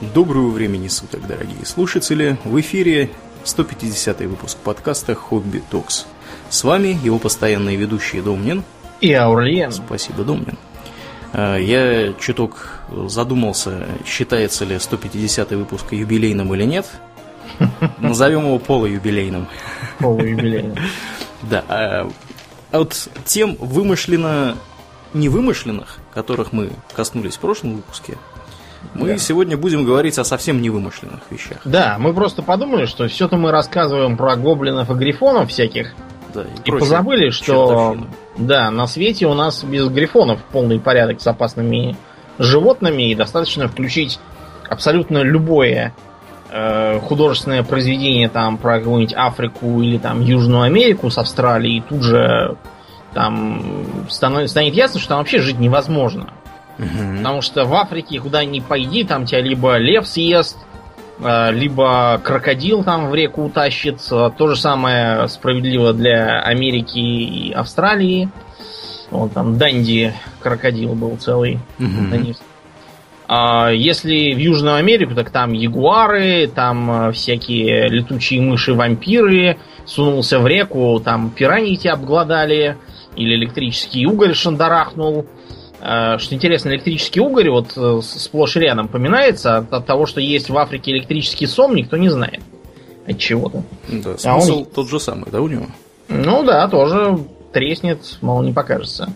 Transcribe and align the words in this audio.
Доброго 0.00 0.48
времени 0.48 0.88
суток, 0.88 1.26
дорогие 1.26 1.66
слушатели! 1.66 2.38
В 2.44 2.58
эфире 2.60 3.10
150 3.44 4.20
выпуск 4.20 4.56
подкаста 4.56 5.14
«Хобби 5.14 5.62
Токс». 5.70 6.06
С 6.48 6.64
вами 6.64 6.98
его 7.04 7.18
постоянные 7.18 7.76
ведущие 7.76 8.22
Домнин 8.22 8.64
и 9.02 9.12
Аурлиен. 9.12 9.70
Спасибо, 9.70 10.24
Домнин. 10.24 10.56
А, 11.34 11.58
я 11.58 12.14
чуток 12.14 12.80
задумался, 13.08 13.88
считается 14.06 14.64
ли 14.64 14.78
150 14.78 15.50
выпуск 15.50 15.92
юбилейным 15.92 16.54
или 16.54 16.64
нет. 16.64 16.86
Назовем 17.98 18.46
его 18.46 18.58
полуюбилейным. 18.58 19.48
Полуюбилейным. 19.98 20.76
Да. 21.42 21.62
А, 21.68 22.10
а 22.72 22.78
вот 22.78 23.08
тем 23.26 23.54
вымышленно 23.56 24.56
невымышленных, 25.12 25.98
которых 26.14 26.52
мы 26.52 26.70
коснулись 26.94 27.36
в 27.36 27.40
прошлом 27.40 27.76
выпуске, 27.76 28.16
мы 28.94 29.08
да. 29.08 29.18
сегодня 29.18 29.56
будем 29.56 29.84
говорить 29.84 30.18
о 30.18 30.24
совсем 30.24 30.60
невымышленных 30.60 31.20
вещах. 31.30 31.58
Да, 31.64 31.96
мы 31.98 32.12
просто 32.12 32.42
подумали, 32.42 32.86
что 32.86 33.08
все-то 33.08 33.36
мы 33.36 33.50
рассказываем 33.50 34.16
про 34.16 34.36
гоблинов 34.36 34.90
и 34.90 34.94
грифонов 34.94 35.50
всяких. 35.50 35.94
Да, 36.34 36.42
и, 36.42 36.68
и 36.68 36.70
позабыли, 36.70 37.30
что 37.30 37.96
да, 38.36 38.70
на 38.70 38.86
свете 38.86 39.26
у 39.26 39.34
нас 39.34 39.64
без 39.64 39.88
грифонов 39.88 40.40
полный 40.52 40.78
порядок 40.78 41.20
с 41.20 41.26
опасными 41.26 41.96
животными, 42.38 43.10
и 43.10 43.14
достаточно 43.14 43.68
включить 43.68 44.18
абсолютно 44.68 45.18
любое 45.18 45.94
э, 46.50 47.00
художественное 47.00 47.62
произведение 47.62 48.28
там 48.28 48.56
про 48.58 48.78
какую-нибудь 48.78 49.14
Африку 49.14 49.82
или 49.82 49.98
там 49.98 50.20
Южную 50.22 50.62
Америку 50.62 51.10
с 51.10 51.18
Австралией, 51.18 51.78
и 51.78 51.80
тут 51.80 52.02
же 52.02 52.56
там 53.12 54.06
станет, 54.08 54.50
станет 54.50 54.74
ясно, 54.74 55.00
что 55.00 55.10
там 55.10 55.18
вообще 55.18 55.40
жить 55.40 55.58
невозможно. 55.58 56.32
Угу. 56.80 57.18
Потому 57.18 57.42
что 57.42 57.64
в 57.64 57.74
Африке 57.74 58.20
куда 58.20 58.44
ни 58.44 58.60
пойди, 58.60 59.04
там 59.04 59.26
тебя 59.26 59.40
либо 59.40 59.76
лев 59.76 60.06
съест, 60.06 60.56
э, 61.22 61.52
либо 61.52 62.20
крокодил 62.24 62.82
там 62.82 63.10
в 63.10 63.14
реку 63.14 63.44
утащит. 63.44 64.00
То 64.08 64.48
же 64.48 64.56
самое 64.56 65.28
справедливо 65.28 65.92
для 65.92 66.40
Америки 66.40 66.98
и 66.98 67.52
Австралии. 67.52 68.30
Вот 69.10 69.32
там 69.34 69.58
Данди 69.58 70.14
крокодил 70.40 70.94
был 70.94 71.16
целый. 71.18 71.58
Угу. 71.78 72.34
А 73.32 73.70
если 73.70 74.34
в 74.34 74.38
Южную 74.38 74.74
Америку, 74.74 75.14
так 75.14 75.30
там 75.30 75.52
ягуары, 75.52 76.48
там 76.48 77.08
э, 77.08 77.12
всякие 77.12 77.88
летучие 77.88 78.40
мыши-вампиры. 78.40 79.56
Сунулся 79.84 80.40
в 80.40 80.48
реку, 80.48 81.00
там 81.04 81.30
пираньи 81.30 81.76
тебя 81.76 81.92
обглодали. 81.92 82.76
Или 83.14 83.34
электрический 83.34 84.04
уголь 84.06 84.34
шандарахнул. 84.34 85.26
Э, 85.80 86.18
что 86.18 86.34
интересно, 86.34 86.70
электрический 86.70 87.20
угорь 87.20 87.50
вот 87.50 87.72
э, 87.76 88.00
сплошь 88.02 88.56
и 88.56 88.60
рядом 88.60 88.88
поминается. 88.88 89.58
От 89.58 89.86
того, 89.86 90.06
что 90.06 90.20
есть 90.20 90.50
в 90.50 90.58
Африке 90.58 90.92
электрический 90.92 91.46
сом, 91.46 91.74
никто 91.74 91.96
не 91.96 92.08
знает. 92.08 92.40
От 93.06 93.18
чего-то. 93.18 93.62
Да, 93.88 94.12
а 94.12 94.18
смысл 94.18 94.52
а 94.52 94.58
он... 94.58 94.64
тот 94.66 94.88
же 94.88 95.00
самый, 95.00 95.30
да, 95.30 95.40
у 95.40 95.48
него? 95.48 95.66
Ну 96.08 96.42
да, 96.42 96.68
тоже 96.68 97.18
треснет, 97.52 98.18
мало 98.20 98.42
не 98.42 98.52
покажется. 98.52 99.12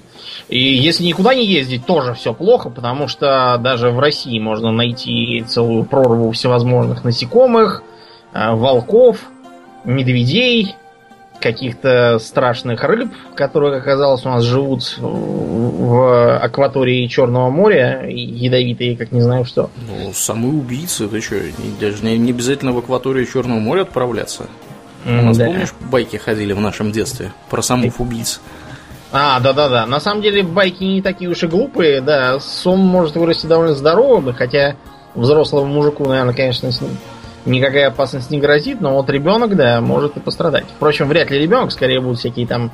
И 0.49 0.59
если 0.59 1.05
никуда 1.05 1.35
не 1.35 1.47
ездить, 1.47 1.87
тоже 1.87 2.15
все 2.15 2.35
плохо, 2.35 2.71
потому 2.71 3.09
что 3.09 3.59
даже 3.63 3.91
в 3.91 3.99
России 3.99 4.39
можно 4.39 4.73
найти 4.73 5.45
целую 5.47 5.85
прорву 5.85 6.33
всевозможных 6.33 7.05
насекомых, 7.05 7.83
э, 8.33 8.55
волков, 8.55 9.19
медведей, 9.85 10.77
каких-то 11.41 12.19
страшных 12.19 12.83
рыб, 12.85 13.13
которые, 13.35 13.77
оказалось, 13.77 14.25
у 14.25 14.31
нас 14.31 14.43
живут 14.43 14.97
в 14.99 16.39
акватории 16.39 17.07
Черного 17.07 17.51
моря, 17.51 18.07
ядовитые, 18.09 18.97
как 18.97 19.13
не 19.13 19.21
знаю 19.21 19.45
что. 19.45 19.71
Ну, 19.87 20.13
самые 20.15 20.55
убийцы, 20.55 21.09
ты 21.09 21.21
что, 21.21 21.37
даже 21.81 22.05
не, 22.05 22.17
не 22.17 22.31
обязательно 22.31 22.73
в 22.73 22.79
акваторию 22.79 23.27
Черного 23.27 23.59
моря 23.59 23.83
отправляться. 23.83 24.47
У 25.07 25.11
нас, 25.11 25.37
да. 25.37 25.47
помнишь, 25.47 25.75
байки 25.81 26.17
ходили 26.17 26.55
в 26.55 26.61
нашем 26.61 26.91
детстве 26.91 27.33
про 27.51 27.61
самов 27.61 28.01
убийц? 28.01 28.41
А, 29.13 29.39
да-да-да. 29.39 29.87
На 29.87 30.01
самом 30.01 30.23
деле 30.23 30.43
байки 30.43 30.83
не 30.83 31.03
такие 31.03 31.31
уж 31.31 31.43
и 31.43 31.47
глупые, 31.47 32.01
да. 32.01 32.41
Сом 32.41 32.81
может 32.81 33.17
вырасти 33.17 33.47
довольно 33.47 33.75
здоровым, 33.75 34.33
хотя 34.33 34.77
взрослому 35.15 35.67
мужику, 35.67 36.09
наверное, 36.09 36.35
конечно, 36.35 36.73
с 36.73 36.81
ним 36.81 36.91
никакая 37.47 37.89
опасность 37.89 38.31
не 38.31 38.39
грозит, 38.39 38.81
но 38.81 38.95
вот 38.95 39.11
ребенок, 39.11 39.57
да, 39.57 39.81
может 39.81 40.17
и 40.17 40.21
пострадать. 40.21 40.67
Впрочем, 40.77 41.09
вряд 41.09 41.31
ли 41.31 41.39
ребенок, 41.39 41.73
скорее 41.73 42.01
будут 42.01 42.19
всякие 42.19 42.47
там 42.47 42.71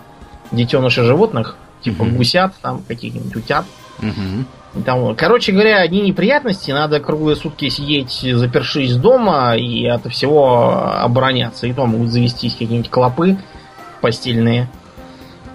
детеныши 0.52 1.02
животных, 1.02 1.56
типа 1.82 2.02
угу. 2.02 2.16
гусят, 2.16 2.54
там 2.62 2.82
каких-нибудь 2.86 3.34
утят. 3.36 3.64
Угу. 3.98 4.82
Там, 4.84 5.16
короче 5.16 5.52
говоря, 5.52 5.80
одни 5.80 6.00
неприятности, 6.00 6.70
надо 6.70 7.00
круглые 7.00 7.36
сутки 7.36 7.68
сидеть, 7.68 8.20
запершись 8.22 8.94
дома 8.96 9.56
и 9.56 9.84
от 9.86 10.06
всего 10.12 10.72
обороняться. 10.94 11.66
И 11.66 11.72
то 11.72 11.86
могут 11.86 12.10
завестись 12.10 12.52
какие-нибудь 12.52 12.90
клопы 12.90 13.36
постельные, 14.00 14.68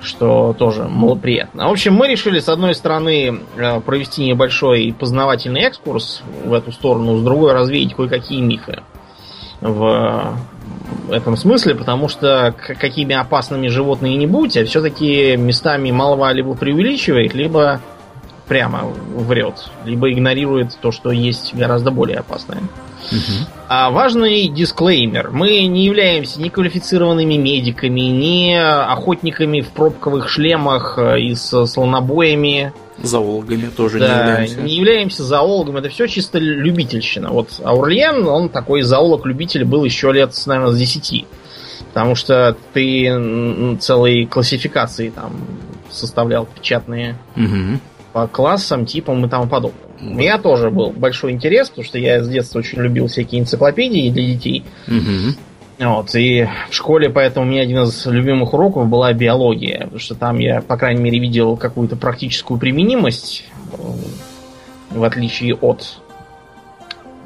что 0.02 0.54
тоже 0.58 0.84
малоприятно. 0.84 1.68
В 1.68 1.72
общем, 1.72 1.94
мы 1.94 2.10
решили, 2.10 2.40
с 2.40 2.50
одной 2.50 2.76
стороны, 2.76 3.40
э, 3.56 3.80
провести 3.80 4.26
небольшой 4.26 4.94
познавательный 4.98 5.62
экскурс 5.62 6.22
в 6.44 6.54
эту 6.54 6.74
сторону, 6.74 7.18
с 7.18 7.24
другой 7.24 7.54
развеять 7.54 7.96
кое-какие 7.96 8.42
мифы 8.42 8.82
в 9.62 10.38
этом 11.10 11.38
смысле, 11.38 11.76
потому 11.76 12.08
что 12.08 12.54
какими 12.58 13.16
опасными 13.16 13.68
животные 13.68 14.18
не 14.18 14.28
будь, 14.28 14.58
а 14.58 14.66
все-таки 14.66 15.36
местами 15.38 15.92
малого 15.92 16.32
либо 16.32 16.56
преувеличивает, 16.56 17.34
либо 17.34 17.80
прямо 18.48 18.84
врет, 18.84 19.70
либо 19.86 20.12
игнорирует 20.12 20.78
то, 20.82 20.92
что 20.92 21.12
есть 21.12 21.56
гораздо 21.56 21.92
более 21.92 22.20
опасное. 22.20 22.60
Угу. 23.12 23.50
А 23.68 23.90
важный 23.90 24.48
дисклеймер. 24.48 25.32
Мы 25.32 25.66
не 25.66 25.86
являемся 25.86 26.42
ни 26.42 26.50
квалифицированными 26.50 27.36
медиками, 27.36 28.02
ни 28.02 28.54
охотниками 28.54 29.62
в 29.62 29.70
пробковых 29.70 30.30
шлемах 30.30 30.98
э, 30.98 31.20
и 31.22 31.36
с 31.36 31.66
слонобоями. 31.66 32.74
Зоологами 33.02 33.68
тоже 33.76 34.00
да, 34.00 34.08
не 34.08 34.20
являемся. 34.20 34.62
Не 34.62 34.76
являемся 34.76 35.24
зоологом, 35.24 35.78
это 35.78 35.90
все 35.90 36.08
чисто 36.08 36.40
любительщина. 36.40 37.30
Вот 37.30 37.50
Аурлиен, 37.64 38.28
он 38.28 38.50
такой 38.50 38.82
зоолог-любитель 38.84 39.66
был 39.66 39.84
еще 39.84 40.12
лет, 40.12 40.32
наверное, 40.46 40.72
с 40.72 40.78
10. 40.78 41.26
Потому 41.94 42.16
что 42.16 42.56
ты 42.74 43.78
целые 43.80 44.28
классификации 44.28 45.10
там 45.10 45.34
составлял 45.90 46.46
печатные 46.46 47.18
угу. 47.36 47.80
по 48.14 48.28
классам, 48.28 48.86
типам 48.86 49.26
и 49.26 49.30
тому 49.30 49.48
подобное. 49.48 49.85
У 50.02 50.14
меня 50.14 50.38
тоже 50.38 50.70
был 50.70 50.92
большой 50.92 51.32
интерес, 51.32 51.70
потому 51.70 51.86
что 51.86 51.98
я 51.98 52.24
с 52.24 52.28
детства 52.28 52.60
очень 52.60 52.80
любил 52.82 53.08
всякие 53.08 53.42
энциклопедии 53.42 54.10
для 54.10 54.26
детей. 54.26 54.66
Угу. 54.88 55.88
Вот, 55.88 56.16
и 56.16 56.48
в 56.70 56.74
школе 56.74 57.10
поэтому 57.10 57.46
у 57.46 57.50
меня 57.50 57.62
один 57.62 57.84
из 57.84 58.06
любимых 58.06 58.54
уроков 58.54 58.88
была 58.88 59.12
биология, 59.12 59.82
потому 59.82 60.00
что 60.00 60.16
там 60.16 60.40
я, 60.40 60.62
по 60.62 60.78
крайней 60.78 61.02
мере, 61.02 61.20
видел 61.20 61.58
какую-то 61.58 61.98
практическую 61.98 62.58
применимость, 62.58 63.46
в 64.90 65.04
отличие 65.04 65.56
от 65.56 66.00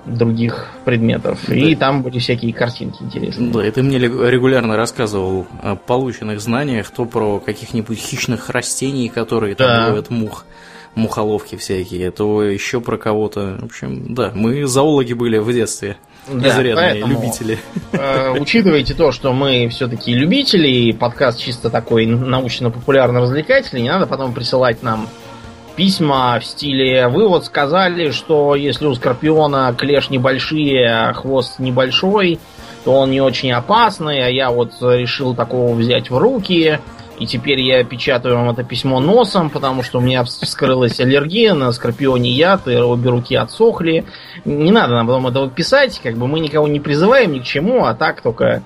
других 0.06 0.70
предметов. 0.86 1.40
Да. 1.48 1.54
И 1.54 1.76
там 1.76 2.02
были 2.02 2.18
всякие 2.18 2.54
картинки 2.54 3.04
интересные. 3.04 3.52
Да, 3.52 3.68
и 3.68 3.70
ты 3.70 3.84
мне 3.84 4.00
регулярно 4.00 4.76
рассказывал 4.76 5.46
о 5.62 5.76
полученных 5.76 6.42
знаниях, 6.42 6.90
то 6.90 7.06
про 7.06 7.40
каких-нибудь 7.40 8.00
хищных 8.00 8.50
растений, 8.50 9.10
которые 9.10 9.54
там 9.54 9.68
да. 9.68 9.88
ловят 9.90 10.10
мух 10.10 10.46
мухоловки 11.00 11.56
всякие, 11.56 12.12
то 12.12 12.44
еще 12.44 12.82
про 12.82 12.98
кого-то. 12.98 13.58
В 13.62 13.66
общем, 13.66 14.14
да, 14.14 14.32
мы 14.34 14.66
зоологи 14.68 15.14
были 15.14 15.38
в 15.38 15.52
детстве. 15.52 15.98
Да, 16.28 16.50
Изрядные 16.50 16.76
поэтому, 16.76 17.14
любители. 17.14 17.58
Э, 17.92 18.36
учитывайте 18.40 18.94
то, 18.94 19.12
что 19.12 19.34
мы 19.34 19.68
все-таки 19.70 20.14
любители, 20.14 20.68
и 20.68 20.94
подкаст 20.94 21.40
чисто 21.40 21.70
такой 21.70 22.06
научно-популярно-развлекательный, 22.06 23.82
не 23.82 23.90
надо 23.90 24.06
потом 24.06 24.34
присылать 24.34 24.84
нам 24.84 25.08
письма 25.76 26.38
в 26.40 26.46
стиле 26.46 27.08
«Вы 27.08 27.28
вот 27.28 27.46
сказали, 27.46 28.12
что 28.12 28.54
если 28.56 28.86
у 28.86 28.94
Скорпиона 28.94 29.74
клеш 29.78 30.10
небольшие, 30.10 30.88
а 30.88 31.14
хвост 31.14 31.58
небольшой, 31.58 32.38
то 32.84 32.92
он 32.92 33.12
не 33.12 33.22
очень 33.22 33.52
опасный, 33.52 34.24
а 34.24 34.30
я 34.30 34.52
вот 34.52 34.74
решил 34.82 35.34
такого 35.34 35.74
взять 35.74 36.10
в 36.10 36.18
руки». 36.18 36.80
И 37.20 37.26
теперь 37.26 37.60
я 37.60 37.84
печатаю 37.84 38.36
вам 38.36 38.50
это 38.50 38.64
письмо 38.64 39.02
носом, 39.02 39.50
потому 39.50 39.84
что 39.84 40.00
у 40.00 40.02
меня 40.02 40.24
вскрылась 40.24 41.00
аллергия 41.02 41.54
на 41.54 41.72
скорпионий 41.74 42.32
яд, 42.32 42.68
и 42.68 42.76
обе 42.78 43.10
руки 43.10 43.36
отсохли. 43.36 44.06
Не 44.46 44.72
надо 44.72 44.94
нам 44.94 45.06
потом 45.06 45.28
этого 45.28 45.50
писать, 45.50 46.00
как 46.02 46.16
бы 46.16 46.28
мы 46.28 46.40
никого 46.40 46.68
не 46.68 46.80
призываем 46.80 47.34
ни 47.34 47.40
к 47.40 47.44
чему, 47.44 47.84
а 47.84 47.94
так 47.94 48.22
только 48.22 48.64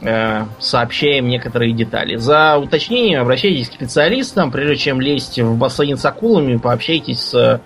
э, 0.00 0.44
сообщаем 0.60 1.26
некоторые 1.26 1.72
детали. 1.72 2.14
За 2.14 2.58
уточнением 2.58 3.22
обращайтесь 3.22 3.68
к 3.68 3.74
специалистам, 3.74 4.52
прежде 4.52 4.76
чем 4.76 5.00
лезть 5.00 5.40
в 5.40 5.56
бассейн 5.56 5.98
с 5.98 6.04
акулами, 6.04 6.56
пообщайтесь 6.56 7.20
с 7.20 7.60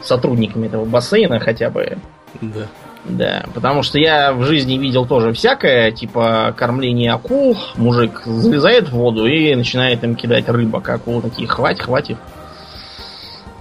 сотрудниками 0.00 0.68
этого 0.68 0.84
бассейна 0.84 1.40
хотя 1.40 1.70
бы. 1.70 1.98
Да. 2.40 2.68
Да, 3.04 3.44
потому 3.54 3.82
что 3.82 3.98
я 3.98 4.32
в 4.32 4.44
жизни 4.44 4.76
видел 4.76 5.06
тоже 5.06 5.32
всякое, 5.32 5.90
типа 5.90 6.54
кормление 6.56 7.12
акул. 7.12 7.56
Мужик 7.76 8.22
залезает 8.24 8.88
в 8.88 8.92
воду 8.92 9.26
и 9.26 9.54
начинает 9.54 10.04
им 10.04 10.14
кидать 10.14 10.48
рыбок. 10.48 10.88
Акулы 10.88 11.22
такие, 11.22 11.48
хватит, 11.48 11.82
хватит. 11.82 12.18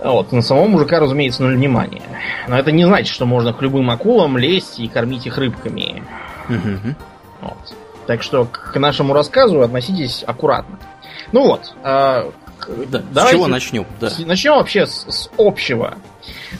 Вот, 0.03 0.31
на 0.31 0.41
самого 0.41 0.67
мужика, 0.67 0.99
разумеется, 0.99 1.43
ноль 1.43 1.55
внимания. 1.55 2.01
Но 2.47 2.57
это 2.57 2.71
не 2.71 2.85
значит, 2.85 3.13
что 3.13 3.25
можно 3.25 3.53
к 3.53 3.61
любым 3.61 3.89
акулам 3.89 4.37
лезть 4.37 4.79
и 4.79 4.87
кормить 4.87 5.25
их 5.25 5.37
рыбками. 5.37 6.03
Мгм. 6.47 6.95
Вот. 7.41 7.75
Так 8.07 8.23
что 8.23 8.45
к 8.45 8.77
нашему 8.79 9.13
рассказу 9.13 9.61
относитесь 9.61 10.23
аккуратно. 10.25 10.79
Ну 11.31 11.47
вот. 11.47 11.73
а, 11.83 12.31
Да, 13.11 13.27
С 13.27 13.31
чего 13.31 13.47
начнем? 13.47 13.85
Да. 13.99 14.09
Начнем 14.25 14.53
вообще 14.53 14.85
с, 14.85 15.05
с 15.09 15.29
общего. 15.37 15.95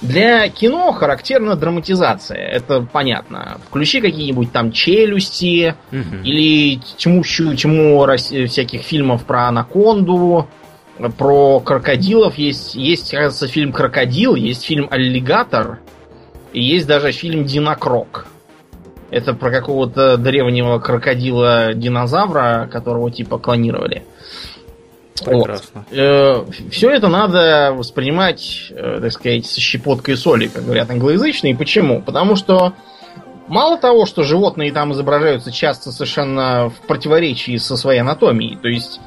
Для 0.02 0.48
кино 0.50 0.92
характерна 0.92 1.56
драматизация, 1.56 2.38
это 2.38 2.82
понятно. 2.92 3.60
Включи 3.68 4.02
какие-нибудь 4.02 4.52
там 4.52 4.72
челюсти, 4.72 5.76
Мгм. 5.92 6.24
или 6.24 6.80
чему 6.98 8.06
рас- 8.06 8.32
всяких 8.32 8.82
фильмов 8.82 9.26
про 9.26 9.48
анаконду, 9.50 10.48
про 11.18 11.60
крокодилов. 11.60 12.38
Есть, 12.38 12.76
есть, 12.76 13.12
кажется, 13.12 13.48
фильм 13.48 13.72
«Крокодил», 13.72 14.36
есть 14.36 14.66
фильм 14.66 14.88
«Аллигатор», 14.92 15.80
и 16.54 16.62
есть 16.62 16.88
даже 16.88 17.12
фильм 17.12 17.46
«Динокрок». 17.46 18.26
Это 19.12 19.34
про 19.34 19.50
какого-то 19.50 20.18
древнего 20.18 20.80
крокодила-динозавра, 20.80 22.68
которого 22.72 23.10
типа 23.12 23.38
клонировали. 23.40 24.04
Прекрасно. 25.25 25.86
Все 26.71 26.89
это 26.89 27.07
надо 27.07 27.74
воспринимать, 27.75 28.68
э, 28.71 29.00
так 29.01 29.12
сказать, 29.12 29.45
со 29.45 29.60
щепоткой 29.60 30.18
соли, 30.18 30.48
как 30.48 30.63
говорят 30.63 30.89
англоязычные. 30.89 31.56
Почему? 31.56 32.01
Потому 32.01 32.36
что 32.36 32.74
мало 33.48 33.77
того, 33.77 34.06
что 34.06 34.24
животные 34.24 34.71
там 34.71 34.94
изображаются 34.94 35.51
часто 35.51 35.92
совершенно 35.92 36.69
в 36.69 36.88
противоречии 36.88 37.57
со 37.57 37.75
своей 37.75 38.00
анатомией. 38.00 38.57
То 38.57 38.68
есть 38.68 39.00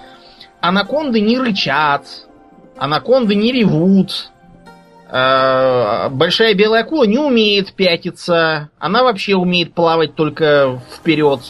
анаконды 0.60 1.20
не 1.20 1.38
рычат, 1.38 2.06
анаконды 2.76 3.34
не 3.34 3.52
ревут, 3.52 4.30
э, 5.10 6.08
большая 6.10 6.54
белая 6.54 6.82
акула 6.82 7.04
не 7.04 7.18
умеет 7.18 7.72
пятиться, 7.72 8.70
она 8.78 9.02
вообще 9.02 9.34
умеет 9.36 9.74
плавать 9.74 10.14
только 10.14 10.80
вперед 10.94 11.40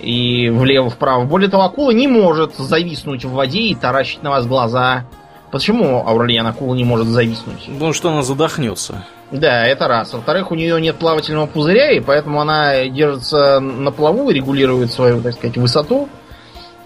и 0.00 0.48
влево-вправо. 0.50 1.24
Более 1.24 1.50
того, 1.50 1.64
акула 1.64 1.90
не 1.90 2.06
может 2.06 2.56
зависнуть 2.56 3.24
в 3.24 3.32
воде 3.32 3.60
и 3.60 3.74
таращить 3.74 4.22
на 4.22 4.30
вас 4.30 4.46
глаза. 4.46 5.04
Почему 5.50 6.06
Аурельян 6.06 6.46
акула 6.46 6.74
не 6.74 6.84
может 6.84 7.06
зависнуть? 7.08 7.66
Потому 7.66 7.92
что 7.92 8.10
она 8.10 8.22
задохнется. 8.22 9.04
Да, 9.30 9.66
это 9.66 9.88
раз. 9.88 10.12
Во-вторых, 10.12 10.50
у 10.50 10.54
нее 10.54 10.80
нет 10.80 10.96
плавательного 10.96 11.46
пузыря, 11.46 11.90
и 11.90 12.00
поэтому 12.00 12.40
она 12.40 12.86
держится 12.86 13.60
на 13.60 13.90
плаву 13.90 14.30
и 14.30 14.34
регулирует 14.34 14.92
свою, 14.92 15.22
так 15.22 15.34
сказать, 15.34 15.56
высоту, 15.56 16.08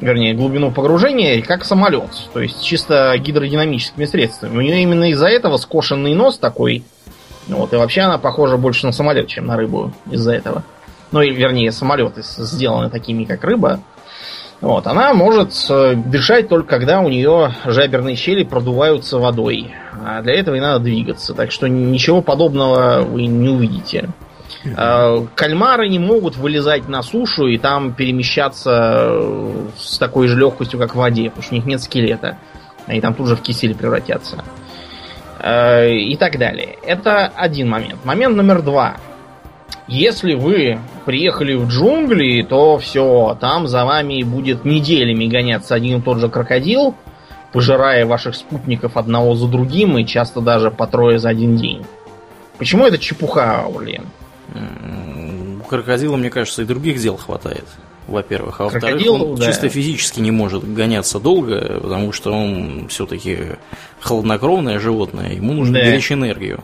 вернее, 0.00 0.34
глубину 0.34 0.72
погружения, 0.72 1.40
как 1.42 1.64
самолет. 1.64 2.10
То 2.32 2.40
есть 2.40 2.62
чисто 2.62 3.16
гидродинамическими 3.16 4.04
средствами. 4.06 4.56
У 4.56 4.60
нее 4.60 4.82
именно 4.82 5.10
из-за 5.10 5.28
этого 5.28 5.56
скошенный 5.56 6.14
нос 6.14 6.38
такой. 6.38 6.84
Вот, 7.48 7.72
и 7.72 7.76
вообще 7.76 8.02
она 8.02 8.18
похожа 8.18 8.56
больше 8.56 8.86
на 8.86 8.92
самолет, 8.92 9.28
чем 9.28 9.46
на 9.46 9.56
рыбу 9.56 9.92
из-за 10.10 10.32
этого. 10.32 10.62
Ну, 11.12 11.20
вернее, 11.20 11.72
самолеты 11.72 12.22
сделаны 12.22 12.90
такими, 12.90 13.24
как 13.24 13.44
рыба. 13.44 13.80
Вот, 14.62 14.86
она 14.86 15.12
может 15.12 15.52
э, 15.70 15.94
дышать 15.96 16.48
только 16.48 16.68
когда 16.68 17.00
у 17.00 17.08
нее 17.08 17.52
жаберные 17.64 18.14
щели 18.14 18.44
продуваются 18.44 19.18
водой. 19.18 19.74
А 20.06 20.22
для 20.22 20.34
этого 20.34 20.54
и 20.54 20.60
надо 20.60 20.78
двигаться. 20.84 21.34
Так 21.34 21.50
что 21.50 21.68
ничего 21.68 22.22
подобного 22.22 23.02
вы 23.02 23.26
не 23.26 23.48
увидите. 23.48 24.10
Э, 24.64 25.26
Кальмары 25.34 25.88
не 25.88 25.98
могут 25.98 26.36
вылезать 26.36 26.88
на 26.88 27.02
сушу 27.02 27.48
и 27.48 27.58
там 27.58 27.92
перемещаться 27.92 29.08
э, 29.10 29.66
с 29.76 29.98
такой 29.98 30.28
же 30.28 30.38
легкостью, 30.38 30.78
как 30.78 30.94
в 30.94 30.98
воде, 30.98 31.28
потому 31.28 31.42
что 31.42 31.54
у 31.54 31.56
них 31.56 31.66
нет 31.66 31.82
скелета. 31.82 32.38
Они 32.86 33.00
там 33.00 33.14
тут 33.14 33.26
же 33.26 33.36
в 33.36 33.42
кисель 33.42 33.74
превратятся. 33.74 34.44
Э, 35.40 35.92
И 35.92 36.16
так 36.16 36.38
далее. 36.38 36.78
Это 36.84 37.26
один 37.34 37.68
момент. 37.68 38.04
Момент 38.04 38.36
номер 38.36 38.62
два. 38.62 38.96
Если 39.88 40.34
вы 40.34 40.78
приехали 41.04 41.54
в 41.54 41.68
джунгли, 41.68 42.42
то 42.42 42.78
все, 42.78 43.36
там 43.40 43.66
за 43.66 43.84
вами 43.84 44.22
будет 44.22 44.64
неделями 44.64 45.26
гоняться 45.26 45.74
один 45.74 45.98
и 45.98 46.02
тот 46.02 46.18
же 46.18 46.28
крокодил, 46.28 46.94
пожирая 47.52 48.06
ваших 48.06 48.34
спутников 48.36 48.96
одного 48.96 49.34
за 49.34 49.48
другим 49.48 49.98
и 49.98 50.06
часто 50.06 50.40
даже 50.40 50.70
по 50.70 50.86
трое 50.86 51.18
за 51.18 51.30
один 51.30 51.56
день. 51.56 51.84
Почему 52.58 52.86
это 52.86 52.96
чепуха? 52.98 53.66
М, 54.54 55.60
У 55.60 55.64
крокодила, 55.68 56.16
мне 56.16 56.30
кажется, 56.30 56.62
и 56.62 56.64
других 56.64 56.98
дел 57.00 57.16
хватает. 57.16 57.64
Во-первых, 58.08 58.60
а 58.60 58.64
во-вторых, 58.64 59.02
он 59.10 59.36
да. 59.36 59.46
чисто 59.46 59.68
физически 59.68 60.20
не 60.20 60.30
может 60.32 60.64
гоняться 60.70 61.20
долго, 61.20 61.78
потому 61.82 62.12
что 62.12 62.32
он 62.32 62.88
все-таки 62.88 63.38
холоднокровное 64.00 64.78
животное, 64.80 65.32
ему 65.34 65.52
нужно 65.52 65.74
Да. 65.74 65.84
беречь 65.84 66.10
энергию. 66.10 66.62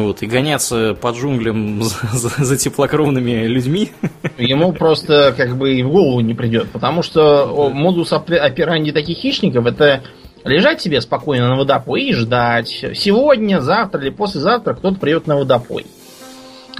Вот, 0.00 0.22
и 0.22 0.26
гоняться 0.26 0.94
по 1.00 1.08
джунглям 1.10 1.82
за, 1.82 2.06
за- 2.12 2.44
за 2.44 2.56
теплокровными 2.56 3.46
людьми. 3.46 3.90
Ему 4.38 4.72
просто 4.72 5.34
как 5.36 5.56
бы 5.56 5.74
и 5.74 5.82
в 5.82 5.90
голову 5.90 6.20
не 6.20 6.34
придет, 6.34 6.70
потому 6.70 7.02
что 7.02 7.70
модус 7.72 8.12
опе- 8.12 8.36
операнди 8.38 8.92
таких 8.92 9.18
хищников 9.18 9.66
это 9.66 10.02
лежать 10.44 10.80
себе 10.80 11.00
спокойно 11.00 11.48
на 11.48 11.56
водопое 11.56 12.00
и 12.02 12.12
ждать. 12.12 12.84
Сегодня, 12.94 13.60
завтра 13.60 14.00
или 14.00 14.10
послезавтра 14.10 14.74
кто-то 14.74 14.98
придет 14.98 15.26
на 15.26 15.36
водопой. 15.36 15.86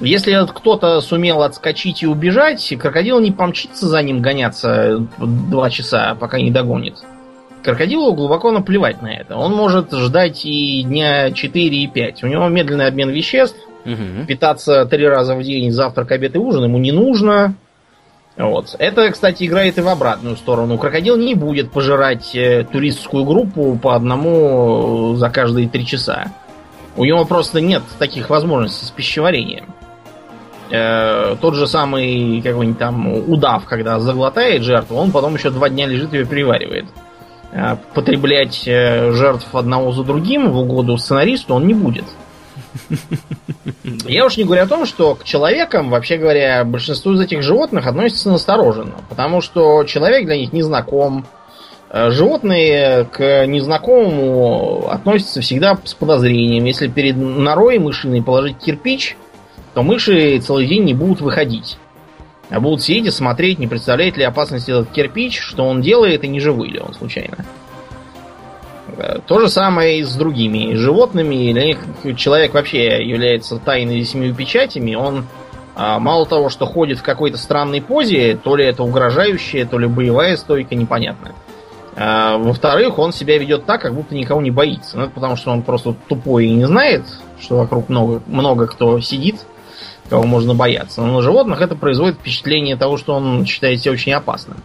Если 0.00 0.35
кто-то 0.47 1.00
сумел 1.03 1.43
отскочить 1.43 2.03
и 2.03 2.06
убежать, 2.06 2.75
крокодил 2.81 3.20
не 3.20 3.31
помчится 3.31 3.87
за 3.87 4.03
ним 4.03 4.23
гоняться 4.23 5.06
два 5.19 5.69
часа, 5.70 6.17
пока 6.19 6.41
не 6.41 6.50
догонит. 6.50 6.94
Крокодилу 7.62 8.12
глубоко 8.14 8.50
наплевать 8.50 9.03
на 9.03 9.12
это. 9.12 9.37
Он 9.37 9.53
может 9.53 9.93
ждать 9.93 10.44
и 10.44 10.82
дня 10.82 11.31
4 11.31 11.76
и 11.76 11.87
5. 11.87 12.25
У 12.25 12.26
него 12.26 12.49
медленный 12.49 12.87
обмен 12.87 13.11
веществ, 13.11 13.56
Мгм. 13.85 14.26
питаться 14.26 14.85
три 14.87 15.06
раза 15.06 15.35
в 15.35 15.43
день, 15.43 15.70
завтрак, 15.70 16.11
обед 16.12 16.35
и 16.35 16.38
ужин 16.38 16.64
ему 16.64 16.79
не 16.79 16.93
нужно. 16.93 17.55
Вот. 18.37 18.75
Это, 18.79 19.11
кстати, 19.11 19.44
играет 19.44 19.76
и 19.79 19.82
в 19.82 19.88
обратную 19.88 20.37
сторону. 20.37 20.79
Крокодил 20.79 21.17
не 21.19 21.35
будет 21.35 21.70
пожирать 21.70 22.35
э, 22.35 22.64
туристскую 22.64 23.25
группу 23.25 23.79
по 23.81 23.94
одному 23.94 25.12
э, 25.15 25.17
за 25.19 25.29
каждые 25.29 25.69
три 25.69 25.85
часа. 25.85 26.32
У 26.97 27.05
него 27.05 27.25
просто 27.26 27.61
нет 27.61 27.82
таких 27.99 28.31
возможностей 28.31 28.87
с 28.87 28.91
пищеварением. 28.91 29.67
Э, 30.70 31.37
тот 31.41 31.55
же 31.55 31.67
самый 31.67 32.41
какой-нибудь 32.41 32.79
там 32.79 33.31
удав, 33.31 33.67
когда 33.67 34.00
заглотает 34.00 34.62
жертву, 34.62 34.97
он 34.97 35.12
потом 35.12 35.35
еще 35.35 35.50
два 35.50 35.69
дня 35.69 35.87
лежит 35.87 36.15
и 36.15 36.19
ее 36.19 36.25
переваривает. 36.25 36.87
Э, 36.87 37.02
потреблять 37.95 38.67
э, 38.67 39.13
жертв 39.13 39.55
одного 39.55 39.93
за 39.93 40.05
другим 40.05 40.51
в 40.51 40.59
угоду 40.59 40.97
сценаристу 40.97 41.55
он 41.55 41.67
не 41.67 41.75
будет. 41.75 42.05
Я 44.06 44.25
уж 44.25 44.37
не 44.37 44.44
говорю 44.44 44.63
о 44.63 44.67
том, 44.67 44.87
что 44.87 45.15
к 45.15 45.25
человекам, 45.25 45.91
вообще 45.91 46.17
говоря, 46.17 46.65
большинство 46.65 47.13
из 47.13 47.21
этих 47.21 47.43
животных 47.43 47.87
относятся 47.87 48.31
настороженно, 48.31 48.94
потому 49.09 49.41
что 49.41 49.85
человек 49.85 50.25
для 50.25 50.39
них 50.39 50.53
не 50.53 50.63
знаком. 50.63 51.27
Э, 51.91 52.11
Животные 52.11 53.05
к 53.05 53.47
незнакомому 53.47 54.89
относятся 54.89 55.43
всегда 55.43 55.79
с 55.85 55.93
подозрением. 55.93 56.65
Если 56.65 56.89
перед 56.89 57.17
норой 57.17 57.79
мышиной 57.79 58.23
положить 58.23 58.59
кирпич, 58.59 59.17
то 59.75 59.82
мыши 59.82 60.39
целый 60.39 60.67
день 60.67 60.85
не 60.85 60.94
будут 60.94 61.21
выходить. 61.21 61.77
А 62.53 62.61
будут 62.61 62.82
сидеть 62.82 63.06
и 63.06 63.11
смотреть, 63.11 63.59
не 63.59 63.67
представляет 63.67 64.19
ли 64.19 64.25
опасности 64.25 64.71
этот 64.71 64.91
кирпич, 64.91 65.41
что 65.41 65.65
он 65.65 65.81
делает, 65.81 66.23
и 66.23 66.29
не 66.29 66.39
живой 66.39 66.69
ли 66.69 66.81
он 66.81 66.93
случайно. 66.93 67.39
Э, 68.99 69.21
То 69.27 69.41
же 69.41 69.49
самое 69.49 70.01
и 70.01 70.05
с 70.05 70.15
другими 70.15 70.75
животными. 70.75 71.51
Для 71.53 71.65
них 71.65 71.79
человек 72.19 72.53
вообще 72.53 73.03
является 73.03 73.56
тайной 73.56 74.05
семью 74.05 74.35
печатями. 74.35 74.94
Он 74.94 75.25
а, 75.75 75.99
мало 75.99 76.27
того, 76.27 76.51
что 76.51 76.67
ходит 76.67 76.99
в 76.99 77.03
какой-то 77.03 77.39
странной 77.39 77.81
позе, 77.81 78.37
то 78.37 78.55
ли 78.55 78.67
это 78.67 78.82
угрожающая, 78.82 79.65
то 79.65 79.79
ли 79.79 79.87
боевая 79.87 80.37
стойка, 80.37 80.75
непонятно. 80.75 81.32
А, 81.97 82.37
во-вторых, 82.37 82.99
он 82.99 83.15
себя 83.15 83.39
ведет 83.39 83.65
так, 83.65 83.81
как 83.81 83.94
будто 83.94 84.15
никого 84.15 84.43
не 84.43 84.51
боится. 84.51 84.99
Ну, 84.99 85.05
это 85.05 85.13
потому 85.13 85.37
что 85.37 85.53
он 85.53 85.63
просто 85.63 85.94
тупой 86.06 86.49
и 86.49 86.55
не 86.55 86.67
знает, 86.67 87.05
что 87.41 87.56
вокруг 87.56 87.89
много, 87.89 88.23
много 88.27 88.67
кто 88.67 89.01
сидит, 89.01 89.37
кого 90.11 90.25
можно 90.25 90.55
бояться. 90.55 91.01
Но 91.03 91.15
на 91.17 91.23
животных 91.23 91.61
это 91.61 91.75
производит 91.77 92.17
впечатление 92.19 92.77
того, 92.77 92.97
что 92.97 93.15
он 93.15 93.47
считает 93.47 93.81
себя 93.81 93.93
очень 93.93 94.13
опасным. 94.13 94.59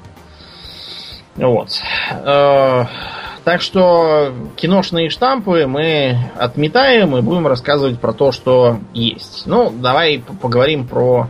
Вот. 1.36 1.70
Э, 2.12 2.86
Так 3.44 3.62
что 3.62 4.34
киношные 4.58 5.10
штампы 5.10 5.68
мы 5.68 6.18
отметаем 6.38 7.16
и 7.16 7.22
будем 7.22 7.48
рассказывать 7.48 7.98
про 7.98 8.12
то, 8.12 8.34
что 8.34 8.80
есть. 8.94 9.44
Ну, 9.46 9.72
давай 9.72 10.22
поговорим 10.42 10.86
про, 10.86 11.30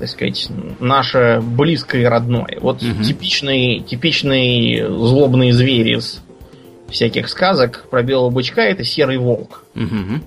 так 0.00 0.08
сказать, 0.08 0.48
наше 0.80 1.40
близкое 1.40 2.02
и 2.02 2.06
родное. 2.06 2.58
Вот 2.60 2.82
Мгм. 2.82 3.04
типичный, 3.04 3.78
типичный 3.80 4.82
злобный 4.88 5.52
зверь 5.52 5.90
из 5.98 6.20
всяких 6.88 7.28
сказок 7.28 7.86
про 7.88 8.02
белого 8.02 8.30
бычка 8.30 8.62
это 8.62 8.82
серый 8.82 9.18
волк. 9.18 9.64
Мгм. 9.74 10.24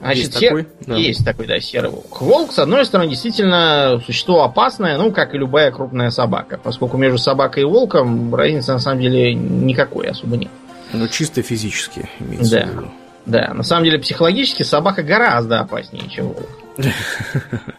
Значит, 0.00 0.24
Есть 0.24 0.38
се- 0.38 0.46
такой? 0.48 0.66
Да. 0.86 0.96
Есть 0.96 1.24
такой, 1.24 1.46
да, 1.46 1.60
серый 1.60 1.90
волк. 1.90 2.20
Волк, 2.22 2.52
с 2.52 2.58
одной 2.58 2.84
стороны, 2.86 3.08
действительно 3.10 4.00
существо 4.06 4.42
опасное, 4.44 4.96
ну, 4.96 5.12
как 5.12 5.34
и 5.34 5.38
любая 5.38 5.70
крупная 5.70 6.10
собака, 6.10 6.58
поскольку 6.62 6.96
между 6.96 7.18
собакой 7.18 7.62
и 7.62 7.66
волком 7.66 8.34
разницы 8.34 8.72
на 8.72 8.78
самом 8.78 9.00
деле 9.00 9.34
никакой 9.34 10.06
особо 10.08 10.36
нет. 10.38 10.50
Ну, 10.92 11.06
чисто 11.08 11.42
физически 11.42 12.08
имеется 12.18 12.60
Да. 12.60 12.66
в 12.66 12.70
виду. 12.70 12.88
Да, 13.26 13.52
на 13.54 13.62
самом 13.62 13.84
деле 13.84 13.98
психологически 13.98 14.62
собака 14.62 15.02
гораздо 15.02 15.60
опаснее, 15.60 16.08
чем 16.08 16.28
волк. 16.28 16.48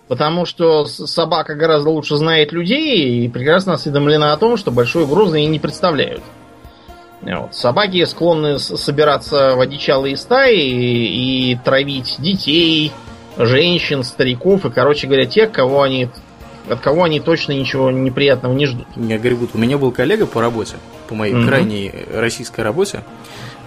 Потому 0.08 0.46
что 0.46 0.86
собака 0.86 1.56
гораздо 1.56 1.90
лучше 1.90 2.18
знает 2.18 2.52
людей 2.52 3.26
и 3.26 3.28
прекрасно 3.30 3.74
осведомлена 3.74 4.34
о 4.34 4.38
том, 4.38 4.58
что 4.58 4.72
большой 4.72 5.04
угрозы 5.04 5.40
ей 5.40 5.48
не 5.48 5.60
представляют. 5.60 6.22
Вот. 7.22 7.54
Собаки 7.54 8.04
склонны 8.06 8.58
собираться 8.60 9.56
в 9.56 9.62
одичалые 9.62 10.18
стаи 10.18 10.58
и, 10.58 11.52
и 11.52 11.56
травить 11.56 12.16
детей, 12.20 12.92
женщин, 13.38 14.04
стариков 14.04 14.66
и, 14.66 14.72
короче 14.72 15.08
говоря, 15.08 15.26
тех, 15.26 15.52
кого 15.52 15.84
они, 15.84 16.10
от 16.68 16.80
кого 16.80 17.04
они 17.04 17.20
точно 17.20 17.52
ничего 17.54 17.92
неприятного 17.92 18.54
не 18.54 18.66
ждут. 18.66 18.88
Я 18.96 19.18
говорю, 19.18 19.48
у 19.54 19.58
меня 19.58 19.78
был 19.78 19.92
коллега 19.92 20.26
по 20.26 20.42
работе, 20.42 20.76
по 21.08 21.16
моей 21.16 21.34
mm-hmm. 21.34 21.48
крайней 21.48 21.94
российской 22.14 22.62
работе. 22.62 23.04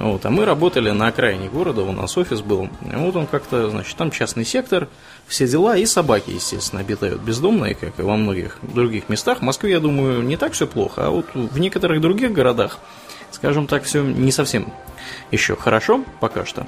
Вот, 0.01 0.27
а 0.27 0.31
мы 0.31 0.45
работали 0.45 0.91
на 0.91 1.07
окраине 1.07 1.49
города, 1.49 1.83
у 1.83 1.93
нас 1.93 2.19
офис 2.19 2.41
был. 2.41 2.69
И 2.83 2.97
вот 2.97 3.15
он 3.15 3.27
как-то, 3.27 3.71
значит, 3.71 3.97
там 3.97 4.11
частный 4.11 4.45
сектор, 4.45 4.89
все 5.29 5.47
дела, 5.47 5.77
и 5.77 5.87
собаки, 5.87 6.31
естественно, 6.31 6.81
обитают 6.81 7.21
бездомные, 7.21 7.77
как 7.77 8.01
и 8.01 8.03
во 8.03 8.17
многих 8.17 8.59
других 8.63 9.09
местах. 9.09 9.39
В 9.39 9.43
Москве, 9.43 9.71
я 9.71 9.81
думаю, 9.81 10.23
не 10.23 10.37
так 10.37 10.53
все 10.53 10.67
плохо, 10.67 11.07
а 11.07 11.11
вот 11.11 11.27
в 11.35 11.59
некоторых 11.61 12.01
других 12.01 12.33
городах, 12.33 12.81
скажем 13.35 13.67
так, 13.67 13.83
все 13.83 14.03
не 14.03 14.33
совсем 14.33 14.73
еще 15.31 15.57
хорошо 15.57 16.05
пока 16.21 16.45
что. 16.45 16.67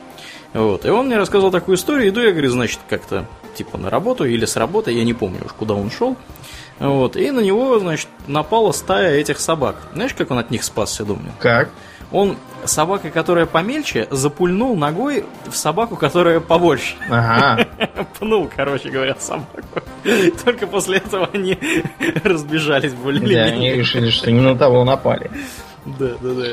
Вот. 0.53 0.85
И 0.85 0.89
он 0.89 1.07
мне 1.07 1.17
рассказал 1.17 1.51
такую 1.51 1.77
историю, 1.77 2.11
иду 2.11 2.21
я, 2.21 2.33
говорю, 2.33 2.51
значит, 2.51 2.81
как-то 2.89 3.27
типа 3.55 3.79
на 3.79 3.89
работу 3.89 4.25
или 4.25 4.45
с 4.45 4.57
работы, 4.57 4.93
я 4.93 5.05
не 5.05 5.15
помню 5.15 5.41
уж, 5.45 5.53
куда 5.53 5.75
он 5.75 5.91
шел. 5.91 6.17
Вот. 6.79 7.17
И 7.17 7.31
на 7.31 7.41
него, 7.41 7.79
значит, 7.79 8.09
напала 8.27 8.73
стая 8.73 9.19
этих 9.19 9.41
собак. 9.41 9.77
Знаешь, 9.95 10.15
как 10.15 10.31
он 10.31 10.39
от 10.39 10.51
них 10.51 10.65
спасся, 10.65 11.05
думаю? 11.05 11.33
Как? 11.39 11.71
Он 12.13 12.37
собака, 12.65 13.11
которая 13.11 13.47
помельче, 13.47 14.07
запульнул 14.11 14.77
ногой 14.77 15.25
в 15.47 15.57
собаку, 15.57 15.97
которая 15.97 16.41
побольше. 16.41 16.95
Ага. 17.09 17.67
Пнул, 18.19 18.51
короче 18.55 18.91
говоря, 18.91 19.17
собаку. 19.19 19.81
Только 20.45 20.67
после 20.67 20.99
этого 20.99 21.29
они 21.33 21.59
разбежались 22.25 22.93
более 22.93 23.21
Да, 23.21 23.43
они 23.53 23.73
решили, 23.73 24.11
что 24.11 24.31
не 24.31 24.41
на 24.41 24.57
того 24.57 24.85
напали. 24.85 25.31
Да, 25.99 26.11
да, 26.21 26.35
да. 26.35 26.47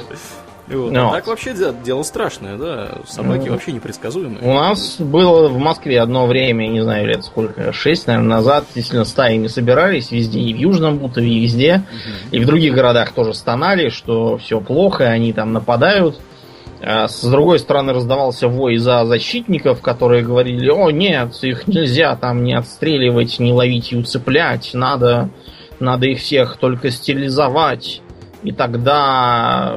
Вот. 0.68 0.92
Ну, 0.94 1.12
так 1.12 1.28
вообще 1.28 1.54
дело, 1.54 1.74
дело 1.84 2.04
страшное, 2.04 2.58
да. 2.58 3.00
Собаки 3.06 3.48
ну, 3.48 3.54
вообще 3.54 3.74
непредсказуемые. 3.74 4.40
У 4.42 4.54
нас 4.54 4.96
было 4.98 5.50
в 5.50 5.58
Москве 5.58 6.00
одно 6.00 6.26
время, 6.26 6.68
не 6.68 6.82
знаю, 6.82 7.06
лет 7.06 7.26
сколько, 7.26 7.74
шесть, 7.74 8.08
наверное, 8.08 8.38
назад, 8.38 8.66
действительно 8.74 9.04
стаями 9.04 9.48
собирались 9.48 10.12
везде, 10.12 10.40
и 10.40 10.54
в 10.54 10.58
Южном 10.58 11.00
Бутове, 11.00 11.30
и 11.30 11.42
везде. 11.42 11.84
Угу. 11.90 12.38
И 12.38 12.40
в 12.40 12.46
других 12.46 12.74
городах 12.74 13.12
тоже 13.12 13.34
стонали, 13.34 13.90
что 13.90 14.38
все 14.38 14.62
плохо, 14.62 15.06
они 15.06 15.34
там 15.34 15.52
нападают. 15.52 16.18
А 16.86 17.08
с 17.08 17.24
другой 17.24 17.60
стороны 17.60 17.94
раздавался 17.94 18.48
вой 18.48 18.78
за 18.78 19.06
защитников, 19.06 19.82
которые 19.82 20.24
говорили, 20.24 20.70
о 20.70 20.92
нет, 20.92 21.34
их 21.42 21.68
нельзя 21.68 22.16
там 22.16 22.44
не 22.44 22.54
отстреливать, 22.54 23.40
не 23.40 23.54
ловить 23.54 23.94
и 23.94 23.98
уцеплять, 23.98 24.72
надо, 24.74 25.30
надо 25.80 26.08
их 26.08 26.20
всех 26.20 26.58
только 26.58 26.92
стерилизовать. 26.92 28.02
И 28.44 28.52
тогда, 28.52 29.76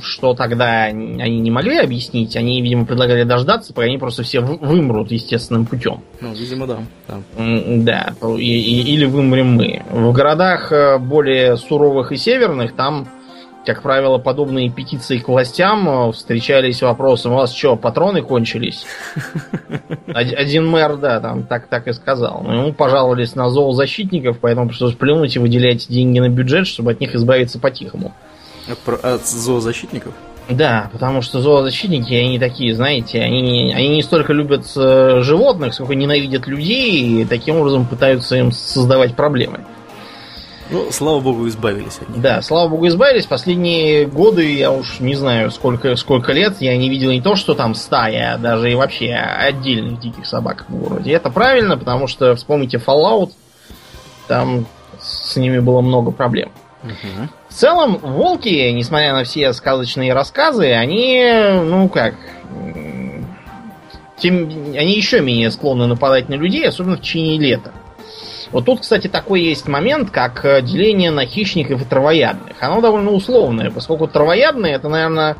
что 0.00 0.34
тогда 0.34 0.84
они 0.84 1.40
не 1.40 1.50
могли 1.50 1.78
объяснить, 1.78 2.36
они, 2.36 2.62
видимо, 2.62 2.86
предлагали 2.86 3.24
дождаться, 3.24 3.74
пока 3.74 3.86
они 3.86 3.98
просто 3.98 4.22
все 4.22 4.40
вымрут 4.40 5.10
естественным 5.10 5.66
путем. 5.66 6.00
Ну, 6.20 6.32
видимо, 6.32 6.66
да. 6.66 6.78
Да, 7.08 8.14
да 8.20 8.28
и, 8.36 8.42
и, 8.42 8.94
или 8.94 9.04
вымрем 9.04 9.54
мы. 9.56 9.82
В 9.90 10.12
городах 10.12 10.70
э, 10.70 10.98
более 10.98 11.56
суровых 11.56 12.12
и 12.12 12.16
северных, 12.16 12.74
там 12.74 13.08
как 13.64 13.82
правило, 13.82 14.18
подобные 14.18 14.70
петиции 14.70 15.18
к 15.18 15.28
властям 15.28 15.88
э, 15.88 16.12
встречались 16.12 16.82
вопросом, 16.82 17.32
у 17.32 17.36
вас 17.36 17.52
что, 17.52 17.76
патроны 17.76 18.22
кончились? 18.22 18.84
Один 20.06 20.66
мэр, 20.66 20.96
да, 20.96 21.20
там 21.20 21.44
так, 21.44 21.66
так 21.68 21.88
и 21.88 21.92
сказал. 21.92 22.42
Но 22.42 22.54
ему 22.54 22.72
пожаловались 22.72 23.34
на 23.34 23.48
зоозащитников, 23.48 24.38
поэтому 24.40 24.68
пришлось 24.68 24.94
плюнуть 24.94 25.36
и 25.36 25.38
выделять 25.38 25.88
деньги 25.88 26.18
на 26.18 26.28
бюджет, 26.28 26.66
чтобы 26.66 26.92
от 26.92 27.00
них 27.00 27.14
избавиться 27.14 27.58
по-тихому. 27.58 28.12
От 29.02 29.26
зоозащитников? 29.26 30.14
Да, 30.48 30.90
потому 30.92 31.22
что 31.22 31.40
зоозащитники, 31.40 32.12
они 32.12 32.38
такие, 32.38 32.74
знаете, 32.74 33.22
они, 33.22 33.72
они 33.74 33.88
не 33.88 34.02
столько 34.02 34.34
любят 34.34 34.66
э, 34.76 35.20
животных, 35.22 35.72
сколько 35.72 35.94
ненавидят 35.94 36.46
людей 36.46 37.22
и 37.22 37.24
таким 37.24 37.56
образом 37.56 37.86
пытаются 37.86 38.36
им 38.36 38.52
создавать 38.52 39.16
проблемы. 39.16 39.64
Ну, 40.70 40.90
слава 40.90 41.20
богу, 41.20 41.46
избавились 41.48 41.98
от 42.00 42.08
них. 42.08 42.20
Да, 42.20 42.40
слава 42.42 42.68
богу, 42.68 42.86
избавились. 42.88 43.26
Последние 43.26 44.06
годы, 44.06 44.54
я 44.54 44.70
уж 44.70 45.00
не 45.00 45.14
знаю, 45.14 45.50
сколько, 45.50 45.94
сколько 45.96 46.32
лет, 46.32 46.56
я 46.60 46.76
не 46.76 46.88
видел 46.88 47.10
не 47.10 47.20
то, 47.20 47.36
что 47.36 47.54
там 47.54 47.74
стая, 47.74 48.34
а 48.34 48.38
даже 48.38 48.72
и 48.72 48.74
вообще 48.74 49.12
отдельных 49.14 50.00
диких 50.00 50.26
собак 50.26 50.64
в 50.68 50.76
городе. 50.76 51.12
Это 51.12 51.30
правильно, 51.30 51.76
потому 51.76 52.06
что, 52.06 52.34
вспомните 52.34 52.78
Fallout, 52.78 53.32
там 54.26 54.66
с 55.00 55.36
ними 55.36 55.58
было 55.58 55.82
много 55.82 56.10
проблем. 56.10 56.50
Угу. 56.82 57.28
В 57.48 57.54
целом, 57.54 57.98
волки, 57.98 58.70
несмотря 58.70 59.12
на 59.12 59.24
все 59.24 59.52
сказочные 59.52 60.12
рассказы, 60.12 60.72
они, 60.72 61.22
ну 61.64 61.88
как, 61.88 62.14
тем, 64.18 64.48
они 64.76 64.94
еще 64.94 65.20
менее 65.20 65.50
склонны 65.50 65.86
нападать 65.86 66.28
на 66.28 66.34
людей, 66.34 66.66
особенно 66.66 66.96
в 66.96 67.00
течение 67.00 67.38
лета. 67.38 67.72
Вот 68.54 68.66
тут, 68.66 68.82
кстати, 68.82 69.08
такой 69.08 69.42
есть 69.42 69.66
момент, 69.66 70.12
как 70.12 70.44
э, 70.44 70.62
деление 70.62 71.10
на 71.10 71.26
хищников 71.26 71.82
и 71.82 71.84
травоядных. 71.84 72.54
Оно 72.60 72.80
довольно 72.80 73.10
условное, 73.10 73.72
поскольку 73.72 74.06
травоядные 74.06 74.74
это, 74.74 74.88
наверное, 74.88 75.36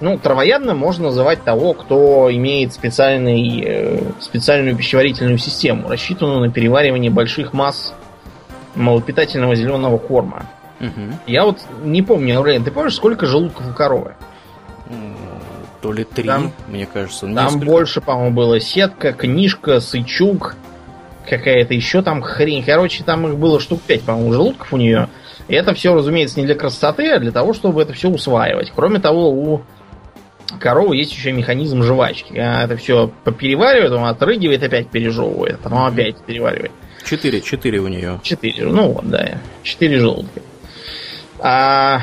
ну, 0.00 0.16
травоядным 0.16 0.78
можно 0.78 1.06
называть 1.06 1.42
того, 1.42 1.74
кто 1.74 2.32
имеет 2.32 2.72
специальный, 2.72 3.64
э, 3.66 4.02
специальную 4.20 4.76
пищеварительную 4.76 5.38
систему, 5.38 5.88
рассчитанную 5.88 6.38
на 6.38 6.52
переваривание 6.52 7.10
больших 7.10 7.52
масс 7.52 7.94
малопитательного 8.76 9.56
зеленого 9.56 9.98
корма. 9.98 10.46
Угу. 10.78 11.18
Я 11.26 11.44
вот 11.44 11.58
не 11.82 12.02
помню, 12.02 12.36
Аурелиан, 12.38 12.62
ты 12.62 12.70
помнишь, 12.70 12.94
сколько 12.94 13.26
желудков 13.26 13.68
у 13.68 13.74
коровы? 13.74 14.14
То 15.80 15.92
ли 15.92 16.04
три, 16.04 16.28
там, 16.28 16.52
мне 16.68 16.86
кажется. 16.86 17.26
Там 17.26 17.58
больше, 17.58 18.00
по-моему, 18.00 18.32
было 18.32 18.60
сетка, 18.60 19.12
книжка, 19.12 19.80
сычук, 19.80 20.54
какая-то 21.28 21.74
еще 21.74 22.02
там 22.02 22.22
хрень. 22.22 22.64
Короче, 22.64 23.04
там 23.04 23.26
их 23.28 23.38
было 23.38 23.60
штук 23.60 23.80
5, 23.82 24.02
по-моему, 24.02 24.32
желудков 24.32 24.72
у 24.72 24.76
нее. 24.76 25.08
И 25.48 25.54
это 25.54 25.74
все, 25.74 25.94
разумеется, 25.94 26.40
не 26.40 26.46
для 26.46 26.54
красоты, 26.54 27.10
а 27.10 27.18
для 27.18 27.32
того, 27.32 27.52
чтобы 27.52 27.82
это 27.82 27.92
все 27.92 28.08
усваивать. 28.08 28.72
Кроме 28.74 29.00
того, 29.00 29.30
у 29.30 29.62
коровы 30.58 30.96
есть 30.96 31.12
еще 31.12 31.32
механизм 31.32 31.82
жвачки. 31.82 32.36
Она 32.36 32.64
это 32.64 32.76
все 32.76 33.10
попереваривает, 33.24 33.92
он 33.92 34.04
отрыгивает, 34.04 34.62
опять 34.62 34.88
пережевывает, 34.88 35.58
потом 35.60 35.84
опять 35.84 36.16
переваривает. 36.24 36.72
Четыре, 37.04 37.40
четыре 37.40 37.80
у 37.80 37.88
нее. 37.88 38.20
Четыре, 38.22 38.64
ну 38.64 38.92
вот, 38.92 39.08
да. 39.08 39.38
Четыре 39.62 39.98
желудка. 39.98 40.40
А 41.40 42.02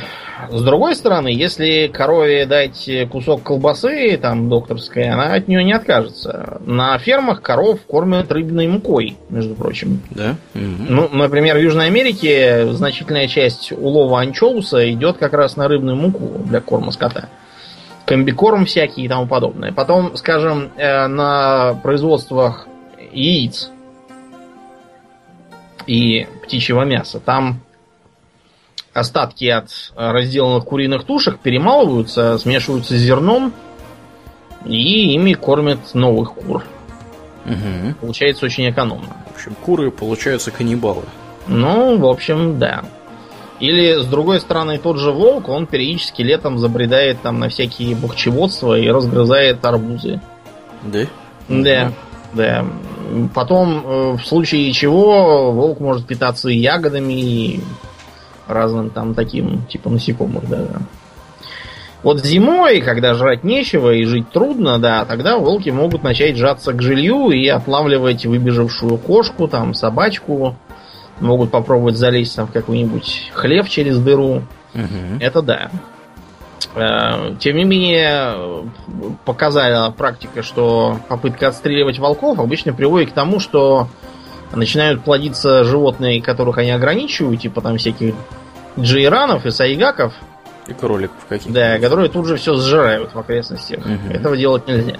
с 0.49 0.61
другой 0.61 0.95
стороны, 0.95 1.27
если 1.27 1.87
корове 1.87 2.45
дать 2.45 2.89
кусок 3.11 3.43
колбасы, 3.43 4.17
там, 4.17 4.49
докторской, 4.49 5.09
она 5.09 5.33
от 5.33 5.47
нее 5.47 5.63
не 5.63 5.73
откажется. 5.73 6.61
На 6.65 6.97
фермах 6.97 7.41
коров 7.41 7.79
кормят 7.85 8.31
рыбной 8.31 8.67
мукой, 8.67 9.17
между 9.29 9.55
прочим. 9.55 10.01
Да? 10.11 10.35
Угу. 10.55 10.63
Ну, 10.89 11.09
например, 11.11 11.57
в 11.57 11.61
Южной 11.61 11.87
Америке 11.87 12.71
значительная 12.71 13.27
часть 13.27 13.71
улова 13.71 14.21
анчоуса 14.21 14.89
идет 14.91 15.17
как 15.17 15.33
раз 15.33 15.57
на 15.57 15.67
рыбную 15.67 15.97
муку 15.97 16.43
для 16.45 16.61
корма 16.61 16.91
скота. 16.91 17.29
Комбикорм 18.05 18.65
всякий 18.65 19.03
и 19.03 19.07
тому 19.07 19.27
подобное. 19.27 19.71
Потом, 19.71 20.15
скажем, 20.15 20.71
э, 20.77 21.07
на 21.07 21.75
производствах 21.83 22.67
яиц 23.11 23.69
и 25.85 26.27
птичьего 26.43 26.83
мяса, 26.83 27.19
там 27.19 27.61
остатки 28.99 29.45
от 29.45 29.69
э, 29.95 30.11
разделанных 30.11 30.65
куриных 30.65 31.03
тушек 31.03 31.39
перемалываются, 31.39 32.37
смешиваются 32.37 32.95
с 32.95 32.97
зерном 32.97 33.53
и 34.65 35.13
ими 35.13 35.33
кормят 35.33 35.79
новых 35.93 36.33
кур. 36.33 36.63
Угу. 37.45 37.95
Получается 38.01 38.45
очень 38.45 38.69
экономно. 38.69 39.15
В 39.31 39.35
общем, 39.35 39.55
куры 39.55 39.91
получаются 39.91 40.51
каннибалы. 40.51 41.03
Ну, 41.47 41.97
в 41.97 42.05
общем, 42.05 42.59
да. 42.59 42.83
Или, 43.59 44.01
с 44.01 44.05
другой 44.05 44.39
стороны, 44.39 44.77
тот 44.77 44.97
же 44.97 45.11
волк, 45.11 45.49
он 45.49 45.65
периодически 45.65 46.21
летом 46.21 46.57
забредает 46.57 47.21
там 47.21 47.39
на 47.39 47.49
всякие 47.49 47.95
бухчеводства 47.95 48.79
и 48.79 48.87
разгрызает 48.89 49.65
арбузы. 49.65 50.21
Да? 50.83 51.05
Да, 51.49 51.91
да. 52.33 52.65
Потом, 53.33 53.83
э, 53.85 54.11
в 54.13 54.25
случае 54.25 54.71
чего, 54.71 55.51
волк 55.51 55.79
может 55.79 56.05
питаться 56.05 56.49
и 56.49 56.57
ягодами, 56.57 57.13
и 57.13 57.59
разным 58.49 58.89
там 58.89 59.13
таким, 59.13 59.63
типа 59.65 59.89
насекомых, 59.89 60.47
да, 60.49 60.57
да. 60.57 60.79
Вот 62.01 62.23
зимой, 62.23 62.79
когда 62.79 63.13
жрать 63.13 63.43
нечего 63.43 63.91
и 63.93 64.05
жить 64.05 64.29
трудно, 64.31 64.79
да, 64.79 65.03
тогда 65.03 65.37
волки 65.37 65.69
могут 65.69 66.01
начать 66.01 66.37
сжаться 66.37 66.71
к 66.71 66.81
жилью 66.81 67.29
и 67.31 67.45
отлавливать 67.47 68.25
выбежавшую 68.25 68.97
кошку, 68.97 69.47
там, 69.47 69.73
собачку. 69.73 70.55
Могут 71.19 71.51
попробовать 71.51 71.97
залезть 71.97 72.37
там 72.37 72.47
в 72.47 72.53
какой-нибудь 72.53 73.31
хлев 73.33 73.69
через 73.69 73.99
дыру. 73.99 74.43
Угу. 74.73 75.19
Это 75.19 75.41
да. 75.41 75.71
Э, 76.75 77.35
тем 77.39 77.57
не 77.57 77.65
менее, 77.65 78.63
показала 79.25 79.91
практика, 79.91 80.43
что 80.43 80.97
попытка 81.09 81.49
отстреливать 81.49 81.99
волков 81.99 82.39
обычно 82.39 82.71
приводит 82.71 83.11
к 83.11 83.13
тому, 83.13 83.41
что 83.41 83.89
начинают 84.53 85.03
плодиться 85.03 85.65
животные, 85.65 86.21
которых 86.21 86.57
они 86.57 86.71
ограничивают, 86.71 87.41
типа 87.41 87.59
там 87.59 87.77
всяких 87.77 88.15
джейранов 88.79 89.45
и 89.45 89.51
сайгаков. 89.51 90.13
И 90.67 90.73
кроликов 90.73 91.17
каких-то. 91.27 91.53
Да, 91.53 91.79
которые 91.79 92.09
тут 92.09 92.27
же 92.27 92.35
все 92.37 92.55
сжирают 92.55 93.13
в 93.13 93.19
окрестностях. 93.19 93.79
Угу. 93.85 94.13
Этого 94.13 94.37
делать 94.37 94.67
нельзя. 94.67 94.99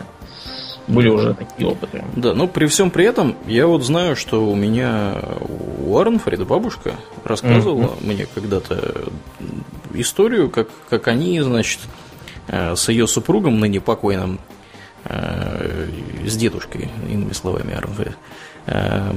Были 0.90 1.10
уже 1.10 1.36
такие 1.36 1.70
опыты. 1.70 2.04
Да, 2.16 2.34
но 2.34 2.48
при 2.48 2.66
всем 2.66 2.90
при 2.90 3.06
этом, 3.06 3.36
я 3.46 3.68
вот 3.68 3.84
знаю, 3.84 4.16
что 4.16 4.50
у 4.50 4.56
меня 4.56 5.22
у 5.86 5.96
Арнфрида 5.96 6.46
бабушка 6.46 6.94
рассказывала 7.24 7.94
mm-hmm. 7.94 8.06
мне 8.08 8.28
когда-то 8.34 9.04
историю, 9.94 10.50
как, 10.50 10.68
как 10.90 11.08
они, 11.08 11.40
значит, 11.42 11.80
э, 12.48 12.76
с 12.76 12.90
ее 12.90 13.06
супругом, 13.06 13.60
ныне 13.60 13.80
покойным, 13.80 14.40
э, 15.06 15.90
с 16.26 16.36
дедушкой, 16.36 16.90
иными 17.08 17.34
словами, 17.34 17.76
Арнфрид, 17.76 18.18
э, 18.66 19.12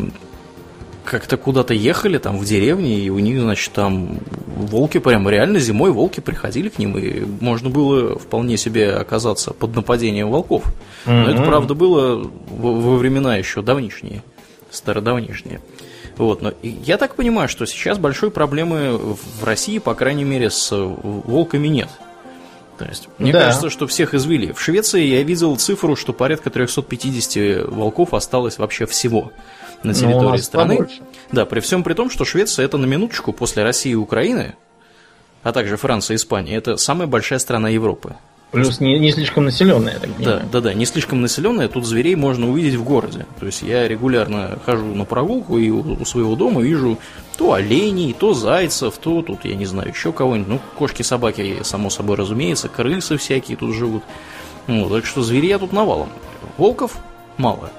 как-то 1.04 1.36
куда-то 1.36 1.74
ехали 1.74 2.18
там 2.18 2.38
в 2.38 2.44
деревне, 2.44 2.98
и 3.00 3.10
у 3.10 3.18
них, 3.18 3.40
значит, 3.40 3.72
там 3.72 4.18
волки 4.56 4.98
прям 4.98 5.28
реально 5.28 5.58
зимой 5.58 5.90
волки 5.90 6.20
приходили 6.20 6.68
к 6.68 6.78
ним, 6.78 6.96
и 6.96 7.24
можно 7.40 7.70
было 7.70 8.18
вполне 8.18 8.56
себе 8.56 8.92
оказаться 8.92 9.52
под 9.52 9.74
нападением 9.74 10.30
волков. 10.30 10.64
Но 11.06 11.12
mm-hmm. 11.12 11.34
это, 11.34 11.42
правда, 11.42 11.74
было 11.74 12.30
во 12.48 12.96
времена 12.96 13.36
еще 13.36 13.62
давнишние, 13.62 14.22
стародавнишние. 14.70 15.60
Вот, 16.16 16.42
но 16.42 16.52
я 16.62 16.98
так 16.98 17.14
понимаю, 17.14 17.48
что 17.48 17.66
сейчас 17.66 17.98
большой 17.98 18.30
проблемы 18.30 18.96
в 18.96 19.44
России, 19.44 19.78
по 19.78 19.94
крайней 19.94 20.24
мере, 20.24 20.50
с 20.50 20.70
волками 20.72 21.68
нет. 21.68 21.88
То 22.78 22.84
есть, 22.84 23.08
мне 23.18 23.32
да. 23.32 23.40
кажется, 23.40 23.70
что 23.70 23.86
всех 23.86 24.14
извели. 24.14 24.52
В 24.52 24.60
Швеции 24.60 25.04
я 25.04 25.22
видел 25.22 25.56
цифру, 25.56 25.96
что 25.96 26.12
порядка 26.12 26.50
350 26.50 27.68
волков 27.68 28.14
осталось 28.14 28.58
вообще 28.58 28.86
всего 28.86 29.32
на 29.84 29.94
территории 29.94 30.38
страны. 30.38 30.76
Побольше. 30.76 31.00
Да, 31.30 31.46
при 31.46 31.60
всем 31.60 31.82
при 31.82 31.94
том, 31.94 32.10
что 32.10 32.24
Швеция 32.24 32.64
это 32.64 32.78
на 32.78 32.86
минуточку 32.86 33.32
после 33.32 33.62
России 33.62 33.92
и 33.92 33.96
Украины, 33.96 34.54
а 35.42 35.52
также 35.52 35.76
Франция 35.76 36.14
и 36.14 36.16
Испания, 36.16 36.56
это 36.56 36.76
самая 36.76 37.06
большая 37.06 37.38
страна 37.38 37.68
Европы. 37.68 38.14
Плюс 38.52 38.80
не, 38.80 38.98
не 38.98 39.10
слишком 39.12 39.46
населенная, 39.46 39.98
так. 39.98 40.10
Да, 40.18 40.42
да, 40.52 40.60
да, 40.60 40.74
не 40.74 40.84
слишком 40.84 41.22
населенная, 41.22 41.68
тут 41.68 41.86
зверей 41.86 42.16
можно 42.16 42.50
увидеть 42.50 42.74
в 42.74 42.84
городе. 42.84 43.24
То 43.40 43.46
есть 43.46 43.62
я 43.62 43.88
регулярно 43.88 44.58
хожу 44.66 44.84
на 44.94 45.06
прогулку 45.06 45.56
и 45.56 45.70
у, 45.70 46.04
своего 46.04 46.36
дома 46.36 46.60
вижу 46.60 46.98
то 47.38 47.54
оленей, 47.54 48.12
то 48.12 48.34
зайцев, 48.34 48.98
то 48.98 49.22
тут, 49.22 49.46
я 49.46 49.54
не 49.54 49.64
знаю, 49.64 49.88
еще 49.88 50.12
кого-нибудь. 50.12 50.48
Ну, 50.48 50.60
кошки, 50.76 51.00
собаки, 51.00 51.60
само 51.62 51.88
собой 51.88 52.16
разумеется, 52.16 52.68
крысы 52.68 53.16
всякие 53.16 53.56
тут 53.56 53.74
живут. 53.74 54.02
Ну, 54.66 54.90
так 54.90 55.06
что 55.06 55.22
зверей 55.22 55.56
тут 55.56 55.72
навалом. 55.72 56.10
Волков 56.58 56.98
мало. 57.38 57.70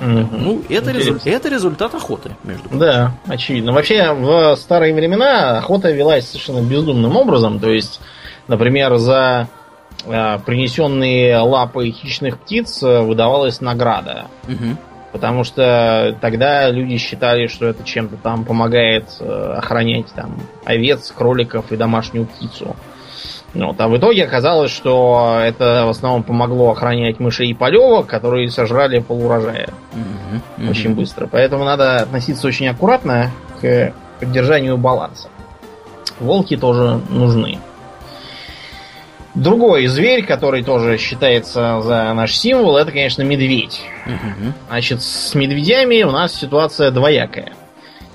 Угу. 0.00 0.28
Ну, 0.32 0.62
это, 0.68 0.92
резу... 0.92 1.18
это 1.24 1.48
результат 1.48 1.94
охоты, 1.94 2.30
между 2.44 2.64
прочим. 2.64 2.78
Да, 2.78 3.12
очевидно. 3.26 3.72
Вообще, 3.72 4.12
в 4.12 4.56
старые 4.56 4.94
времена 4.94 5.58
охота 5.58 5.90
велась 5.90 6.26
совершенно 6.26 6.62
бездумным 6.62 7.16
образом. 7.16 7.60
То 7.60 7.70
есть, 7.70 8.00
например, 8.48 8.96
за 8.96 9.48
э, 10.06 10.38
принесенные 10.44 11.38
лапы 11.38 11.90
хищных 11.90 12.38
птиц 12.38 12.82
э, 12.82 13.00
выдавалась 13.02 13.60
награда. 13.60 14.28
Угу. 14.48 14.76
Потому 15.12 15.44
что 15.44 16.16
тогда 16.20 16.70
люди 16.70 16.96
считали, 16.96 17.48
что 17.48 17.66
это 17.66 17.84
чем-то 17.84 18.16
там 18.16 18.44
помогает 18.44 19.04
э, 19.20 19.54
охранять 19.58 20.06
там 20.14 20.40
овец, 20.64 21.12
кроликов 21.16 21.72
и 21.72 21.76
домашнюю 21.76 22.26
птицу. 22.26 22.76
Вот. 23.54 23.80
А 23.80 23.88
в 23.88 23.96
итоге 23.96 24.24
оказалось, 24.24 24.70
что 24.70 25.40
это 25.42 25.84
в 25.86 25.90
основном 25.90 26.22
помогло 26.22 26.70
охранять 26.70 27.18
мышей 27.18 27.48
и 27.48 27.54
полевок, 27.54 28.06
которые 28.06 28.48
сожрали 28.50 29.00
полурожая 29.00 29.68
mm-hmm. 29.92 30.40
Mm-hmm. 30.58 30.70
очень 30.70 30.94
быстро. 30.94 31.26
Поэтому 31.26 31.64
надо 31.64 31.96
относиться 31.96 32.46
очень 32.46 32.68
аккуратно 32.68 33.30
к 33.60 33.92
поддержанию 34.20 34.76
баланса. 34.76 35.28
Волки 36.20 36.56
тоже 36.56 37.00
нужны. 37.08 37.58
Другой 39.34 39.86
зверь, 39.86 40.24
который 40.24 40.62
тоже 40.62 40.98
считается 40.98 41.80
за 41.82 42.12
наш 42.14 42.36
символ, 42.36 42.76
это, 42.76 42.90
конечно, 42.90 43.22
медведь. 43.22 43.80
Угу. 44.06 44.52
Значит, 44.68 45.02
с 45.02 45.34
медведями 45.34 46.02
у 46.02 46.10
нас 46.10 46.34
ситуация 46.34 46.90
двоякая. 46.90 47.52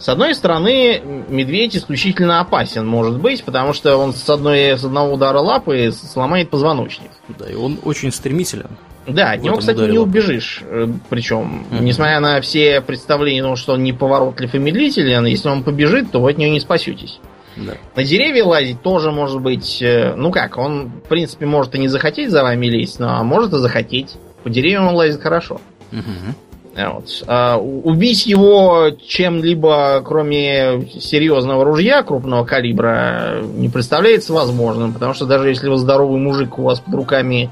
С 0.05 0.09
одной 0.09 0.35
стороны, 0.35 1.01
медведь 1.29 1.75
исключительно 1.75 2.39
опасен, 2.39 2.85
может 2.85 3.19
быть, 3.19 3.43
потому 3.43 3.73
что 3.73 3.97
он 3.97 4.13
с, 4.13 4.29
одной, 4.29 4.77
с 4.77 4.83
одного 4.83 5.15
удара 5.15 5.39
лапы 5.39 5.91
сломает 5.91 6.51
позвоночник. 6.51 7.09
Да, 7.27 7.49
и 7.49 7.55
он 7.55 7.79
очень 7.83 8.11
стремителен. 8.11 8.69
Да, 9.07 9.31
от 9.31 9.41
него, 9.41 9.57
кстати, 9.57 9.79
не 9.79 9.97
убежишь. 9.97 10.61
Э, 10.61 10.87
Причем, 11.09 11.65
mm-hmm. 11.71 11.81
несмотря 11.81 12.19
на 12.19 12.39
все 12.41 12.81
представления, 12.81 13.41
ну, 13.41 13.55
что 13.55 13.73
он 13.73 13.83
неповоротлив 13.83 14.53
и 14.53 14.59
медлителен, 14.59 15.25
если 15.25 15.49
он 15.49 15.63
побежит, 15.63 16.11
то 16.11 16.21
вы 16.21 16.29
от 16.29 16.37
него 16.37 16.53
не 16.53 16.59
спасетесь. 16.59 17.19
Да. 17.55 17.73
На 17.95 18.03
деревья 18.03 18.43
лазить 18.43 18.83
тоже 18.83 19.09
может 19.11 19.41
быть, 19.41 19.81
э, 19.81 20.13
ну 20.15 20.29
как, 20.29 20.59
он, 20.59 21.01
в 21.03 21.09
принципе, 21.09 21.47
может 21.47 21.73
и 21.73 21.79
не 21.79 21.87
захотеть 21.87 22.29
за 22.29 22.43
вами 22.43 22.67
лезть, 22.67 22.99
но 22.99 23.23
может 23.23 23.53
и 23.53 23.57
захотеть. 23.57 24.17
По 24.43 24.51
деревьям 24.51 24.85
он 24.85 24.93
лазит 24.93 25.19
хорошо. 25.19 25.59
Угу. 25.91 26.35
Вот. 26.75 27.23
А, 27.27 27.57
убить 27.57 28.25
его 28.25 28.89
чем-либо, 29.07 30.01
кроме 30.03 30.87
серьезного 30.99 31.63
ружья 31.63 32.03
крупного 32.03 32.43
калибра, 32.43 33.41
не 33.43 33.69
представляется 33.69 34.33
возможным, 34.33 34.93
потому 34.93 35.13
что 35.13 35.25
даже 35.25 35.47
если 35.49 35.69
вы 35.69 35.77
здоровый 35.77 36.19
мужик, 36.19 36.59
у 36.59 36.63
вас 36.63 36.81
под 36.81 36.93
руками 36.93 37.49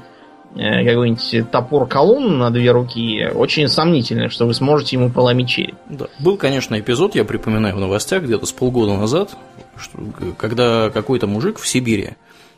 э, 0.54 0.84
какой-нибудь 0.84 1.50
топор 1.50 1.88
колонн 1.88 2.36
на 2.38 2.50
две 2.50 2.70
руки, 2.70 3.26
очень 3.34 3.68
сомнительно, 3.68 4.28
что 4.28 4.44
вы 4.44 4.52
сможете 4.52 4.96
ему 4.96 5.08
поломить 5.08 5.48
череп. 5.48 5.76
Да. 5.88 6.06
Был, 6.18 6.36
конечно, 6.36 6.78
эпизод, 6.78 7.14
я 7.14 7.24
припоминаю 7.24 7.76
в 7.76 7.80
новостях, 7.80 8.24
где-то 8.24 8.44
с 8.44 8.52
полгода 8.52 8.94
назад, 8.94 9.34
что, 9.78 9.98
когда 10.36 10.90
какой-то 10.90 11.26
мужик 11.26 11.58
в 11.58 11.66
Сибири 11.66 12.10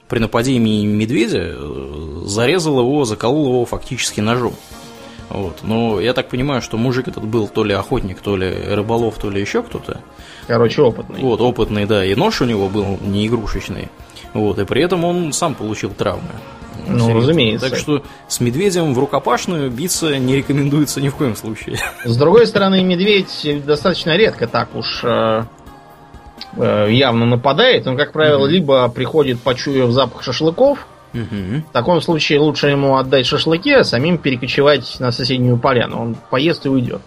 при 0.09 0.18
нападении 0.18 0.85
медведя 0.85 1.55
э, 1.55 2.22
зарезал 2.24 2.81
его, 2.81 3.05
заколол 3.05 3.46
его 3.46 3.64
фактически 3.64 4.20
ножом. 4.20 4.55
Вот. 5.28 5.60
Но 5.62 6.00
я 6.00 6.12
так 6.12 6.28
понимаю, 6.28 6.62
что 6.62 6.76
мужик 6.76 7.08
этот 7.08 7.24
был 7.24 7.48
то 7.48 7.64
ли 7.64 7.74
охотник, 7.74 8.20
то 8.20 8.36
ли 8.36 8.50
рыболов, 8.50 9.18
то 9.18 9.30
ли 9.30 9.40
еще 9.40 9.62
кто-то. 9.62 10.00
Короче, 10.46 10.82
опытный. 10.82 11.20
Вот, 11.20 11.40
опытный, 11.40 11.86
да. 11.86 12.04
И 12.04 12.14
нож 12.14 12.40
у 12.40 12.44
него 12.44 12.68
был 12.68 12.98
не 13.00 13.26
игрушечный. 13.26 13.88
Вот, 14.32 14.58
и 14.58 14.64
при 14.64 14.82
этом 14.82 15.04
он 15.04 15.32
сам 15.32 15.54
получил 15.54 15.90
травмы. 15.90 16.30
Ну, 16.86 16.98
серьезно. 16.98 17.14
разумеется. 17.14 17.70
Так 17.70 17.78
что 17.78 18.02
с 18.28 18.40
медведем 18.40 18.94
в 18.94 18.98
рукопашную 18.98 19.70
биться 19.70 20.16
не 20.18 20.36
рекомендуется 20.36 21.00
ни 21.00 21.08
в 21.08 21.16
коем 21.16 21.34
случае. 21.34 21.78
С 22.04 22.16
другой 22.16 22.46
стороны, 22.46 22.82
медведь 22.82 23.64
достаточно 23.64 24.16
редко 24.16 24.46
так 24.46 24.74
уж 24.74 25.02
э, 25.02 25.42
э, 26.56 26.86
явно 26.90 27.26
нападает. 27.26 27.86
Он, 27.86 27.96
как 27.96 28.12
правило, 28.12 28.46
mm-hmm. 28.46 28.50
либо 28.50 28.88
приходит, 28.88 29.40
почуяв 29.40 29.90
запах 29.90 30.22
шашлыков, 30.22 30.86
Угу. 31.16 31.62
В 31.68 31.72
таком 31.72 32.00
случае 32.00 32.40
лучше 32.40 32.68
ему 32.68 32.96
отдать 32.96 33.26
шашлыки, 33.26 33.72
а 33.72 33.85
самим 33.85 34.18
перекочевать 34.18 35.00
на 35.00 35.12
соседнюю 35.12 35.57
поляну. 35.57 36.00
Он 36.00 36.16
поест 36.31 36.66
и 36.66 36.68
уйдет. 36.68 37.00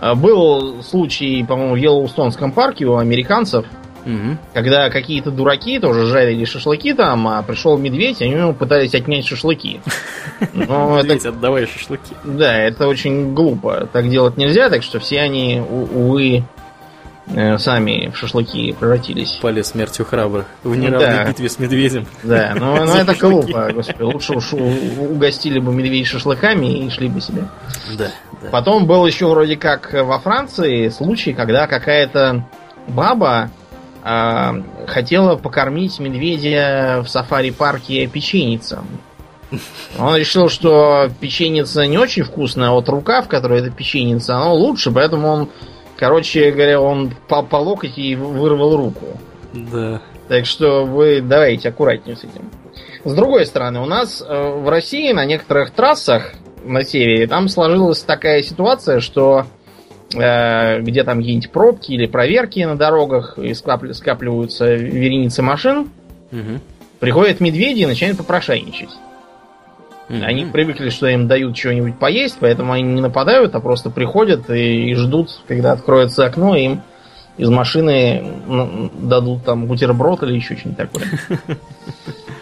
А, 0.00 0.14
был 0.14 0.82
случай, 0.82 1.44
по-моему, 1.44 1.74
в 1.74 1.76
Йеллоустонском 1.76 2.52
парке 2.52 2.86
у 2.86 2.96
американцев, 2.96 3.66
угу. 4.04 4.38
когда 4.54 4.88
какие-то 4.88 5.30
дураки 5.30 5.78
тоже 5.78 6.06
жарили 6.06 6.44
шашлыки 6.44 6.94
там, 6.94 7.26
а 7.28 7.42
пришел 7.42 7.76
медведь, 7.76 8.20
и 8.20 8.24
они 8.24 8.34
ему 8.34 8.54
пытались 8.54 8.94
отнять 8.94 9.26
шашлыки. 9.26 9.80
Медведь, 10.54 11.26
отдавай 11.26 11.66
шашлыки. 11.66 12.14
Да, 12.24 12.56
это 12.56 12.88
очень 12.88 13.34
глупо. 13.34 13.88
Так 13.92 14.08
делать 14.08 14.36
нельзя, 14.36 14.70
так 14.70 14.82
что 14.82 15.00
все 15.00 15.20
они, 15.20 15.60
увы, 15.60 16.44
сами 17.58 18.10
в 18.12 18.16
шашлыки 18.16 18.72
превратились. 18.72 19.38
Пали 19.42 19.62
смертью 19.62 20.04
храбрых 20.04 20.46
в 20.64 20.74
неравной 20.76 21.06
да. 21.06 21.24
битве 21.24 21.48
с 21.48 21.58
медведем. 21.58 22.06
Да, 22.22 22.52
но, 22.56 22.84
но 22.84 22.96
это 22.96 23.14
глупо, 23.14 23.70
господи. 23.72 24.02
Лучше 24.02 24.34
уж 24.34 24.52
угостили 24.52 25.58
бы 25.58 25.72
медведей 25.72 26.04
шашлыками 26.04 26.86
и 26.86 26.90
шли 26.90 27.08
бы 27.08 27.20
себе. 27.20 27.44
Да, 27.96 28.10
да. 28.42 28.48
Потом 28.50 28.86
был 28.86 29.06
еще 29.06 29.28
вроде 29.28 29.56
как 29.56 29.92
во 29.92 30.18
Франции 30.18 30.88
случай, 30.88 31.32
когда 31.32 31.66
какая-то 31.66 32.46
баба 32.88 33.50
э, 34.02 34.62
хотела 34.86 35.36
покормить 35.36 35.98
медведя 35.98 37.02
в 37.04 37.08
сафари-парке 37.08 38.06
печеницем. 38.06 38.86
Он 39.98 40.16
решил, 40.16 40.48
что 40.48 41.10
печеница 41.20 41.86
не 41.86 41.98
очень 41.98 42.22
вкусная, 42.22 42.68
а 42.68 42.72
вот 42.72 42.88
рука, 42.88 43.22
в 43.22 43.28
которой 43.28 43.60
эта 43.60 43.70
печеница, 43.70 44.36
она 44.36 44.52
лучше, 44.52 44.92
поэтому 44.92 45.28
он 45.28 45.48
Короче 46.00 46.50
говоря, 46.50 46.80
он 46.80 47.12
по, 47.28 47.42
по 47.42 47.56
локоть 47.56 47.98
и 47.98 48.16
вырвал 48.16 48.74
руку. 48.76 49.06
Да. 49.52 50.00
Так 50.28 50.46
что 50.46 50.86
вы 50.86 51.20
давайте 51.20 51.68
аккуратнее 51.68 52.16
с 52.16 52.20
этим. 52.20 52.50
С 53.04 53.14
другой 53.14 53.44
стороны, 53.44 53.80
у 53.80 53.84
нас 53.84 54.24
э, 54.26 54.48
в 54.48 54.68
России 54.70 55.12
на 55.12 55.26
некоторых 55.26 55.72
трассах 55.72 56.32
на 56.64 56.84
севере 56.84 57.26
там 57.26 57.48
сложилась 57.48 58.00
такая 58.00 58.42
ситуация, 58.42 59.00
что 59.00 59.44
э, 60.14 60.80
где 60.80 61.04
там 61.04 61.18
какие-нибудь 61.18 61.50
пробки 61.50 61.92
или 61.92 62.06
проверки 62.06 62.60
на 62.60 62.76
дорогах 62.76 63.38
и 63.38 63.52
скапли, 63.52 63.92
скапливаются 63.92 64.74
вереницы 64.74 65.42
машин, 65.42 65.90
угу. 66.32 66.60
Приходят 67.00 67.40
медведи 67.40 67.80
и 67.80 67.86
начинают 67.86 68.18
попрошайничать. 68.18 68.90
Mm-hmm. 70.10 70.24
Они 70.24 70.44
привыкли, 70.44 70.90
что 70.90 71.06
им 71.06 71.28
дают 71.28 71.54
чего-нибудь 71.54 71.96
поесть, 71.96 72.38
поэтому 72.40 72.72
они 72.72 72.82
не 72.82 73.00
нападают, 73.00 73.54
а 73.54 73.60
просто 73.60 73.90
приходят 73.90 74.50
и, 74.50 74.90
и 74.90 74.94
ждут, 74.96 75.40
когда 75.46 75.70
откроется 75.70 76.26
окно, 76.26 76.56
и 76.56 76.64
им 76.64 76.82
из 77.36 77.48
машины 77.48 78.24
дадут 78.98 79.44
там 79.44 79.66
бутерброд 79.66 80.24
или 80.24 80.34
еще 80.34 80.56
что-нибудь 80.56 80.76
такое. 80.76 81.06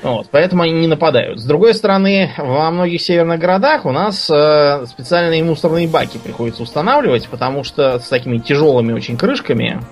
Вот, 0.00 0.28
поэтому 0.30 0.62
они 0.62 0.74
не 0.74 0.86
нападают. 0.86 1.40
С 1.40 1.44
другой 1.44 1.74
стороны, 1.74 2.30
во 2.38 2.70
многих 2.70 3.02
северных 3.02 3.40
городах 3.40 3.84
у 3.84 3.90
нас 3.90 4.30
э, 4.30 4.86
специальные 4.86 5.42
мусорные 5.42 5.88
баки 5.88 6.18
приходится 6.18 6.62
устанавливать, 6.62 7.26
потому 7.28 7.64
что 7.64 7.98
с 7.98 8.08
такими 8.08 8.38
тяжелыми 8.38 8.92
очень 8.92 9.16
крышками, 9.16 9.82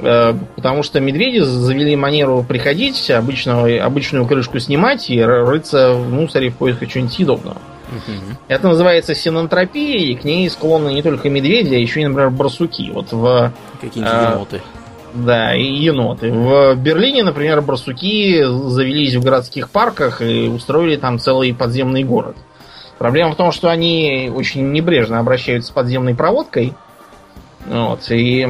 потому 0.00 0.82
что 0.82 1.00
медведи 1.00 1.38
завели 1.38 1.96
манеру 1.96 2.44
приходить, 2.46 3.10
обычную, 3.10 3.84
обычную 3.84 4.26
крышку 4.26 4.58
снимать 4.58 5.10
и 5.10 5.22
рыться 5.22 5.92
в 5.94 6.12
мусоре 6.12 6.50
в 6.50 6.56
поисках 6.56 6.88
чего-нибудь 6.88 7.14
съедобного. 7.14 7.58
Угу. 7.90 8.36
Это 8.48 8.68
называется 8.68 9.14
синантропией, 9.14 10.12
и 10.12 10.14
к 10.14 10.24
ней 10.24 10.48
склонны 10.48 10.92
не 10.92 11.02
только 11.02 11.28
медведи, 11.28 11.74
а 11.74 11.78
еще 11.78 12.00
и, 12.00 12.06
например, 12.06 12.30
барсуки. 12.30 12.90
Вот 12.92 13.12
в... 13.12 13.52
Какие-нибудь 13.80 14.14
э, 14.14 14.30
еноты. 14.32 14.60
Да, 15.12 15.56
и 15.56 15.64
еноты. 15.64 16.30
В 16.30 16.76
Берлине, 16.76 17.24
например, 17.24 17.60
барсуки 17.62 18.44
завелись 18.68 19.16
в 19.16 19.24
городских 19.24 19.70
парках 19.70 20.22
и 20.22 20.48
устроили 20.48 20.96
там 20.96 21.18
целый 21.18 21.52
подземный 21.52 22.04
город. 22.04 22.36
Проблема 22.98 23.32
в 23.32 23.36
том, 23.36 23.50
что 23.50 23.68
они 23.70 24.30
очень 24.32 24.70
небрежно 24.72 25.18
обращаются 25.18 25.72
с 25.72 25.74
подземной 25.74 26.14
проводкой. 26.14 26.74
Вот, 27.66 28.10
и 28.10 28.46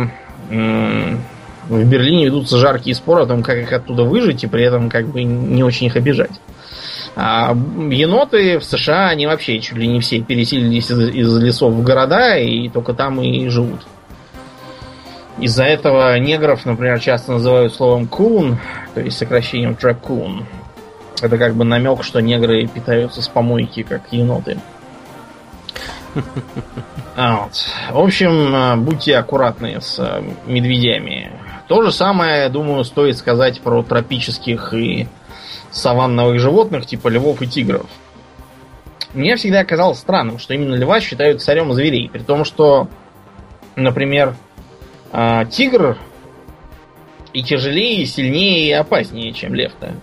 в 1.71 1.85
Берлине 1.85 2.27
ведутся 2.27 2.59
жаркие 2.59 2.95
споры 2.95 3.23
о 3.23 3.27
том, 3.27 3.43
как 3.43 3.57
их 3.57 3.73
оттуда 3.73 4.03
выжить, 4.03 4.45
и 4.45 4.47
при 4.47 4.65
этом 4.65 4.91
как 4.91 5.07
бы 5.07 5.23
не 5.23 5.63
очень 5.63 5.87
их 5.87 5.97
обижать. 5.97 6.41
А 7.17 7.53
еноты 7.53 8.59
в 8.59 8.65
США, 8.65 9.09
они 9.09 9.27
вообще 9.27 9.61
чуть 9.61 9.77
ли 9.77 9.87
не 9.87 10.01
все 10.01 10.21
переселились 10.21 10.91
из, 10.91 10.99
из 11.09 11.37
лесов 11.39 11.73
в 11.73 11.83
города 11.83 12.37
и 12.37 12.69
только 12.69 12.93
там 12.93 13.21
и 13.23 13.49
живут. 13.49 13.87
Из-за 15.39 15.65
этого 15.65 16.19
негров, 16.19 16.67
например, 16.67 17.01
часто 17.01 17.33
называют 17.33 17.75
словом 17.75 18.07
кун, 18.07 18.59
то 18.95 19.01
есть 19.01 19.17
сокращением 19.17 19.75
трапкун. 19.75 20.45
Это 21.23 21.39
как 21.39 21.55
бы 21.55 21.65
намек, 21.65 22.03
что 22.03 22.21
негры 22.21 22.67
питаются 22.67 23.23
с 23.23 23.29
помойки, 23.29 23.83
как 23.83 24.03
еноты. 24.11 24.59
А 27.17 27.43
вот. 27.43 27.53
В 27.93 27.99
общем, 27.99 28.55
э, 28.55 28.77
будьте 28.77 29.17
аккуратны 29.17 29.81
с 29.81 29.99
э, 29.99 30.23
медведями. 30.47 31.31
То 31.71 31.83
же 31.83 31.93
самое, 31.93 32.49
думаю, 32.49 32.83
стоит 32.83 33.17
сказать 33.17 33.61
про 33.61 33.85
тропических 33.85 34.75
и 34.75 35.07
саванновых 35.71 36.41
животных, 36.41 36.85
типа 36.85 37.07
львов 37.07 37.43
и 37.43 37.47
тигров. 37.47 37.87
Мне 39.15 39.37
всегда 39.37 39.65
казалось 39.65 40.01
странным, 40.01 40.41
что 40.41 40.53
именно 40.53 40.75
льва 40.75 41.01
считают 41.01 41.43
царем 41.43 41.73
зверей, 41.73 42.11
при 42.13 42.23
том, 42.25 42.45
что, 42.45 42.89
например, 43.77 44.35
а, 45.13 45.45
тигр 45.45 45.97
и 47.33 47.45
тяжелее, 47.45 48.03
и 48.03 48.07
сильнее, 48.07 48.67
и 48.67 48.73
опаснее, 48.73 49.33
чем 49.33 49.55
лев-то. 49.55 49.95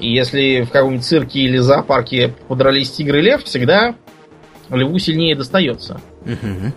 И 0.00 0.10
если 0.10 0.62
в 0.62 0.70
каком-нибудь 0.70 1.04
цирке 1.04 1.40
или 1.40 1.58
зоопарке 1.58 2.34
подрались 2.48 2.92
тигр 2.92 3.16
и 3.16 3.20
лев, 3.20 3.44
всегда 3.44 3.94
льву 4.70 4.98
сильнее 4.98 5.36
достается. 5.36 6.00
Угу. 6.24 6.72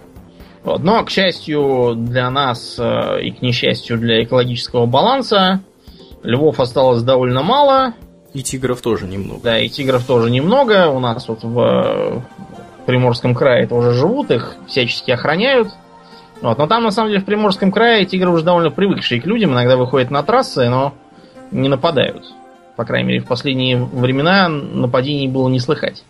Вот. 0.65 0.83
Но, 0.83 1.03
к 1.05 1.11
счастью 1.11 1.93
для 1.95 2.29
нас 2.31 2.77
э, 2.79 3.21
и 3.21 3.31
к 3.31 3.43
несчастью 3.43 3.99
для 3.99 4.23
экологического 4.23 4.87
баланса, 4.87 5.61
львов 6.23 6.59
осталось 6.59 7.03
довольно 7.03 7.43
мало. 7.43 7.93
И 8.33 8.41
тигров 8.41 8.81
тоже 8.81 9.05
немного. 9.05 9.41
Да, 9.43 9.59
и 9.59 9.69
тигров 9.69 10.03
тоже 10.05 10.31
немного. 10.31 10.89
У 10.89 10.99
нас 10.99 11.27
вот 11.27 11.43
в 11.43 12.23
Приморском 12.87 13.35
крае 13.35 13.67
тоже 13.67 13.93
живут, 13.93 14.31
их 14.31 14.55
всячески 14.67 15.11
охраняют. 15.11 15.69
Вот. 16.41 16.57
Но 16.57 16.65
там, 16.65 16.83
на 16.83 16.91
самом 16.91 17.09
деле, 17.11 17.21
в 17.21 17.25
Приморском 17.25 17.71
крае 17.71 18.05
тигры 18.05 18.31
уже 18.31 18.43
довольно 18.43 18.71
привыкшие 18.71 19.21
к 19.21 19.25
людям, 19.27 19.53
иногда 19.53 19.77
выходят 19.77 20.09
на 20.09 20.23
трассы, 20.23 20.67
но 20.67 20.93
не 21.51 21.69
нападают. 21.69 22.25
По 22.75 22.85
крайней 22.85 23.07
мере, 23.07 23.21
в 23.21 23.27
последние 23.27 23.77
времена 23.77 24.49
нападений 24.49 25.27
было 25.27 25.47
не 25.47 25.59
слыхать. 25.59 26.03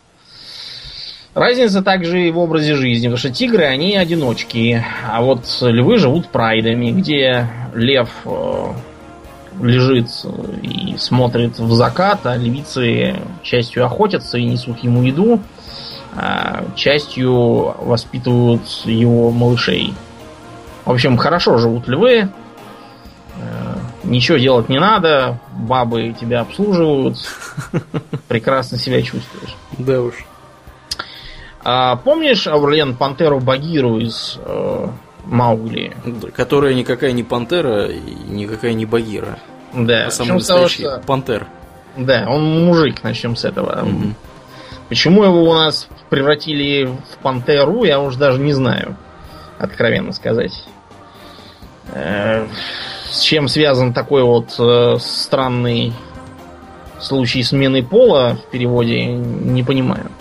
Разница 1.36 1.82
также 1.82 2.30
и 2.30 2.32
в 2.32 2.38
образе 2.40 2.76
жизни, 2.76 3.08
потому 3.08 3.18
что 3.18 3.30
тигры, 3.30 3.66
они 3.66 3.98
одиночки, 3.98 4.82
а 5.06 5.22
вот 5.22 5.42
львы 5.60 5.98
живут 5.98 6.30
прайдами, 6.30 6.92
где 6.92 7.50
лев 7.74 8.10
э, 8.24 8.68
лежит 9.62 10.08
и 10.62 10.96
смотрит 10.98 11.60
в 11.60 11.74
закат, 11.74 12.26
а 12.26 12.38
львицы 12.38 13.18
частью 13.44 13.86
охотятся 13.86 14.38
и 14.38 14.46
несут 14.46 14.82
ему 14.82 15.04
еду, 15.04 15.42
а 16.16 16.64
частью 16.74 17.76
воспитывают 17.82 18.66
его 18.86 19.30
малышей. 19.30 19.94
В 20.86 20.92
общем, 20.92 21.18
хорошо 21.18 21.58
живут 21.58 21.90
львы. 21.90 22.30
Э, 23.42 23.76
ничего 24.06 24.38
делать 24.38 24.70
не 24.70 24.80
надо. 24.80 25.38
Бабы 25.52 26.16
тебя 26.18 26.40
обслуживают. 26.40 27.18
Прекрасно 28.30 28.78
себя 28.78 29.02
чувствуешь. 29.02 29.54
Да 29.78 30.02
уж. 30.02 30.26
А, 31.68 31.96
помнишь, 31.96 32.46
Аурлен, 32.46 32.96
пантеру 32.96 33.40
Багиру 33.40 33.98
из 33.98 34.38
э, 34.38 34.88
Маугли? 35.26 35.98
Которая 36.36 36.76
никакая 36.76 37.12
не 37.12 37.24
пантера 37.24 37.90
никакая 38.28 38.74
не 38.74 38.86
Багира. 38.86 39.40
Да, 39.74 40.06
а 40.06 40.12
самый 40.12 40.34
настоящий 40.34 40.84
того, 40.84 40.98
что... 40.98 41.08
пантер. 41.08 41.48
Да, 41.98 42.26
он 42.28 42.66
мужик, 42.66 43.04
начнем 43.04 43.36
с 43.36 43.46
этого. 43.46 43.82
Угу. 43.82 44.14
Почему 44.90 45.24
его 45.24 45.42
у 45.44 45.54
нас 45.56 45.88
превратили 46.12 46.86
в 46.86 47.18
пантеру, 47.24 47.84
я 47.84 48.00
уже 48.00 48.20
даже 48.20 48.40
не 48.40 48.54
знаю, 48.54 48.96
откровенно 49.58 50.14
сказать. 50.14 50.54
Э, 51.94 52.46
с 53.10 53.22
чем 53.22 53.48
связан 53.48 53.92
такой 53.92 54.22
вот 54.22 54.54
э, 54.60 54.98
странный 55.00 55.94
случай 57.00 57.42
смены 57.42 57.82
пола 57.82 58.38
в 58.38 58.52
переводе, 58.52 59.06
не 59.08 59.64
понимаю. 59.64 60.12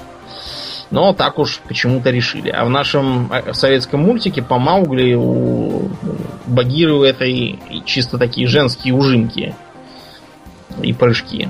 Но 0.95 1.13
так 1.13 1.41
уж 1.41 1.61
почему-то 1.67 2.11
решили. 2.11 2.51
А 2.51 2.65
в 2.65 2.71
нашем 2.71 3.29
э, 3.33 3.53
советском 3.53 4.03
мультике 4.03 4.43
по 4.43 4.61
Маугли 4.61 5.15
у 5.15 5.89
Багиру 6.47 7.03
это 7.03 7.25
и 7.25 7.59
чисто 7.85 8.17
такие 8.17 8.47
женские 8.47 8.95
ужимки 8.95 9.57
и 10.81 10.93
прыжки. 10.93 11.49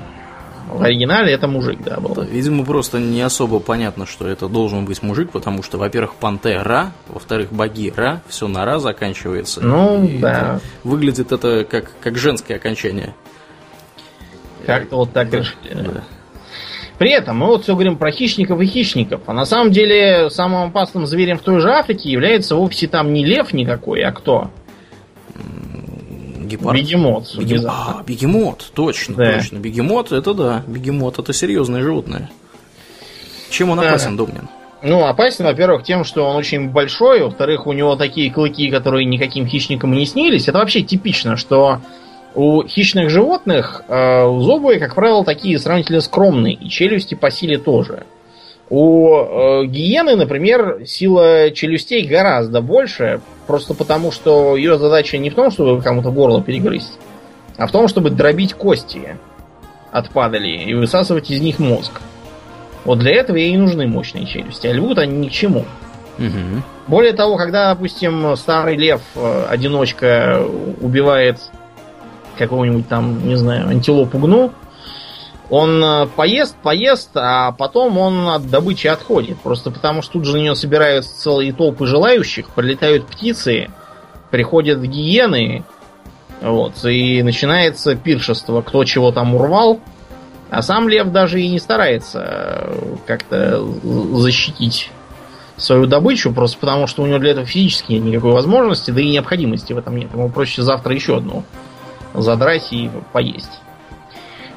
В 0.67 0.81
оригинале 0.81 1.31
это 1.31 1.47
мужик, 1.47 1.77
да, 1.85 1.99
был. 1.99 2.23
видимо, 2.23 2.65
просто 2.65 2.97
не 2.97 3.21
особо 3.21 3.59
понятно, 3.59 4.07
что 4.07 4.27
это 4.27 4.47
должен 4.47 4.83
быть 4.85 5.03
мужик, 5.03 5.29
потому 5.29 5.61
что, 5.61 5.77
во-первых, 5.77 6.15
пантера, 6.15 6.91
во-вторых, 7.07 7.51
багира, 7.51 8.23
все 8.27 8.47
на 8.47 8.65
ра 8.65 8.79
заканчивается. 8.79 9.61
Ну, 9.61 10.09
да. 10.19 10.59
выглядит 10.83 11.31
это 11.31 11.65
как, 11.65 11.91
как 12.01 12.17
женское 12.17 12.57
окончание. 12.57 13.13
Как-то 14.65 14.95
вот 14.95 15.13
так 15.13 15.31
решили. 15.31 15.53
Да. 15.71 16.03
При 16.97 17.11
этом 17.11 17.37
мы 17.37 17.47
вот 17.47 17.63
все 17.63 17.73
говорим 17.73 17.97
про 17.97 18.11
хищников 18.11 18.61
и 18.61 18.65
хищников, 18.65 19.21
а 19.25 19.33
на 19.33 19.45
самом 19.45 19.71
деле 19.71 20.29
самым 20.29 20.69
опасным 20.69 21.05
зверем 21.05 21.37
в 21.37 21.41
той 21.41 21.59
же 21.59 21.69
Африке 21.71 22.09
является 22.09 22.55
вовсе 22.55 22.87
там 22.87 23.11
не 23.13 23.25
лев 23.25 23.51
никакой, 23.51 24.01
а 24.01 24.11
кто? 24.11 24.49
Гепард. 26.45 26.77
Бегемот. 26.77 27.35
Бегем... 27.37 27.65
А, 27.67 28.03
бегемот, 28.05 28.71
точно, 28.73 29.15
да. 29.15 29.33
точно. 29.33 29.57
Бегемот, 29.57 30.11
это 30.11 30.33
да, 30.33 30.63
бегемот, 30.67 31.19
это 31.19 31.33
серьезное 31.33 31.81
животное. 31.81 32.29
Чем 33.49 33.71
он 33.71 33.79
опасен, 33.79 34.15
да. 34.15 34.25
Домнин? 34.25 34.47
Ну, 34.81 35.05
опасен, 35.05 35.45
во-первых, 35.45 35.83
тем, 35.83 36.03
что 36.03 36.25
он 36.25 36.35
очень 36.35 36.69
большой, 36.69 37.23
во-вторых, 37.23 37.65
у 37.65 37.73
него 37.73 37.95
такие 37.95 38.31
клыки, 38.31 38.69
которые 38.69 39.05
никаким 39.05 39.47
хищникам 39.47 39.91
не 39.93 40.05
снились. 40.05 40.47
Это 40.47 40.59
вообще 40.59 40.81
типично, 40.81 41.37
что 41.37 41.81
у 42.35 42.63
хищных 42.63 43.09
животных 43.09 43.83
э, 43.87 44.25
зубы, 44.39 44.77
как 44.77 44.93
правило, 44.95 45.23
такие 45.23 45.57
сравнительно 45.57 46.01
скромные, 46.01 46.53
и 46.53 46.69
челюсти 46.69 47.15
по 47.15 47.31
силе 47.31 47.57
тоже. 47.57 48.03
У 48.69 49.15
э, 49.15 49.65
гиены, 49.67 50.15
например, 50.15 50.85
сила 50.85 51.51
челюстей 51.51 52.05
гораздо 52.05 52.61
больше, 52.61 53.21
просто 53.47 53.73
потому 53.73 54.11
что 54.11 54.57
ее 54.57 54.77
задача 54.77 55.17
не 55.17 55.29
в 55.29 55.35
том, 55.35 55.49
чтобы 55.49 55.81
кому-то 55.81 56.11
горло 56.11 56.41
перегрызть, 56.41 56.97
а 57.57 57.67
в 57.67 57.71
том, 57.71 57.87
чтобы 57.87 58.09
дробить 58.09 58.53
кости 58.53 59.17
от 59.91 60.09
падали 60.09 60.49
и 60.49 60.73
высасывать 60.73 61.31
из 61.31 61.41
них 61.41 61.59
мозг. 61.59 62.01
Вот 62.83 62.99
для 62.99 63.13
этого 63.15 63.37
ей 63.37 63.53
и 63.53 63.57
нужны 63.57 63.87
мощные 63.87 64.25
челюсти, 64.25 64.67
а 64.67 64.73
львут 64.73 64.97
они 64.97 65.17
ни 65.17 65.29
к 65.29 65.31
чему. 65.31 65.63
Угу. 66.17 66.63
Более 66.87 67.13
того, 67.13 67.37
когда, 67.37 67.73
допустим, 67.73 68.35
старый 68.35 68.77
лев, 68.77 69.01
э, 69.15 69.45
одиночка, 69.49 70.45
убивает 70.81 71.39
какого-нибудь 72.35 72.87
там, 72.87 73.27
не 73.27 73.35
знаю, 73.35 73.69
антилопу 73.69 74.17
гну, 74.17 74.51
он 75.49 75.83
э, 75.83 76.07
поест, 76.15 76.55
поест, 76.61 77.11
а 77.15 77.51
потом 77.51 77.97
он 77.97 78.29
от 78.29 78.49
добычи 78.49 78.87
отходит. 78.87 79.37
Просто 79.39 79.71
потому, 79.71 80.01
что 80.01 80.13
тут 80.13 80.25
же 80.25 80.33
на 80.33 80.37
нее 80.37 80.55
собираются 80.55 81.19
целые 81.19 81.53
толпы 81.53 81.85
желающих, 81.85 82.49
прилетают 82.49 83.05
птицы, 83.07 83.69
приходят 84.31 84.81
гиены, 84.81 85.63
Вот, 86.41 86.83
и 86.83 87.21
начинается 87.23 87.95
пиршество, 87.95 88.61
кто 88.61 88.83
чего 88.83 89.11
там 89.11 89.35
урвал. 89.35 89.79
А 90.49 90.61
сам 90.61 90.87
лев 90.89 91.11
даже 91.11 91.41
и 91.41 91.49
не 91.49 91.59
старается 91.59 92.21
э, 92.23 92.95
как-то 93.05 93.63
защитить 94.13 94.91
свою 95.57 95.85
добычу, 95.85 96.33
просто 96.33 96.57
потому 96.59 96.87
что 96.87 97.03
у 97.03 97.05
него 97.05 97.17
для 97.19 97.31
этого 97.31 97.45
физически 97.45 97.93
нет 97.93 98.03
никакой 98.03 98.31
возможности, 98.31 98.91
да 98.91 99.01
и 99.01 99.09
необходимости 99.09 99.73
в 99.73 99.77
этом 99.77 99.95
нет. 99.95 100.11
Ему 100.13 100.29
проще 100.29 100.61
завтра 100.63 100.93
еще 100.93 101.17
одну 101.17 101.43
задрать 102.17 102.71
и 102.71 102.89
поесть. 103.11 103.61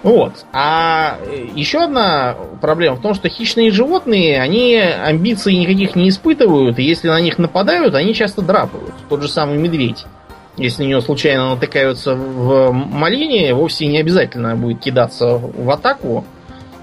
Вот. 0.02 0.46
А 0.52 1.18
еще 1.54 1.80
одна 1.82 2.36
проблема 2.60 2.96
в 2.96 3.00
том, 3.00 3.14
что 3.14 3.28
хищные 3.28 3.70
животные, 3.70 4.40
они 4.40 4.76
амбиций 4.76 5.56
никаких 5.56 5.96
не 5.96 6.08
испытывают, 6.08 6.78
и 6.78 6.84
если 6.84 7.08
на 7.08 7.20
них 7.20 7.38
нападают, 7.38 7.94
они 7.94 8.14
часто 8.14 8.42
драпают. 8.42 8.94
Тот 9.08 9.22
же 9.22 9.28
самый 9.28 9.58
медведь. 9.58 10.06
Если 10.56 10.82
на 10.82 10.88
него 10.88 11.00
случайно 11.00 11.50
натыкаются 11.50 12.14
в 12.14 12.72
малине, 12.72 13.54
вовсе 13.54 13.86
не 13.86 13.98
обязательно 13.98 14.56
будет 14.56 14.80
кидаться 14.80 15.36
в 15.36 15.70
атаку, 15.70 16.24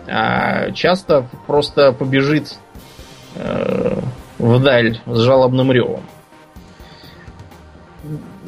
а 0.07 0.71
часто 0.71 1.27
просто 1.45 1.91
побежит 1.91 2.55
э, 3.35 3.97
вдаль 4.39 4.99
с 5.05 5.19
жалобным 5.19 5.71
ревом. 5.71 6.01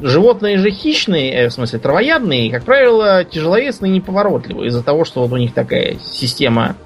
Животные 0.00 0.58
же 0.58 0.70
хищные, 0.70 1.32
э, 1.32 1.48
в 1.48 1.52
смысле 1.52 1.78
травоядные, 1.80 2.50
как 2.50 2.64
правило, 2.64 3.24
тяжеловесные 3.24 3.90
и 3.90 3.96
неповоротливые 3.96 4.68
из-за 4.68 4.84
того, 4.84 5.04
что 5.04 5.22
вот 5.22 5.32
у 5.32 5.36
них 5.36 5.54
такая 5.54 5.96
система 6.04 6.76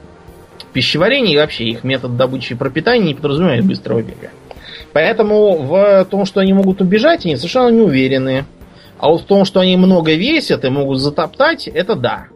пищеварения 0.73 1.35
и 1.35 1.37
вообще 1.37 1.65
их 1.65 1.85
метод 1.85 2.17
добычи 2.17 2.55
пропитания 2.55 3.09
не 3.09 3.15
подразумевает 3.15 3.67
быстрого 3.67 4.01
бега. 4.03 4.31
Поэтому 4.95 5.59
в 5.59 6.07
том, 6.11 6.25
что 6.25 6.41
они 6.41 6.53
могут 6.53 6.81
убежать, 6.81 7.27
они 7.27 7.37
совершенно 7.37 7.69
не 7.69 7.83
уверены. 7.83 8.45
А 8.99 9.09
вот 9.09 9.23
в 9.23 9.25
том, 9.25 9.45
что 9.45 9.61
они 9.61 9.77
много 9.77 10.15
весят 10.15 10.65
и 10.65 10.69
могут 10.69 10.99
затоптать, 10.99 11.67
это 11.67 11.95
да. 11.95 12.27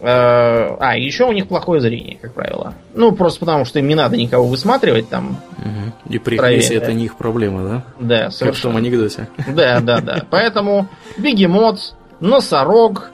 Э, 0.00 0.76
а, 0.80 0.96
еще 0.96 1.24
у 1.24 1.32
них 1.32 1.46
плохое 1.46 1.80
зрение, 1.80 2.16
как 2.20 2.32
правило. 2.32 2.72
Ну, 2.94 3.12
просто 3.12 3.40
потому, 3.40 3.66
что 3.66 3.78
им 3.80 3.88
не 3.88 3.94
надо 3.94 4.16
никого 4.16 4.46
высматривать 4.46 5.10
там. 5.10 5.38
Угу. 5.58 6.14
И 6.14 6.18
при 6.18 6.38
это 6.74 6.92
не 6.94 7.04
их 7.04 7.16
проблема, 7.16 7.62
да? 7.62 7.84
Да, 7.98 8.30
совершенно. 8.30 8.50
Как 8.50 8.58
в 8.58 8.62
том 8.62 8.76
анекдоте. 8.76 9.28
Да, 9.48 9.80
да, 9.80 10.00
да. 10.00 10.24
Поэтому 10.30 10.88
бегемот, 11.18 11.94
носорог, 12.18 13.10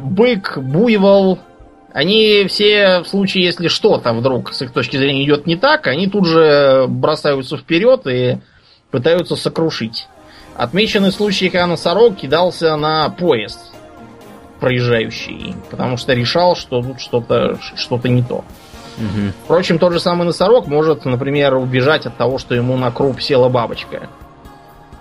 бык, 0.00 0.56
буйвол, 0.56 1.40
они 1.92 2.46
все 2.48 3.00
в 3.00 3.08
случае, 3.08 3.44
если 3.44 3.68
что-то 3.68 4.14
вдруг 4.14 4.54
с 4.54 4.62
их 4.62 4.72
точки 4.72 4.96
зрения 4.96 5.24
идет 5.24 5.46
не 5.46 5.56
так, 5.56 5.86
они 5.88 6.06
тут 6.06 6.26
же 6.26 6.86
бросаются 6.88 7.58
вперед 7.58 8.06
и 8.06 8.38
пытаются 8.90 9.36
сокрушить. 9.36 10.06
Отмечены 10.56 11.12
случаи, 11.12 11.46
когда 11.46 11.66
носорог 11.66 12.16
кидался 12.16 12.76
на 12.76 13.10
поезд 13.10 13.58
проезжающий, 14.60 15.54
потому 15.70 15.96
что 15.96 16.14
решал, 16.14 16.56
что 16.56 16.82
тут 16.82 17.00
что-то 17.00 17.58
что 17.76 18.00
не 18.04 18.22
то. 18.22 18.44
Угу. 18.98 19.32
Впрочем, 19.44 19.78
тот 19.78 19.92
же 19.92 20.00
самый 20.00 20.24
носорог 20.24 20.66
может, 20.66 21.04
например, 21.04 21.54
убежать 21.54 22.06
от 22.06 22.16
того, 22.16 22.38
что 22.38 22.54
ему 22.54 22.76
на 22.76 22.90
круп 22.90 23.20
села 23.20 23.48
бабочка. 23.48 24.08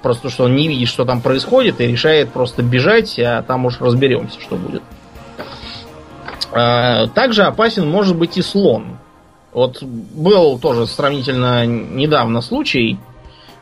Просто 0.03 0.29
что 0.29 0.45
он 0.45 0.55
не 0.55 0.67
видит, 0.67 0.87
что 0.87 1.05
там 1.05 1.21
происходит, 1.21 1.81
и 1.81 1.87
решает 1.87 2.31
просто 2.31 2.61
бежать, 2.61 3.17
а 3.19 3.41
там 3.41 3.65
уж 3.65 3.81
разберемся, 3.81 4.39
что 4.39 4.55
будет. 4.55 4.83
А, 6.51 7.07
также 7.07 7.43
опасен 7.43 7.89
может 7.89 8.15
быть 8.15 8.37
и 8.37 8.41
слон. 8.41 8.97
Вот 9.53 9.81
был 9.81 10.59
тоже 10.59 10.85
сравнительно 10.85 11.65
недавно 11.65 12.41
случай, 12.41 12.99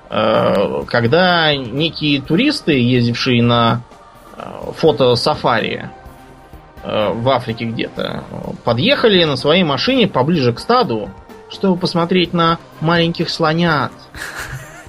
а, 0.09 0.83
когда 0.85 1.55
некие 1.55 2.21
туристы, 2.21 2.73
ездившие 2.73 3.41
на 3.41 3.81
Э, 4.37 4.71
фото-сафари 4.75 5.89
э, 6.83 7.13
в 7.13 7.29
Африке 7.29 7.65
где-то. 7.65 8.23
Подъехали 8.63 9.23
на 9.23 9.37
своей 9.37 9.63
машине 9.63 10.07
поближе 10.07 10.53
к 10.53 10.59
стаду, 10.59 11.09
чтобы 11.49 11.77
посмотреть 11.77 12.33
на 12.33 12.59
маленьких 12.81 13.29
слонят. 13.29 13.91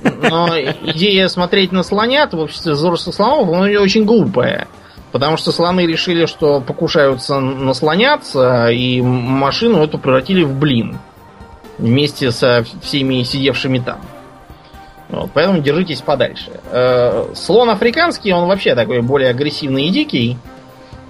Но 0.02 0.48
идея 0.59 1.28
смотреть 1.28 1.72
на 1.72 1.82
слонят 1.82 2.32
в 2.32 2.38
обществе 2.38 2.72
взрослых 2.72 3.14
слонов, 3.14 3.48
она 3.48 3.80
очень 3.80 4.04
глупая. 4.04 4.66
Потому 5.12 5.37
что 5.37 5.52
слоны 5.52 5.87
решили, 5.87 6.26
что 6.26 6.61
покушаются 6.61 7.38
на 7.40 7.72
слонят, 7.72 8.22
и 8.35 9.00
машину 9.00 9.82
эту 9.82 9.98
превратили 9.98 10.42
в 10.42 10.59
блин. 10.59 10.98
Вместе 11.78 12.32
со 12.32 12.64
всеми 12.82 13.22
сидевшими 13.22 13.78
там. 13.78 14.00
Вот, 15.09 15.31
поэтому 15.33 15.61
держитесь 15.61 16.01
подальше. 16.01 16.51
Э, 16.71 17.29
слон 17.35 17.71
африканский, 17.71 18.33
он 18.33 18.49
вообще 18.49 18.75
такой 18.75 19.03
более 19.03 19.31
агрессивный 19.31 19.87
и 19.87 19.90
дикий. 19.90 20.37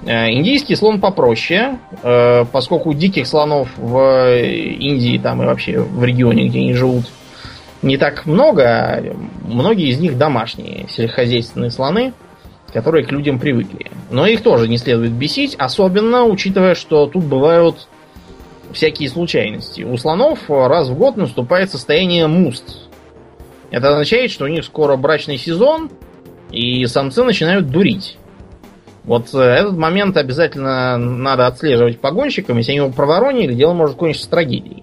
Э, 0.05 0.31
индийский 0.31 0.77
слон 0.77 1.01
попроще, 1.01 1.79
э, 2.03 2.45
поскольку 2.53 2.93
диких 2.93 3.27
слонов 3.27 3.69
в 3.77 4.37
Индии 4.39 5.19
там 5.19 5.43
и 5.43 5.47
вообще 5.47 5.81
в 5.81 6.05
регионе, 6.05 6.49
где 6.49 6.59
они 6.59 6.75
живут, 6.75 7.07
не 7.83 7.97
так 7.97 8.27
много. 8.27 9.03
Многие 9.47 9.89
из 9.89 9.99
них 9.99 10.19
домашние, 10.19 10.87
сельскохозяйственные 10.89 11.71
слоны, 11.71 12.13
которые 12.73 13.07
к 13.07 13.13
людям 13.13 13.39
привыкли. 13.39 13.91
Но 14.11 14.27
их 14.27 14.43
тоже 14.43 14.69
не 14.69 14.77
следует 14.77 15.13
бесить, 15.13 15.55
особенно 15.55 16.25
учитывая, 16.25 16.75
что 16.75 17.07
тут 17.07 17.25
бывают 17.25 17.89
всякие 18.73 19.09
случайности. 19.09 19.83
У 19.83 19.97
слонов 19.97 20.39
раз 20.49 20.89
в 20.89 20.95
год 20.95 21.17
наступает 21.17 21.71
состояние 21.71 22.27
муст, 22.27 22.86
это 23.77 23.91
означает, 23.91 24.31
что 24.31 24.47
у 24.47 24.49
них 24.49 24.65
скоро 24.65 24.97
брачный 24.97 25.37
сезон, 25.37 25.91
и 26.51 26.87
самцы 26.87 27.23
начинают 27.23 27.69
дурить. 27.69 28.17
Вот 29.05 29.35
э, 29.35 29.39
этот 29.39 29.77
момент 29.77 30.17
обязательно 30.17 30.97
надо 30.97 31.47
отслеживать 31.47 32.01
погонщикам. 32.01 32.57
Если 32.57 32.71
они 32.71 32.79
его 32.79 32.89
проворонили, 32.89 33.53
дело 33.53 33.75
может 33.75 33.97
кончиться 33.97 34.31
трагедией. 34.31 34.83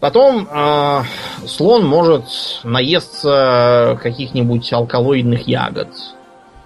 Потом 0.00 0.48
э, 0.50 1.02
слон 1.46 1.86
может 1.86 2.24
наесться 2.64 4.00
каких-нибудь 4.02 4.72
алкалоидных 4.72 5.46
ягод. 5.46 5.90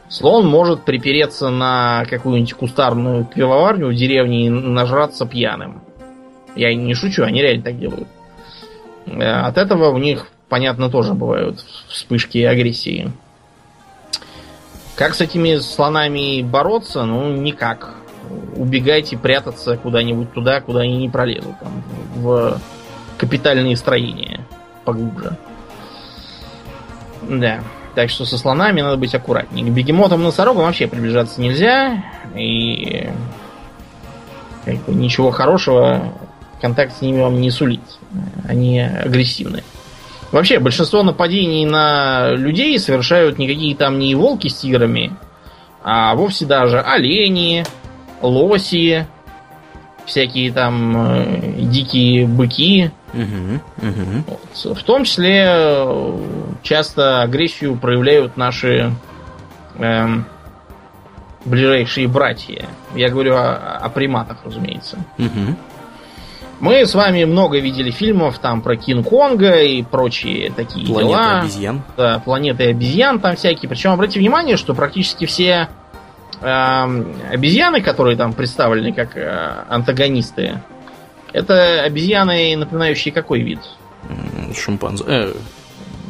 Слон 0.08 0.46
может 0.46 0.86
припереться 0.86 1.50
на 1.50 2.06
какую-нибудь 2.08 2.54
кустарную 2.54 3.26
пивоварню 3.26 3.88
в 3.88 3.94
деревне 3.94 4.46
и 4.46 4.48
нажраться 4.48 5.26
пьяным. 5.26 5.82
Я 6.56 6.74
не 6.74 6.94
шучу, 6.94 7.24
они 7.24 7.42
реально 7.42 7.64
так 7.64 7.78
делают. 7.78 8.08
Э, 9.04 9.42
от 9.42 9.58
этого 9.58 9.90
у 9.90 9.98
них 9.98 10.28
понятно, 10.48 10.90
тоже 10.90 11.14
бывают 11.14 11.64
вспышки 11.88 12.38
агрессии. 12.38 13.12
Как 14.96 15.14
с 15.14 15.20
этими 15.20 15.56
слонами 15.58 16.42
бороться? 16.42 17.04
Ну, 17.04 17.32
никак. 17.32 17.94
Убегайте, 18.56 19.16
прятаться 19.16 19.76
куда-нибудь 19.76 20.32
туда, 20.32 20.60
куда 20.60 20.80
они 20.80 20.96
не 20.96 21.08
пролезут. 21.08 21.58
Там, 21.60 21.82
в 22.16 22.60
капитальные 23.16 23.76
строения 23.76 24.40
поглубже. 24.84 25.36
Да. 27.28 27.60
Так 27.94 28.10
что 28.10 28.24
со 28.24 28.38
слонами 28.38 28.80
надо 28.80 28.96
быть 28.96 29.14
аккуратнее. 29.14 29.66
К 29.66 29.70
бегемотам 29.70 30.22
носорогам 30.22 30.64
вообще 30.64 30.86
приближаться 30.86 31.40
нельзя. 31.40 32.04
И 32.36 33.08
как 34.64 34.76
бы, 34.84 34.94
ничего 34.94 35.30
хорошего 35.30 36.12
контакт 36.60 36.96
с 36.96 37.00
ними 37.00 37.20
вам 37.20 37.40
не 37.40 37.50
сулит. 37.50 37.80
Они 38.46 38.80
агрессивны. 38.80 39.62
Вообще, 40.30 40.58
большинство 40.58 41.02
нападений 41.02 41.64
на 41.64 42.30
людей 42.32 42.78
совершают 42.78 43.38
никакие 43.38 43.74
там 43.74 43.98
не 43.98 44.14
волки 44.14 44.48
с 44.48 44.56
тиграми, 44.56 45.12
а 45.82 46.14
вовсе 46.14 46.44
даже 46.44 46.80
олени, 46.80 47.64
лоси, 48.20 49.06
всякие 50.04 50.52
там 50.52 50.96
э, 50.96 51.52
дикие 51.58 52.26
быки. 52.26 52.90
Угу, 53.14 53.88
угу. 53.88 54.38
Вот. 54.64 54.76
В 54.76 54.82
том 54.82 55.04
числе 55.04 55.46
э, 55.46 56.18
часто 56.62 57.22
агрессию 57.22 57.76
проявляют 57.76 58.36
наши 58.36 58.92
э, 59.78 60.06
ближайшие 61.44 62.08
братья. 62.08 62.68
Я 62.94 63.08
говорю 63.08 63.34
о, 63.34 63.78
о 63.78 63.88
приматах, 63.88 64.38
разумеется. 64.44 64.98
Угу. 65.18 65.56
Мы 66.60 66.84
с 66.86 66.94
вами 66.94 67.24
много 67.24 67.60
видели 67.60 67.90
фильмов 67.90 68.38
там 68.40 68.62
про 68.62 68.76
Кинг-Конга 68.76 69.62
и 69.62 69.82
прочие 69.82 70.50
такие 70.50 70.86
Планета 70.86 71.08
дела. 71.08 71.40
обезьян. 71.40 71.82
Да, 71.96 72.18
планеты 72.24 72.64
обезьян 72.70 73.20
там 73.20 73.36
всякие. 73.36 73.68
Причем 73.68 73.92
обратите 73.92 74.18
внимание, 74.18 74.56
что 74.56 74.74
практически 74.74 75.24
все 75.26 75.68
э, 76.40 77.04
обезьяны, 77.30 77.80
которые 77.80 78.16
там 78.16 78.32
представлены 78.32 78.92
как 78.92 79.16
э, 79.16 79.64
антагонисты, 79.68 80.60
это 81.32 81.82
обезьяны, 81.82 82.56
напоминающие 82.56 83.14
какой 83.14 83.42
вид? 83.42 83.60
Шимпанзе. 84.56 85.04
Э, 85.06 85.32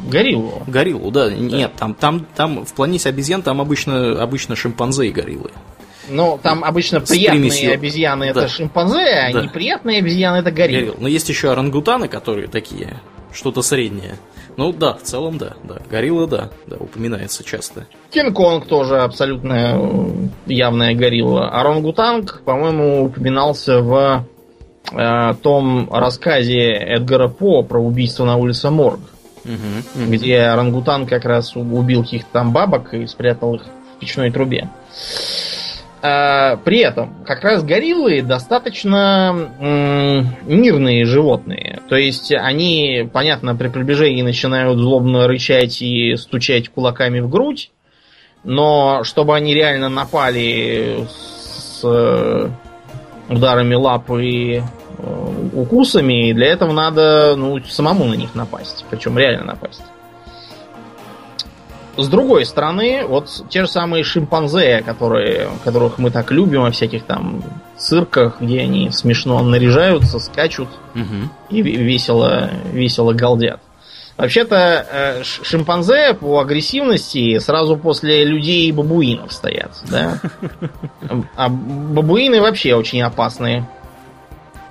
гориллу. 0.07 0.63
Гориллу, 0.65 1.11
да. 1.11 1.29
да. 1.29 1.35
Нет, 1.35 1.73
там, 1.77 1.93
там, 1.93 2.25
там 2.35 2.65
в 2.65 2.73
планете 2.73 3.09
обезьян 3.09 3.43
там 3.43 3.61
обычно, 3.61 4.19
обычно 4.19 4.55
шимпанзе 4.55 5.07
и 5.07 5.11
гориллы. 5.11 5.51
Ну, 6.09 6.39
там 6.41 6.63
обычно 6.63 6.99
приятные 7.01 7.41
примесью. 7.41 7.73
обезьяны 7.73 8.33
да. 8.33 8.41
это 8.41 8.49
шимпанзе, 8.49 8.99
а 8.99 9.33
да. 9.33 9.41
неприятные 9.43 9.99
обезьяны 9.99 10.37
это 10.37 10.51
гориллы. 10.51 10.95
Но 10.97 11.07
есть 11.07 11.29
еще 11.29 11.51
орангутаны, 11.51 12.07
которые 12.07 12.47
такие 12.47 12.99
что-то 13.31 13.61
среднее. 13.61 14.15
Ну 14.57 14.73
да, 14.73 14.93
в 14.95 15.03
целом 15.03 15.37
да, 15.37 15.53
да. 15.63 15.77
Горилла, 15.89 16.27
да, 16.27 16.49
да, 16.67 16.75
упоминается 16.77 17.45
часто. 17.45 17.87
Кинг-Конг 18.11 18.65
тоже 18.65 18.97
абсолютно 18.97 19.77
э, 19.77 20.27
явная 20.47 20.93
горилла. 20.95 21.49
Орангутанг, 21.49 22.41
по-моему, 22.43 23.05
упоминался 23.05 23.79
в 23.79 24.25
э, 24.91 25.33
том 25.41 25.89
рассказе 25.89 26.71
Эдгара 26.73 27.29
По 27.29 27.63
про 27.63 27.79
убийство 27.79 28.25
на 28.25 28.35
улице 28.35 28.69
Морг. 28.69 28.99
Угу, 29.45 30.03
угу. 30.03 30.11
Где 30.11 30.41
орангутан 30.41 31.07
как 31.07 31.23
раз 31.23 31.55
убил 31.55 32.03
каких-то 32.03 32.27
там 32.33 32.51
бабок 32.51 32.93
и 32.93 33.07
спрятал 33.07 33.55
их 33.55 33.61
в 33.61 33.99
печной 33.99 34.29
трубе. 34.29 34.69
При 36.01 36.79
этом, 36.79 37.23
как 37.25 37.43
раз 37.43 37.63
гориллы 37.63 38.21
достаточно 38.21 39.49
мирные 39.59 41.05
животные. 41.05 41.81
То 41.89 41.95
есть 41.95 42.31
они, 42.31 43.09
понятно, 43.11 43.55
при 43.55 43.67
приближении 43.67 44.21
начинают 44.21 44.77
злобно 44.79 45.27
рычать 45.27 45.81
и 45.81 46.15
стучать 46.15 46.69
кулаками 46.69 47.19
в 47.19 47.29
грудь, 47.29 47.71
но 48.43 49.03
чтобы 49.03 49.35
они 49.35 49.53
реально 49.53 49.89
напали 49.89 51.05
с 51.09 51.81
э, 51.83 52.49
ударами 53.29 53.75
лап 53.75 54.09
и 54.11 54.61
э, 54.97 55.49
укусами, 55.53 56.33
для 56.33 56.47
этого 56.47 56.71
надо 56.71 57.35
ну, 57.35 57.59
самому 57.63 58.05
на 58.05 58.13
них 58.13 58.35
напасть. 58.35 58.85
Причем 58.89 59.17
реально 59.17 59.45
напасть. 59.45 59.83
С 61.99 62.07
другой 62.07 62.45
стороны, 62.45 63.05
вот 63.05 63.29
те 63.49 63.61
же 63.61 63.67
самые 63.67 64.05
шимпанзе, 64.05 64.81
которые, 64.85 65.49
которых 65.65 65.97
мы 65.97 66.11
так 66.11 66.31
любим 66.31 66.61
во 66.61 66.71
всяких 66.71 67.03
там 67.03 67.43
цирках, 67.77 68.37
где 68.39 68.61
они 68.61 68.89
смешно 68.91 69.41
наряжаются, 69.43 70.19
скачут 70.19 70.69
угу. 70.95 71.29
и 71.49 71.61
весело, 71.61 72.51
весело 72.71 73.11
галдят. 73.13 73.59
Вообще-то 74.15 74.85
э, 74.89 75.23
шимпанзе 75.23 76.13
по 76.13 76.39
агрессивности 76.39 77.37
сразу 77.39 77.75
после 77.75 78.23
людей 78.23 78.67
и 78.67 78.71
бабуинов 78.71 79.33
стоят, 79.33 79.71
да? 79.89 80.19
А 81.35 81.49
бабуины 81.49 82.41
вообще 82.41 82.75
очень 82.75 83.01
опасные. 83.01 83.67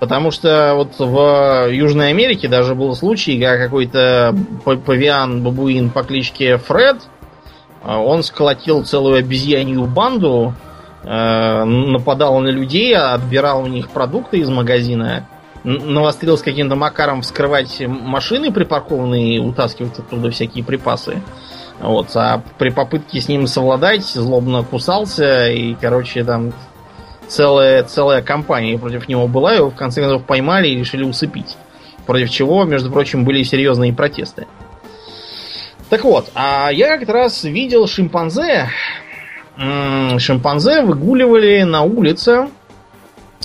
Потому 0.01 0.31
что 0.31 0.75
вот 0.77 0.99
в 0.99 1.71
Южной 1.71 2.11
Америке 2.11 2.49
даже 2.49 2.75
был 2.75 2.95
случай, 2.95 3.39
когда 3.39 3.59
какой-то 3.59 4.35
павиан-бабуин 4.65 5.91
по 5.91 6.03
кличке 6.03 6.57
Фред– 6.57 7.03
он 7.85 8.23
сколотил 8.23 8.85
целую 8.85 9.17
обезьянью 9.17 9.85
банду, 9.87 10.55
э, 11.05 11.65
нападал 11.65 12.41
на 12.41 12.49
людей, 12.49 12.97
отбирал 12.97 13.63
у 13.63 13.67
них 13.67 13.91
продукты 13.91 14.39
из 14.39 14.49
магазина, 14.49 15.29
навострился 15.65 16.45
каким-то 16.45 16.77
макаром 16.77 17.23
вскрывать 17.23 17.81
машины 17.87 18.53
припаркованные 18.53 19.41
утаскивать 19.41 19.99
оттуда 19.99 20.31
всякие 20.31 20.65
припасы. 20.65 21.23
Вот, 21.81 22.09
а 22.17 22.43
при 22.59 22.71
попытке 22.71 23.21
с 23.21 23.29
ним 23.29 23.47
совладать 23.47 24.05
злобно 24.05 24.65
кусался 24.65 25.49
и, 25.49 25.75
короче, 25.75 26.25
там 26.25 26.53
целая, 27.29 27.85
целая 27.85 28.21
компания 28.23 28.79
против 28.79 29.09
него 29.09 29.29
была, 29.29 29.55
его 29.55 29.71
в 29.71 29.77
конце 29.77 30.01
концов 30.01 30.25
поймали 30.25 30.69
и 30.69 30.77
решили 30.77 31.05
усыпить. 31.05 31.57
Против 32.07 32.31
чего, 32.31 32.65
между 32.65 32.91
прочим, 32.91 33.25
были 33.25 33.43
серьезные 33.43 33.93
протесты. 33.93 34.47
Так 35.91 36.05
вот, 36.05 36.31
а 36.35 36.71
я 36.71 36.99
как 36.99 37.09
раз 37.09 37.45
видел 37.45 37.87
шимпанзе. 37.87 38.69
Шимпанзе 39.57 40.83
выгуливали 40.83 41.63
на 41.63 41.83
улице, 41.83 42.49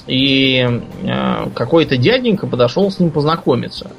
и 0.06 0.82
э, 1.04 1.50
какой-то 1.56 1.98
дяденька 1.98 2.46
подошел 2.46 2.92
с 2.92 3.00
ним 3.00 3.10
познакомиться. 3.10 3.90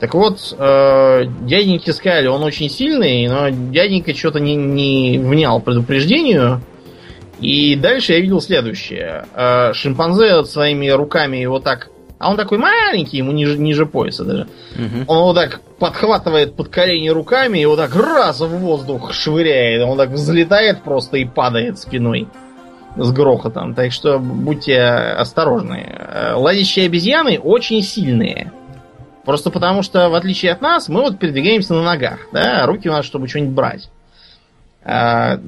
Так 0.00 0.14
вот, 0.14 0.54
э, 0.58 1.24
дяденьки 1.42 1.90
сказали, 1.90 2.28
он 2.28 2.42
очень 2.42 2.70
сильный, 2.70 3.28
но 3.28 3.50
дяденька 3.50 4.14
что-то 4.14 4.40
не, 4.40 4.54
не 4.54 5.18
внял 5.18 5.60
предупреждению. 5.60 6.60
И 7.40 7.76
дальше 7.76 8.12
я 8.12 8.20
видел 8.20 8.40
следующее. 8.40 9.26
Э, 9.34 9.72
шимпанзе 9.74 10.44
своими 10.44 10.88
руками 10.88 11.38
его 11.38 11.58
так 11.58 11.90
а 12.22 12.30
он 12.30 12.36
такой 12.36 12.58
маленький, 12.58 13.16
ему 13.16 13.32
ниже, 13.32 13.58
ниже 13.58 13.84
пояса 13.84 14.24
даже. 14.24 14.42
Угу. 14.76 15.04
Он 15.08 15.22
вот 15.24 15.34
так 15.34 15.60
подхватывает 15.80 16.54
под 16.54 16.68
колени 16.68 17.08
руками 17.08 17.58
и 17.58 17.66
вот 17.66 17.78
так 17.78 17.94
раз 17.96 18.40
в 18.40 18.46
воздух 18.46 19.12
швыряет. 19.12 19.82
Он 19.82 19.98
так 19.98 20.10
взлетает 20.10 20.82
просто 20.84 21.16
и 21.16 21.24
падает 21.24 21.80
спиной 21.80 22.28
с 22.96 23.10
грохотом. 23.10 23.74
Так 23.74 23.90
что 23.90 24.20
будьте 24.20 24.80
осторожны. 24.80 25.84
Э, 25.98 26.34
Лазящие 26.34 26.86
обезьяны 26.86 27.40
очень 27.40 27.82
сильные. 27.82 28.52
Просто 29.24 29.50
потому 29.50 29.82
что, 29.82 30.08
в 30.08 30.14
отличие 30.14 30.52
от 30.52 30.60
нас, 30.60 30.88
мы 30.88 31.00
вот 31.00 31.18
передвигаемся 31.18 31.74
на 31.74 31.82
ногах. 31.82 32.20
Да? 32.32 32.64
Руки 32.66 32.88
у 32.88 32.92
нас, 32.92 33.04
чтобы 33.04 33.26
что-нибудь 33.26 33.54
брать. 33.54 33.90
А, 34.84 35.38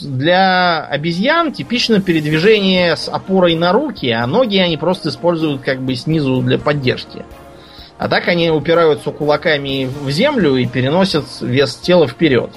для 0.00 0.84
обезьян 0.86 1.52
типично 1.52 2.00
передвижение 2.00 2.96
с 2.96 3.08
опорой 3.08 3.54
на 3.54 3.72
руки, 3.72 4.10
а 4.10 4.26
ноги 4.26 4.56
они 4.58 4.76
просто 4.76 5.10
используют 5.10 5.62
как 5.62 5.80
бы 5.80 5.94
снизу 5.94 6.40
для 6.42 6.58
поддержки. 6.58 7.24
А 7.98 8.08
так 8.08 8.28
они 8.28 8.50
упираются 8.50 9.10
кулаками 9.10 9.86
в 9.86 10.10
землю 10.10 10.56
и 10.56 10.66
переносят 10.66 11.24
вес 11.40 11.76
тела 11.76 12.06
вперед. 12.06 12.50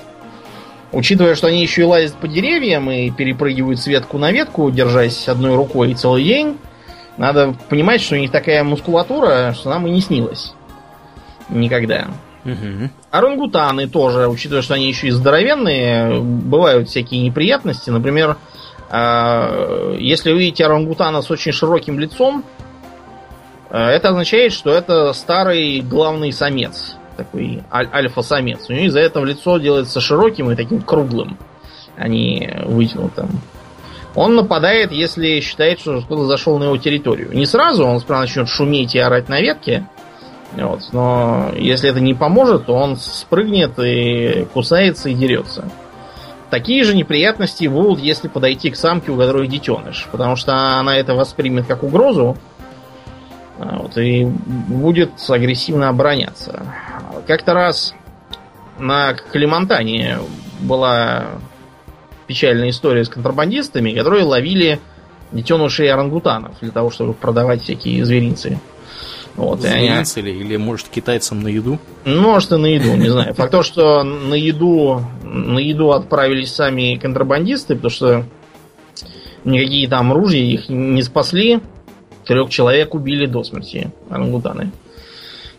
Учитывая, 0.92 1.36
что 1.36 1.48
они 1.48 1.62
еще 1.62 1.84
и 1.84 1.86
лазят 1.86 2.16
по 2.16 2.28
деревьям 2.28 2.90
и 2.90 3.12
перепрыгивают 3.12 3.80
с 3.80 3.86
ветку 3.86 4.18
на 4.18 4.32
ветку, 4.32 4.72
держась 4.72 5.28
одной 5.28 5.56
рукой 5.56 5.94
целый 5.94 6.24
день, 6.24 6.58
надо 7.18 7.56
понимать, 7.70 8.02
что 8.02 8.16
у 8.16 8.18
них 8.18 8.32
такая 8.32 8.64
мускулатура, 8.64 9.54
что 9.54 9.70
нам 9.70 9.86
и 9.86 9.92
не 9.92 10.02
снилось. 10.02 10.54
Никогда. 11.50 12.08
Угу. 12.46 12.90
Орангутаны 13.12 13.88
тоже, 13.88 14.28
учитывая, 14.28 14.62
что 14.62 14.76
они 14.76 14.88
еще 14.88 15.08
и 15.08 15.12
здоровенные, 15.12 16.22
бывают 16.22 16.90
всякие 16.90 17.22
неприятности. 17.22 17.90
Например, 17.90 18.38
а, 18.90 19.96
если 19.98 20.32
вы 20.32 20.40
видите 20.40 20.66
орангутана 20.66 21.22
с 21.22 21.30
очень 21.30 21.52
широким 21.52 22.00
лицом, 22.00 22.44
а, 23.70 23.90
это 23.92 24.10
означает, 24.10 24.54
что 24.54 24.72
это 24.72 25.14
старый 25.14 25.82
главный 25.82 26.32
самец, 26.32 26.96
такой 27.18 27.62
аль- 27.72 27.90
альфа-самец. 27.92 28.70
У 28.70 28.74
него 28.74 28.86
из-за 28.86 29.02
этого 29.02 29.26
лицо 29.26 29.58
делается 29.58 30.00
широким 30.00 30.50
и 30.52 30.56
таким 30.56 30.82
круглым, 30.82 31.38
а 31.98 32.08
не 32.08 32.62
вытянутым. 32.66 33.30
Он 34.16 34.36
нападает, 34.36 34.92
если 34.92 35.40
считает, 35.40 35.80
что 35.80 36.02
кто-то 36.02 36.26
зашел 36.26 36.58
на 36.58 36.64
его 36.66 36.78
территорию. 36.78 37.30
Не 37.32 37.46
сразу, 37.46 37.86
он 37.86 38.00
справа 38.00 38.22
начнет 38.22 38.50
шуметь 38.50 38.96
и 38.96 39.00
орать 39.00 39.30
на 39.30 39.40
ветке, 39.40 39.86
вот. 40.54 40.82
Но 40.92 41.52
если 41.56 41.90
это 41.90 42.00
не 42.00 42.14
поможет, 42.14 42.66
то 42.66 42.74
он 42.74 42.98
спрыгнет 42.98 43.78
и 43.80 44.48
кусается 44.54 45.10
и 45.10 45.14
дерется. 45.14 45.70
Такие 46.50 46.84
же 46.84 46.96
неприятности 46.96 47.68
будут, 47.68 48.00
если 48.00 48.28
подойти 48.28 48.72
к 48.72 48.76
самке, 48.76 49.12
у 49.12 49.18
которой 49.18 49.48
детеныш. 49.48 50.08
Потому 50.12 50.36
что 50.36 50.80
она 50.80 50.98
это 50.98 51.14
воспримет 51.14 51.68
как 51.68 51.84
угрозу. 51.84 52.38
А, 53.60 53.78
вот, 53.80 53.98
и 53.98 54.26
будет 54.26 55.12
агрессивно 55.30 55.90
обороняться. 55.90 56.66
Как-то 57.28 57.54
раз 57.54 57.94
на 58.80 59.14
Калимантане 59.14 60.18
была 60.62 61.26
печальная 62.26 62.70
история 62.70 63.04
с 63.04 63.10
контрабандистами, 63.10 63.92
которые 63.92 64.24
ловили 64.24 64.80
детенышей 65.32 65.92
орангутанов 65.92 66.60
для 66.62 66.72
того, 66.72 66.90
чтобы 66.90 67.14
продавать 67.14 67.62
всякие 67.62 68.04
зверинцы. 68.06 68.60
Вот, 69.40 69.64
они... 69.64 69.88
или, 69.88 70.32
или 70.32 70.58
может 70.58 70.90
китайцам 70.90 71.42
на 71.42 71.48
еду? 71.48 71.80
Может 72.04 72.52
и 72.52 72.58
на 72.58 72.66
еду, 72.66 72.94
не 72.98 73.08
знаю. 73.08 73.34
Факт 73.34 73.52
то, 73.52 73.64
что 73.64 74.04
на 74.04 74.34
еду, 74.34 75.02
на 75.24 75.60
еду 75.60 75.92
отправились 75.92 76.54
сами 76.54 76.96
контрабандисты, 76.96 77.76
потому 77.76 77.90
что 77.90 78.26
никакие 79.46 79.88
там 79.88 80.12
ружья 80.12 80.42
их 80.42 80.68
не 80.68 81.02
спасли. 81.04 81.62
Трех 82.26 82.50
человек 82.50 82.94
убили 82.94 83.28
до 83.28 83.46
смерти 83.46 83.92
орангутаны. 84.10 84.72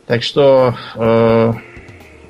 Так 0.06 0.22
что, 0.22 0.74
э, 0.96 1.52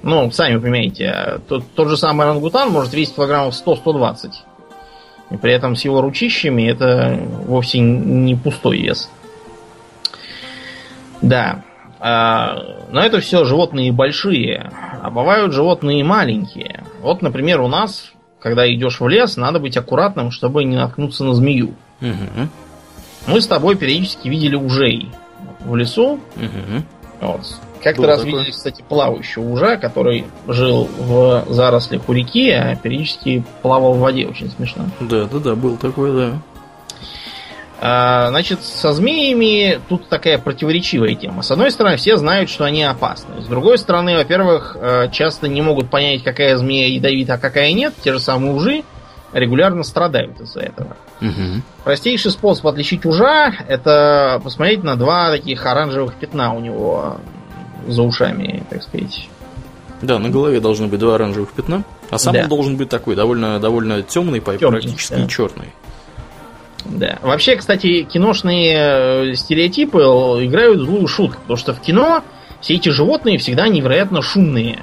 ну, 0.05 0.31
сами 0.31 0.59
понимаете, 0.59 1.41
тот, 1.49 1.65
тот 1.75 1.89
же 1.89 1.97
самый 1.97 2.27
орангутан 2.27 2.71
может 2.71 2.95
весить 2.95 3.17
килограммов 3.17 3.55
100-120. 3.55 4.31
И 5.33 5.37
при 5.37 5.53
этом 5.53 5.75
с 5.75 5.85
его 5.85 6.01
ручищами 6.01 6.71
это 6.71 7.19
вовсе 7.45 7.81
не 7.81 8.37
пустой 8.37 8.83
вес. 8.83 9.11
Да. 11.23 11.63
А, 12.01 12.57
но 12.91 13.01
это 13.01 13.21
все 13.21 13.45
животные 13.45 13.93
большие. 13.93 14.71
А 15.03 15.11
бывают 15.11 15.53
животные 15.53 16.03
маленькие. 16.03 16.85
Вот, 17.01 17.23
например, 17.23 17.61
у 17.61 17.69
нас, 17.69 18.13
когда 18.41 18.71
идешь 18.73 19.01
в 19.01 19.09
лес, 19.09 19.37
надо 19.37 19.59
быть 19.59 19.77
аккуратным, 19.77 20.31
чтобы 20.31 20.65
не 20.65 20.77
наткнуться 20.77 21.25
на 21.25 21.35
змею. 21.35 21.75
Угу. 22.01 22.49
Мы 23.27 23.41
с 23.41 23.47
тобой 23.47 23.77
периодически 23.77 24.29
видели 24.29 24.57
ужей 24.57 25.11
в 25.61 25.77
лесу. 25.77 26.21
Угу. 26.37 26.85
Вот. 27.21 27.41
Как-то 27.83 28.07
раз 28.07 28.21
такой? 28.21 28.33
видели, 28.33 28.51
кстати, 28.51 28.85
плавающего 28.87 29.43
ужа, 29.43 29.77
который 29.79 30.27
жил 30.47 30.89
в 30.99 31.47
зарослях 31.49 32.09
у 32.09 32.13
реки, 32.13 32.51
а 32.51 32.77
периодически 32.77 33.45
плавал 33.63 33.95
в 33.95 34.01
воде. 34.01 34.27
Очень 34.27 34.51
смешно. 34.51 34.85
Да, 35.01 35.25
да, 35.25 35.39
да, 35.39 35.55
был 35.55 35.77
такой, 35.77 36.13
да. 36.13 36.43
А, 37.83 38.29
значит, 38.29 38.63
со 38.63 38.93
змеями 38.93 39.81
тут 39.89 40.09
такая 40.09 40.37
противоречивая 40.39 41.15
тема. 41.15 41.43
С 41.43 41.51
одной 41.51 41.71
стороны, 41.71 41.97
все 41.97 42.19
знают, 42.19 42.51
что 42.51 42.65
они 42.65 42.83
опасны. 42.85 43.41
С 43.41 43.47
другой 43.47 43.79
стороны, 43.79 44.17
во-первых, 44.17 44.77
э, 44.79 45.09
часто 45.11 45.49
не 45.49 45.63
могут 45.63 45.89
понять, 45.89 46.23
какая 46.23 46.59
змея 46.59 46.89
ядовита, 46.89 47.35
а 47.35 47.39
какая 47.39 47.73
нет. 47.73 47.95
Те 48.03 48.13
же 48.13 48.21
самые 48.21 48.53
ужи 48.53 48.83
регулярно 49.33 49.83
страдают 49.83 50.39
из-за 50.41 50.61
этого. 50.61 50.97
Угу. 51.23 51.63
Простейший 51.85 52.31
способ 52.33 52.67
отличить 52.67 53.07
ужа 53.07 53.55
это 53.67 54.41
посмотреть 54.45 54.83
на 54.83 54.97
два 54.97 55.31
таких 55.31 55.65
оранжевых 55.65 56.15
пятна 56.15 56.53
у 56.53 56.61
него 56.61 57.17
за 57.87 58.03
ушами, 58.03 58.63
так 58.69 58.83
сказать. 58.83 59.29
Да, 60.03 60.19
на 60.19 60.31
голове 60.31 60.61
должны 60.61 60.87
быть 60.87 60.99
два 60.99 61.15
оранжевых 61.15 61.53
пятна, 61.53 61.85
а 62.11 62.19
сам 62.19 62.35
да. 62.35 62.43
он 62.43 62.49
должен 62.49 62.77
быть 62.77 62.89
такой 62.89 63.17
довольно, 63.17 63.59
довольно 63.61 64.03
темный, 64.03 64.41
темный 64.41 64.81
практически 64.81 65.15
да. 65.15 65.27
черный. 65.27 65.73
Да. 66.85 67.19
Вообще, 67.23 67.57
кстати, 67.57 68.03
киношные 68.03 69.33
э, 69.33 69.35
стереотипы 69.35 69.99
играют 69.99 70.81
злую 70.81 71.07
шутку, 71.07 71.41
потому 71.43 71.57
что 71.57 71.75
в 71.75 71.81
кино 71.81 72.23
все 72.61 72.75
эти 72.75 72.89
животные 72.89 73.39
всегда 73.39 73.69
невероятно 73.69 74.23
шумные. 74.23 74.81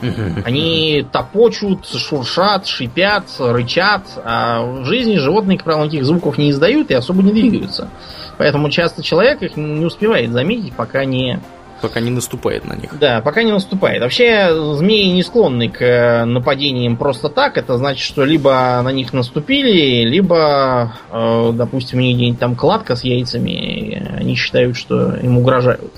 Они 0.44 1.06
топочут, 1.10 1.86
шуршат, 1.86 2.66
шипят, 2.66 3.24
рычат, 3.38 4.02
а 4.24 4.62
в 4.62 4.84
жизни 4.84 5.16
животные, 5.16 5.56
как 5.58 5.64
правило, 5.64 5.84
никаких 5.84 6.04
звуков 6.04 6.38
не 6.38 6.50
издают 6.50 6.90
и 6.90 6.94
особо 6.94 7.22
не 7.22 7.32
двигаются. 7.32 7.88
Поэтому 8.36 8.70
часто 8.70 9.02
человек 9.02 9.42
их 9.42 9.56
не 9.56 9.84
успевает 9.84 10.30
заметить, 10.30 10.74
пока 10.74 11.04
не 11.04 11.40
Пока 11.84 12.00
не 12.00 12.10
наступает 12.10 12.64
на 12.64 12.72
них. 12.72 12.98
Да, 12.98 13.20
пока 13.20 13.42
не 13.42 13.52
наступает. 13.52 14.00
Вообще, 14.00 14.48
змеи 14.74 15.10
не 15.10 15.22
склонны 15.22 15.68
к 15.68 15.82
э, 15.82 16.24
нападениям 16.24 16.96
просто 16.96 17.28
так. 17.28 17.58
Это 17.58 17.76
значит, 17.76 18.02
что 18.02 18.24
либо 18.24 18.80
на 18.82 18.90
них 18.90 19.12
наступили, 19.12 20.02
либо, 20.08 20.94
э, 21.12 21.50
допустим, 21.52 21.98
у 21.98 22.00
них 22.00 22.16
где-нибудь 22.16 22.40
там 22.40 22.56
кладка 22.56 22.96
с 22.96 23.04
яйцами, 23.04 24.16
они 24.18 24.34
считают, 24.34 24.78
что 24.78 25.14
им 25.16 25.36
угрожают. 25.36 25.92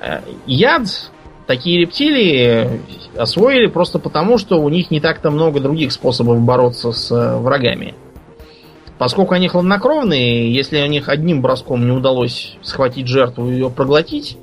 Э, 0.00 0.20
яд 0.44 1.10
такие 1.46 1.80
рептилии 1.80 2.82
освоили 3.16 3.68
просто 3.68 3.98
потому, 3.98 4.36
что 4.36 4.60
у 4.60 4.68
них 4.68 4.90
не 4.90 5.00
так-то 5.00 5.30
много 5.30 5.58
других 5.58 5.90
способов 5.90 6.38
бороться 6.40 6.92
с 6.92 7.38
врагами. 7.38 7.94
Поскольку 8.98 9.32
они 9.32 9.48
хладнокровные, 9.48 10.52
если 10.52 10.82
у 10.82 10.86
них 10.86 11.08
одним 11.08 11.40
броском 11.40 11.86
не 11.86 11.92
удалось 11.92 12.58
схватить 12.60 13.06
жертву 13.06 13.48
и 13.48 13.54
ее 13.54 13.70
проглотить, 13.70 14.36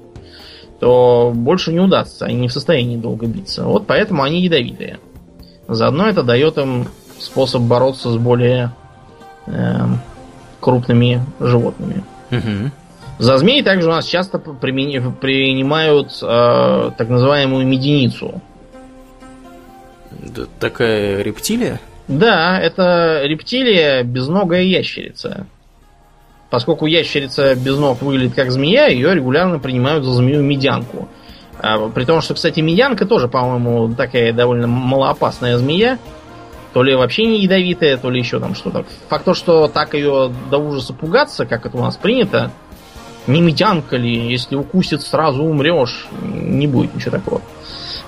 то 0.83 1.31
больше 1.33 1.71
не 1.71 1.79
удастся. 1.79 2.25
Они 2.25 2.35
не 2.35 2.47
в 2.49 2.51
состоянии 2.51 2.97
долго 2.97 3.25
биться. 3.25 3.63
Вот 3.63 3.87
поэтому 3.87 4.21
они 4.21 4.41
ядовитые. 4.41 4.99
Заодно 5.65 6.09
это 6.09 6.23
дает 6.23 6.57
им 6.57 6.89
способ 7.19 7.61
бороться 7.61 8.11
с 8.11 8.17
более 8.17 8.73
э, 9.45 9.85
крупными 10.59 11.23
животными. 11.39 12.03
Угу. 12.31 12.71
За 13.17 13.37
змей 13.37 13.63
также 13.63 13.87
у 13.87 13.91
нас 13.91 14.05
часто 14.05 14.39
принимают 14.39 16.19
э, 16.21 16.91
так 16.97 17.07
называемую 17.07 17.65
меденицу. 17.65 18.41
Такая 20.59 21.21
рептилия? 21.21 21.79
Да, 22.09 22.59
это 22.59 23.21
рептилия 23.23 24.03
безногая 24.03 24.63
ящерица. 24.63 25.47
Поскольку 26.53 26.85
ящерица 26.85 27.55
без 27.55 27.79
ног 27.79 28.03
выглядит 28.03 28.35
как 28.35 28.51
змея, 28.51 28.85
ее 28.85 29.15
регулярно 29.15 29.57
принимают 29.57 30.03
за 30.05 30.13
змею-медянку. 30.13 31.09
А, 31.57 31.89
при 31.89 32.05
том, 32.05 32.21
что, 32.21 32.35
кстати, 32.35 32.59
медянка 32.59 33.07
тоже, 33.07 33.27
по-моему, 33.27 33.95
такая 33.95 34.31
довольно 34.33 34.67
малоопасная 34.67 35.57
змея. 35.57 35.97
То 36.71 36.83
ли 36.83 36.93
вообще 36.93 37.25
не 37.25 37.41
ядовитая, 37.41 37.97
то 37.97 38.11
ли 38.11 38.19
еще 38.19 38.39
там 38.39 38.53
что-то. 38.53 38.85
Факт 39.09 39.25
то, 39.25 39.33
что 39.33 39.67
так 39.67 39.95
ее 39.95 40.31
до 40.51 40.59
ужаса 40.59 40.93
пугаться, 40.93 41.47
как 41.47 41.65
это 41.65 41.75
у 41.75 41.81
нас 41.81 41.97
принято, 41.97 42.51
не 43.25 43.41
медянка 43.41 43.97
ли, 43.97 44.29
если 44.29 44.55
укусит, 44.55 45.01
сразу 45.01 45.43
умрешь, 45.43 46.05
не 46.21 46.67
будет 46.67 46.93
ничего 46.93 47.17
такого. 47.17 47.41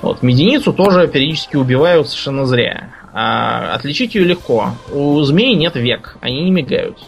Вот, 0.04 0.22
меденицу 0.22 0.72
тоже 0.72 1.08
периодически 1.08 1.56
убивают 1.56 2.10
совершенно 2.10 2.46
зря. 2.46 2.92
А 3.12 3.74
отличить 3.74 4.14
ее 4.14 4.24
легко. 4.24 4.76
У 4.94 5.20
змей 5.24 5.56
нет 5.56 5.76
век, 5.76 6.18
они 6.22 6.44
не 6.44 6.52
мигают. 6.52 7.00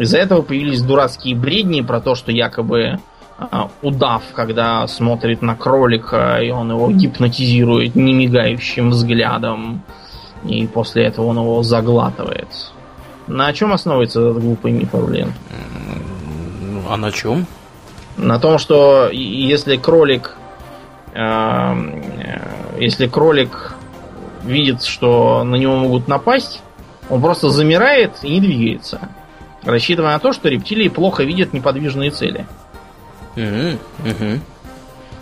Из-за 0.00 0.16
этого 0.16 0.40
появились 0.40 0.80
дурацкие 0.80 1.36
бредни 1.36 1.82
про 1.82 2.00
то, 2.00 2.14
что 2.14 2.32
якобы 2.32 3.00
а, 3.36 3.68
удав, 3.82 4.22
когда 4.34 4.86
смотрит 4.86 5.42
на 5.42 5.54
кролика, 5.54 6.38
и 6.38 6.48
он 6.50 6.70
его 6.70 6.90
гипнотизирует 6.90 7.94
немигающим 7.96 8.88
взглядом, 8.88 9.82
и 10.42 10.66
после 10.66 11.04
этого 11.04 11.26
он 11.26 11.36
его 11.36 11.62
заглатывает. 11.62 12.48
На 13.26 13.52
чем 13.52 13.74
основывается 13.74 14.22
этот 14.22 14.42
глупый 14.42 14.72
миф, 14.72 14.94
Орлен? 14.94 15.34
А 16.88 16.96
на 16.96 17.12
чем? 17.12 17.44
На 18.16 18.38
том, 18.38 18.58
что 18.58 19.10
если 19.12 19.76
кролик, 19.76 20.34
э, 21.12 21.74
если 22.78 23.06
кролик 23.06 23.74
видит, 24.44 24.82
что 24.82 25.44
на 25.44 25.56
него 25.56 25.76
могут 25.76 26.08
напасть, 26.08 26.62
он 27.10 27.20
просто 27.20 27.50
замирает 27.50 28.12
и 28.22 28.30
не 28.30 28.40
двигается 28.40 29.10
рассчитывая 29.62 30.12
на 30.12 30.18
то, 30.18 30.32
что 30.32 30.48
рептилии 30.48 30.88
плохо 30.88 31.24
видят 31.24 31.52
неподвижные 31.52 32.10
цели. 32.10 32.46
Mm-hmm. 33.36 33.78
Mm-hmm. 34.04 34.40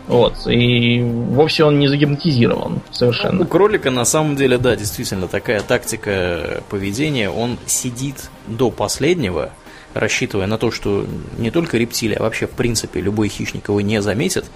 Вот, 0.09 0.47
и 0.47 1.03
вовсе 1.03 1.65
он 1.65 1.79
не 1.79 1.87
загипнотизирован 1.87 2.81
совершенно. 2.91 3.43
У 3.43 3.47
кролика 3.47 3.91
на 3.91 4.07
самом 4.07 4.37
деле, 4.37 4.57
да, 4.57 4.75
действительно, 4.75 5.29
такая 5.29 5.61
тактика 5.61 6.63
поведения. 6.71 7.29
Он 7.29 7.59
сидит 7.67 8.31
до 8.47 8.71
последнего, 8.71 9.51
рассчитывая 9.93 10.47
на 10.47 10.57
то, 10.57 10.71
что 10.71 11.07
не 11.37 11.51
только 11.51 11.77
рептилия, 11.77 12.17
а 12.19 12.23
вообще, 12.23 12.47
в 12.47 12.53
принципе, 12.53 13.03
любой 13.03 13.29
хищник 13.29 13.69
его 13.69 13.83
не 13.83 14.01
заметит. 14.01 14.47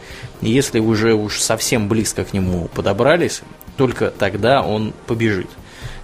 И 0.40 0.48
если 0.48 0.78
уже 0.78 1.12
уж 1.12 1.38
совсем 1.38 1.86
близко 1.86 2.24
к 2.24 2.32
нему 2.32 2.70
подобрались, 2.74 3.42
только 3.76 4.10
тогда 4.10 4.62
он 4.62 4.94
побежит. 5.06 5.50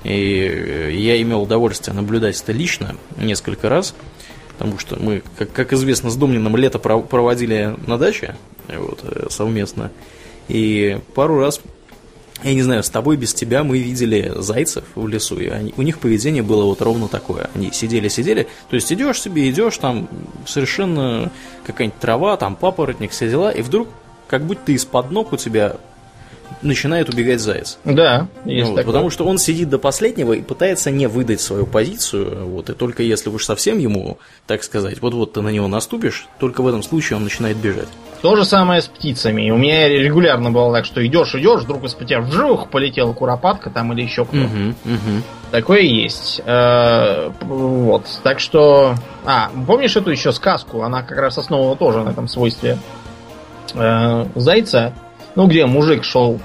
И 0.05 0.11
э, 0.11 0.93
я 0.93 1.21
имел 1.21 1.43
удовольствие 1.43 1.95
наблюдать 1.95 2.41
это 2.41 2.53
лично 2.53 2.97
несколько 3.17 3.69
раз, 3.69 3.95
потому 4.57 4.79
что 4.79 4.97
мы, 5.01 5.23
как, 5.37 5.53
как 5.53 5.73
известно, 5.73 6.11
с 6.11 6.17
Домнином 6.17 6.57
лето 6.57 6.79
проводили 6.79 7.75
на 7.87 7.99
даче 7.99 8.37
вот, 8.69 9.01
э, 9.03 9.27
совместно. 9.31 9.91
И 10.49 10.99
пару 11.15 11.41
раз, 11.41 11.61
я 12.43 12.55
не 12.55 12.63
знаю, 12.63 12.83
с 12.83 12.91
тобой, 12.91 13.17
без 13.17 13.35
тебя 13.35 13.65
мы 13.65 13.79
видели 13.79 14.33
зайцев 14.37 14.85
в 14.95 15.07
лесу, 15.09 15.39
и 15.41 15.49
они, 15.49 15.75
у 15.77 15.83
них 15.83 15.99
поведение 15.99 16.43
было 16.43 16.65
вот 16.65 16.81
ровно 16.81 17.09
такое. 17.09 17.51
Они 17.55 17.71
сидели-сидели, 17.73 18.47
то 18.71 18.77
есть 18.77 18.93
идешь 18.93 19.21
себе, 19.21 19.51
идешь, 19.51 19.77
там 19.79 20.09
совершенно 20.47 21.31
какая-нибудь 21.67 21.99
трава, 21.99 22.37
там 22.37 22.57
папоротник, 22.57 23.11
все 23.11 23.29
дела, 23.29 23.51
и 23.51 23.63
вдруг 23.63 23.89
как 24.29 24.45
будто 24.45 24.73
из-под 24.73 25.11
ног 25.11 25.33
у 25.33 25.37
тебя 25.37 25.77
начинает 26.63 27.09
убегать 27.09 27.41
заяц. 27.41 27.79
Да, 27.85 28.29
есть 28.45 28.71
вот, 28.71 28.85
Потому 28.85 29.11
что 29.11 29.25
он 29.25 29.39
сидит 29.39 29.69
до 29.69 29.79
последнего 29.79 30.33
и 30.33 30.43
пытается 30.43 30.91
не 30.91 31.07
выдать 31.07 31.41
свою 31.41 31.67
позицию. 31.67 32.47
Вот, 32.49 32.71
и 32.71 32.75
только 32.75 33.03
если 33.03 33.31
уж 33.31 33.45
совсем 33.45 33.79
ему, 33.79 34.19
так 34.47 34.63
сказать, 34.63 35.01
вот-вот 35.01 35.35
ты 35.35 35.43
на 35.43 35.49
него 35.49 35.69
наступишь, 35.69 36.27
только 36.39 36.63
в 36.63 36.69
этом 36.69 36.83
случае 36.83 37.17
он 37.17 37.25
начинает 37.25 37.57
бежать. 37.57 37.89
То 38.23 38.35
же 38.35 38.45
самое 38.45 38.83
с 38.83 38.89
птицами. 38.89 39.51
У 39.51 39.57
меня 39.57 39.89
регулярно 39.89 40.51
было 40.51 40.73
так, 40.73 40.85
что 40.85 41.07
идешь, 41.07 41.35
идешь, 41.37 41.63
вдруг 41.63 41.85
из 41.85 41.95
тебя 41.95 42.21
вжух, 42.21 42.69
полетела 42.69 43.13
куропатка 43.13 43.71
там 43.71 43.93
или 43.93 44.03
еще 44.03 44.25
кто. 44.25 44.37
Угу, 44.37 44.69
угу. 44.85 45.23
Такое 45.53 45.83
есть. 45.83 46.43
Э, 46.45 47.31
вот. 47.43 48.07
Так 48.25 48.41
что. 48.41 48.97
А, 49.25 49.51
помнишь 49.67 49.95
эту 49.95 50.11
еще 50.11 50.33
сказку? 50.33 50.83
Она 50.83 51.03
как 51.03 51.19
раз 51.19 51.39
основана 51.39 51.77
тоже 51.77 52.03
на 52.03 52.11
этом 52.11 52.27
свойстве 52.27 52.79
э, 53.75 54.27
зайца 54.35 54.95
ну, 55.39 55.47
где 55.47 55.67
мужик 55.67 56.03
шел 56.03 56.41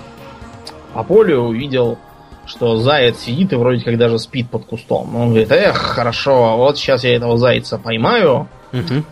по 0.94 1.02
полю, 1.04 1.40
увидел, 1.40 1.98
что 2.46 2.78
заяц 2.78 3.22
сидит 3.22 3.52
и 3.52 3.56
вроде 3.56 3.84
как 3.84 3.98
даже 3.98 4.20
спит 4.20 4.52
под 4.52 4.66
кустом. 4.66 5.16
Он 5.16 5.30
говорит, 5.30 5.52
эх, 5.52 5.76
хорошо, 5.76 6.56
вот 6.58 6.78
сейчас 6.78 7.04
я 7.04 7.16
этого 7.16 7.40
зайца 7.40 7.80
поймаю, 7.80 8.48
угу. 8.72 9.04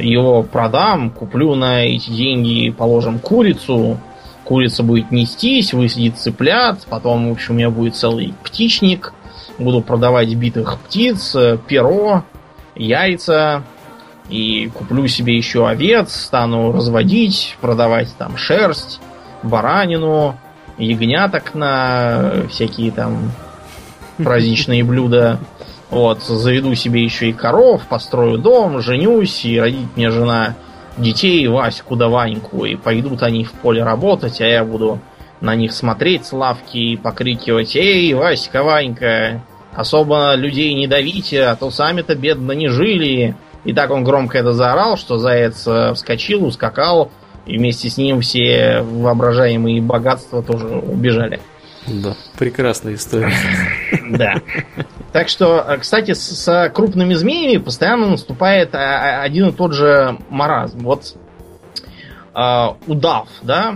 его 0.00 0.42
продам, 0.42 1.10
куплю 1.10 1.54
на 1.54 1.84
эти 1.84 2.08
деньги, 2.08 2.70
положим 2.70 3.18
курицу, 3.18 3.98
курица 4.44 4.82
будет 4.82 5.10
нестись, 5.10 5.74
высидит 5.74 6.16
цыплят, 6.16 6.86
потом, 6.88 7.28
в 7.28 7.32
общем, 7.32 7.52
у 7.52 7.58
меня 7.58 7.68
будет 7.68 7.94
целый 7.94 8.32
птичник, 8.42 9.12
буду 9.58 9.82
продавать 9.82 10.34
битых 10.34 10.78
птиц, 10.78 11.36
перо, 11.68 12.24
яйца, 12.74 13.64
и 14.28 14.70
куплю 14.74 15.06
себе 15.08 15.36
еще 15.36 15.66
овец, 15.66 16.14
стану 16.14 16.72
разводить, 16.72 17.56
продавать 17.60 18.14
там 18.16 18.36
шерсть, 18.36 19.00
баранину, 19.42 20.36
ягняток 20.78 21.54
на 21.54 22.32
всякие 22.50 22.90
там 22.90 23.32
праздничные 24.18 24.84
блюда. 24.84 25.38
Вот, 25.90 26.22
заведу 26.22 26.74
себе 26.74 27.04
еще 27.04 27.28
и 27.28 27.32
коров, 27.34 27.82
построю 27.86 28.38
дом, 28.38 28.80
женюсь, 28.80 29.44
и 29.44 29.60
родит 29.60 29.94
мне 29.96 30.10
жена 30.10 30.54
детей, 30.96 31.46
Ваську 31.48 31.96
да 31.96 32.08
Ваньку, 32.08 32.64
и 32.64 32.76
пойдут 32.76 33.22
они 33.22 33.44
в 33.44 33.52
поле 33.52 33.82
работать, 33.82 34.40
а 34.40 34.46
я 34.46 34.64
буду 34.64 35.00
на 35.42 35.54
них 35.54 35.72
смотреть 35.72 36.24
с 36.24 36.32
лавки 36.32 36.78
и 36.78 36.96
покрикивать 36.96 37.76
«Эй, 37.76 38.14
Васька, 38.14 38.62
Ванька, 38.62 39.42
особо 39.74 40.34
людей 40.34 40.72
не 40.74 40.86
давите, 40.86 41.44
а 41.44 41.56
то 41.56 41.70
сами-то 41.70 42.14
бедно 42.14 42.52
не 42.52 42.68
жили. 42.68 43.36
И 43.64 43.72
так 43.72 43.90
он 43.90 44.02
громко 44.04 44.38
это 44.38 44.52
заорал, 44.52 44.96
что 44.96 45.18
заяц 45.18 45.66
э, 45.66 45.94
вскочил, 45.94 46.44
ускакал, 46.44 47.10
и 47.46 47.58
вместе 47.58 47.88
с 47.88 47.96
ним 47.96 48.20
все 48.20 48.82
воображаемые 48.82 49.80
богатства 49.80 50.42
тоже 50.42 50.66
убежали. 50.66 51.40
Да, 51.86 52.14
прекрасная 52.38 52.94
история. 52.94 53.32
Да. 54.10 54.34
Так 55.12 55.28
что, 55.28 55.64
э, 55.66 55.78
кстати, 55.78 56.12
с, 56.12 56.70
крупными 56.74 57.14
змеями 57.14 57.58
постоянно 57.58 58.08
наступает 58.08 58.74
а, 58.74 59.22
один 59.22 59.48
и 59.48 59.52
тот 59.52 59.72
же 59.72 60.18
маразм. 60.28 60.80
Вот 60.80 61.16
удав, 62.86 63.28
да? 63.42 63.74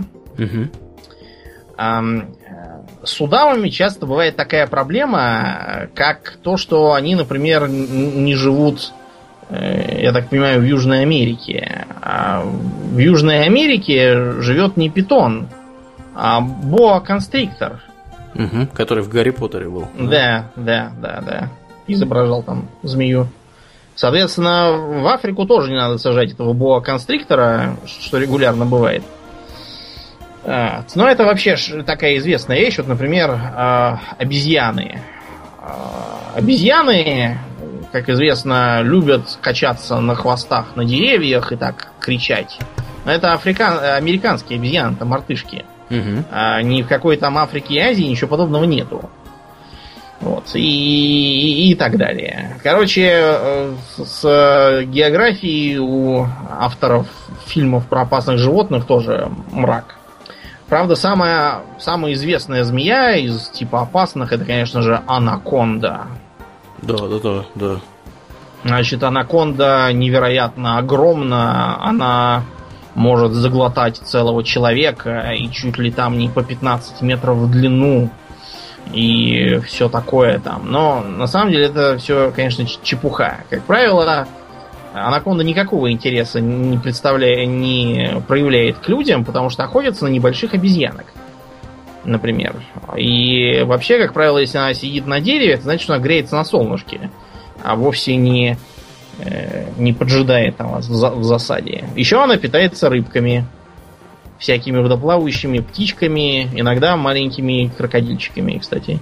С 3.03 3.21
удавами 3.21 3.69
часто 3.69 4.07
бывает 4.07 4.35
такая 4.35 4.65
проблема, 4.65 5.89
как 5.93 6.39
то, 6.41 6.57
что 6.57 6.93
они, 6.93 7.15
например, 7.15 7.69
не 7.69 8.35
живут, 8.35 8.91
э, 8.91 9.06
я 9.49 10.11
так 10.11 10.29
понимаю, 10.29 10.59
в 10.59 10.63
Южной 10.63 11.01
Америке. 11.01 11.85
А 12.01 12.43
в 12.43 12.97
Южной 12.97 13.43
Америке 13.43 14.41
живет 14.41 14.77
не 14.77 14.89
питон, 14.89 15.47
а 16.15 16.41
боа-констриктор. 16.41 17.81
Угу, 18.35 18.67
который 18.73 19.03
в 19.03 19.09
Гарри 19.09 19.31
Поттере 19.31 19.69
был. 19.69 19.87
Да, 19.97 20.51
да, 20.55 20.91
да, 21.01 21.23
да. 21.25 21.49
Изображал 21.87 22.43
там 22.43 22.67
змею. 22.83 23.27
Соответственно, 23.95 24.73
в 24.73 25.07
Африку 25.07 25.45
тоже 25.45 25.71
не 25.71 25.77
надо 25.77 25.97
сажать 25.97 26.33
этого 26.33 26.53
боа-констриктора, 26.53 27.77
что 27.85 28.19
регулярно 28.19 28.65
бывает. 28.65 29.03
Но 30.45 31.09
это 31.09 31.25
вообще 31.25 31.57
такая 31.83 32.17
известная 32.17 32.59
вещь. 32.59 32.77
Вот, 32.77 32.87
например, 32.87 33.31
а, 33.31 33.99
обезьяны. 34.17 35.01
А, 35.59 36.19
обезьяны, 36.35 37.37
как 37.97 38.09
известно, 38.09 38.81
любят 38.81 39.37
качаться 39.41 39.99
на 39.99 40.15
хвостах 40.15 40.75
на 40.75 40.85
деревьях 40.85 41.51
и 41.51 41.55
так 41.55 41.89
кричать. 41.99 42.59
Но 43.05 43.11
это 43.11 43.33
африкан... 43.33 43.79
американские 43.79 44.59
обезьяны, 44.59 44.93
это 44.93 45.05
мартышки. 45.05 45.65
Угу. 45.89 46.25
А 46.31 46.61
ни 46.61 46.81
в 46.83 46.87
какой 46.87 47.17
там 47.17 47.37
Африке 47.37 47.75
и 47.75 47.79
Азии 47.79 48.03
ничего 48.03 48.29
подобного 48.29 48.65
нету. 48.65 49.09
Вот, 50.19 50.55
и, 50.55 50.59
и, 50.59 51.71
и 51.71 51.75
так 51.75 51.97
далее. 51.97 52.57
Короче, 52.63 53.07
э, 53.13 53.75
с 53.97 54.83
географией 54.85 55.77
у 55.77 56.27
авторов 56.49 57.07
фильмов 57.45 57.87
про 57.87 58.01
опасных 58.01 58.39
животных 58.39 58.85
тоже 58.85 59.29
мрак. 59.51 59.95
Правда, 60.67 60.95
самая, 60.95 61.61
самая 61.79 62.13
известная 62.13 62.63
змея 62.63 63.15
из 63.15 63.47
типа 63.49 63.81
опасных, 63.81 64.33
это, 64.33 64.43
конечно 64.43 64.81
же, 64.81 65.01
анаконда. 65.07 66.07
Да, 66.81 66.97
да, 66.97 67.19
да, 67.19 67.45
да. 67.55 67.75
Значит, 68.63 69.03
анаконда 69.03 69.91
невероятно 69.93 70.77
огромна. 70.77 71.77
Она 71.81 72.43
может 72.95 73.31
заглотать 73.33 73.97
целого 73.97 74.43
человека 74.43 75.31
и 75.31 75.49
чуть 75.51 75.77
ли 75.77 75.91
там 75.91 76.17
не 76.17 76.29
по 76.29 76.43
15 76.43 77.01
метров 77.01 77.37
в 77.37 77.51
длину 77.51 78.09
и 78.91 79.59
все 79.65 79.89
такое 79.89 80.39
там. 80.39 80.71
Но 80.71 81.01
на 81.01 81.27
самом 81.27 81.51
деле 81.51 81.65
это 81.65 81.97
все, 81.97 82.31
конечно, 82.35 82.65
чепуха. 82.65 83.37
Как 83.49 83.63
правило, 83.63 84.27
Анаконда 84.93 85.43
никакого 85.43 85.91
интереса 85.91 86.39
не 86.39 86.77
представляет, 86.77 87.47
не 87.47 88.21
проявляет 88.27 88.77
к 88.77 88.89
людям, 88.89 89.23
потому 89.25 89.49
что 89.49 89.63
охотится 89.63 90.05
на 90.05 90.09
небольших 90.09 90.53
обезьянок. 90.53 91.05
Например. 92.07 92.55
И 92.95 93.63
вообще, 93.63 93.99
как 93.99 94.13
правило, 94.13 94.37
если 94.37 94.57
она 94.57 94.73
сидит 94.73 95.05
на 95.05 95.19
дереве, 95.19 95.55
это 95.55 95.63
значит, 95.63 95.81
что 95.81 95.93
она 95.93 96.01
греется 96.01 96.37
на 96.37 96.45
солнышке, 96.45 97.11
а 97.61 97.75
вовсе 97.75 98.15
не, 98.15 98.57
э, 99.19 99.65
не 99.77 99.91
поджидает 99.91 100.57
вас 100.57 100.87
в 100.87 101.23
засаде. 101.23 101.83
Еще 101.97 102.23
она 102.23 102.37
питается 102.37 102.87
рыбками, 102.89 103.45
всякими 104.39 104.77
водоплавающими 104.77 105.59
птичками, 105.59 106.43
иногда 106.57 106.95
маленькими 106.95 107.69
крокодильчиками, 107.77 108.57
кстати. 108.57 109.01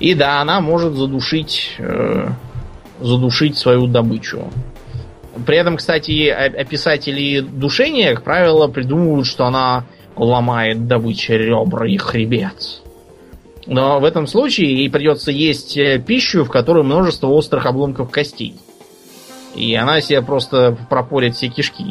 И 0.00 0.14
да, 0.14 0.40
она 0.40 0.60
может 0.60 0.94
задушить, 0.94 1.76
э, 1.78 2.28
задушить 2.98 3.56
свою 3.56 3.86
добычу. 3.86 4.50
При 5.46 5.56
этом, 5.56 5.76
кстати, 5.76 6.26
описатели 6.28 7.38
душения, 7.38 8.16
как 8.16 8.24
правило, 8.24 8.66
придумывают, 8.66 9.28
что 9.28 9.44
она 9.44 9.84
ломает 10.20 10.86
добыча 10.86 11.34
ребра 11.34 11.88
и 11.88 11.96
хребет. 11.96 12.82
Но 13.66 14.00
в 14.00 14.04
этом 14.04 14.26
случае 14.26 14.76
ей 14.76 14.90
придется 14.90 15.30
есть 15.30 15.76
э, 15.76 15.98
пищу, 15.98 16.44
в 16.44 16.50
которой 16.50 16.84
множество 16.84 17.28
острых 17.28 17.66
обломков 17.66 18.10
костей. 18.10 18.54
И 19.54 19.74
она 19.74 20.00
себе 20.00 20.22
просто 20.22 20.76
пропорит 20.88 21.34
все 21.34 21.48
кишки. 21.48 21.84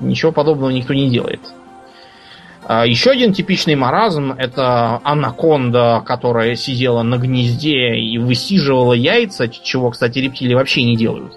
Ничего 0.00 0.32
подобного 0.32 0.70
никто 0.70 0.94
не 0.94 1.10
делает. 1.10 1.40
А 2.64 2.86
еще 2.86 3.10
один 3.10 3.32
типичный 3.32 3.74
маразм 3.74 4.32
это 4.32 5.00
анаконда, 5.02 6.02
которая 6.06 6.54
сидела 6.54 7.02
на 7.02 7.18
гнезде 7.18 7.96
и 7.96 8.18
высиживала 8.18 8.92
яйца, 8.92 9.48
чего, 9.48 9.90
кстати, 9.90 10.20
рептилии 10.20 10.54
вообще 10.54 10.84
не 10.84 10.96
делают. 10.96 11.36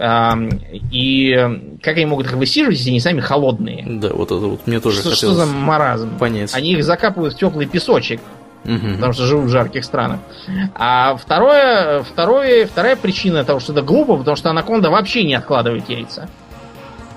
И 0.00 1.78
как 1.82 1.96
они 1.96 2.06
могут 2.06 2.26
их 2.26 2.32
высиживать, 2.34 2.78
если 2.78 2.90
они 2.90 3.00
сами 3.00 3.20
холодные? 3.20 3.84
Да, 3.86 4.10
вот 4.10 4.30
это 4.30 4.46
вот 4.46 4.66
мне 4.66 4.78
тоже 4.78 5.00
что, 5.00 5.14
что 5.14 5.34
за 5.34 5.46
маразм? 5.46 6.16
Понять. 6.18 6.54
Они 6.54 6.72
их 6.72 6.84
закапывают 6.84 7.34
в 7.34 7.38
теплый 7.38 7.66
песочек, 7.66 8.20
угу. 8.64 8.94
потому 8.94 9.12
что 9.12 9.24
живут 9.24 9.46
в 9.46 9.48
жарких 9.48 9.84
странах. 9.84 10.20
А 10.74 11.16
второе, 11.16 12.04
второе, 12.04 12.66
вторая 12.66 12.94
причина 12.94 13.44
того, 13.44 13.58
что 13.58 13.72
это 13.72 13.82
глупо, 13.82 14.16
потому 14.16 14.36
что 14.36 14.50
анаконда 14.50 14.88
вообще 14.88 15.24
не 15.24 15.34
откладывает 15.34 15.88
яйца. 15.88 16.28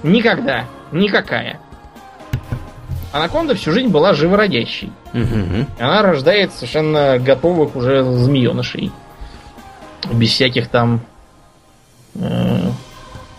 Никогда. 0.01 0.65
Никакая. 0.91 1.59
Анаконда 3.13 3.53
всю 3.55 3.73
жизнь 3.73 3.89
была 3.89 4.13
живородящей. 4.13 4.91
Угу. 5.13 5.67
Она 5.79 6.01
рождает 6.01 6.51
совершенно 6.53 7.19
готовых 7.19 7.75
уже 7.75 8.03
змеенышей. 8.03 8.91
Без 10.11 10.31
всяких 10.31 10.67
там 10.67 11.01
Э, 12.15 12.71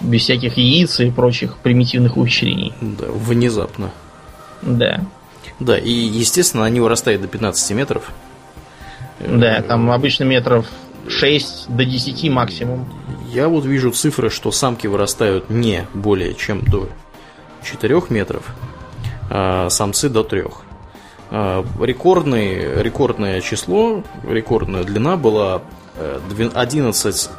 без 0.01 0.23
всяких 0.23 0.57
яиц 0.57 1.01
и 1.01 1.11
прочих 1.11 1.57
примитивных 1.59 2.17
ухищрений. 2.17 2.73
Да, 2.81 3.07
внезапно. 3.09 3.91
Да. 4.63 5.01
Да, 5.61 5.79
и, 5.79 5.91
естественно, 5.91 6.65
они 6.65 6.81
вырастают 6.81 7.23
до 7.23 7.29
15 7.29 7.71
метров. 7.77 8.11
Да, 9.21 9.63
там 9.63 9.91
обычно 9.91 10.25
метров 10.25 10.67
6 11.09 11.67
до 11.69 11.85
10 11.85 12.31
максимум. 12.31 12.89
Я 13.31 13.49
вот 13.49 13.65
вижу 13.65 13.93
цифры, 13.93 14.31
что 14.31 14.51
самки 14.51 14.87
вырастают 14.87 15.51
не 15.51 15.87
более 15.95 16.35
чем 16.35 16.63
до 16.63 16.89
4 17.65 18.03
метров, 18.09 18.45
а 19.31 19.71
самцы 19.71 20.09
до 20.09 20.25
3. 20.25 20.45
А, 21.31 21.65
рекордный, 21.81 22.83
рекордное 22.83 23.41
число, 23.41 24.03
рекордная 24.29 24.85
длина 24.85 25.17
была 25.17 25.63
11 26.55 27.31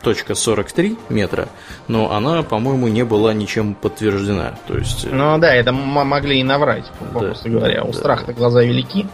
э, 0.00 0.04
точка 0.04 0.34
43 0.34 0.96
метра, 1.08 1.48
но 1.88 2.12
она, 2.12 2.42
по-моему, 2.42 2.88
не 2.88 3.04
была 3.04 3.32
ничем 3.32 3.74
подтверждена. 3.74 4.54
То 4.66 4.78
есть... 4.78 5.04
Э, 5.04 5.08
ну 5.12 5.38
да, 5.38 5.54
это 5.54 5.72
могли 5.72 6.40
и 6.40 6.42
наврать, 6.42 6.84
попросту 6.98 7.44
да, 7.44 7.50
говоря. 7.50 7.84
У 7.84 7.92
да, 7.92 7.98
страха-то 7.98 8.32
глаза 8.32 8.62
велики. 8.62 9.06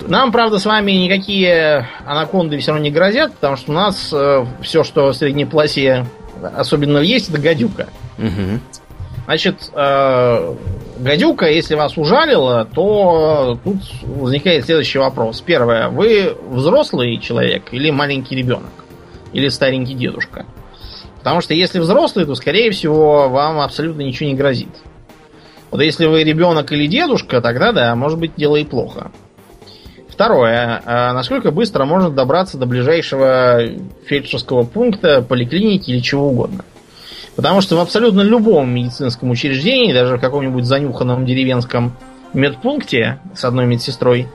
Да. 0.00 0.08
Нам, 0.08 0.32
правда, 0.32 0.58
с 0.58 0.66
вами 0.66 0.92
никакие 0.92 1.88
анаконды 2.04 2.58
все 2.58 2.72
равно 2.72 2.84
не 2.84 2.90
грозят, 2.90 3.34
потому 3.34 3.56
что 3.56 3.70
у 3.72 3.74
нас 3.74 4.10
э, 4.12 4.44
все, 4.62 4.84
что 4.84 5.12
в 5.12 5.16
средней 5.16 5.44
полосе 5.44 6.06
особенно 6.42 6.98
есть, 6.98 7.30
это 7.30 7.40
гадюка. 7.40 7.88
Угу. 8.18 8.60
Значит, 9.26 9.70
э, 9.74 10.54
гадюка, 10.98 11.46
если 11.46 11.74
вас 11.74 11.96
ужалила, 11.98 12.64
то 12.64 13.58
тут 13.64 13.78
возникает 14.02 14.64
следующий 14.64 14.98
вопрос. 14.98 15.40
Первое, 15.40 15.88
вы 15.88 16.36
взрослый 16.48 17.18
человек 17.18 17.64
или 17.72 17.90
маленький 17.90 18.36
ребенок? 18.36 18.70
Или 19.36 19.48
старенький 19.48 19.94
дедушка. 19.94 20.46
Потому 21.18 21.42
что 21.42 21.52
если 21.52 21.78
взрослый, 21.78 22.24
то, 22.24 22.34
скорее 22.34 22.70
всего, 22.70 23.28
вам 23.28 23.60
абсолютно 23.60 24.00
ничего 24.00 24.30
не 24.30 24.34
грозит. 24.34 24.70
Вот 25.70 25.82
если 25.82 26.06
вы 26.06 26.24
ребенок 26.24 26.72
или 26.72 26.86
дедушка, 26.86 27.42
тогда 27.42 27.72
да, 27.72 27.94
может 27.94 28.18
быть 28.18 28.32
дело 28.36 28.56
и 28.56 28.64
плохо. 28.64 29.10
Второе. 30.08 30.80
А 30.86 31.12
насколько 31.12 31.50
быстро 31.50 31.84
можно 31.84 32.08
добраться 32.08 32.56
до 32.56 32.64
ближайшего 32.64 33.60
фельдшерского 34.06 34.62
пункта, 34.62 35.20
поликлиники 35.20 35.90
или 35.90 36.00
чего 36.00 36.28
угодно. 36.28 36.64
Потому 37.34 37.60
что 37.60 37.76
в 37.76 37.80
абсолютно 37.80 38.22
любом 38.22 38.70
медицинском 38.70 39.28
учреждении, 39.28 39.92
даже 39.92 40.16
в 40.16 40.20
каком-нибудь 40.20 40.64
занюханном 40.64 41.26
деревенском 41.26 41.94
медпункте 42.32 43.18
с 43.34 43.44
одной 43.44 43.66
медсестрой, 43.66 44.28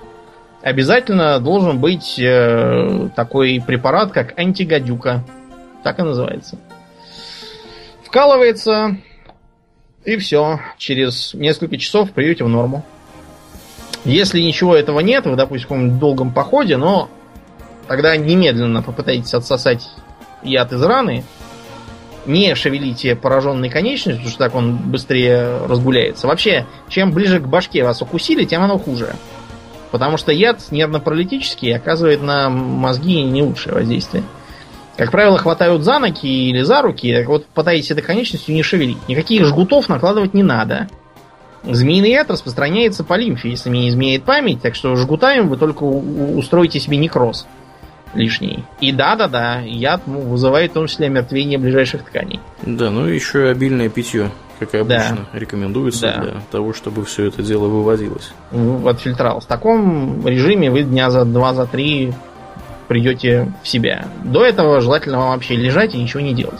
обязательно 0.61 1.39
должен 1.39 1.79
быть 1.79 2.19
э, 2.19 3.09
такой 3.15 3.61
препарат, 3.65 4.11
как 4.11 4.37
антигадюка. 4.37 5.23
Так 5.83 5.99
и 5.99 6.03
называется. 6.03 6.57
Вкалывается, 8.05 8.97
и 10.05 10.17
все. 10.17 10.59
Через 10.77 11.33
несколько 11.33 11.77
часов 11.77 12.11
придете 12.11 12.43
в 12.43 12.49
норму. 12.49 12.83
Если 14.03 14.41
ничего 14.41 14.75
этого 14.75 14.99
нет, 14.99 15.25
вы, 15.25 15.35
допустим, 15.35 15.65
в 15.65 15.69
каком-нибудь 15.69 15.99
долгом 15.99 16.33
походе, 16.33 16.77
но 16.77 17.09
тогда 17.87 18.15
немедленно 18.17 18.81
попытайтесь 18.81 19.33
отсосать 19.33 19.87
яд 20.41 20.73
из 20.73 20.81
раны, 20.81 21.23
не 22.25 22.55
шевелите 22.55 23.15
пораженной 23.15 23.69
конечностью, 23.69 24.17
потому 24.17 24.29
что 24.29 24.39
так 24.39 24.55
он 24.55 24.75
быстрее 24.77 25.65
разгуляется. 25.67 26.27
Вообще, 26.27 26.65
чем 26.89 27.11
ближе 27.11 27.39
к 27.39 27.47
башке 27.47 27.83
вас 27.83 28.01
укусили, 28.01 28.45
тем 28.45 28.63
оно 28.63 28.77
хуже. 28.79 29.15
Потому 29.91 30.17
что 30.17 30.31
яд 30.31 30.59
нервно-паралитический 30.71 31.75
оказывает 31.75 32.21
на 32.21 32.49
мозги 32.49 33.21
не 33.23 33.43
лучшее 33.43 33.75
воздействие. 33.75 34.23
Как 34.97 35.11
правило, 35.11 35.37
хватают 35.37 35.83
за 35.83 35.99
ноги 35.99 36.49
или 36.49 36.61
за 36.61 36.81
руки, 36.81 37.13
так 37.13 37.27
вот 37.27 37.45
пытаетесь 37.47 37.91
этой 37.91 38.03
конечностью 38.03 38.55
не 38.55 38.63
шевелить. 38.63 39.07
Никаких 39.07 39.45
жгутов 39.45 39.89
накладывать 39.89 40.33
не 40.33 40.43
надо. 40.43 40.87
Змеиный 41.63 42.11
яд 42.11 42.29
распространяется 42.31 43.03
по 43.03 43.15
лимфе, 43.15 43.49
если 43.49 43.69
мне 43.69 43.81
не 43.81 43.89
изменяет 43.89 44.23
память, 44.23 44.61
так 44.61 44.75
что 44.75 44.95
жгутами 44.95 45.41
вы 45.41 45.57
только 45.57 45.83
устроите 45.83 46.79
себе 46.79 46.97
некроз 46.97 47.45
лишний. 48.13 48.63
И 48.79 48.91
да-да-да, 48.91 49.59
яд 49.59 50.01
ну, 50.05 50.19
вызывает 50.21 50.71
в 50.71 50.73
том 50.73 50.87
числе 50.87 51.07
омертвение 51.07 51.57
ближайших 51.57 52.03
тканей. 52.03 52.39
Да, 52.63 52.89
ну 52.89 53.07
и 53.07 53.15
еще 53.15 53.49
обильное 53.49 53.89
питье, 53.89 54.31
как 54.61 54.75
и 54.75 54.77
обычно, 54.77 55.25
да. 55.33 55.39
рекомендуется 55.39 56.13
да. 56.15 56.21
для 56.21 56.41
того, 56.51 56.71
чтобы 56.73 57.03
все 57.03 57.25
это 57.25 57.41
дело 57.41 57.67
вывозилось. 57.67 58.31
Отфильтралось. 58.85 59.45
В 59.45 59.47
таком 59.47 60.25
режиме 60.27 60.69
вы 60.69 60.83
дня 60.83 61.09
за 61.09 61.25
два, 61.25 61.55
за 61.55 61.65
три 61.65 62.13
придете 62.87 63.51
в 63.63 63.67
себя. 63.67 64.05
До 64.23 64.45
этого 64.45 64.79
желательно 64.79 65.17
вам 65.17 65.29
вообще 65.29 65.55
лежать 65.55 65.95
и 65.95 65.97
ничего 65.97 66.21
не 66.21 66.35
делать. 66.35 66.59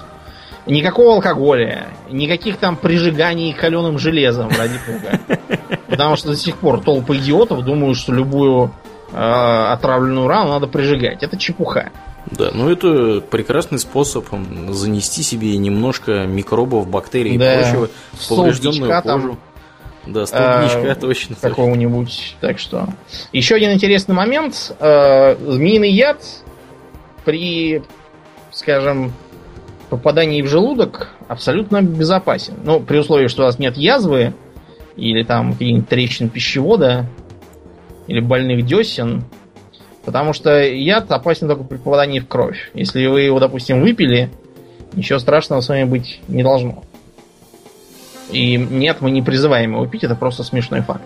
Никакого 0.66 1.14
алкоголя, 1.14 1.90
никаких 2.10 2.58
там 2.58 2.76
прижиганий 2.76 3.54
каленым 3.54 4.00
железом, 4.00 4.50
ради 4.50 4.80
бога. 4.88 5.40
Потому 5.88 6.16
что 6.16 6.30
до 6.30 6.36
сих 6.36 6.58
пор 6.58 6.82
толпы 6.82 7.18
идиотов 7.18 7.64
думают, 7.64 7.98
что 7.98 8.14
любую 8.14 8.72
э, 9.12 9.16
отравленную 9.16 10.28
рану 10.28 10.50
надо 10.50 10.66
прижигать. 10.66 11.22
Это 11.22 11.38
чепуха. 11.38 11.92
Да, 12.30 12.52
ну 12.54 12.70
это 12.70 13.22
прекрасный 13.22 13.80
способ 13.80 14.26
занести 14.70 15.24
себе 15.24 15.58
немножко 15.58 16.26
микробов, 16.26 16.88
бактерий 16.88 17.38
да. 17.38 17.54
и 17.54 17.64
прочего 17.64 17.90
в 18.12 18.30
поврежденную 18.30 19.02
кожу. 19.02 19.04
Там, 19.04 19.40
да, 20.06 20.26
столбничка, 20.26 20.92
а, 20.92 20.96
точно. 21.00 21.36
Какого-нибудь. 21.40 22.36
Так 22.40 22.60
что. 22.60 22.88
Еще 23.32 23.56
один 23.56 23.72
интересный 23.72 24.16
момент. 24.16 24.76
Э, 24.80 25.36
змеиный 25.36 25.92
яд 25.92 26.24
при, 27.24 27.84
скажем, 28.52 29.14
попадании 29.90 30.42
в 30.42 30.48
желудок 30.48 31.10
абсолютно 31.28 31.82
безопасен. 31.82 32.56
Ну, 32.64 32.80
при 32.80 32.98
условии, 32.98 33.28
что 33.28 33.44
у 33.44 33.46
вас 33.46 33.60
нет 33.60 33.78
язвы, 33.78 34.34
или 34.96 35.24
там 35.24 35.54
каких-нибудь 35.54 35.90
трещин 35.90 36.30
пищевода, 36.30 37.06
или 38.08 38.20
больных 38.20 38.66
десен. 38.66 39.24
Потому 40.06 40.34
что 40.34 40.62
яд 40.62 41.12
опасен 41.12 41.48
только 41.48 41.64
при 41.64 41.78
попадании 41.78 42.20
в 42.20 42.28
кровь. 42.28 42.72
Если 42.74 43.06
вы 43.06 43.22
его, 43.22 43.40
допустим, 43.40 43.82
выпили, 43.82 44.32
ничего 44.94 45.20
страшного 45.20 45.62
с 45.62 45.70
вами 45.70 45.84
быть 45.84 46.22
не 46.28 46.44
должно. 46.44 46.84
И 48.32 48.56
нет, 48.58 48.98
мы 49.02 49.12
не 49.12 49.22
призываем 49.22 49.74
его 49.74 49.86
пить, 49.86 50.04
это 50.04 50.16
просто 50.16 50.44
смешной 50.44 50.82
факт. 50.82 51.04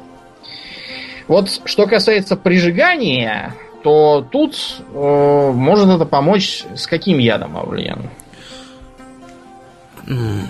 Вот 1.27 1.49
что 1.65 1.87
касается 1.87 2.37
прижигания, 2.37 3.55
то 3.83 4.25
тут 4.31 4.55
э, 4.93 5.51
может 5.53 5.89
это 5.89 6.05
помочь 6.05 6.63
с 6.75 6.87
каким 6.87 7.17
ядом, 7.17 7.57
Аурлиен? 7.57 8.09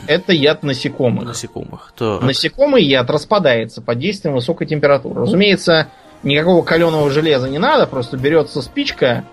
Это 0.07 0.33
яд 0.33 0.63
насекомых. 0.63 1.25
Насекомых. 1.25 1.93
Так. 1.97 2.21
Насекомый 2.21 2.83
яд 2.83 3.09
распадается 3.09 3.81
под 3.81 3.99
действием 3.99 4.35
высокой 4.35 4.67
температуры. 4.67 5.21
Разумеется, 5.21 5.87
никакого 6.25 6.63
каленого 6.63 7.09
железа 7.09 7.47
не 7.47 7.59
надо, 7.59 7.87
просто 7.87 8.17
берется 8.17 8.61
спичка, 8.61 9.23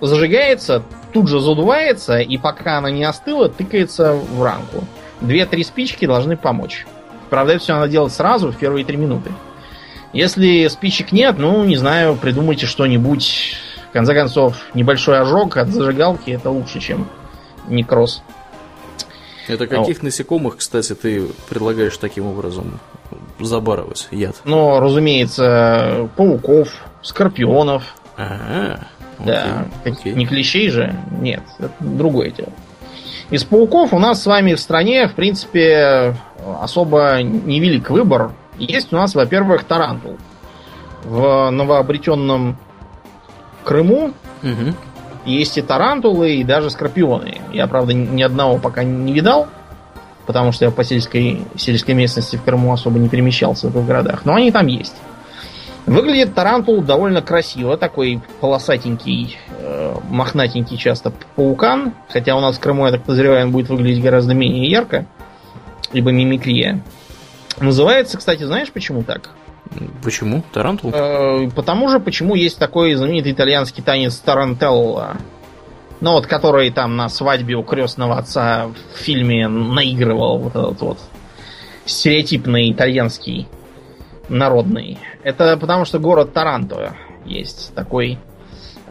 зажигается, 0.00 0.84
тут 1.12 1.28
же 1.28 1.40
задувается, 1.40 2.18
и 2.18 2.38
пока 2.38 2.78
она 2.78 2.90
не 2.90 3.02
остыла, 3.02 3.48
тыкается 3.48 4.12
в 4.12 4.42
ранку. 4.42 4.84
Две-три 5.20 5.64
спички 5.64 6.06
должны 6.06 6.36
помочь. 6.36 6.86
Правда, 7.30 7.54
это 7.54 7.62
все 7.62 7.74
надо 7.74 7.88
делать 7.88 8.12
сразу, 8.12 8.52
в 8.52 8.56
первые 8.56 8.84
три 8.84 8.96
минуты. 8.96 9.32
Если 10.12 10.68
спичек 10.68 11.10
нет, 11.12 11.36
ну, 11.38 11.64
не 11.64 11.76
знаю, 11.76 12.16
придумайте 12.16 12.66
что-нибудь. 12.66 13.56
В 13.90 13.92
конце 13.92 14.14
концов, 14.14 14.56
небольшой 14.74 15.18
ожог 15.18 15.56
от 15.56 15.68
зажигалки 15.68 16.30
это 16.30 16.50
лучше, 16.50 16.78
чем 16.78 17.08
некроз. 17.68 18.22
Это 19.48 19.66
каких 19.66 19.96
вот. 19.96 20.02
насекомых, 20.04 20.58
кстати, 20.58 20.94
ты 20.94 21.22
предлагаешь 21.48 21.96
таким 21.96 22.26
образом 22.26 22.78
забарывать 23.40 24.08
яд? 24.10 24.36
Ну, 24.44 24.80
разумеется, 24.80 26.08
пауков, 26.16 26.74
скорпионов. 27.02 27.94
А, 28.16 28.80
да, 29.18 29.66
окей. 29.84 30.14
не 30.14 30.26
клещей 30.26 30.70
же, 30.70 30.94
нет, 31.10 31.42
это 31.58 31.72
другое 31.80 32.30
дело. 32.30 32.52
Из 33.30 33.44
пауков 33.44 33.92
у 33.92 33.98
нас 33.98 34.22
с 34.22 34.26
вами 34.26 34.54
в 34.54 34.60
стране, 34.60 35.06
в 35.06 35.14
принципе, 35.14 36.14
особо 36.60 37.22
невелик 37.22 37.90
выбор. 37.90 38.32
Есть 38.58 38.92
у 38.92 38.96
нас, 38.96 39.14
во-первых, 39.14 39.64
тарантул. 39.64 40.16
В 41.04 41.50
новообретенном 41.50 42.56
Крыму 43.64 44.12
угу. 44.42 44.74
Есть 45.26 45.58
и 45.58 45.62
тарантулы, 45.62 46.36
и 46.36 46.44
даже 46.44 46.70
скорпионы. 46.70 47.42
Я, 47.52 47.66
правда, 47.66 47.92
ни 47.92 48.22
одного 48.22 48.56
пока 48.56 48.82
не 48.82 49.12
видал, 49.12 49.46
потому 50.28 50.52
что 50.52 50.66
я 50.66 50.70
по 50.70 50.84
сельской, 50.84 51.46
сельской 51.56 51.94
местности 51.94 52.36
в 52.36 52.44
Крыму 52.44 52.70
особо 52.70 52.98
не 52.98 53.08
перемещался 53.08 53.68
в 53.68 53.86
городах. 53.86 54.26
Но 54.26 54.34
они 54.34 54.52
там 54.52 54.66
есть. 54.66 54.94
Выглядит 55.86 56.34
тарантул 56.34 56.82
довольно 56.82 57.22
красиво, 57.22 57.78
такой 57.78 58.20
полосатенький, 58.42 59.38
э, 59.48 59.94
мохнатенький 60.10 60.76
часто 60.76 61.14
паукан, 61.34 61.94
хотя 62.10 62.36
у 62.36 62.40
нас 62.40 62.58
в 62.58 62.60
Крыму, 62.60 62.84
я 62.84 62.92
так 62.92 63.04
подозреваю, 63.04 63.46
он 63.46 63.52
будет 63.52 63.70
выглядеть 63.70 64.02
гораздо 64.02 64.34
менее 64.34 64.70
ярко, 64.70 65.06
либо 65.94 66.12
мимикрия. 66.12 66.82
Называется, 67.58 68.18
кстати, 68.18 68.42
знаешь 68.42 68.70
почему 68.70 69.04
так? 69.04 69.30
Почему? 70.04 70.42
Тарантул? 70.52 70.90
Э, 70.92 71.48
потому 71.56 71.88
же, 71.88 72.00
почему 72.00 72.34
есть 72.34 72.58
такой 72.58 72.92
знаменитый 72.96 73.32
итальянский 73.32 73.82
танец 73.82 74.14
Тарантелла. 74.18 75.16
Ну 76.00 76.12
вот, 76.12 76.26
который 76.26 76.70
там 76.70 76.96
на 76.96 77.08
свадьбе 77.08 77.54
у 77.54 77.62
крестного 77.62 78.18
отца 78.18 78.66
в 78.66 78.98
фильме 78.98 79.48
наигрывал 79.48 80.38
вот 80.38 80.54
этот 80.54 80.80
вот 80.80 80.98
стереотипный 81.84 82.70
итальянский 82.70 83.48
народный. 84.28 84.98
Это 85.24 85.56
потому 85.56 85.84
что 85.84 85.98
город 85.98 86.32
Таранто 86.32 86.94
есть 87.24 87.74
такой. 87.74 88.18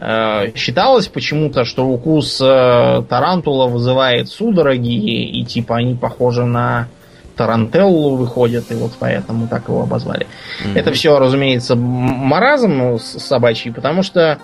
Э, 0.00 0.52
считалось 0.54 1.08
почему-то, 1.08 1.64
что 1.64 1.86
укус 1.86 2.40
э, 2.40 3.02
тарантула 3.08 3.66
вызывает 3.66 4.28
судороги, 4.28 4.94
и 4.94 5.44
типа 5.44 5.76
они 5.76 5.94
похожи 5.94 6.44
на 6.44 6.88
Тарантеллу 7.36 8.16
выходит, 8.16 8.70
и 8.72 8.74
вот 8.74 8.92
поэтому 8.98 9.46
так 9.46 9.68
его 9.68 9.82
обозвали. 9.82 10.26
Mm-hmm. 10.26 10.78
Это 10.78 10.92
все, 10.92 11.18
разумеется, 11.18 11.76
маразм 11.76 12.98
собачий, 12.98 13.72
потому 13.72 14.02
что 14.02 14.38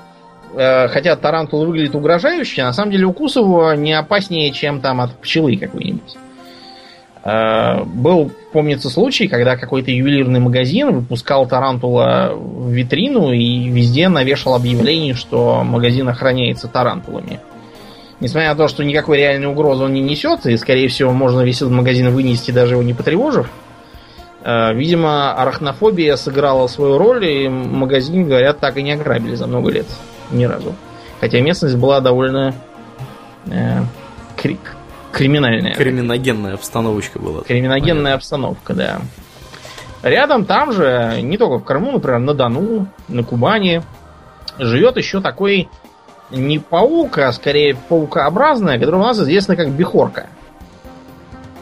хотя 0.54 1.16
тарантул 1.16 1.66
выглядит 1.66 1.94
угрожающе, 1.94 2.64
на 2.64 2.72
самом 2.72 2.92
деле 2.92 3.06
укус 3.06 3.36
его 3.36 3.74
не 3.74 3.92
опаснее, 3.92 4.50
чем 4.52 4.80
там 4.80 5.00
от 5.00 5.12
пчелы 5.18 5.56
какой-нибудь. 5.56 6.16
Э, 7.24 7.84
был, 7.84 8.30
помнится, 8.52 8.90
случай, 8.90 9.28
когда 9.28 9.56
какой-то 9.56 9.90
ювелирный 9.90 10.40
магазин 10.40 10.92
выпускал 10.92 11.46
тарантула 11.46 12.32
в 12.34 12.70
витрину 12.70 13.32
и 13.32 13.68
везде 13.68 14.08
навешал 14.08 14.54
объявление, 14.54 15.14
что 15.14 15.64
магазин 15.64 16.06
охраняется 16.08 16.68
тарантулами. 16.68 17.40
Несмотря 18.20 18.50
на 18.50 18.56
то, 18.56 18.68
что 18.68 18.84
никакой 18.84 19.18
реальной 19.18 19.46
угрозы 19.46 19.84
он 19.84 19.94
не 19.94 20.02
несет, 20.02 20.44
и, 20.44 20.56
скорее 20.58 20.88
всего, 20.88 21.12
можно 21.12 21.40
весь 21.40 21.56
этот 21.56 21.70
магазин 21.70 22.10
вынести, 22.10 22.50
даже 22.50 22.74
его 22.74 22.82
не 22.82 22.92
потревожив, 22.92 23.48
э, 24.42 24.74
видимо, 24.74 25.32
арахнофобия 25.32 26.16
сыграла 26.16 26.66
свою 26.66 26.98
роль, 26.98 27.24
и 27.24 27.48
магазин, 27.48 28.28
говорят, 28.28 28.60
так 28.60 28.76
и 28.76 28.82
не 28.82 28.92
ограбили 28.92 29.34
за 29.34 29.46
много 29.46 29.70
лет. 29.70 29.86
Ни 30.30 30.44
разу. 30.44 30.74
Хотя 31.20 31.40
местность 31.40 31.76
была 31.76 32.00
довольно 32.00 32.54
э, 33.46 33.82
кри- 34.36 34.58
криминальная. 35.12 35.74
Криминогенная 35.74 36.54
обстановочка 36.54 37.18
была. 37.18 37.42
Криминогенная 37.42 37.94
Понятно. 37.96 38.14
обстановка, 38.14 38.74
да. 38.74 39.00
Рядом 40.02 40.44
там 40.44 40.72
же, 40.72 41.20
не 41.22 41.38
только 41.38 41.58
в 41.58 41.64
Крыму, 41.64 41.92
например, 41.92 42.18
на 42.20 42.34
Дону, 42.34 42.88
на 43.08 43.22
Кубани, 43.22 43.82
живет 44.58 44.96
еще 44.98 45.20
такой 45.20 45.68
не 46.30 46.58
паук, 46.58 47.16
а 47.18 47.32
скорее 47.32 47.74
паукообразная, 47.74 48.78
которая 48.78 49.00
у 49.00 49.04
нас 49.04 49.18
известна 49.18 49.56
как 49.56 49.70
бихорка. 49.70 50.26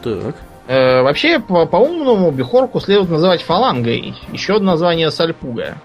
Так. 0.02 0.34
Э, 0.66 1.02
вообще, 1.02 1.38
по- 1.38 1.66
по-умному, 1.66 2.30
бихорку 2.30 2.80
следует 2.80 3.10
называть 3.10 3.42
фалангой. 3.42 4.14
Еще 4.32 4.56
одно 4.56 4.72
название 4.72 5.10
сальпуга. 5.10 5.76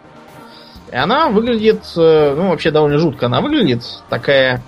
И 0.92 0.96
она 0.96 1.30
выглядит, 1.30 1.84
э, 1.96 2.34
ну, 2.36 2.50
вообще 2.50 2.72
довольно 2.72 2.98
жутко 2.98 3.26
она 3.26 3.42
выглядит. 3.42 3.84
Такая 4.10 4.62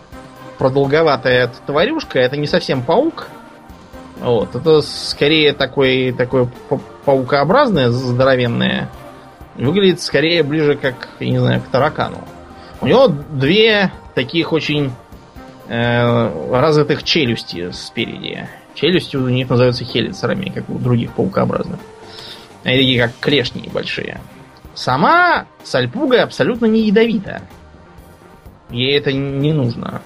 продолговатая 0.57 1.51
тварюшка. 1.65 2.19
Это 2.19 2.37
не 2.37 2.47
совсем 2.47 2.83
паук. 2.83 3.27
Вот. 4.19 4.55
Это 4.55 4.81
скорее 4.81 5.53
такой, 5.53 6.11
такой 6.11 6.47
паукообразное, 7.05 7.89
здоровенное. 7.89 8.89
Выглядит 9.55 10.01
скорее 10.01 10.43
ближе 10.43 10.75
как, 10.75 11.09
я 11.19 11.29
не 11.29 11.39
знаю, 11.39 11.61
к 11.61 11.67
таракану. 11.67 12.19
У 12.81 12.87
него 12.87 13.07
две 13.07 13.91
таких 14.15 14.51
очень 14.53 14.91
э, 15.67 16.51
развитых 16.51 17.03
челюсти 17.03 17.71
спереди. 17.71 18.47
Челюсти 18.73 19.15
у 19.17 19.27
них 19.27 19.49
называются 19.49 19.83
хелицерами, 19.83 20.49
как 20.49 20.69
у 20.69 20.77
других 20.77 21.13
паукообразных. 21.13 21.79
Они 22.63 22.77
такие, 22.77 23.01
как 23.01 23.11
клешни 23.19 23.69
большие. 23.73 24.19
Сама 24.79 25.45
сальпуга 25.61 26.23
абсолютно 26.23 26.65
не 26.65 26.87
ядовита. 26.87 27.41
Ей 28.69 28.97
это 28.97 29.11
не 29.11 29.51
нужно. 29.51 30.01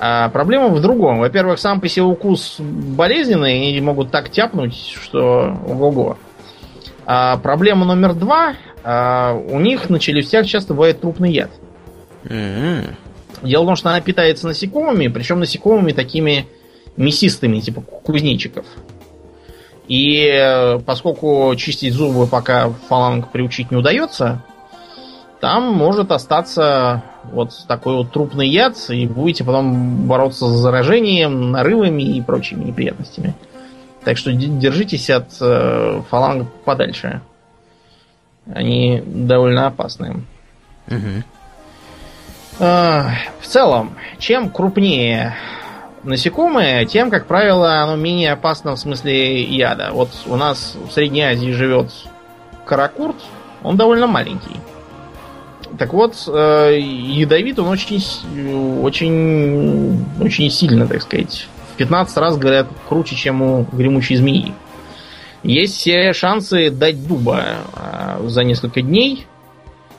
А 0.00 0.30
проблема 0.30 0.68
в 0.68 0.80
другом. 0.80 1.18
Во-первых, 1.18 1.58
сам 1.58 1.82
по 1.82 1.86
себе 1.86 2.04
укус 2.06 2.56
болезненный, 2.58 3.68
они 3.68 3.80
могут 3.82 4.10
так 4.10 4.30
тяпнуть, 4.30 4.96
что 4.98 5.58
ого-го. 5.68 6.16
А 7.04 7.36
проблема 7.36 7.84
номер 7.84 8.14
два. 8.14 8.54
А 8.82 9.34
у 9.34 9.60
них 9.60 9.90
на 9.90 10.00
челюстях 10.00 10.46
часто 10.46 10.72
бывает 10.72 11.02
трупный 11.02 11.30
яд. 11.30 11.50
Mm-hmm. 12.24 12.94
Дело 13.42 13.64
в 13.64 13.66
том, 13.66 13.76
что 13.76 13.90
она 13.90 14.00
питается 14.00 14.46
насекомыми, 14.46 15.08
причем 15.08 15.40
насекомыми 15.40 15.92
такими 15.92 16.46
мясистыми, 16.96 17.60
типа 17.60 17.82
кузнечиков. 17.82 18.64
И 19.88 20.26
э, 20.26 20.78
поскольку 20.80 21.54
чистить 21.56 21.92
зубы 21.92 22.26
пока 22.26 22.70
фаланг 22.88 23.30
приучить 23.30 23.70
не 23.70 23.76
удается, 23.76 24.40
там 25.40 25.74
может 25.74 26.10
остаться 26.10 27.02
вот 27.24 27.50
такой 27.68 27.96
вот 27.96 28.12
трупный 28.12 28.48
яд, 28.48 28.76
и 28.88 29.06
будете 29.06 29.44
потом 29.44 30.06
бороться 30.06 30.46
с 30.46 30.56
заражением, 30.56 31.50
нарывами 31.50 32.02
и 32.02 32.22
прочими 32.22 32.64
неприятностями. 32.64 33.34
Так 34.04 34.16
что 34.16 34.32
держитесь 34.32 35.10
от 35.10 35.28
э, 35.40 36.02
фаланг 36.10 36.50
подальше. 36.64 37.20
Они 38.46 39.02
довольно 39.04 39.66
опасны. 39.66 40.22
Угу. 40.88 41.24
Э, 42.60 43.08
в 43.40 43.46
целом, 43.46 43.96
чем 44.18 44.48
крупнее 44.48 45.34
насекомое, 46.04 46.84
тем, 46.84 47.10
как 47.10 47.26
правило, 47.26 47.82
оно 47.82 47.96
менее 47.96 48.32
опасно 48.32 48.74
в 48.74 48.78
смысле 48.78 49.42
яда. 49.42 49.90
Вот 49.92 50.10
у 50.26 50.36
нас 50.36 50.76
в 50.88 50.92
Средней 50.92 51.22
Азии 51.22 51.50
живет 51.50 51.90
каракурт, 52.64 53.16
он 53.62 53.76
довольно 53.76 54.06
маленький. 54.06 54.56
Так 55.78 55.92
вот, 55.92 56.14
э, 56.28 56.78
ядовит 56.78 57.58
он 57.58 57.68
очень, 57.68 58.00
очень, 58.80 60.04
очень 60.20 60.50
сильно, 60.50 60.86
так 60.86 61.02
сказать. 61.02 61.48
В 61.72 61.76
15 61.76 62.16
раз, 62.18 62.36
говорят, 62.36 62.68
круче, 62.88 63.16
чем 63.16 63.42
у 63.42 63.66
гремучей 63.72 64.16
змеи. 64.16 64.54
Есть 65.42 65.76
все 65.76 66.12
шансы 66.12 66.70
дать 66.70 67.06
дуба 67.06 67.42
э, 67.74 68.28
за 68.28 68.44
несколько 68.44 68.82
дней. 68.82 69.26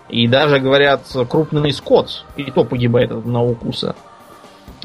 И 0.08 0.28
даже, 0.28 0.60
говорят, 0.60 1.02
крупный 1.28 1.74
скот, 1.74 2.26
и 2.38 2.52
то 2.52 2.64
погибает 2.64 3.12
от 3.12 3.20
одного 3.20 3.50
укуса. 3.52 3.96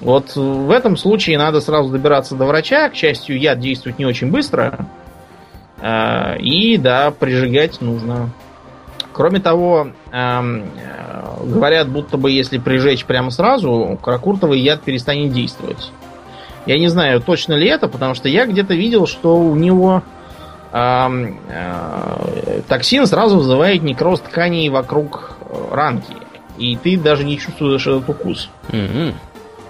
Вот 0.00 0.34
в 0.34 0.70
этом 0.70 0.96
случае 0.96 1.38
надо 1.38 1.60
сразу 1.60 1.90
добираться 1.90 2.34
до 2.34 2.46
врача. 2.46 2.88
К 2.88 2.94
счастью, 2.94 3.38
яд 3.38 3.60
действует 3.60 3.98
не 3.98 4.06
очень 4.06 4.30
быстро. 4.30 4.86
Э, 5.80 6.38
и 6.38 6.78
да, 6.78 7.10
прижигать 7.10 7.80
нужно. 7.80 8.30
Кроме 9.12 9.40
того, 9.40 9.88
эм, 10.12 10.62
э, 10.62 11.44
говорят, 11.44 11.88
будто 11.88 12.16
бы 12.16 12.30
если 12.30 12.58
прижечь 12.58 13.04
прямо 13.04 13.30
сразу, 13.30 13.98
кракуртовый 14.00 14.60
яд 14.60 14.82
перестанет 14.82 15.32
действовать. 15.32 15.90
Я 16.66 16.78
не 16.78 16.88
знаю, 16.88 17.20
точно 17.20 17.54
ли 17.54 17.68
это, 17.68 17.88
потому 17.88 18.14
что 18.14 18.28
я 18.28 18.46
где-то 18.46 18.74
видел, 18.74 19.06
что 19.06 19.36
у 19.36 19.56
него 19.56 20.02
эм, 20.72 21.38
э, 21.48 22.62
токсин 22.68 23.06
сразу 23.06 23.38
вызывает 23.38 23.82
некроз 23.82 24.20
тканей 24.20 24.68
вокруг 24.68 25.36
э, 25.40 25.74
ранки. 25.74 26.14
И 26.56 26.76
ты 26.76 26.98
даже 26.98 27.24
не 27.24 27.38
чувствуешь 27.38 27.86
этот 27.86 28.08
укус. 28.08 28.50
Mm-hmm. 28.68 29.14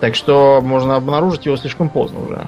Так 0.00 0.14
что 0.14 0.60
можно 0.62 0.96
обнаружить 0.96 1.46
его 1.46 1.56
слишком 1.56 1.90
поздно 1.90 2.20
уже 2.20 2.46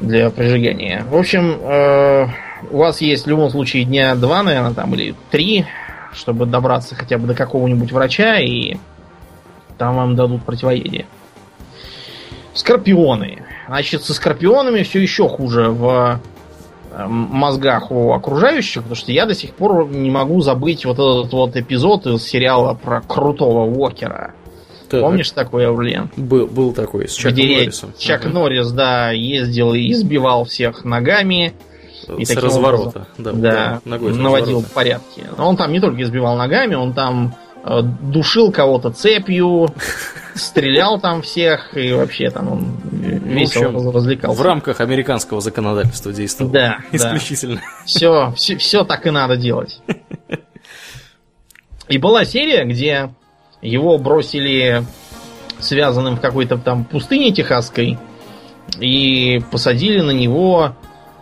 для 0.00 0.30
прижигания. 0.30 1.04
В 1.08 1.16
общем, 1.16 1.58
э, 1.60 2.26
у 2.70 2.78
вас 2.78 3.00
есть 3.00 3.26
в 3.26 3.28
любом 3.28 3.50
случае 3.50 3.84
дня 3.84 4.14
два, 4.14 4.42
наверное, 4.42 4.74
там, 4.74 4.94
или 4.94 5.14
три, 5.30 5.66
чтобы 6.12 6.46
добраться 6.46 6.94
хотя 6.94 7.18
бы 7.18 7.26
до 7.26 7.34
какого-нибудь 7.34 7.92
врача, 7.92 8.38
и 8.38 8.76
там 9.78 9.96
вам 9.96 10.16
дадут 10.16 10.44
противоядие. 10.44 11.06
Скорпионы. 12.54 13.42
Значит, 13.68 14.02
со 14.02 14.14
скорпионами 14.14 14.82
все 14.82 15.00
еще 15.00 15.28
хуже 15.28 15.68
в 15.68 16.20
э, 16.92 17.06
мозгах 17.06 17.90
у 17.90 18.12
окружающих, 18.12 18.82
потому 18.82 18.96
что 18.96 19.12
я 19.12 19.26
до 19.26 19.34
сих 19.34 19.54
пор 19.54 19.88
не 19.88 20.10
могу 20.10 20.40
забыть 20.40 20.86
вот 20.86 20.94
этот 20.94 21.32
вот 21.32 21.56
эпизод 21.56 22.06
из 22.06 22.22
сериала 22.22 22.74
про 22.74 23.02
крутого 23.02 23.64
Уокера. 23.64 24.34
Так. 24.88 25.00
Помнишь 25.00 25.30
такой, 25.30 25.66
Аурлиен? 25.66 26.10
Был, 26.16 26.46
был 26.46 26.72
такой, 26.72 27.08
с 27.08 27.18
Где 27.24 27.58
Норрисом. 27.58 27.92
Чак 27.98 28.22
ага. 28.22 28.34
Норрис, 28.34 28.70
да, 28.70 29.10
ездил 29.10 29.74
и 29.74 29.90
избивал 29.90 30.44
всех 30.44 30.84
ногами, 30.84 31.54
и 32.16 32.24
с 32.24 32.36
разворота. 32.36 33.08
Образом, 33.18 33.42
да, 33.42 33.52
да 33.52 33.80
ногой 33.84 34.12
наводил 34.14 34.58
разворота. 34.58 34.74
порядки. 34.74 35.24
Но 35.36 35.48
он 35.48 35.56
там 35.56 35.72
не 35.72 35.80
только 35.80 36.02
избивал 36.02 36.36
ногами, 36.36 36.74
он 36.74 36.94
там 36.94 37.34
э, 37.64 37.80
душил 37.82 38.52
кого-то 38.52 38.90
цепью, 38.90 39.68
стрелял 40.34 41.00
там 41.00 41.22
всех, 41.22 41.76
и 41.76 41.92
вообще 41.92 42.30
там 42.30 42.52
он 42.52 42.76
весело 42.92 43.70
ну, 43.70 43.90
развлекался. 43.90 44.38
В 44.38 44.42
рамках 44.42 44.80
американского 44.80 45.40
законодательства 45.40 46.12
действовал. 46.12 46.52
Да, 46.52 46.78
исключительно. 46.92 47.60
Все, 47.84 48.32
все, 48.36 48.56
все 48.56 48.84
так 48.84 49.06
и 49.06 49.10
надо 49.10 49.36
делать. 49.36 49.80
И 51.88 51.98
была 51.98 52.24
серия, 52.24 52.64
где 52.64 53.14
его 53.62 53.98
бросили 53.98 54.84
связанным 55.58 56.16
в 56.16 56.20
какой-то 56.20 56.58
там 56.58 56.84
пустыне 56.84 57.32
техасской 57.32 57.98
и 58.78 59.40
посадили 59.50 60.00
на 60.00 60.10
него 60.10 60.74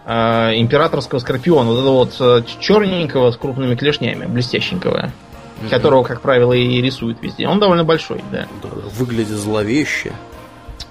э, 0.04 0.12
императорского 0.56 1.18
скорпиона, 1.18 1.70
вот 1.70 1.80
этого 1.80 1.94
вот 1.94 2.16
э, 2.20 2.42
черненького 2.60 3.30
с 3.30 3.36
крупными 3.36 3.74
клешнями, 3.74 4.26
блестященького, 4.26 5.12
угу. 5.60 5.68
которого, 5.70 6.02
как 6.02 6.20
правило, 6.20 6.52
и 6.52 6.80
рисуют 6.80 7.22
везде. 7.22 7.46
Он 7.46 7.60
довольно 7.60 7.84
большой, 7.84 8.22
да. 8.32 8.46
да 8.62 8.68
выглядит 8.98 9.36
зловеще. 9.36 10.12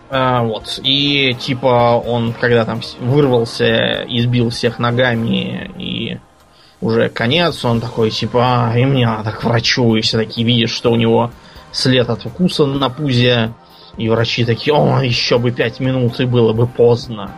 А, 0.10 0.44
вот. 0.44 0.80
И 0.84 1.36
типа 1.39 2.02
он, 2.06 2.34
когда 2.34 2.66
там 2.66 2.82
вырвался, 3.00 4.06
избил 4.08 4.52
всех 4.52 4.78
ногами 4.78 5.72
и 5.78 6.20
уже 6.84 7.10
конец, 7.10 7.64
он 7.66 7.80
такой, 7.80 8.12
типа, 8.12 8.72
а, 8.72 8.78
и 8.78 8.86
мне 8.86 9.06
надо 9.06 9.32
к 9.32 9.44
врачу, 9.44 9.96
и 9.96 10.02
все 10.02 10.18
такие 10.18 10.46
видят, 10.46 10.70
что 10.70 10.92
у 10.92 10.96
него 10.96 11.32
след 11.72 12.10
от 12.10 12.26
укуса 12.26 12.66
на 12.66 12.90
пузе, 12.90 13.54
и 13.98 14.10
врачи 14.10 14.46
такие, 14.46 14.76
о, 14.76 15.02
еще 15.02 15.38
бы 15.40 15.52
пять 15.52 15.80
минут, 15.80 16.20
и 16.20 16.26
было 16.26 16.54
бы 16.54 16.68
поздно. 16.68 17.32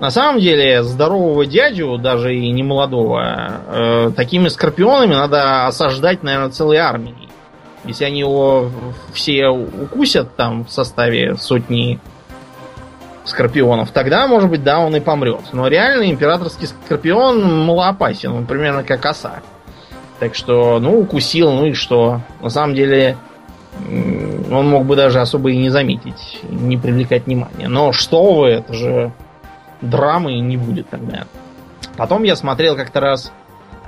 На 0.00 0.10
самом 0.10 0.40
деле, 0.40 0.82
здорового 0.82 1.46
дядю, 1.46 1.96
даже 1.96 2.34
и 2.34 2.50
не 2.50 2.62
молодого, 2.62 3.62
э, 3.68 4.10
такими 4.16 4.48
скорпионами 4.48 5.14
надо 5.14 5.66
осаждать, 5.66 6.22
наверное, 6.22 6.50
целой 6.50 6.78
армией. 6.78 7.28
Если 7.84 8.04
они 8.04 8.20
его 8.20 8.70
все 9.12 9.48
укусят 9.48 10.36
там 10.36 10.64
в 10.64 10.70
составе 10.70 11.36
сотни 11.36 12.00
скорпионов, 13.24 13.90
тогда, 13.90 14.26
может 14.26 14.50
быть, 14.50 14.62
да, 14.62 14.80
он 14.80 14.94
и 14.96 15.00
помрет. 15.00 15.42
Но 15.52 15.68
реально 15.68 16.10
императорский 16.10 16.66
скорпион 16.66 17.64
малоопасен, 17.64 18.32
он 18.32 18.46
примерно 18.46 18.82
как 18.82 19.04
оса. 19.06 19.42
Так 20.18 20.34
что, 20.34 20.78
ну, 20.78 21.00
укусил, 21.00 21.50
ну 21.52 21.66
и 21.66 21.72
что? 21.72 22.20
На 22.40 22.48
самом 22.48 22.74
деле, 22.74 23.16
он 24.50 24.68
мог 24.68 24.84
бы 24.84 24.96
даже 24.96 25.20
особо 25.20 25.50
и 25.50 25.56
не 25.56 25.70
заметить, 25.70 26.40
не 26.48 26.76
привлекать 26.76 27.26
внимания. 27.26 27.68
Но 27.68 27.92
что 27.92 28.34
вы, 28.34 28.48
это 28.48 28.72
же 28.72 29.12
драмы 29.80 30.38
не 30.38 30.56
будет 30.56 30.88
тогда. 30.88 31.24
Потом 31.96 32.22
я 32.22 32.36
смотрел 32.36 32.76
как-то 32.76 33.00
раз 33.00 33.32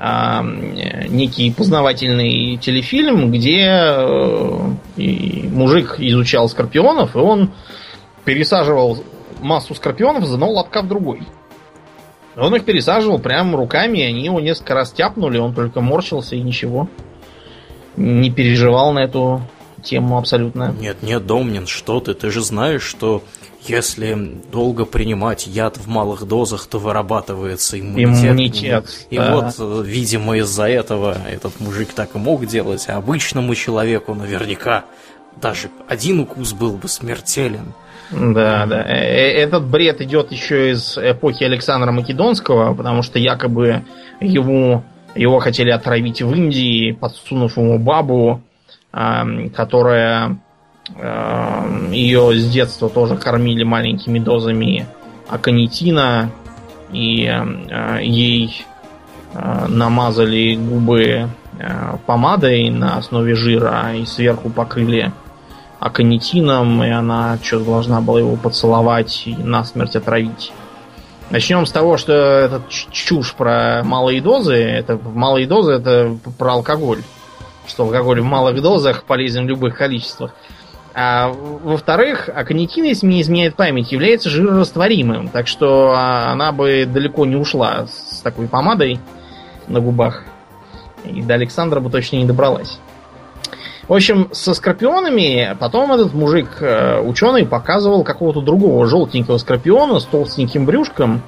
э, 0.01 1.07
некий 1.09 1.53
познавательный 1.53 2.57
телефильм, 2.57 3.31
где 3.31 3.69
э, 3.69 4.73
мужик 4.97 5.97
изучал 5.99 6.49
скорпионов, 6.49 7.15
и 7.15 7.19
он 7.19 7.53
пересаживал 8.25 9.05
массу 9.45 9.75
скорпионов 9.75 10.25
с 10.25 10.33
одного 10.33 10.53
лотка 10.55 10.83
в 10.83 10.89
другой. 10.89 11.23
Он 12.37 12.55
их 12.57 12.65
пересаживал 12.65 13.19
прямо 13.21 13.57
руками, 13.57 13.99
и 13.99 14.03
они 14.03 14.25
его 14.25 14.41
несколько 14.41 14.75
раз 14.75 14.91
тяпнули, 14.91 15.39
он 15.39 15.55
только 15.55 15.81
морщился 15.81 16.35
и 16.35 16.41
ничего. 16.41 16.89
Не 17.97 18.31
переживал 18.31 18.93
на 18.93 19.05
эту 19.05 19.43
тему 19.85 20.19
абсолютно. 20.19 20.75
Нет, 20.81 21.03
нет, 21.03 21.25
Домнин, 21.27 21.67
что 21.69 22.01
ты? 22.01 22.15
Ты 22.15 22.31
же 22.31 22.43
знаешь, 22.43 22.83
что 22.83 23.23
если 23.67 24.41
долго 24.51 24.85
принимать 24.85 25.47
яд 25.47 25.79
в 25.79 25.87
малых 25.87 26.25
дозах, 26.25 26.67
то 26.67 26.79
вырабатывается 26.79 27.79
иммунитет. 27.79 28.25
Иммунитет. 28.25 29.07
И 29.11 29.17
да. 29.17 29.53
вот, 29.57 29.87
видимо, 29.87 30.37
из-за 30.39 30.69
этого 30.69 31.17
этот 31.31 31.61
мужик 31.61 31.93
так 31.95 32.15
и 32.15 32.19
мог 32.19 32.45
делать, 32.47 32.87
а 32.89 32.97
обычному 32.97 33.55
человеку 33.55 34.15
наверняка 34.15 34.85
даже 35.41 35.71
один 35.89 36.21
укус 36.21 36.53
был 36.53 36.73
бы 36.73 36.89
смертелен. 36.89 37.75
Да, 38.11 38.67
да. 38.67 38.83
Э, 38.83 38.95
э, 38.95 39.33
этот 39.43 39.65
бред 39.65 40.01
идет 40.01 40.31
еще 40.33 40.73
из 40.73 40.99
эпохи 40.99 41.45
Александра 41.45 41.91
Македонского, 41.91 42.75
потому 42.75 43.03
что 43.03 43.19
якобы 43.19 43.85
ему 44.21 44.85
Его 45.15 45.39
хотели 45.39 45.71
отравить 45.71 46.23
в 46.23 46.33
Индии, 46.35 46.93
подсунув 46.93 47.57
ему 47.57 47.79
бабу, 47.79 48.41
которая 48.91 50.39
ее 51.91 52.35
с 52.35 52.51
детства 52.51 52.89
тоже 52.89 53.17
кормили 53.17 53.65
маленькими 53.65 54.19
дозами 54.19 54.87
аконитина, 55.29 56.31
и 56.93 57.33
ей 58.03 58.65
намазали 59.69 60.55
губы 60.55 61.29
помадой 62.07 62.71
на 62.71 62.99
основе 62.99 63.35
жира 63.35 63.95
и 63.97 64.05
сверху 64.05 64.51
покрыли 64.51 65.13
аконитином, 65.85 66.83
и 66.83 66.89
она 66.89 67.39
что-то 67.43 67.67
должна 67.67 68.01
была 68.01 68.21
его 68.21 68.37
поцеловать 68.37 69.25
и 69.27 69.37
насмерть 69.37 69.97
отравить. 69.97 70.51
Начнем 71.29 71.67
с 71.67 71.73
того, 71.73 71.99
что 71.99 72.15
это 72.15 72.63
чушь 72.71 73.35
про 73.35 73.83
малые 73.85 74.23
дозы. 74.23 74.55
Это 74.55 74.97
малые 74.97 75.47
дозы 75.47 75.73
это 75.73 76.17
про 76.39 76.55
алкоголь. 76.55 77.03
Что 77.67 77.83
алкоголь 77.83 78.23
в 78.23 78.25
малых 78.25 78.63
дозах 78.63 79.05
полезен 79.05 79.45
в 79.45 79.49
любых 79.49 79.77
количествах. 79.77 80.33
А 80.95 81.29
во-вторых, 81.29 82.31
аконитин, 82.35 82.85
если 82.85 83.07
мне 83.07 83.21
изменяет 83.21 83.55
память, 83.55 83.93
является 83.93 84.31
жирорастворимым. 84.31 85.29
Так 85.29 85.47
что 85.49 85.93
а, 85.95 86.33
она 86.33 86.53
бы 86.53 86.89
далеко 86.91 87.27
не 87.27 87.37
ушла 87.37 87.89
с 87.89 88.21
такой 88.23 88.49
помадой 88.49 89.01
на 89.69 89.81
губах. 89.81 90.25
И 91.05 91.21
до 91.21 91.35
Александра 91.35 91.81
бы 91.81 91.91
точно 91.91 92.17
не 92.17 92.25
добралась. 92.25 92.79
В 93.87 93.93
общем, 93.93 94.29
со 94.33 94.55
скорпионами 94.55 95.57
потом 95.61 95.93
этот 95.93 96.15
мужик, 96.15 96.49
э, 96.61 97.01
ученый, 97.01 97.45
показывал 97.45 98.03
какого-то 98.03 98.41
другого 98.41 98.87
желтенького 98.87 99.37
скорпиона 99.37 100.01
с 100.01 100.05
толстеньким 100.05 100.65
брюшком. 100.65 101.23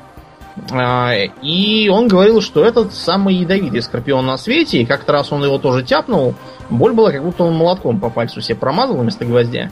Э, 0.72 1.26
и 1.42 1.90
он 1.90 2.08
говорил, 2.08 2.40
что 2.40 2.64
этот 2.64 2.94
самый 2.94 3.34
ядовитый 3.34 3.82
скорпион 3.82 4.24
на 4.24 4.38
свете. 4.38 4.80
И 4.80 4.86
как-то 4.86 5.12
раз 5.12 5.32
он 5.32 5.44
его 5.44 5.58
тоже 5.58 5.82
тяпнул. 5.82 6.34
Боль 6.70 6.94
была, 6.94 7.12
как 7.12 7.22
будто 7.22 7.44
он 7.44 7.54
молотком 7.54 8.00
по 8.00 8.08
пальцу 8.08 8.40
себе 8.40 8.56
промазал 8.56 8.96
вместо 8.96 9.26
гвоздя. 9.26 9.70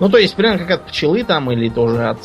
Ну, 0.00 0.08
то 0.08 0.18
есть, 0.18 0.34
примерно 0.34 0.58
как 0.58 0.70
от 0.70 0.86
пчелы 0.86 1.22
там, 1.22 1.52
или 1.52 1.68
тоже 1.68 2.08
от, 2.08 2.18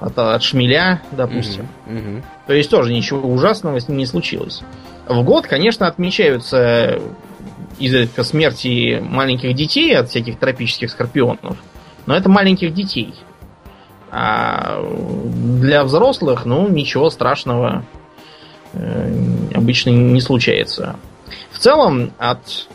от, 0.00 0.18
от 0.18 0.42
шмеля, 0.42 1.00
допустим. 1.12 1.68
Mm-hmm. 1.86 1.96
Mm-hmm. 1.96 2.22
То 2.48 2.52
есть, 2.52 2.68
тоже 2.68 2.92
ничего 2.92 3.20
ужасного 3.20 3.78
с 3.78 3.86
ним 3.86 3.98
не 3.98 4.06
случилось. 4.06 4.62
В 5.06 5.22
год, 5.22 5.46
конечно, 5.46 5.86
отмечаются 5.86 6.98
изредка 7.78 8.24
смерти 8.24 9.00
маленьких 9.02 9.54
детей 9.54 9.96
от 9.96 10.10
всяких 10.10 10.38
тропических 10.38 10.90
скорпионов. 10.90 11.56
Но 12.06 12.16
это 12.16 12.28
маленьких 12.28 12.74
детей. 12.74 13.14
А 14.10 14.80
для 14.82 15.82
взрослых, 15.84 16.44
ну, 16.44 16.68
ничего 16.68 17.10
страшного 17.10 17.84
э, 18.72 19.12
обычно 19.54 19.90
не 19.90 20.20
случается. 20.20 20.96
В 21.50 21.58
целом, 21.58 22.12
от 22.18 22.68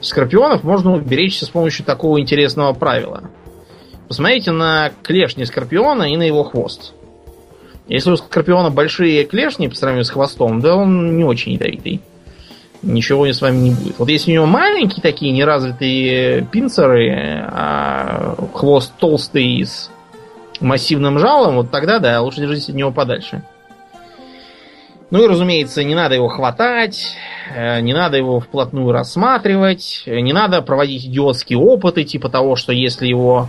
скорпионов 0.00 0.64
можно 0.64 0.92
уберечься 0.92 1.46
с 1.46 1.48
помощью 1.48 1.84
такого 1.84 2.20
интересного 2.20 2.72
правила. 2.72 3.30
Посмотрите 4.06 4.52
на 4.52 4.92
клешни 5.02 5.44
скорпиона 5.44 6.12
и 6.12 6.16
на 6.16 6.22
его 6.24 6.44
хвост. 6.44 6.92
Если 7.88 8.10
у 8.10 8.16
скорпиона 8.16 8.70
большие 8.70 9.24
клешни 9.24 9.68
по 9.68 9.74
сравнению 9.74 10.04
с 10.04 10.10
хвостом, 10.10 10.60
да 10.60 10.76
он 10.76 11.16
не 11.16 11.24
очень 11.24 11.52
ядовитый 11.52 12.02
ничего 12.82 13.26
с 13.26 13.40
вами 13.40 13.56
не 13.58 13.70
будет. 13.70 13.98
Вот 13.98 14.08
если 14.08 14.32
у 14.32 14.34
него 14.34 14.46
маленькие 14.46 15.02
такие 15.02 15.32
неразвитые 15.32 16.42
пинцеры, 16.50 17.46
а 17.48 18.36
хвост 18.54 18.92
толстый 18.98 19.64
с 19.64 19.90
массивным 20.60 21.18
жалом, 21.18 21.56
вот 21.56 21.70
тогда 21.70 21.98
да, 21.98 22.20
лучше 22.20 22.40
держитесь 22.40 22.70
от 22.70 22.74
него 22.74 22.90
подальше. 22.90 23.42
Ну 25.10 25.22
и, 25.22 25.28
разумеется, 25.28 25.84
не 25.84 25.94
надо 25.94 26.14
его 26.14 26.28
хватать, 26.28 27.16
э, 27.54 27.80
не 27.80 27.92
надо 27.92 28.16
его 28.16 28.40
вплотную 28.40 28.92
рассматривать, 28.92 30.04
не 30.06 30.32
надо 30.32 30.62
проводить 30.62 31.04
идиотские 31.04 31.58
опыты, 31.58 32.04
типа 32.04 32.30
того, 32.30 32.56
что 32.56 32.72
если 32.72 33.06
его 33.06 33.48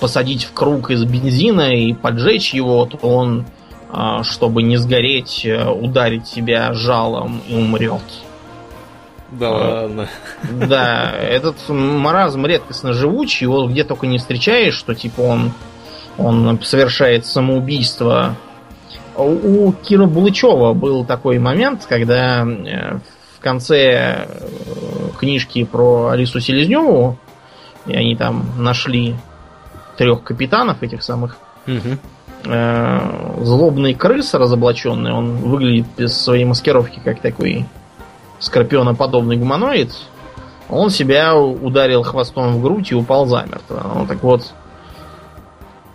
посадить 0.00 0.44
в 0.44 0.52
круг 0.52 0.90
из 0.90 1.04
бензина 1.04 1.76
и 1.76 1.92
поджечь 1.92 2.54
его, 2.54 2.86
то 2.86 2.96
он, 3.06 3.44
а, 3.92 4.24
чтобы 4.24 4.64
не 4.64 4.78
сгореть, 4.78 5.42
э, 5.44 5.70
ударит 5.70 6.26
себя 6.26 6.72
жалом 6.72 7.40
и 7.48 7.54
умрет. 7.54 8.02
Да 9.32 9.48
а, 9.48 9.82
ладно. 9.82 10.08
Да, 10.50 11.12
этот 11.12 11.56
маразм 11.68 12.46
редкостно 12.46 12.92
живучий, 12.92 13.44
его 13.44 13.66
где 13.68 13.84
только 13.84 14.06
не 14.06 14.18
встречаешь, 14.18 14.74
что 14.74 14.94
типа 14.94 15.20
он, 15.20 15.52
он 16.18 16.60
совершает 16.62 17.26
самоубийство. 17.26 18.36
У 19.16 19.72
Кира 19.72 20.06
Булычева 20.06 20.72
был 20.72 21.04
такой 21.04 21.38
момент, 21.38 21.84
когда 21.88 22.44
э, 22.44 22.98
в 23.38 23.40
конце 23.40 24.26
э, 24.26 24.26
книжки 25.18 25.64
про 25.64 26.08
Алису 26.08 26.40
Селезневу, 26.40 27.18
и 27.86 27.94
они 27.94 28.16
там 28.16 28.46
нашли 28.56 29.14
трех 29.96 30.22
капитанов 30.22 30.82
этих 30.82 31.02
самых, 31.02 31.36
угу. 31.66 31.98
злобный 33.44 33.94
крыс 33.94 34.32
разоблаченный, 34.32 35.12
он 35.12 35.36
выглядит 35.36 35.86
без 35.96 36.16
своей 36.16 36.44
маскировки 36.44 37.00
как 37.04 37.20
такой 37.20 37.66
скорпионоподобный 38.40 39.36
гуманоид, 39.36 39.92
он 40.68 40.90
себя 40.90 41.36
ударил 41.36 42.02
хвостом 42.02 42.56
в 42.56 42.62
грудь 42.62 42.90
и 42.90 42.94
упал 42.94 43.26
замертво. 43.26 43.92
Ну 43.94 44.06
так 44.06 44.22
вот, 44.22 44.52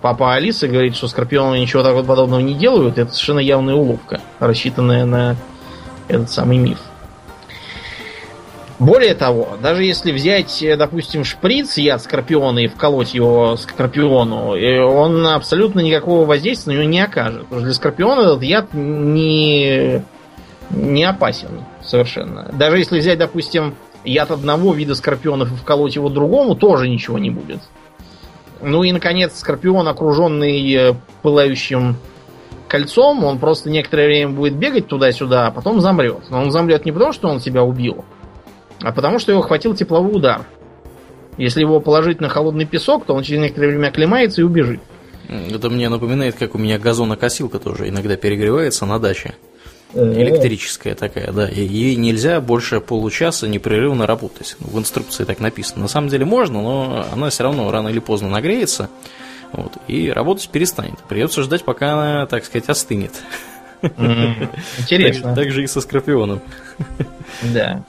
папа 0.01 0.33
Алиса 0.33 0.67
говорит, 0.67 0.95
что 0.95 1.07
скорпионы 1.07 1.59
ничего 1.59 1.83
такого 1.83 2.03
подобного 2.03 2.39
не 2.39 2.53
делают. 2.53 2.97
Это 2.97 3.11
совершенно 3.11 3.39
явная 3.39 3.75
уловка, 3.75 4.21
рассчитанная 4.39 5.05
на 5.05 5.35
этот 6.07 6.29
самый 6.29 6.57
миф. 6.57 6.79
Более 8.77 9.15
того, 9.15 9.57
даже 9.61 9.85
если 9.85 10.11
взять, 10.11 10.61
допустим, 10.77 11.23
шприц 11.23 11.77
яд 11.77 12.01
скорпиона 12.01 12.59
и 12.59 12.67
вколоть 12.67 13.13
его 13.13 13.55
скорпиону, 13.55 14.49
он 14.89 15.25
абсолютно 15.27 15.79
никакого 15.79 16.25
воздействия 16.25 16.73
на 16.73 16.79
него 16.79 16.89
не 16.89 16.99
окажет. 16.99 17.43
Потому 17.43 17.61
что 17.61 17.65
для 17.67 17.73
скорпиона 17.73 18.19
этот 18.19 18.43
яд 18.43 18.73
не 18.73 20.03
не 20.75 21.03
опасен 21.03 21.63
совершенно. 21.83 22.49
Даже 22.53 22.77
если 22.77 22.99
взять, 22.99 23.17
допустим, 23.17 23.75
яд 24.03 24.31
одного 24.31 24.73
вида 24.73 24.95
скорпионов 24.95 25.51
и 25.51 25.55
вколоть 25.55 25.95
его 25.95 26.09
другому, 26.09 26.55
тоже 26.55 26.87
ничего 26.87 27.17
не 27.17 27.29
будет. 27.29 27.59
Ну 28.61 28.83
и, 28.83 28.91
наконец, 28.91 29.37
скорпион, 29.37 29.87
окруженный 29.87 30.73
э, 30.73 30.93
пылающим 31.21 31.97
кольцом, 32.67 33.23
он 33.23 33.37
просто 33.39 33.69
некоторое 33.69 34.07
время 34.07 34.31
будет 34.31 34.55
бегать 34.55 34.87
туда-сюда, 34.87 35.47
а 35.47 35.51
потом 35.51 35.81
замрет. 35.81 36.29
Но 36.29 36.41
он 36.41 36.51
замрет 36.51 36.85
не 36.85 36.91
потому, 36.91 37.11
что 37.11 37.27
он 37.27 37.39
себя 37.39 37.63
убил, 37.63 38.05
а 38.81 38.91
потому, 38.91 39.19
что 39.19 39.31
его 39.31 39.41
хватил 39.41 39.75
тепловой 39.75 40.15
удар. 40.15 40.45
Если 41.37 41.59
его 41.59 41.79
положить 41.79 42.21
на 42.21 42.29
холодный 42.29 42.65
песок, 42.65 43.05
то 43.05 43.13
он 43.13 43.23
через 43.23 43.41
некоторое 43.41 43.69
время 43.69 43.87
оклемается 43.87 44.41
и 44.41 44.43
убежит. 44.43 44.79
Это 45.27 45.69
мне 45.69 45.89
напоминает, 45.89 46.35
как 46.35 46.55
у 46.55 46.57
меня 46.57 46.79
газонокосилка 46.79 47.59
тоже 47.59 47.89
иногда 47.89 48.15
перегревается 48.15 48.85
на 48.85 48.99
даче. 48.99 49.35
Электрическая 49.93 50.95
такая, 50.95 51.31
да. 51.31 51.47
Ей 51.47 51.95
нельзя 51.95 52.41
больше 52.41 52.81
получаса 52.81 53.47
непрерывно 53.47 54.05
работать. 54.05 54.57
В 54.59 54.77
инструкции 54.77 55.23
так 55.23 55.39
написано. 55.39 55.83
На 55.83 55.87
самом 55.87 56.09
деле 56.09 56.25
можно, 56.25 56.61
но 56.61 57.05
она 57.13 57.29
все 57.29 57.43
равно 57.43 57.71
рано 57.71 57.87
или 57.89 57.99
поздно 57.99 58.29
нагреется. 58.29 58.89
Вот, 59.51 59.73
и 59.87 60.09
работать 60.09 60.49
перестанет. 60.49 60.99
Придется 61.07 61.43
ждать, 61.43 61.63
пока 61.63 61.93
она, 61.93 62.25
так 62.25 62.43
сказать, 62.43 62.67
остынет. 62.67 63.13
Интересно. 63.81 65.35
Так, 65.35 65.35
так 65.35 65.51
же 65.51 65.63
и 65.63 65.67
со 65.67 65.79
скорпионом. 65.79 66.41
Да. 67.41 67.83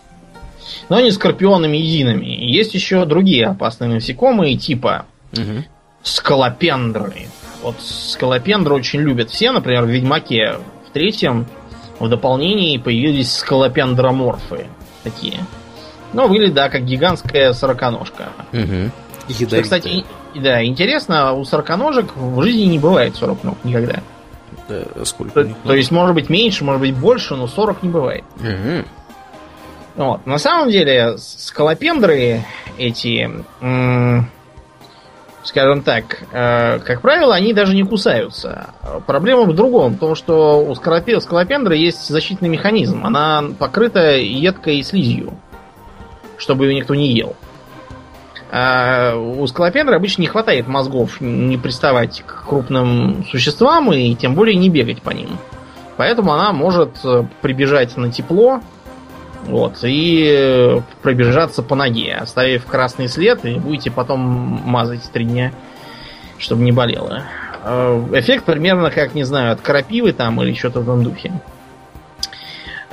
Но 0.89 1.01
не 1.01 1.11
скорпионами 1.11 1.77
едиными. 1.77 2.27
Есть 2.27 2.75
еще 2.75 3.05
другие 3.05 3.47
опасные 3.47 3.89
насекомые, 3.89 4.57
типа 4.57 5.07
угу. 5.33 5.65
скалопендры. 6.03 7.27
Вот 7.63 7.77
скалопендры 7.81 8.75
очень 8.75 9.01
любят 9.01 9.31
все, 9.31 9.51
например, 9.51 9.85
в 9.85 9.89
Ведьмаке 9.89 10.59
в 10.89 10.93
третьем 10.93 11.47
в 11.99 12.09
дополнении 12.09 12.79
появились 12.79 13.37
скалопендроморфы 13.37 14.67
такие. 15.03 15.41
Ну, 16.13 16.29
выглядит, 16.29 16.55
да, 16.55 16.69
как 16.69 16.85
гигантская 16.85 17.53
сороконожка. 17.53 18.29
Угу. 18.53 18.91
Что, 19.29 19.63
кстати, 19.63 20.05
да, 20.35 20.65
интересно, 20.65 21.33
у 21.33 21.45
сороконожек 21.45 22.17
в 22.17 22.43
жизни 22.43 22.65
не 22.65 22.79
бывает 22.79 23.17
40 23.17 23.45
ног 23.45 23.59
никогда. 23.65 24.01
Да, 24.69 25.05
сколько? 25.05 25.45
То, 25.45 25.55
то 25.65 25.75
есть, 25.75 25.91
может 25.91 26.15
быть, 26.15 26.29
меньше, 26.29 26.65
может 26.65 26.81
быть, 26.81 26.95
больше, 26.95 27.35
но 27.35 27.47
40 27.47 27.83
не 27.83 27.89
бывает. 27.89 28.25
Угу. 28.37 28.85
Вот. 29.97 30.27
На 30.27 30.39
самом 30.39 30.71
деле, 30.71 31.17
скалопендры 31.19 32.45
эти 32.79 33.31
скажем 35.47 35.83
так, 35.83 36.25
э, 36.33 36.81
как 36.81 37.01
правило, 37.01 37.35
они 37.35 37.53
даже 37.53 37.75
не 37.75 37.85
кусаются. 37.85 38.71
Проблема 39.07 39.43
в 39.43 39.55
другом, 39.55 39.95
в 39.95 39.99
том, 39.99 40.15
что 40.15 40.65
у 40.65 40.75
скалопендры 40.75 41.77
есть 41.77 42.09
защитный 42.09 42.49
механизм. 42.49 43.07
Она 43.07 43.45
покрыта 43.59 44.17
едкой 44.17 44.83
слизью, 44.83 45.35
чтобы 46.37 46.67
ее 46.67 46.75
никто 46.75 46.95
не 46.95 47.13
ел. 47.13 47.37
А 48.51 49.17
у 49.17 49.47
скалопендры 49.47 49.97
обычно 49.97 50.23
не 50.23 50.29
хватает 50.29 50.69
мозгов 50.69 51.21
не 51.21 51.57
приставать 51.59 52.23
к 52.27 52.47
крупным 52.49 53.25
существам 53.31 53.93
и 53.93 54.15
тем 54.15 54.35
более 54.35 54.57
не 54.57 54.69
бегать 54.69 55.03
по 55.03 55.11
ним. 55.11 55.39
Поэтому 55.97 56.33
она 56.33 56.53
может 56.53 56.99
э, 57.05 57.25
прибежать 57.41 57.97
на 57.97 58.13
тепло, 58.13 58.61
вот, 59.47 59.79
и 59.83 60.83
пробежаться 61.03 61.63
по 61.63 61.75
ноге, 61.75 62.15
оставив 62.15 62.67
красный 62.67 63.09
след, 63.09 63.45
и 63.45 63.55
будете 63.55 63.91
потом 63.91 64.21
мазать 64.21 65.11
три 65.13 65.25
дня, 65.25 65.53
чтобы 66.39 66.63
не 66.63 66.73
болело. 66.73 67.23
Э, 67.63 68.05
эффект 68.13 68.45
примерно 68.45 68.91
как, 68.91 69.15
не 69.15 69.25
знаю, 69.25 69.53
от 69.53 69.61
крапивы 69.61 70.13
там 70.13 70.41
или 70.43 70.55
что-то 70.55 70.81
в 70.81 70.83
этом 70.83 71.03
духе. 71.03 71.33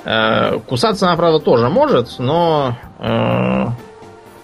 Э, 0.06 0.60
кусаться 0.68 1.08
она, 1.08 1.16
правда, 1.16 1.40
тоже 1.40 1.70
может, 1.70 2.20
но 2.20 2.78
э, 3.00 3.66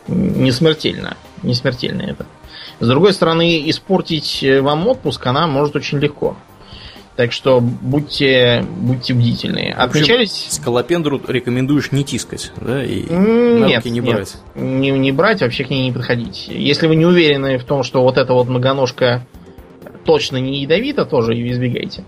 не 0.08 0.52
смертельно. 0.52 1.16
Не 1.44 1.54
смертельно 1.54 2.02
это. 2.02 2.26
С 2.80 2.88
другой 2.88 3.14
стороны, 3.14 3.70
испортить 3.70 4.44
вам 4.62 4.88
отпуск 4.88 5.26
она 5.26 5.48
может 5.48 5.76
очень 5.76 6.00
легко. 6.00 6.36
Так 7.20 7.34
что 7.34 7.60
будьте, 7.60 8.64
будьте 8.78 9.14
бдительны. 9.14 9.76
Отмечались... 9.78 10.48
Скалопендру 10.52 11.20
рекомендуешь 11.28 11.92
не 11.92 12.06
тискать, 12.06 12.54
да? 12.62 12.82
И 12.82 13.04
нет, 13.12 13.84
не 13.84 14.00
брать. 14.00 14.38
Нет, 14.56 14.64
не, 14.64 14.92
не 14.92 15.12
брать, 15.12 15.42
вообще 15.42 15.66
к 15.66 15.70
ней 15.70 15.84
не 15.84 15.92
подходить. 15.92 16.48
Если 16.48 16.88
вы 16.88 16.96
не 16.96 17.06
уверены 17.06 17.58
в 17.58 17.66
том, 17.66 17.84
что 17.84 18.04
вот 18.04 18.18
эта 18.18 18.32
вот 18.32 18.48
многоножка 18.48 19.28
точно 20.06 20.38
не 20.38 20.62
ядовита, 20.62 21.04
тоже 21.04 21.34
ее 21.34 21.52
избегайте. 21.52 22.06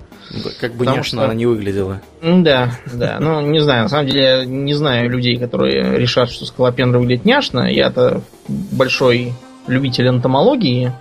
Как 0.62 0.76
бы 0.76 0.86
няшно 0.86 1.04
что... 1.04 1.26
она 1.26 1.34
не 1.34 1.46
выглядела. 1.46 2.02
Да, 2.22 2.72
да. 2.94 3.18
Ну, 3.20 3.42
не 3.42 3.60
знаю, 3.60 3.84
на 3.84 3.90
самом 3.90 4.08
деле, 4.08 4.46
не 4.46 4.74
знаю 4.76 5.10
людей, 5.10 5.36
которые 5.36 6.00
решат, 6.00 6.32
что 6.32 6.46
скалопендра 6.46 7.00
выглядит 7.00 7.26
няшно. 7.26 7.70
Я-то 7.70 8.22
большой 8.48 9.34
любитель 9.68 10.08
энтомологии. 10.08 10.94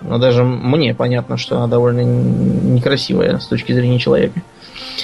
Но 0.00 0.18
даже 0.18 0.44
мне 0.44 0.94
понятно, 0.94 1.36
что 1.36 1.56
она 1.56 1.66
довольно 1.66 2.00
некрасивая 2.00 3.38
с 3.38 3.46
точки 3.46 3.72
зрения 3.72 3.98
человека. 3.98 4.40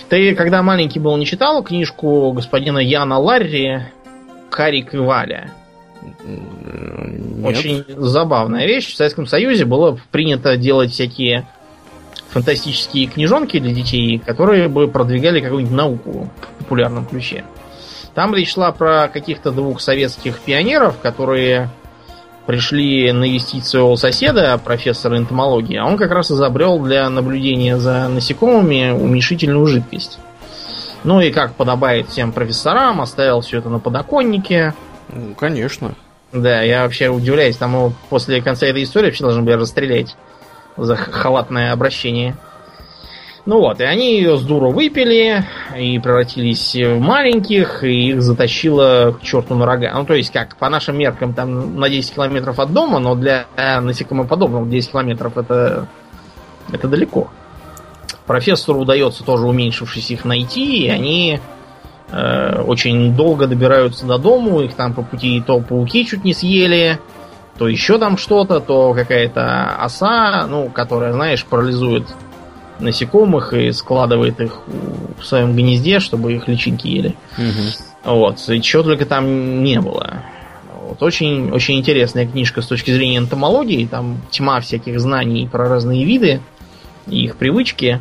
Ты, 0.09 0.34
когда 0.34 0.62
маленький 0.62 0.99
был, 0.99 1.16
не 1.16 1.26
читал 1.26 1.62
книжку 1.62 2.32
господина 2.32 2.78
Яна 2.78 3.18
Ларри 3.18 3.80
«Карик 4.51 4.95
и 4.95 4.99
Валя»? 4.99 5.51
Нет. 6.24 7.47
Очень 7.47 7.84
забавная 7.88 8.66
вещь. 8.66 8.93
В 8.93 8.97
Советском 8.97 9.26
Союзе 9.26 9.64
было 9.64 9.99
принято 10.11 10.57
делать 10.57 10.90
всякие 10.93 11.47
фантастические 12.30 13.07
книжонки 13.07 13.59
для 13.59 13.72
детей, 13.72 14.18
которые 14.18 14.68
бы 14.68 14.88
продвигали 14.88 15.40
какую-нибудь 15.40 15.76
науку 15.76 16.28
в 16.59 16.64
популярном 16.64 17.07
ключе. 17.07 17.45
Там 18.14 18.34
речь 18.34 18.53
шла 18.53 18.72
про 18.72 19.09
каких-то 19.09 19.51
двух 19.51 19.80
советских 19.80 20.40
пионеров, 20.40 20.99
которые 21.01 21.70
пришли 22.47 23.12
навестить 23.12 23.64
своего 23.66 23.97
соседа, 23.97 24.59
профессора 24.59 25.18
энтомологии, 25.18 25.76
а 25.76 25.86
он 25.86 25.97
как 25.97 26.11
раз 26.11 26.30
изобрел 26.30 26.78
для 26.78 27.09
наблюдения 27.09 27.78
за 27.78 28.09
насекомыми 28.09 28.90
уменьшительную 28.90 29.66
жидкость. 29.66 30.18
Ну 31.05 31.20
и 31.20 31.30
как 31.30 31.55
подобает 31.55 32.09
всем 32.09 32.32
профессорам, 32.32 33.01
оставил 33.01 33.40
все 33.40 33.59
это 33.59 33.68
на 33.68 33.78
подоконнике. 33.78 34.74
Ну, 35.09 35.34
конечно. 35.34 35.95
Да, 36.32 36.62
я 36.62 36.84
вообще 36.84 37.09
удивляюсь, 37.09 37.57
там 37.57 37.95
после 38.09 38.40
конца 38.40 38.66
этой 38.66 38.84
истории 38.84 39.07
вообще 39.07 39.24
должны 39.24 39.43
были 39.43 39.55
расстрелять 39.55 40.16
за 40.76 40.97
халатное 40.97 41.72
обращение. 41.72 42.36
Ну 43.45 43.59
вот, 43.59 43.80
и 43.80 43.84
они 43.84 44.18
ее 44.18 44.36
с 44.36 44.43
дуру 44.43 44.70
выпили 44.70 45.45
и 45.76 45.99
превратились 45.99 46.76
в 46.76 47.01
маленьких, 47.01 47.82
и 47.82 48.11
их 48.11 48.22
затащило 48.22 49.16
к 49.18 49.22
черту 49.24 49.57
на 49.57 49.66
рога. 49.66 49.93
Ну, 49.95 50.05
то 50.05 50.14
есть, 50.14 50.32
как 50.32 50.55
по 50.57 50.68
нашим 50.68 50.97
меркам, 50.97 51.34
там 51.34 51.74
на 51.76 51.88
10 51.88 52.14
километров 52.14 52.61
от 52.61 52.72
дома, 52.72 53.01
но 53.01 53.16
для 53.16 53.47
насекомоподобных 53.57 54.70
10 54.70 54.93
километров 54.93 55.36
это, 55.36 55.88
это 56.70 56.86
далеко. 56.86 57.30
Профессору 58.26 58.78
удается 58.78 59.24
тоже 59.24 59.49
уменьшившись 59.49 60.12
их 60.12 60.24
найти, 60.24 60.84
и 60.84 60.88
они 60.88 61.40
э, 62.12 62.62
очень 62.62 63.16
долго 63.16 63.49
добираются 63.49 64.07
до 64.07 64.18
дому, 64.18 64.61
их 64.61 64.74
там 64.74 64.95
по 64.95 65.03
пути 65.03 65.43
то 65.45 65.59
пауки 65.59 66.07
чуть 66.07 66.22
не 66.22 66.32
съели, 66.32 67.01
то 67.59 67.66
еще 67.66 67.99
там 67.99 68.16
что-то, 68.16 68.61
то 68.61 68.95
какая-то 68.95 69.74
оса, 69.80 70.47
ну, 70.49 70.68
которая, 70.68 71.12
знаешь, 71.12 71.45
парализует 71.45 72.05
насекомых 72.78 73.52
и 73.52 73.72
складывает 73.72 74.40
их 74.40 74.62
в 75.18 75.24
своем 75.24 75.54
гнезде, 75.54 76.00
чтобы 76.00 76.32
их 76.32 76.48
личинки 76.48 76.86
ели. 76.86 77.16
Угу. 77.38 78.14
Вот. 78.14 78.48
И 78.48 78.60
чего 78.60 78.82
только 78.82 79.06
там 79.06 79.62
не 79.62 79.80
было. 79.80 80.24
Вот. 80.74 81.02
Очень, 81.02 81.50
очень 81.52 81.78
интересная 81.78 82.26
книжка 82.26 82.62
с 82.62 82.66
точки 82.66 82.90
зрения 82.90 83.18
энтомологии. 83.18 83.86
Там 83.86 84.20
тьма 84.30 84.60
всяких 84.60 85.00
знаний 85.00 85.48
про 85.50 85.68
разные 85.68 86.04
виды 86.04 86.40
и 87.06 87.24
их 87.24 87.36
привычки. 87.36 88.00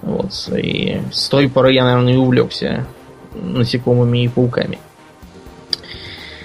Вот. 0.00 0.32
И 0.56 1.00
с 1.12 1.28
той 1.28 1.48
поры 1.48 1.72
я, 1.72 1.84
наверное, 1.84 2.14
и 2.14 2.16
увлекся 2.16 2.86
насекомыми 3.34 4.24
и 4.24 4.28
пауками. 4.28 4.78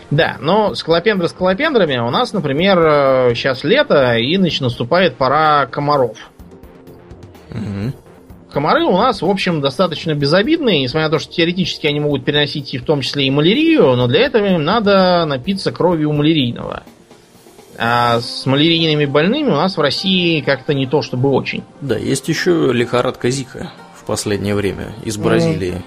Да, 0.09 0.37
но 0.39 0.73
скалопендры 0.73 1.27
скалопендрами 1.27 1.97
у 1.97 2.09
нас, 2.09 2.31
например, 2.31 3.35
сейчас 3.35 3.65
лето, 3.65 4.15
и 4.15 4.37
значит, 4.37 4.61
наступает 4.61 5.15
пора 5.15 5.65
комаров. 5.65 6.17
Угу. 7.57 7.93
Комары 8.51 8.85
у 8.85 8.97
нас, 8.97 9.21
в 9.21 9.29
общем, 9.29 9.59
достаточно 9.59 10.13
безобидные, 10.13 10.81
несмотря 10.81 11.07
на 11.07 11.11
то, 11.11 11.19
что 11.19 11.33
теоретически 11.33 11.85
они 11.87 11.99
могут 11.99 12.23
переносить 12.23 12.73
и 12.73 12.77
в 12.77 12.83
том 12.83 13.01
числе 13.01 13.25
и 13.25 13.29
малярию, 13.29 13.95
но 13.95 14.07
для 14.07 14.21
этого 14.21 14.45
им 14.45 14.63
надо 14.63 15.25
напиться 15.25 15.71
кровью 15.71 16.13
малярийного. 16.13 16.83
А 17.77 18.19
с 18.21 18.45
малярийными 18.45 19.05
больными 19.05 19.49
у 19.49 19.55
нас 19.55 19.77
в 19.77 19.81
России 19.81 20.41
как-то 20.41 20.73
не 20.73 20.87
то 20.87 21.01
чтобы 21.01 21.29
очень. 21.29 21.63
Да, 21.81 21.97
есть 21.97 22.27
еще 22.27 22.71
лихорадка 22.73 23.29
Зика 23.29 23.71
в 23.95 24.05
последнее 24.05 24.55
время 24.55 24.93
из 25.03 25.17
Бразилии. 25.17 25.81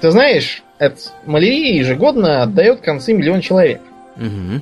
Ты 0.00 0.10
знаешь, 0.10 0.62
от 0.78 1.12
малярии 1.24 1.78
ежегодно 1.78 2.42
отдает 2.42 2.80
концы 2.80 3.14
миллион 3.14 3.40
человек. 3.40 3.80
Угу. 4.16 4.60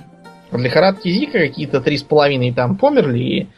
От 0.52 0.60
лихорадки 0.60 1.08
Зика 1.08 1.38
какие-то 1.38 1.80
три 1.80 1.96
с 1.96 2.02
половиной 2.02 2.52
там 2.52 2.76
померли, 2.76 3.18
и 3.18 3.48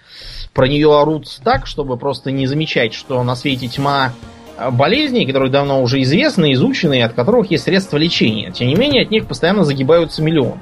про 0.54 0.68
нее 0.68 0.96
орут 0.96 1.28
так, 1.42 1.66
чтобы 1.66 1.96
просто 1.96 2.30
не 2.30 2.46
замечать, 2.46 2.94
что 2.94 3.22
на 3.22 3.34
свете 3.34 3.66
тьма 3.66 4.12
а, 4.56 4.70
болезней, 4.70 5.26
которые 5.26 5.50
давно 5.50 5.82
уже 5.82 6.00
известны, 6.02 6.52
изучены, 6.52 7.02
от 7.02 7.12
которых 7.12 7.50
есть 7.50 7.64
средства 7.64 7.96
лечения. 7.96 8.52
Тем 8.52 8.68
не 8.68 8.76
менее, 8.76 9.02
от 9.02 9.10
них 9.10 9.26
постоянно 9.26 9.64
загибаются 9.64 10.22
миллионы. 10.22 10.60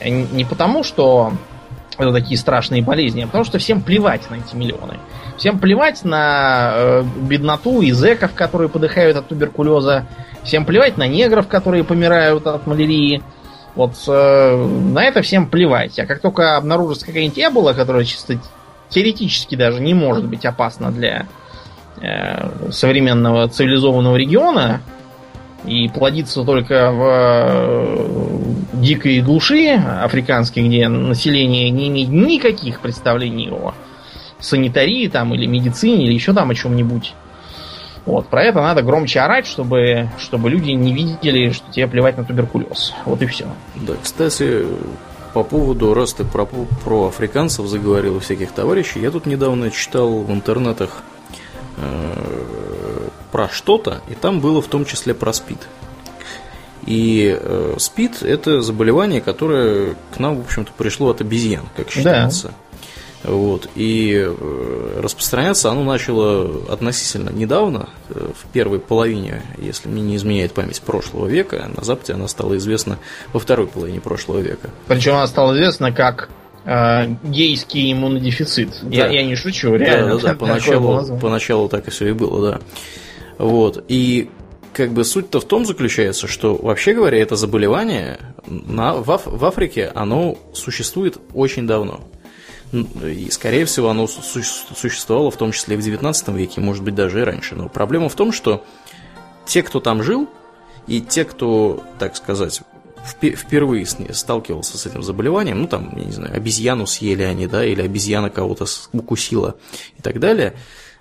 Э, 0.00 0.08
не 0.08 0.44
потому, 0.44 0.82
что 0.82 1.32
это 1.98 2.12
такие 2.12 2.38
страшные 2.38 2.82
болезни, 2.82 3.22
а 3.22 3.26
потому 3.26 3.44
что 3.44 3.58
всем 3.58 3.82
плевать 3.82 4.30
на 4.30 4.36
эти 4.36 4.56
миллионы. 4.56 4.98
Всем 5.36 5.58
плевать 5.58 6.04
на 6.04 6.72
э, 6.74 7.02
бедноту 7.22 7.82
и 7.82 7.92
зеков, 7.92 8.32
которые 8.34 8.68
подыхают 8.68 9.16
от 9.16 9.28
туберкулеза. 9.28 10.06
Всем 10.42 10.64
плевать 10.64 10.96
на 10.96 11.06
негров, 11.06 11.48
которые 11.48 11.84
помирают 11.84 12.46
от 12.46 12.66
малярии. 12.66 13.22
Вот 13.74 13.94
э, 14.06 14.56
на 14.56 15.04
это 15.04 15.20
всем 15.22 15.46
плевать. 15.46 15.98
А 15.98 16.06
как 16.06 16.20
только 16.20 16.56
обнаружится 16.56 17.04
какая-нибудь 17.04 17.38
эбола, 17.38 17.72
которая 17.74 18.04
чисто 18.04 18.38
теоретически 18.88 19.54
даже 19.54 19.80
не 19.80 19.94
может 19.94 20.24
быть 20.26 20.44
опасна 20.44 20.90
для 20.90 21.26
э, 22.00 22.70
современного 22.70 23.48
цивилизованного 23.48 24.16
региона 24.16 24.80
и 25.64 25.88
плодится 25.88 26.44
только 26.44 26.90
в 26.92 27.02
э, 27.02 28.48
дикой 28.74 29.20
глуши 29.20 29.70
африканской, 29.74 30.66
где 30.66 30.88
население 30.88 31.70
не 31.70 31.88
имеет 31.88 32.08
никаких 32.08 32.80
представлений 32.80 33.50
о 33.50 33.74
санитарии 34.38 35.08
там 35.08 35.34
или 35.34 35.46
медицине 35.46 36.04
или 36.04 36.14
еще 36.14 36.32
там 36.32 36.50
о 36.50 36.54
чем-нибудь. 36.54 37.14
Вот, 38.06 38.28
про 38.28 38.44
это 38.44 38.62
надо 38.62 38.82
громче 38.82 39.20
орать, 39.20 39.46
чтобы, 39.46 40.08
чтобы 40.18 40.48
люди 40.48 40.70
не 40.70 40.94
видели, 40.94 41.50
что 41.50 41.70
тебе 41.70 41.86
плевать 41.86 42.16
на 42.16 42.24
туберкулез. 42.24 42.94
Вот 43.04 43.20
и 43.20 43.26
все. 43.26 43.46
Да, 43.74 43.94
кстати, 44.02 44.64
по 45.38 45.44
поводу, 45.44 45.94
раз 45.94 46.14
ты 46.14 46.24
про, 46.24 46.46
про 46.46 47.06
африканцев 47.06 47.64
заговорил 47.68 48.16
у 48.16 48.18
всяких 48.18 48.50
товарищей, 48.50 48.98
я 48.98 49.12
тут 49.12 49.24
недавно 49.24 49.70
читал 49.70 50.18
в 50.18 50.32
интернетах 50.32 51.04
э, 51.76 53.08
про 53.30 53.48
что-то, 53.48 54.02
и 54.08 54.14
там 54.14 54.40
было 54.40 54.60
в 54.60 54.66
том 54.66 54.84
числе 54.84 55.14
про 55.14 55.32
СПИД. 55.32 55.60
И 56.86 57.38
э, 57.40 57.76
СПИД 57.78 58.22
это 58.24 58.62
заболевание, 58.62 59.20
которое 59.20 59.94
к 60.12 60.18
нам, 60.18 60.38
в 60.38 60.40
общем-то, 60.40 60.72
пришло 60.76 61.10
от 61.10 61.20
обезьян, 61.20 61.68
как 61.76 61.88
считается. 61.88 62.48
Да. 62.48 62.54
Вот. 63.28 63.68
И 63.74 64.14
э, 64.16 65.00
распространяться 65.02 65.70
оно 65.70 65.84
начало 65.84 66.62
относительно 66.72 67.30
недавно, 67.30 67.90
э, 68.08 68.30
в 68.34 68.50
первой 68.52 68.78
половине, 68.78 69.42
если 69.58 69.88
мне 69.88 70.02
не 70.02 70.16
изменяет 70.16 70.52
память, 70.52 70.80
прошлого 70.80 71.26
века. 71.26 71.70
На 71.76 71.84
Западе 71.84 72.14
она 72.14 72.26
стала 72.28 72.56
известна 72.56 72.98
во 73.32 73.40
второй 73.40 73.66
половине 73.66 74.00
прошлого 74.00 74.38
века. 74.38 74.70
Причем 74.86 75.14
она 75.14 75.26
стала 75.26 75.52
известна 75.52 75.92
как 75.92 76.30
э, 76.64 77.06
гейский 77.22 77.92
иммунодефицит. 77.92 78.70
Да. 78.82 78.96
Я, 78.96 79.08
я 79.08 79.24
не 79.24 79.36
шучу, 79.36 79.74
реально. 79.74 80.16
Да, 80.16 80.22
да, 80.22 80.28
да. 80.28 80.34
Поначалу, 80.38 81.18
поначалу 81.18 81.68
так 81.68 81.86
и 81.88 81.90
все 81.90 82.08
и 82.08 82.12
было, 82.12 82.50
да. 82.50 82.60
Вот. 83.38 83.84
И 83.88 84.30
как 84.72 84.92
бы 84.92 85.04
суть-то 85.04 85.40
в 85.40 85.44
том 85.44 85.66
заключается, 85.66 86.28
что 86.28 86.54
вообще 86.54 86.94
говоря, 86.94 87.20
это 87.20 87.36
заболевание 87.36 88.18
на, 88.46 88.94
в, 88.94 89.20
в 89.24 89.44
Африке, 89.44 89.90
оно 89.94 90.38
существует 90.54 91.18
очень 91.34 91.66
давно. 91.66 92.00
И, 92.72 93.28
скорее 93.30 93.64
всего, 93.64 93.88
оно 93.88 94.06
существовало 94.06 95.30
в 95.30 95.36
том 95.36 95.52
числе 95.52 95.76
и 95.76 95.78
в 95.78 95.82
19 95.82 96.28
веке, 96.28 96.60
может 96.60 96.84
быть, 96.84 96.94
даже 96.94 97.20
и 97.20 97.24
раньше. 97.24 97.54
Но 97.54 97.68
проблема 97.68 98.08
в 98.08 98.14
том, 98.14 98.32
что 98.32 98.64
те, 99.46 99.62
кто 99.62 99.80
там 99.80 100.02
жил, 100.02 100.28
и 100.86 101.00
те, 101.00 101.24
кто, 101.24 101.84
так 101.98 102.16
сказать, 102.16 102.62
впервые 103.04 103.86
сталкивался 103.86 104.78
с 104.78 104.86
этим 104.86 105.02
заболеванием, 105.02 105.62
ну 105.62 105.68
там, 105.68 105.92
я 105.96 106.04
не 106.04 106.12
знаю, 106.12 106.34
обезьяну 106.34 106.86
съели 106.86 107.22
они, 107.22 107.46
да, 107.46 107.64
или 107.64 107.82
обезьяна 107.82 108.30
кого-то 108.30 108.66
укусила 108.92 109.56
и 109.96 110.02
так 110.02 110.20
далее, 110.20 110.54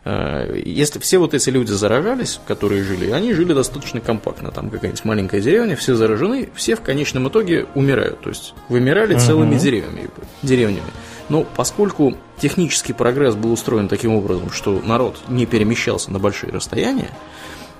э, 0.05 0.61
если 0.63 0.99
все 0.99 1.17
вот 1.17 1.33
эти 1.33 1.49
люди 1.49 1.71
заражались, 1.71 2.39
которые 2.47 2.83
жили, 2.83 3.11
они 3.11 3.33
жили 3.33 3.53
достаточно 3.53 3.99
компактно, 3.99 4.51
там 4.51 4.69
какая-нибудь 4.69 5.05
маленькая 5.05 5.41
деревня, 5.41 5.75
все 5.75 5.95
заражены, 5.95 6.49
все 6.55 6.75
в 6.75 6.81
конечном 6.81 7.27
итоге 7.27 7.65
умирают, 7.75 8.21
то 8.21 8.29
есть 8.29 8.53
вымирали 8.69 9.15
uh-huh. 9.15 9.25
целыми 9.25 9.57
деревнями, 9.57 10.09
деревнями. 10.43 10.91
Но 11.29 11.43
поскольку 11.43 12.15
технический 12.39 12.93
прогресс 12.93 13.35
был 13.35 13.51
устроен 13.51 13.87
таким 13.87 14.15
образом, 14.15 14.51
что 14.51 14.79
народ 14.83 15.17
не 15.27 15.45
перемещался 15.45 16.11
на 16.11 16.19
большие 16.19 16.51
расстояния, 16.51 17.09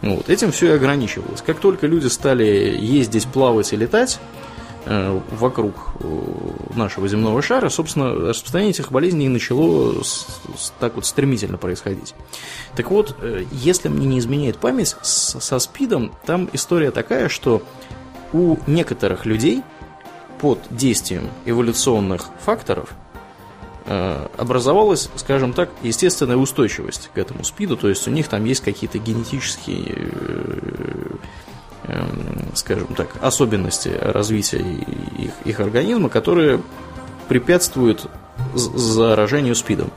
вот, 0.01 0.29
этим 0.29 0.51
все 0.51 0.67
и 0.67 0.75
ограничивалось. 0.75 1.41
Как 1.41 1.59
только 1.59 1.87
люди 1.87 2.07
стали 2.07 2.77
ездить, 2.79 3.25
плавать 3.27 3.73
и 3.73 3.75
летать 3.75 4.19
э, 4.85 5.19
вокруг 5.31 5.73
э, 5.99 6.23
нашего 6.75 7.07
земного 7.07 7.41
шара, 7.41 7.69
собственно, 7.69 8.13
распространение 8.13 8.73
этих 8.73 8.91
болезней 8.91 9.27
начало 9.27 10.03
с, 10.03 10.27
с, 10.57 10.73
так 10.79 10.95
вот 10.95 11.05
стремительно 11.05 11.57
происходить. 11.57 12.13
Так 12.75 12.91
вот, 12.91 13.15
э, 13.21 13.45
если 13.51 13.89
мне 13.89 14.05
не 14.05 14.19
изменяет 14.19 14.57
память, 14.57 14.95
с, 15.01 15.39
со 15.39 15.57
СПИДом 15.57 16.11
там 16.25 16.47
история 16.53 16.91
такая, 16.91 17.27
что 17.27 17.63
у 18.33 18.57
некоторых 18.67 19.25
людей 19.25 19.63
под 20.39 20.59
действием 20.69 21.29
эволюционных 21.45 22.29
факторов– 22.45 22.89
образовалась, 24.37 25.09
скажем 25.15 25.53
так, 25.53 25.69
естественная 25.81 26.35
устойчивость 26.35 27.09
к 27.13 27.17
этому 27.17 27.43
СПИДу, 27.43 27.77
то 27.77 27.87
есть 27.87 28.07
у 28.07 28.11
них 28.11 28.27
там 28.27 28.43
есть 28.43 28.61
какие-то 28.61 28.99
генетические, 28.99 29.93
э, 29.95 31.15
эм, 31.85 32.55
скажем 32.55 32.87
так, 32.95 33.09
особенности 33.21 33.89
развития 34.01 34.59
их, 35.17 35.31
их 35.45 35.59
организма, 35.61 36.09
которые 36.09 36.61
препятствуют 37.29 38.09
заражению 38.53 39.55
СПИДом. 39.55 39.91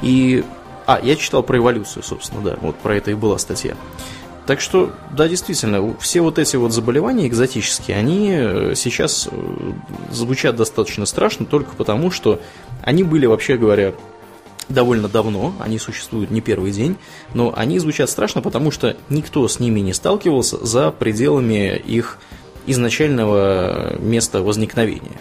И 0.00 0.44
а, 0.86 0.98
я 1.02 1.14
читал 1.16 1.42
про 1.42 1.58
эволюцию, 1.58 2.02
собственно, 2.02 2.42
да, 2.42 2.56
вот 2.62 2.76
про 2.76 2.96
это 2.96 3.10
и 3.10 3.14
была 3.14 3.36
статья. 3.36 3.76
Так 4.48 4.62
что, 4.62 4.92
да, 5.14 5.28
действительно, 5.28 5.94
все 6.00 6.22
вот 6.22 6.38
эти 6.38 6.56
вот 6.56 6.72
заболевания 6.72 7.26
экзотические, 7.26 7.98
они 7.98 8.30
э, 8.32 8.72
сейчас 8.76 9.28
э, 9.30 9.72
звучат 10.10 10.56
достаточно 10.56 11.04
страшно 11.04 11.44
только 11.44 11.76
потому, 11.76 12.10
что 12.10 12.40
они 12.80 13.02
были, 13.04 13.26
вообще 13.26 13.58
говоря, 13.58 13.92
довольно 14.70 15.06
давно, 15.06 15.52
они 15.60 15.78
существуют 15.78 16.30
не 16.30 16.40
первый 16.40 16.70
день, 16.72 16.96
но 17.34 17.52
они 17.54 17.78
звучат 17.78 18.08
страшно, 18.08 18.40
потому 18.40 18.70
что 18.70 18.96
никто 19.10 19.46
с 19.46 19.60
ними 19.60 19.80
не 19.80 19.92
сталкивался 19.92 20.64
за 20.64 20.92
пределами 20.92 21.76
их 21.76 22.16
изначального 22.66 23.98
места 23.98 24.42
возникновения. 24.42 25.20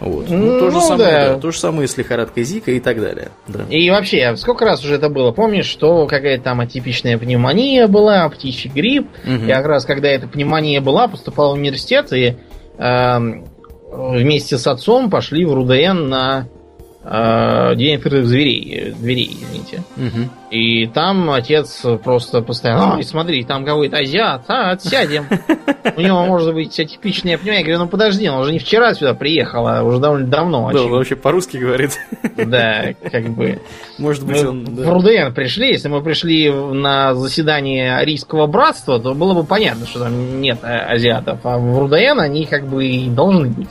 Вот. 0.00 0.28
Ну, 0.28 0.36
ну, 0.36 0.58
то, 0.60 0.70
же 0.70 0.76
ну, 0.76 0.80
самое, 0.80 1.10
да. 1.10 1.34
Да, 1.34 1.40
то 1.40 1.50
же 1.50 1.58
самое 1.58 1.88
с 1.88 1.96
лихорадкой 1.96 2.44
Зика 2.44 2.70
и 2.70 2.78
так 2.78 3.00
далее. 3.00 3.30
Да. 3.48 3.64
И 3.68 3.90
вообще, 3.90 4.36
сколько 4.36 4.64
раз 4.64 4.84
уже 4.84 4.94
это 4.94 5.08
было? 5.08 5.32
Помнишь, 5.32 5.66
что 5.66 6.06
какая-то 6.06 6.44
там 6.44 6.60
атипичная 6.60 7.18
пневмония 7.18 7.88
была, 7.88 8.28
птичий 8.28 8.70
грипп. 8.70 9.08
Угу. 9.24 9.46
И 9.46 9.48
как 9.48 9.66
раз 9.66 9.84
когда 9.84 10.08
эта 10.08 10.28
пневмония 10.28 10.80
была, 10.80 11.08
поступал 11.08 11.50
в 11.50 11.58
университет 11.58 12.12
и 12.12 12.36
э, 12.78 13.18
вместе 13.90 14.56
с 14.56 14.66
отцом 14.66 15.10
пошли 15.10 15.44
в 15.44 15.52
РУДН 15.52 16.08
на 16.08 16.48
День 17.08 17.96
открытых 17.96 18.26
зверей, 18.26 18.92
дверей, 18.98 19.38
извините. 19.40 19.82
Угу. 19.96 20.30
И 20.50 20.86
там 20.88 21.30
отец 21.30 21.82
просто 22.04 22.42
постоянно, 22.42 22.96
ой, 22.96 23.02
смотри, 23.02 23.44
там 23.44 23.64
какой-то 23.64 23.96
азиат, 23.96 24.44
а, 24.48 24.72
отсядем. 24.72 25.26
У 25.96 26.00
него 26.02 26.26
может 26.26 26.52
быть 26.52 26.72
типичная 26.72 27.38
пневмония. 27.38 27.60
Я 27.60 27.64
говорю, 27.64 27.78
ну 27.84 27.88
подожди, 27.88 28.28
он 28.28 28.40
уже 28.40 28.52
не 28.52 28.58
вчера 28.58 28.92
сюда 28.92 29.14
приехал, 29.14 29.66
а 29.66 29.82
уже 29.84 30.00
довольно 30.00 30.26
давно. 30.26 30.70
Да, 30.70 30.82
он 30.82 30.90
вообще 30.90 31.16
по-русски 31.16 31.56
говорит. 31.56 31.98
Да, 32.36 32.92
как 33.10 33.30
бы. 33.30 33.60
Может 33.96 34.26
быть, 34.26 34.44
он... 34.44 34.64
В 34.64 34.88
РУДН 34.88 35.32
пришли, 35.34 35.68
если 35.68 35.88
мы 35.88 36.02
пришли 36.02 36.50
на 36.50 37.14
заседание 37.14 37.96
Арийского 37.96 38.46
братства, 38.46 39.00
то 39.00 39.14
было 39.14 39.32
бы 39.32 39.44
понятно, 39.44 39.86
что 39.86 40.00
там 40.00 40.42
нет 40.42 40.58
азиатов. 40.62 41.40
А 41.44 41.56
в 41.56 41.78
РУДН 41.78 42.20
они 42.20 42.44
как 42.44 42.66
бы 42.66 42.86
и 42.86 43.08
должны 43.08 43.48
быть. 43.48 43.68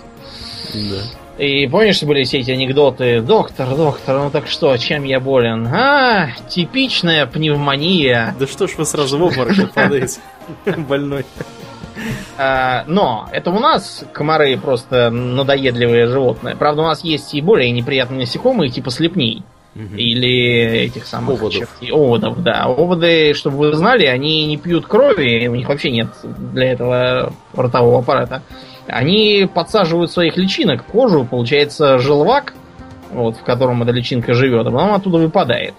Да. 0.73 1.26
И 1.37 1.67
помнишь, 1.67 2.01
были 2.01 2.23
все 2.23 2.39
эти 2.39 2.51
анекдоты? 2.51 3.21
Доктор, 3.21 3.75
доктор, 3.75 4.17
ну 4.17 4.31
так 4.31 4.47
что, 4.47 4.75
чем 4.77 5.03
я 5.03 5.19
болен? 5.19 5.67
А, 5.67 6.29
типичная 6.49 7.27
пневмония. 7.27 8.35
Да 8.39 8.47
что 8.47 8.67
ж 8.67 8.75
вы 8.77 8.85
сразу 8.85 9.19
в 9.19 9.23
обморок 9.23 9.71
падаете, 9.73 10.19
больной. 10.89 11.25
А, 12.39 12.85
но 12.87 13.29
это 13.31 13.51
у 13.51 13.59
нас 13.59 14.03
комары 14.13 14.57
просто 14.57 15.11
надоедливые 15.11 16.07
животные. 16.07 16.55
Правда, 16.55 16.81
у 16.81 16.85
нас 16.85 17.03
есть 17.03 17.33
и 17.35 17.41
более 17.41 17.69
неприятные 17.71 18.21
насекомые, 18.21 18.71
типа 18.71 18.89
слепней. 18.89 19.43
Или 19.95 20.85
этих 20.85 21.05
самых 21.05 21.39
оводов. 21.39 21.69
Оводов, 21.91 22.41
да. 22.41 22.63
Оводы, 22.63 23.35
чтобы 23.35 23.57
вы 23.57 23.73
знали, 23.73 24.07
они 24.07 24.47
не 24.47 24.57
пьют 24.57 24.87
крови, 24.87 25.47
у 25.47 25.53
них 25.53 25.69
вообще 25.69 25.91
нет 25.91 26.07
для 26.23 26.71
этого 26.71 27.31
ротового 27.53 27.99
аппарата 27.99 28.41
они 28.87 29.49
подсаживают 29.53 30.11
своих 30.11 30.37
личинок 30.37 30.85
кожу, 30.85 31.25
получается 31.25 31.99
желвак, 31.99 32.53
вот, 33.11 33.37
в 33.37 33.43
котором 33.43 33.83
эта 33.83 33.91
личинка 33.91 34.33
живет, 34.33 34.65
а 34.65 34.71
потом 34.71 34.93
оттуда 34.93 35.17
выпадает. 35.17 35.73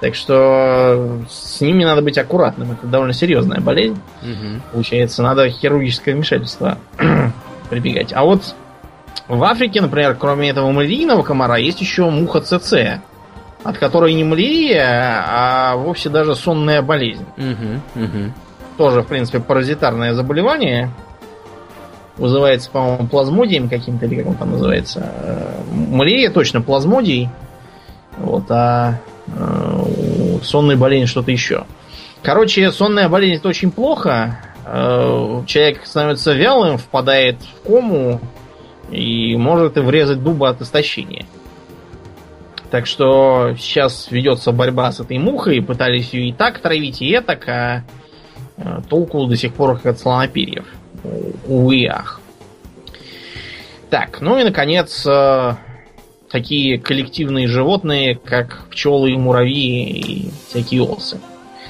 Так 0.00 0.14
что 0.14 1.20
с 1.28 1.60
ними 1.60 1.84
надо 1.84 2.00
быть 2.00 2.16
аккуратным. 2.16 2.72
Это 2.72 2.86
довольно 2.86 3.12
серьезная 3.12 3.60
болезнь. 3.60 4.00
Угу. 4.22 4.62
Получается, 4.72 5.22
надо 5.22 5.50
хирургическое 5.50 6.14
вмешательство 6.14 6.78
прибегать. 7.70 8.12
А 8.14 8.24
вот 8.24 8.54
в 9.28 9.44
Африке, 9.44 9.82
например, 9.82 10.16
кроме 10.18 10.48
этого 10.50 10.70
малярийного 10.70 11.22
комара, 11.22 11.56
есть 11.56 11.82
еще 11.82 12.08
муха 12.08 12.40
ЦЦ, 12.40 13.02
от 13.62 13.76
которой 13.76 14.14
не 14.14 14.24
малярия, 14.24 15.22
а 15.26 15.76
вовсе 15.76 16.08
даже 16.08 16.34
сонная 16.34 16.80
болезнь. 16.80 17.26
Угу, 17.36 18.04
угу. 18.04 18.32
Тоже, 18.78 19.02
в 19.02 19.06
принципе, 19.06 19.40
паразитарное 19.40 20.14
заболевание 20.14 20.90
вызывается, 22.20 22.70
по-моему, 22.70 23.08
плазмодием 23.08 23.68
каким-то, 23.68 24.04
или 24.04 24.16
как 24.16 24.26
он 24.28 24.34
там 24.36 24.50
называется. 24.52 25.10
Э, 25.22 25.62
малярия 25.72 26.30
точно 26.30 26.60
плазмодий. 26.60 27.30
Вот, 28.18 28.44
а 28.50 29.00
э, 29.26 30.38
сонная 30.42 30.76
болезнь 30.76 31.06
что-то 31.06 31.30
еще. 31.30 31.64
Короче, 32.22 32.70
сонная 32.72 33.08
болезнь 33.08 33.36
это 33.36 33.48
очень 33.48 33.70
плохо. 33.70 34.38
Э, 34.66 35.42
человек 35.46 35.80
становится 35.86 36.34
вялым, 36.34 36.76
впадает 36.76 37.38
в 37.40 37.66
кому 37.66 38.20
и 38.90 39.34
может 39.36 39.78
и 39.78 39.80
врезать 39.80 40.22
дуба 40.22 40.50
от 40.50 40.60
истощения. 40.60 41.24
Так 42.70 42.86
что 42.86 43.54
сейчас 43.58 44.08
ведется 44.10 44.52
борьба 44.52 44.92
с 44.92 45.00
этой 45.00 45.18
мухой, 45.18 45.62
пытались 45.62 46.12
ее 46.12 46.28
и 46.28 46.32
так 46.32 46.60
травить, 46.60 47.00
и 47.00 47.18
так, 47.20 47.48
а 47.48 47.82
толку 48.88 49.26
до 49.26 49.36
сих 49.36 49.54
пор 49.54 49.76
как 49.76 49.86
от 49.86 49.98
слоноперьев 49.98 50.66
увы 51.46 51.86
ах. 51.86 52.20
Так, 53.90 54.20
ну 54.20 54.38
и 54.38 54.44
наконец, 54.44 55.04
э, 55.06 55.54
такие 56.30 56.78
коллективные 56.78 57.48
животные, 57.48 58.14
как 58.16 58.66
пчелы 58.70 59.12
и 59.12 59.16
муравьи 59.16 59.90
и 59.90 60.30
всякие 60.48 60.82
осы. 60.82 61.18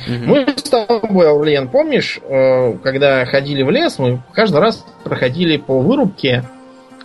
Угу. 0.07 0.25
Мы 0.25 0.47
с 0.57 0.63
тобой, 0.63 1.29
Аурлиен, 1.29 1.69
помнишь, 1.69 2.21
э, 2.23 2.75
когда 2.83 3.25
ходили 3.25 3.63
в 3.63 3.71
лес, 3.71 3.99
мы 3.99 4.23
каждый 4.33 4.61
раз 4.61 4.85
проходили 5.05 5.57
по 5.57 5.81
вырубке 5.81 6.45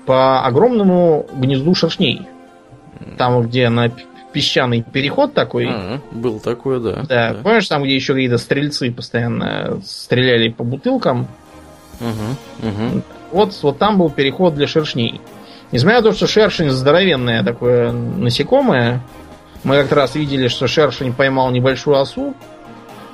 по 0.06 0.46
огромному 0.46 1.26
гнезду 1.34 1.74
шершней. 1.76 2.28
Там, 3.18 3.42
где 3.42 3.70
на 3.70 3.92
песчаный 4.34 4.84
переход 4.84 5.34
такой. 5.34 5.68
А, 5.70 6.00
был 6.12 6.40
такой, 6.40 6.82
да. 6.82 7.04
Да, 7.08 7.34
да. 7.34 7.40
помнишь, 7.42 7.68
там, 7.68 7.84
где 7.84 7.96
еще 7.96 8.14
какие-то 8.14 8.38
стрельцы 8.38 8.92
постоянно 8.92 9.82
стреляли 9.86 10.50
по 10.50 10.64
бутылкам? 10.64 11.28
Угу, 12.00 12.70
угу. 12.70 13.02
Вот, 13.32 13.60
вот 13.62 13.78
там 13.78 13.98
был 13.98 14.10
переход 14.10 14.56
для 14.56 14.68
шершней. 14.68 15.22
Несмотря 15.72 16.02
на 16.02 16.10
то, 16.10 16.16
что 16.16 16.28
шершень 16.28 16.70
здоровенное 16.70 17.44
такое 17.44 17.92
насекомое, 17.92 19.02
мы 19.64 19.82
как 19.82 19.92
раз 19.92 20.16
видели, 20.16 20.48
что 20.48 20.68
шершень 20.68 21.14
поймал 21.14 21.52
небольшую 21.52 22.00
осу 22.00 22.36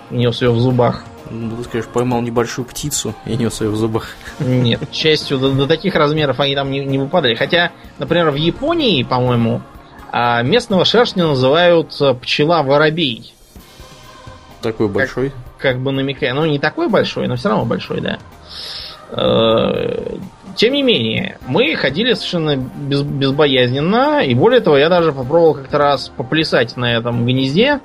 и 0.10 0.16
нес 0.16 0.41
ее 0.41 0.52
в 0.52 0.60
зубах. 0.60 1.03
Ну, 1.30 1.56
ты 1.56 1.64
скажешь, 1.64 1.88
поймал 1.88 2.22
небольшую 2.22 2.66
птицу 2.66 3.16
и 3.26 3.38
нес 3.38 3.62
ее 3.62 3.70
в 3.70 3.78
зубах. 3.78 4.10
Нет, 4.40 4.82
к 4.91 4.94
счастью, 4.94 5.38
до, 5.38 5.52
до 5.53 5.66
таких 5.66 5.95
размеров 5.95 6.41
они 6.41 6.56
там 6.56 6.70
не, 6.70 6.84
не 6.84 6.99
выпадали. 6.99 7.36
Хотя, 7.36 7.72
например, 7.99 8.32
в 8.32 8.36
Японии, 8.36 9.02
по-моему, 9.03 9.62
а, 10.12 10.41
местного 10.41 10.84
шершня 10.84 11.26
называют 11.26 11.95
э, 12.02 12.14
пчела-воробей. 12.16 13.34
Такой 14.62 14.90
большой? 14.90 15.32
Как, 15.62 15.80
бы 15.80 15.92
намекая. 15.92 16.34
Ну, 16.34 16.46
не 16.46 16.60
такой 16.60 16.90
большой, 16.90 17.28
но 17.28 17.36
все 17.36 17.50
равно 17.50 17.66
большой, 17.66 18.02
да. 18.02 18.18
Э, 19.12 20.18
тем 20.56 20.74
не 20.74 20.84
менее, 20.84 21.38
мы 21.48 21.76
ходили 21.76 22.14
совершенно 22.14 22.56
без, 22.56 23.02
безбоязненно, 23.02 24.24
и 24.24 24.34
более 24.34 24.60
того, 24.60 24.78
я 24.78 24.90
даже 24.90 25.12
попробовал 25.12 25.56
как-то 25.56 25.78
раз 25.78 26.10
поплясать 26.10 26.78
на 26.78 26.94
этом 26.94 27.26
гнезде. 27.26 27.80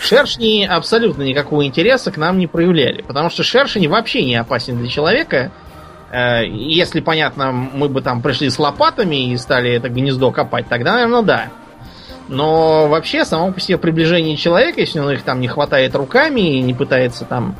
Шершни 0.00 0.64
абсолютно 0.64 1.22
никакого 1.22 1.64
интереса 1.66 2.10
к 2.10 2.16
нам 2.16 2.38
не 2.38 2.46
проявляли, 2.46 3.02
потому 3.02 3.30
что 3.30 3.42
шершень 3.42 3.88
вообще 3.88 4.24
не 4.24 4.36
опасен 4.36 4.78
для 4.78 4.88
человека. 4.88 5.50
Э, 6.10 6.46
если, 6.46 7.00
понятно, 7.00 7.52
мы 7.52 7.88
бы 7.88 8.02
там 8.02 8.22
пришли 8.22 8.50
с 8.50 8.58
лопатами 8.58 9.32
и 9.32 9.36
стали 9.36 9.72
это 9.72 9.88
гнездо 9.88 10.30
копать, 10.30 10.68
тогда, 10.68 10.94
наверное, 10.94 11.22
да. 11.22 11.48
Но 12.28 12.88
вообще, 12.88 13.24
само 13.24 13.52
по 13.52 13.60
себе 13.60 13.76
приближение 13.78 14.36
человека, 14.36 14.80
если 14.80 15.00
он 15.00 15.10
их 15.10 15.22
там 15.22 15.40
не 15.40 15.48
хватает 15.48 15.94
руками 15.94 16.56
и 16.56 16.60
не 16.60 16.72
пытается 16.72 17.24
там 17.24 17.56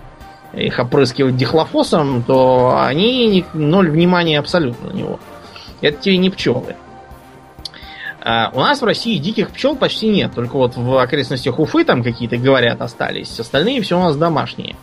их 0.52 0.78
опрыскивать 0.78 1.36
дихлофосом, 1.36 2.22
то 2.22 2.80
они 2.82 3.44
ноль 3.52 3.90
внимания 3.90 4.38
абсолютно 4.38 4.90
на 4.90 4.94
него. 4.94 5.20
Это 5.80 6.00
тебе 6.00 6.16
не 6.16 6.30
пчелы. 6.30 6.76
А 8.26 8.50
у 8.54 8.60
нас 8.60 8.80
в 8.80 8.84
России 8.84 9.18
диких 9.18 9.50
пчел 9.50 9.76
почти 9.76 10.08
нет, 10.08 10.32
только 10.34 10.56
вот 10.56 10.76
в 10.76 10.96
окрестностях 10.96 11.58
Уфы 11.58 11.84
там 11.84 12.02
какие-то, 12.02 12.38
говорят, 12.38 12.80
остались. 12.80 13.38
Остальные 13.38 13.82
все 13.82 13.98
у 13.98 14.02
нас 14.02 14.16
домашние. 14.16 14.76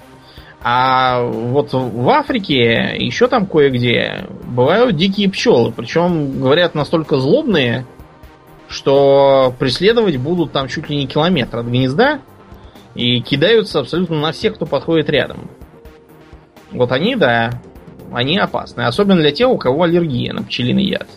А 0.64 1.24
вот 1.24 1.74
в 1.74 2.08
Африке 2.10 2.96
еще 3.00 3.28
там 3.28 3.48
кое-где 3.48 4.28
бывают 4.44 4.96
дикие 4.96 5.28
пчелы. 5.28 5.72
Причем, 5.72 6.40
говорят, 6.40 6.76
настолько 6.76 7.18
злобные, 7.18 7.88
что 8.72 9.54
преследовать 9.60 10.18
будут 10.18 10.52
там 10.52 10.68
чуть 10.68 10.90
ли 10.90 10.96
не 10.96 11.08
километр 11.08 11.60
от 11.60 11.66
гнезда 11.68 12.20
и 12.96 13.22
кидаются 13.22 13.80
абсолютно 13.80 14.20
на 14.20 14.32
всех, 14.32 14.56
кто 14.56 14.66
подходит 14.66 15.10
рядом. 15.10 15.50
Вот 16.72 16.92
они, 16.92 17.16
да, 17.16 17.52
они 18.14 18.38
опасны. 18.38 18.82
Особенно 18.82 19.20
для 19.20 19.32
тех, 19.32 19.50
у 19.50 19.58
кого 19.58 19.84
аллергия 19.84 20.34
на 20.34 20.44
пчелиный 20.44 20.86
яд. 20.86 21.08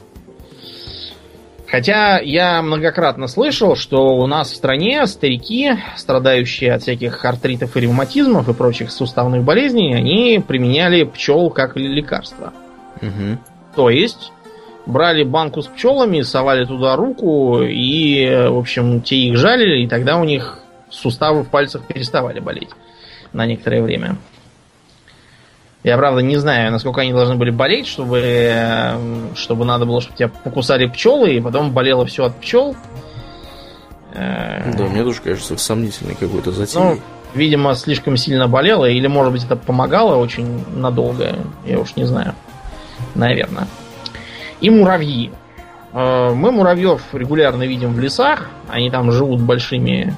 Хотя 1.67 2.21
я 2.21 2.63
многократно 2.63 3.27
слышал, 3.27 3.75
что 3.75 4.17
у 4.17 4.27
нас 4.27 4.53
в 4.53 4.57
стране 4.57 5.07
старики, 5.07 5.73
страдающие 5.97 6.73
от 6.73 6.83
всяких 6.83 7.25
артритов 7.25 7.77
и 7.77 7.81
ревматизмов 7.81 8.49
и 8.49 8.53
прочих 8.53 8.93
суставных 8.93 9.43
болезней, 9.43 9.95
они 9.95 10.43
применяли 10.47 11.05
пчел 11.05 11.51
как 11.51 11.77
лекарство. 11.77 12.53
Угу. 13.03 13.39
То 13.75 13.91
есть 13.91 14.33
брали 14.87 15.25
банку 15.25 15.63
с 15.63 15.67
пчелами, 15.67 16.23
совали 16.23 16.65
туда 16.65 16.97
руку 16.97 17.61
и, 17.63 18.27
в 18.49 18.59
общем, 18.59 19.01
те 19.01 19.17
их 19.17 19.37
жалили, 19.37 19.85
и 19.85 19.89
тогда 19.89 20.19
у 20.19 20.25
них 20.25 20.59
суставы 20.91 21.43
в 21.43 21.49
пальцах 21.49 21.87
переставали 21.87 22.41
болеть 22.41 22.71
на 23.33 23.47
некоторое 23.47 23.83
время. 23.83 24.17
Я, 25.83 25.99
правда, 25.99 26.23
не 26.23 26.37
знаю, 26.37 26.73
насколько 26.73 27.03
они 27.03 27.13
должны 27.13 27.35
были 27.35 27.51
болеть, 27.51 27.87
чтобы, 27.87 28.97
чтобы 29.35 29.65
надо 29.67 29.85
было, 29.85 30.01
чтобы 30.01 30.17
тебя 30.17 30.29
покусали 30.29 30.87
пчелы, 30.87 31.35
и 31.35 31.41
потом 31.41 31.73
болело 31.73 32.07
все 32.07 32.25
от 32.25 32.37
пчел. 32.41 32.75
Да, 34.15 34.85
мне 34.91 35.03
тоже 35.03 35.21
кажется 35.21 35.59
сомнительный 35.59 36.15
какой-то 36.15 36.53
затем. 36.53 36.83
Ну, 36.83 36.99
видимо, 37.35 37.75
слишком 37.75 38.17
сильно 38.17 38.49
болело, 38.49 38.89
или, 38.89 39.09
может 39.09 39.33
быть, 39.33 39.45
это 39.45 39.57
помогало 39.57 40.17
очень 40.17 40.65
надолго, 40.75 41.37
я 41.67 41.79
уж 41.79 41.97
не 41.97 42.05
знаю. 42.05 42.35
Наверное. 43.15 43.67
И 44.65 44.71
муравьи. 44.71 45.31
Э, 45.93 46.33
мы 46.35 46.51
муравьев 46.51 47.03
регулярно 47.13 47.65
видим 47.65 47.93
в 47.93 48.01
лесах, 48.01 48.49
они 48.67 48.91
там 48.91 49.13
живут 49.13 49.43
большими 49.43 50.17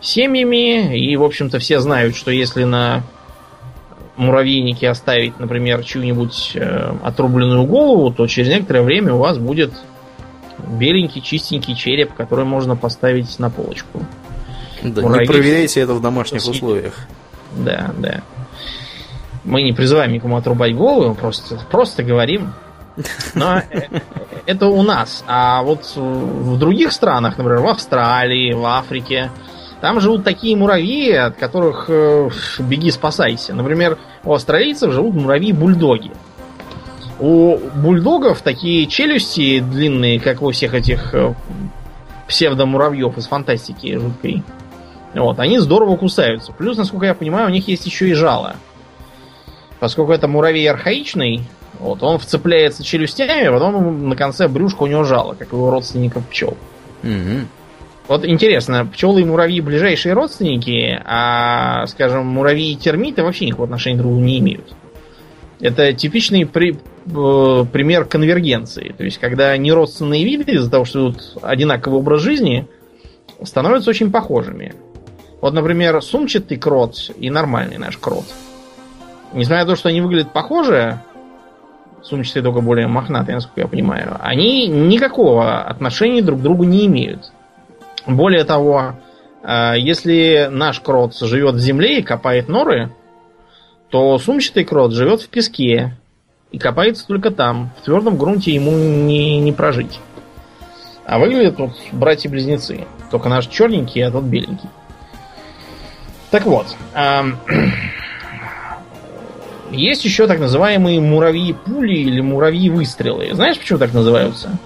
семьями, 0.00 0.98
и, 0.98 1.14
в 1.14 1.22
общем-то, 1.22 1.60
все 1.60 1.78
знают, 1.78 2.16
что 2.16 2.32
если 2.32 2.64
на 2.64 3.04
муравейнике 4.16 4.88
оставить, 4.88 5.38
например, 5.38 5.84
чью-нибудь 5.84 6.50
э, 6.56 6.96
отрубленную 7.04 7.64
голову, 7.64 8.12
то 8.12 8.26
через 8.26 8.48
некоторое 8.48 8.82
время 8.82 9.14
у 9.14 9.18
вас 9.18 9.38
будет 9.38 9.70
беленький, 10.66 11.20
чистенький 11.20 11.76
череп, 11.76 12.12
который 12.14 12.44
можно 12.44 12.74
поставить 12.74 13.38
на 13.38 13.50
полочку. 13.50 14.04
Да, 14.82 15.00
не 15.00 15.26
проверяйте 15.26 15.78
это 15.80 15.94
в 15.94 16.02
домашних 16.02 16.40
съедят. 16.40 16.56
условиях. 16.56 17.06
Да, 17.52 17.92
да. 17.98 18.20
Мы 19.44 19.62
не 19.62 19.72
призываем 19.72 20.12
никому 20.12 20.38
отрубать 20.38 20.74
голову, 20.74 21.14
просто, 21.14 21.60
просто 21.70 22.02
говорим. 22.02 22.52
Но 23.34 23.58
э, 23.58 24.00
это 24.46 24.66
у 24.66 24.82
нас. 24.82 25.24
А 25.26 25.62
вот 25.62 25.92
в 25.96 26.58
других 26.58 26.92
странах, 26.92 27.38
например, 27.38 27.60
в 27.60 27.68
Австралии, 27.68 28.52
в 28.52 28.64
Африке, 28.64 29.30
там 29.80 30.00
живут 30.00 30.24
такие 30.24 30.56
муравьи, 30.56 31.12
от 31.12 31.36
которых 31.36 31.86
э, 31.88 32.30
беги 32.60 32.90
спасайся. 32.90 33.54
Например, 33.54 33.98
у 34.24 34.32
австралийцев 34.32 34.92
живут 34.92 35.14
муравьи-бульдоги. 35.14 36.12
У 37.20 37.58
бульдогов 37.76 38.40
такие 38.42 38.86
челюсти 38.86 39.60
длинные, 39.60 40.20
как 40.20 40.42
у 40.42 40.50
всех 40.50 40.74
этих 40.74 41.14
э, 41.14 41.34
псевдомуравьев 42.28 43.16
из 43.18 43.26
фантастики 43.26 43.96
жуткой. 43.96 44.42
Вот, 45.14 45.38
они 45.38 45.58
здорово 45.58 45.96
кусаются. 45.96 46.52
Плюс, 46.52 46.76
насколько 46.76 47.06
я 47.06 47.14
понимаю, 47.14 47.48
у 47.48 47.50
них 47.50 47.68
есть 47.68 47.86
еще 47.86 48.08
и 48.08 48.14
жало. 48.14 48.56
Поскольку 49.78 50.12
это 50.12 50.26
муравей 50.26 50.68
архаичный, 50.68 51.42
вот, 51.78 52.02
он 52.02 52.18
вцепляется 52.18 52.82
челюстями, 52.82 53.46
а 53.46 53.52
потом 53.52 54.08
на 54.08 54.16
конце 54.16 54.48
брюшка 54.48 54.84
у 54.84 54.86
него 54.86 55.04
жало, 55.04 55.34
как 55.34 55.52
у 55.52 55.56
его 55.56 55.70
родственников 55.70 56.26
пчел. 56.28 56.56
Угу. 57.02 57.46
Вот 58.06 58.24
интересно, 58.26 58.86
пчелы 58.86 59.22
и 59.22 59.24
муравьи 59.24 59.60
ближайшие 59.60 60.12
родственники, 60.12 61.00
а, 61.04 61.86
скажем, 61.86 62.26
муравьи 62.26 62.72
и 62.72 62.76
термиты 62.76 63.22
вообще 63.22 63.46
никакого 63.46 63.66
отношения 63.66 63.96
друг 63.96 64.10
к 64.10 64.12
другу 64.12 64.24
не 64.24 64.38
имеют. 64.40 64.74
Это 65.60 65.92
типичный 65.94 66.44
при, 66.44 66.72
э, 66.74 67.64
пример 67.72 68.04
конвергенции. 68.04 68.94
То 68.96 69.04
есть, 69.04 69.18
когда 69.18 69.56
неродственные 69.56 70.24
виды 70.24 70.52
из-за 70.52 70.70
того, 70.70 70.84
что 70.84 70.98
ведут 70.98 71.38
одинаковый 71.40 72.00
образ 72.00 72.20
жизни, 72.20 72.68
становятся 73.42 73.90
очень 73.90 74.10
похожими. 74.10 74.74
Вот, 75.40 75.54
например, 75.54 76.02
сумчатый 76.02 76.58
крот 76.58 77.10
и 77.16 77.30
нормальный 77.30 77.78
наш 77.78 77.96
крот. 77.96 78.24
Несмотря 79.32 79.64
на 79.64 79.70
то, 79.70 79.76
что 79.76 79.88
они 79.88 80.00
выглядят 80.00 80.32
похоже, 80.32 81.00
сумчатый 82.04 82.42
только 82.42 82.60
более 82.60 82.86
мохнатый, 82.86 83.34
насколько 83.34 83.62
я 83.62 83.66
понимаю, 83.66 84.16
они 84.20 84.68
никакого 84.68 85.62
отношения 85.62 86.22
друг 86.22 86.40
к 86.40 86.42
другу 86.42 86.64
не 86.64 86.86
имеют. 86.86 87.32
Более 88.06 88.44
того, 88.44 88.94
э, 89.42 89.74
если 89.78 90.48
наш 90.50 90.80
крот 90.80 91.16
живет 91.16 91.54
в 91.54 91.58
земле 91.58 91.98
и 91.98 92.02
копает 92.02 92.48
норы, 92.48 92.90
то 93.90 94.18
сумчатый 94.18 94.64
крот 94.64 94.92
живет 94.92 95.22
в 95.22 95.28
песке 95.28 95.96
и 96.52 96.58
копается 96.58 97.06
только 97.06 97.30
там. 97.30 97.70
В 97.80 97.84
твердом 97.84 98.16
грунте 98.16 98.52
ему 98.52 98.70
не, 98.72 99.38
не 99.40 99.52
прожить. 99.52 100.00
А 101.06 101.18
выглядят 101.18 101.58
вот 101.58 101.72
братья-близнецы. 101.92 102.86
Только 103.10 103.28
наш 103.28 103.46
черненький, 103.46 104.02
а 104.04 104.10
тот 104.10 104.24
беленький. 104.24 104.68
Так 106.30 106.46
вот. 106.46 106.66
Эм, 106.94 107.38
есть 109.74 110.04
еще 110.04 110.26
так 110.26 110.38
называемые 110.38 111.00
муравьи-пули 111.00 111.94
или 111.94 112.20
муравьи-выстрелы. 112.20 113.30
Знаешь, 113.34 113.58
почему 113.58 113.78
так 113.78 113.92
называются? 113.92 114.58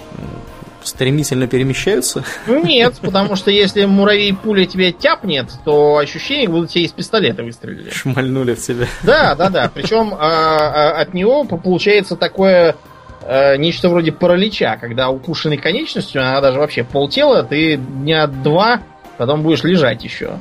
стремительно 0.89 1.47
перемещаются? 1.47 2.25
Нет, 2.47 2.95
потому 3.03 3.37
что 3.37 3.51
если 3.51 3.85
муравей 3.85 4.35
пуля 4.35 4.65
тебя 4.65 4.91
тяпнет, 4.91 5.51
то 5.65 5.99
ощущение, 5.99 6.49
будут 6.49 6.71
тебе 6.71 6.85
из 6.85 6.93
пистолета 6.93 7.43
выстрелили. 7.43 7.91
Шмальнули 7.91 8.55
в 8.55 8.61
тебя. 8.61 8.87
Да, 9.03 9.35
да, 9.35 9.51
да. 9.51 9.71
Причем 9.73 10.15
а, 10.15 10.19
а, 10.19 11.01
от 11.01 11.15
него 11.15 11.45
получается 11.45 12.17
такое 12.17 12.77
а, 13.23 13.57
нечто 13.57 13.89
вроде 13.89 14.13
паралича, 14.13 14.77
когда 14.77 15.11
укушенный 15.11 15.59
конечностью, 15.59 16.23
она 16.23 16.41
даже 16.41 16.59
вообще 16.59 16.85
полтела, 16.85 17.43
ты 17.43 17.77
дня 17.77 18.27
два 18.27 18.81
потом 19.19 19.43
будешь 19.43 19.65
лежать 19.65 20.03
еще. 20.05 20.39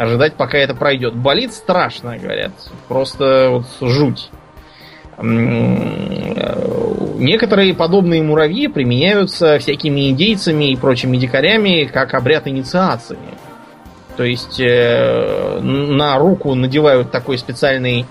Ожидать, 0.00 0.32
пока 0.32 0.56
это 0.56 0.74
пройдет. 0.74 1.14
Болит 1.14 1.52
страшно, 1.52 2.16
говорят. 2.16 2.52
Просто 2.88 3.48
вот 3.50 3.66
жуть. 3.82 4.30
Некоторые 7.18 7.74
подобные 7.74 8.22
муравьи 8.22 8.68
применяются 8.68 9.58
всякими 9.58 10.08
индейцами 10.08 10.72
и 10.72 10.76
прочими 10.76 11.18
дикарями 11.18 11.84
как 11.84 12.14
обряд 12.14 12.48
инициации. 12.48 13.18
То 14.16 14.24
есть 14.24 14.58
э, 14.58 15.60
на 15.60 16.18
руку 16.18 16.54
надевают 16.54 17.10
такой 17.10 17.36
специальный 17.36 18.06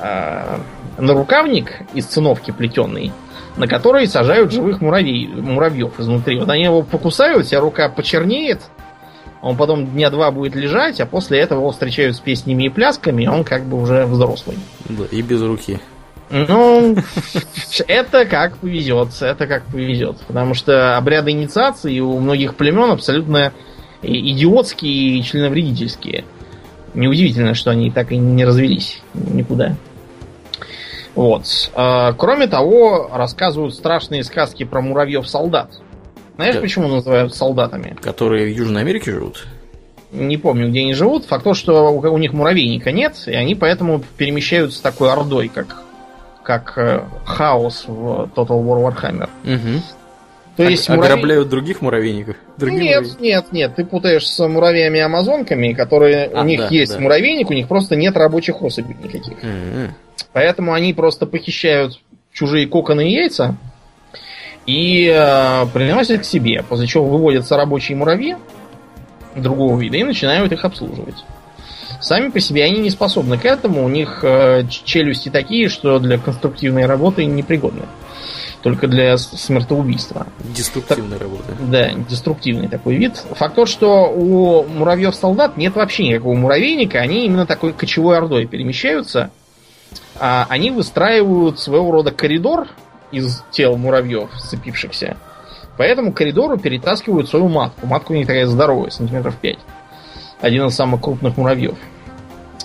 э, 0.00 0.58
нарукавник 0.96 1.82
из 1.92 2.06
циновки 2.06 2.50
плетеный, 2.50 3.12
на 3.58 3.66
который 3.66 4.06
сажают 4.06 4.52
живых 4.52 4.80
муравей, 4.80 5.26
муравьев 5.26 6.00
изнутри. 6.00 6.38
Вот 6.38 6.48
они 6.48 6.64
его 6.64 6.80
покусают, 6.80 7.44
вся 7.44 7.60
рука 7.60 7.90
почернеет, 7.90 8.62
он 9.46 9.56
потом 9.56 9.86
дня 9.86 10.10
два 10.10 10.32
будет 10.32 10.56
лежать, 10.56 11.00
а 11.00 11.06
после 11.06 11.38
этого 11.38 11.60
его 11.60 11.70
встречают 11.70 12.16
с 12.16 12.20
песнями 12.20 12.64
и 12.64 12.68
плясками, 12.68 13.26
он 13.26 13.44
как 13.44 13.64
бы 13.64 13.80
уже 13.80 14.04
взрослый. 14.04 14.58
Да, 14.88 15.04
и 15.10 15.22
без 15.22 15.40
руки. 15.40 15.78
Ну, 16.30 16.96
это 17.86 18.24
как 18.24 18.58
повезет, 18.58 19.10
это 19.20 19.46
как 19.46 19.64
повезет. 19.66 20.16
Потому 20.26 20.54
что 20.54 20.96
обряды 20.96 21.30
инициации 21.30 22.00
у 22.00 22.18
многих 22.18 22.56
племен 22.56 22.90
абсолютно 22.90 23.52
идиотские 24.02 25.18
и 25.18 25.22
членовредительские. 25.22 26.24
Неудивительно, 26.94 27.54
что 27.54 27.70
они 27.70 27.92
так 27.92 28.10
и 28.10 28.16
не 28.16 28.44
развелись 28.44 29.00
никуда. 29.14 29.76
Вот. 31.14 31.70
А, 31.74 32.14
кроме 32.14 32.48
того, 32.48 33.10
рассказывают 33.12 33.74
страшные 33.74 34.24
сказки 34.24 34.64
про 34.64 34.80
муравьев-солдат. 34.80 35.70
Знаешь, 36.36 36.54
Да. 36.56 36.60
почему 36.60 36.88
называют 36.88 37.34
солдатами? 37.34 37.96
Которые 38.00 38.46
в 38.46 38.56
Южной 38.56 38.82
Америке 38.82 39.10
живут? 39.12 39.46
Не 40.12 40.36
помню, 40.36 40.68
где 40.68 40.80
они 40.80 40.94
живут. 40.94 41.24
Факт 41.26 41.44
то, 41.44 41.54
что 41.54 41.90
у, 41.90 42.18
них 42.18 42.32
муравейника 42.32 42.92
нет, 42.92 43.14
и 43.26 43.32
они 43.32 43.54
поэтому 43.54 44.02
перемещаются 44.16 44.82
такой 44.82 45.10
ордой, 45.10 45.48
как, 45.48 45.82
как 46.42 46.74
э, 46.76 47.02
хаос 47.24 47.84
в 47.86 48.30
Total 48.34 48.62
War 48.62 48.94
Warhammer. 48.94 49.28
Угу. 49.44 49.82
То 50.56 50.62
есть 50.62 50.88
муравей- 50.88 51.12
Ограбляют 51.12 51.48
других 51.48 51.82
муравейников? 51.82 52.36
Другие 52.56 52.82
Нет, 52.82 52.94
муравейники? 53.02 53.22
нет, 53.22 53.52
нет, 53.52 53.74
ты 53.76 53.84
путаешь 53.84 54.26
с 54.26 54.46
муравьями-амазонками, 54.48 55.72
которые 55.74 56.26
А, 56.26 56.42
у 56.42 56.44
них 56.44 56.60
да, 56.60 56.68
есть 56.68 56.94
да. 56.94 57.00
муравейник, 57.00 57.50
у 57.50 57.52
них 57.52 57.68
просто 57.68 57.96
нет 57.96 58.16
рабочих 58.16 58.62
особей 58.62 58.96
никаких. 59.02 59.42
М-м. 59.42 59.94
Поэтому 60.32 60.72
они 60.72 60.94
просто 60.94 61.26
похищают 61.26 62.00
чужие 62.32 62.66
коконы 62.68 63.08
и 63.10 63.12
яйца 63.12 63.56
и 64.66 65.08
э, 65.08 65.66
приносят 65.72 66.22
к 66.22 66.24
себе, 66.24 66.64
после 66.68 66.86
чего 66.86 67.06
выводятся 67.06 67.56
рабочие 67.56 67.96
муравьи 67.96 68.36
другого 69.36 69.78
вида 69.78 69.96
и 69.98 70.04
начинают 70.04 70.52
их 70.52 70.64
обслуживать. 70.64 71.24
Сами 72.00 72.28
по 72.30 72.40
себе 72.40 72.64
они 72.64 72.78
не 72.80 72.90
способны 72.90 73.38
к 73.38 73.44
этому, 73.44 73.84
у 73.84 73.88
них 73.88 74.20
э, 74.22 74.64
челюсти 74.68 75.28
такие, 75.28 75.68
что 75.68 75.98
для 75.98 76.18
конструктивной 76.18 76.86
работы 76.86 77.24
непригодны. 77.24 77.82
Только 78.62 78.88
для 78.88 79.16
смертоубийства. 79.16 80.26
Деструктивная 80.40 81.18
работа. 81.18 81.52
Да, 81.60 81.90
деструктивный 81.92 82.68
такой 82.68 82.96
вид. 82.96 83.16
Факт 83.32 83.54
тот, 83.54 83.68
что 83.68 84.10
у 84.10 84.64
муравьев-солдат 84.64 85.56
нет 85.56 85.76
вообще 85.76 86.08
никакого 86.08 86.34
муравейника, 86.34 86.98
они 86.98 87.26
именно 87.26 87.46
такой 87.46 87.72
кочевой 87.72 88.18
ордой 88.18 88.46
перемещаются. 88.46 89.30
А 90.18 90.46
они 90.48 90.70
выстраивают 90.70 91.60
своего 91.60 91.92
рода 91.92 92.10
коридор 92.10 92.68
из 93.12 93.42
тел 93.50 93.76
муравьев, 93.76 94.30
сцепившихся. 94.36 95.16
По 95.76 95.82
этому 95.82 96.12
коридору 96.12 96.56
перетаскивают 96.56 97.28
свою 97.28 97.48
матку. 97.48 97.86
Матка 97.86 98.12
у 98.12 98.14
них 98.14 98.26
такая 98.26 98.46
здоровая, 98.46 98.90
сантиметров 98.90 99.36
5. 99.40 99.58
Один 100.40 100.66
из 100.66 100.74
самых 100.74 101.00
крупных 101.00 101.36
муравьев. 101.36 101.76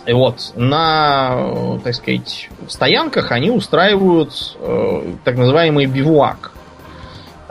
И 0.06 0.14
вот, 0.14 0.54
на, 0.56 1.36
э, 1.36 1.80
так 1.84 1.94
сказать, 1.94 2.50
стоянках 2.68 3.32
они 3.32 3.52
устраивают 3.52 4.58
э, 4.60 5.14
так 5.24 5.38
называемый 5.38 5.86
бивуак. 5.86 6.52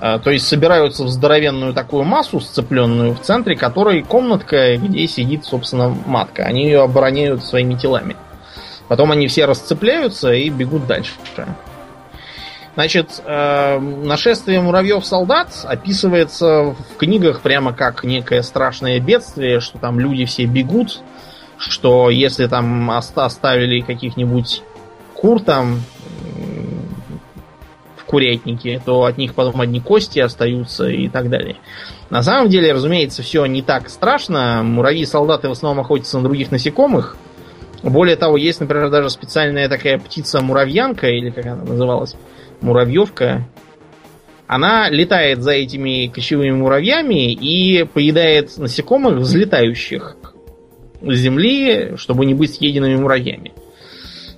А, 0.03 0.19
То 0.19 0.31
есть 0.31 0.49
собираются 0.49 1.05
в 1.05 1.09
здоровенную 1.09 1.75
такую 1.75 2.05
массу, 2.05 2.41
сцепленную 2.41 3.15
в 3.15 3.21
центре 3.21 3.55
которой 3.55 4.03
комнатка, 4.03 4.77
где 4.79 5.07
сидит, 5.07 5.45
собственно, 5.45 5.95
матка. 6.07 6.45
Они 6.45 6.65
ее 6.65 6.83
обороняют 6.83 7.45
своими 7.45 7.75
телами. 7.75 8.17
Потом 8.89 9.13
они 9.13 9.29
все 9.29 9.45
расцепляются 9.45 10.33
и 10.33 10.49
бегут 10.49 10.87
дальше. 10.87 11.13
Значит, 12.81 13.23
э, 13.27 13.79
нашествие 13.79 14.63
муравьев-солдат 14.63 15.49
описывается 15.65 16.75
в 16.75 16.97
книгах 16.97 17.43
прямо 17.43 17.75
как 17.75 18.05
некое 18.05 18.41
страшное 18.41 18.99
бедствие, 19.01 19.61
что 19.61 19.77
там 19.77 20.01
люди 20.01 20.25
все 20.25 20.47
бегут, 20.47 21.03
что 21.59 22.09
если 22.09 22.47
там 22.47 22.89
оста- 22.89 23.27
оставили 23.27 23.83
каких-нибудь 23.83 24.63
кур 25.13 25.43
там 25.43 25.83
в 27.99 28.05
курятнике, 28.07 28.81
то 28.83 29.05
от 29.05 29.19
них 29.19 29.35
потом 29.35 29.61
одни 29.61 29.81
кости 29.81 30.19
остаются 30.19 30.89
и 30.89 31.11
так 31.11 31.29
далее. 31.29 31.57
На 32.09 32.23
самом 32.23 32.49
деле, 32.49 32.73
разумеется, 32.73 33.23
все 33.23 33.45
не 33.45 33.61
так 33.61 33.91
страшно. 33.91 34.63
Муравьи-солдаты 34.63 35.49
в 35.49 35.53
основном 35.53 35.85
охотятся 35.85 36.17
на 36.17 36.25
других 36.25 36.51
насекомых. 36.51 37.19
Более 37.83 38.17
того, 38.17 38.39
есть, 38.39 38.61
например, 38.61 38.89
даже 38.89 39.11
специальная 39.11 39.69
такая 39.69 39.99
птица-муравьянка, 39.99 41.09
или 41.09 41.29
как 41.29 41.45
она 41.45 41.63
называлась, 41.63 42.17
муравьевка. 42.63 43.47
Она 44.47 44.89
летает 44.91 45.43
за 45.43 45.53
этими 45.53 46.09
кочевыми 46.09 46.51
муравьями 46.51 47.33
и 47.33 47.85
поедает 47.85 48.57
насекомых, 48.59 49.19
взлетающих 49.19 50.17
с 51.03 51.15
земли, 51.15 51.93
чтобы 51.97 52.27
не 52.27 52.35
быть 52.35 52.55
съеденными 52.55 52.97
муравьями. 52.97 53.53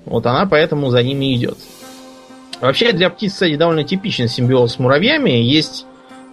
Вот 0.04 0.26
она 0.26 0.46
поэтому 0.46 0.90
за 0.90 1.02
ними 1.02 1.34
идет. 1.34 1.56
Вообще 2.60 2.92
для 2.92 3.08
птиц, 3.10 3.32
кстати, 3.32 3.56
довольно 3.56 3.84
типичен 3.84 4.28
симбиоз 4.28 4.74
с 4.74 4.78
муравьями. 4.78 5.30
Есть 5.30 5.86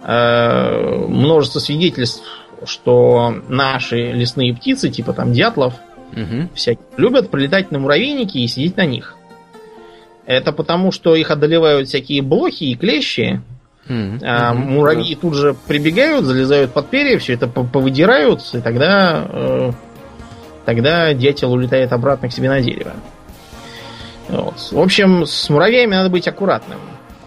э, 0.04 1.06
множество 1.08 1.58
свидетельств, 1.58 2.22
что 2.66 3.34
наши 3.48 4.12
лесные 4.12 4.54
птицы, 4.54 4.90
типа 4.90 5.12
там 5.12 5.32
дятлов, 5.32 5.74
Мгм. 6.12 6.50
всякие, 6.54 6.84
любят 6.96 7.30
прилетать 7.30 7.70
на 7.70 7.78
муравейники 7.78 8.38
и 8.38 8.46
сидеть 8.46 8.76
на 8.76 8.84
них. 8.84 9.16
Это 10.30 10.52
потому, 10.52 10.92
что 10.92 11.16
их 11.16 11.32
одолевают 11.32 11.88
всякие 11.88 12.22
блохи 12.22 12.62
и 12.64 12.76
клещи, 12.76 13.40
Мгм. 13.88 14.20
а 14.22 14.54
муравьи 14.54 15.16
тут 15.16 15.34
же 15.34 15.56
прибегают, 15.66 16.24
залезают 16.24 16.72
под 16.72 16.88
перья, 16.88 17.18
все 17.18 17.34
это 17.34 17.48
по- 17.48 17.64
повыдирают, 17.64 18.40
и 18.52 18.60
тогда, 18.60 19.26
э, 19.28 19.72
тогда 20.64 21.12
дятел 21.14 21.52
улетает 21.52 21.92
обратно 21.92 22.28
к 22.28 22.32
себе 22.32 22.48
на 22.48 22.60
дерево. 22.60 22.92
Вот. 24.28 24.54
В 24.70 24.78
общем, 24.78 25.26
с 25.26 25.50
муравьями 25.50 25.96
надо 25.96 26.10
быть 26.10 26.28
аккуратным. 26.28 26.78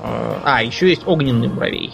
Э, 0.01 0.35
А, 0.45 0.63
еще 0.63 0.87
есть 0.87 1.01
огненный 1.05 1.49
муравей. 1.49 1.91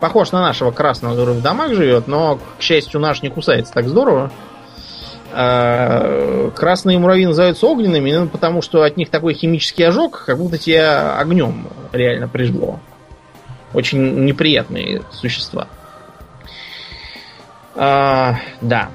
Похож 0.00 0.32
на 0.32 0.42
нашего 0.42 0.70
красного, 0.70 1.12
который 1.14 1.34
в 1.34 1.40
домах 1.40 1.72
живет, 1.72 2.08
но, 2.08 2.38
к 2.58 2.60
счастью, 2.62 3.00
наш 3.00 3.22
не 3.22 3.30
кусается 3.30 3.72
так 3.72 3.88
здорово. 3.88 4.30
Э, 5.38 6.50
Красные 6.54 6.98
муравьи 6.98 7.26
называются 7.26 7.66
огненными, 7.66 8.10
ну, 8.10 8.26
потому 8.26 8.62
что 8.62 8.82
от 8.82 8.96
них 8.96 9.10
такой 9.10 9.34
химический 9.34 9.86
ожог, 9.86 10.24
как 10.24 10.38
будто 10.38 10.56
тебя 10.56 11.18
огнем 11.18 11.66
реально 11.92 12.26
прижгло. 12.26 12.80
Очень 13.74 14.24
неприятные 14.24 15.02
существа. 15.10 15.68
А, 17.74 18.36
да. 18.62 18.88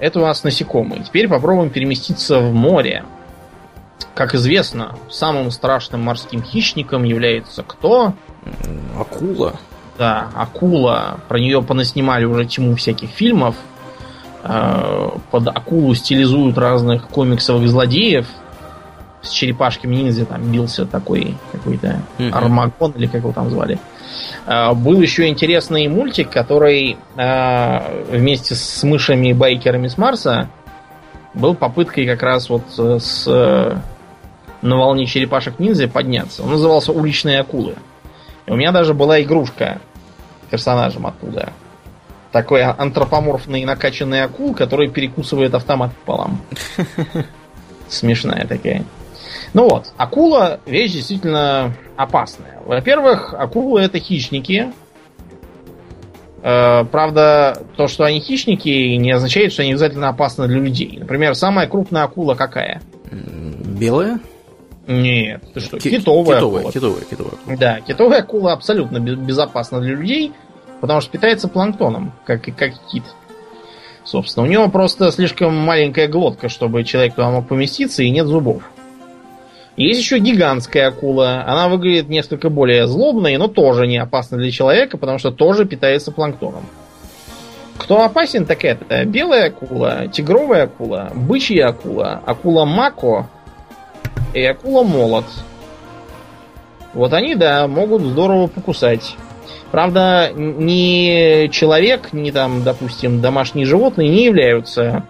Это 0.00 0.18
у 0.18 0.22
нас 0.22 0.42
насекомые. 0.42 1.04
Теперь 1.04 1.28
попробуем 1.28 1.70
переместиться 1.70 2.40
в 2.40 2.52
море. 2.52 3.04
Как 4.14 4.34
известно, 4.34 4.98
самым 5.08 5.52
страшным 5.52 6.00
морским 6.00 6.42
хищником 6.42 7.04
является 7.04 7.62
кто? 7.62 8.14
Акула. 8.98 9.54
Да, 9.96 10.30
акула. 10.34 11.20
Про 11.28 11.38
нее 11.38 11.62
понаснимали 11.62 12.24
уже 12.24 12.46
тьму 12.46 12.74
всяких 12.74 13.10
фильмов. 13.10 13.54
Э, 14.42 15.08
Под 15.30 15.48
акулу 15.48 15.94
стилизуют 15.94 16.58
разных 16.58 17.08
комиксовых 17.08 17.68
злодеев. 17.68 18.26
С 19.22 19.30
черепашками 19.30 19.96
ниндзя 19.96 20.24
там 20.24 20.50
бился 20.50 20.86
такой 20.86 21.36
какой-то 21.52 22.00
Мгм. 22.18 22.34
Армагон 22.34 22.92
или 22.92 23.06
как 23.06 23.16
его 23.22 23.32
там 23.32 23.50
звали. 23.50 23.78
Э, 24.46 24.72
Был 24.72 25.00
еще 25.00 25.28
интересный 25.28 25.88
мультик, 25.88 26.30
который 26.30 26.96
э, 27.16 28.04
вместе 28.10 28.54
с 28.54 28.82
мышами 28.82 29.32
байкерами 29.32 29.88
с 29.88 29.98
Марса 29.98 30.48
был 31.34 31.54
попыткой 31.54 32.06
как 32.06 32.22
раз 32.22 32.48
вот 32.50 32.62
с 32.76 33.26
на 34.62 34.76
волне 34.76 35.06
черепашек 35.06 35.58
ниндзя 35.58 35.88
подняться. 35.88 36.42
Он 36.42 36.50
назывался 36.50 36.92
Уличные 36.92 37.40
акулы. 37.40 37.76
И 38.46 38.50
у 38.50 38.56
меня 38.56 38.72
даже 38.72 38.94
была 38.94 39.22
игрушка 39.22 39.80
персонажем 40.50 41.06
оттуда. 41.06 41.52
Такой 42.32 42.62
антропоморфный 42.62 43.64
накачанный 43.64 44.22
акул, 44.22 44.54
который 44.54 44.88
перекусывает 44.88 45.54
автомат 45.54 45.90
пополам. 46.04 46.40
Смешная 47.88 48.46
такая. 48.46 48.84
Ну 49.52 49.68
вот, 49.68 49.92
акула 49.96 50.60
вещь 50.64 50.92
действительно 50.92 51.74
опасная. 51.96 52.58
Во-первых, 52.64 53.34
акулы 53.34 53.80
это 53.80 53.98
хищники. 53.98 54.72
Э, 56.42 56.84
правда, 56.84 57.60
то, 57.76 57.88
что 57.88 58.04
они 58.04 58.20
хищники, 58.20 58.68
не 58.96 59.10
означает, 59.10 59.52
что 59.52 59.62
они 59.62 59.72
обязательно 59.72 60.08
опасны 60.08 60.46
для 60.46 60.58
людей. 60.58 60.96
Например, 61.00 61.34
самая 61.34 61.66
крупная 61.66 62.04
акула 62.04 62.34
какая? 62.34 62.80
Белая? 63.10 64.20
Нет, 64.86 65.42
ты 65.52 65.60
что, 65.60 65.78
Ки- 65.78 65.90
китовая, 65.90 66.36
Китовая, 66.36 66.58
акула. 66.60 66.72
китовая, 66.72 67.02
китовая. 67.04 67.56
Да, 67.58 67.80
китовая 67.80 68.20
акула 68.20 68.52
абсолютно 68.52 68.98
без- 68.98 69.16
безопасна 69.18 69.80
для 69.80 69.94
людей, 69.94 70.32
потому 70.80 71.00
что 71.00 71.10
питается 71.10 71.48
планктоном, 71.48 72.12
как, 72.24 72.42
как 72.56 72.72
кит. 72.90 73.04
Собственно, 74.04 74.46
у 74.46 74.48
него 74.48 74.68
просто 74.68 75.10
слишком 75.12 75.54
маленькая 75.54 76.08
глотка, 76.08 76.48
чтобы 76.48 76.84
человек 76.84 77.14
туда 77.14 77.30
мог 77.30 77.48
поместиться, 77.48 78.02
и 78.02 78.10
нет 78.10 78.26
зубов. 78.26 78.62
Есть 79.76 80.00
еще 80.00 80.18
гигантская 80.18 80.88
акула. 80.88 81.44
Она 81.46 81.68
выглядит 81.68 82.08
несколько 82.08 82.50
более 82.50 82.86
злобной, 82.86 83.36
но 83.36 83.48
тоже 83.48 83.86
не 83.86 83.98
опасна 83.98 84.36
для 84.36 84.50
человека, 84.50 84.98
потому 84.98 85.18
что 85.18 85.30
тоже 85.30 85.64
питается 85.64 86.12
планктоном. 86.12 86.64
Кто 87.78 88.02
опасен, 88.02 88.44
так 88.44 88.64
это 88.64 89.04
белая 89.06 89.48
акула, 89.48 90.06
тигровая 90.08 90.64
акула, 90.64 91.10
бычья 91.14 91.68
акула, 91.68 92.20
акула 92.26 92.66
мако 92.66 93.28
и 94.34 94.44
акула 94.44 94.82
молот. 94.82 95.24
Вот 96.92 97.12
они, 97.14 97.34
да, 97.34 97.66
могут 97.66 98.02
здорово 98.02 98.48
покусать. 98.48 99.16
Правда, 99.70 100.32
ни 100.34 101.48
человек, 101.48 102.12
ни 102.12 102.30
там, 102.30 102.64
допустим, 102.64 103.20
домашние 103.20 103.66
животные 103.66 104.08
не 104.08 104.24
являются 104.24 105.04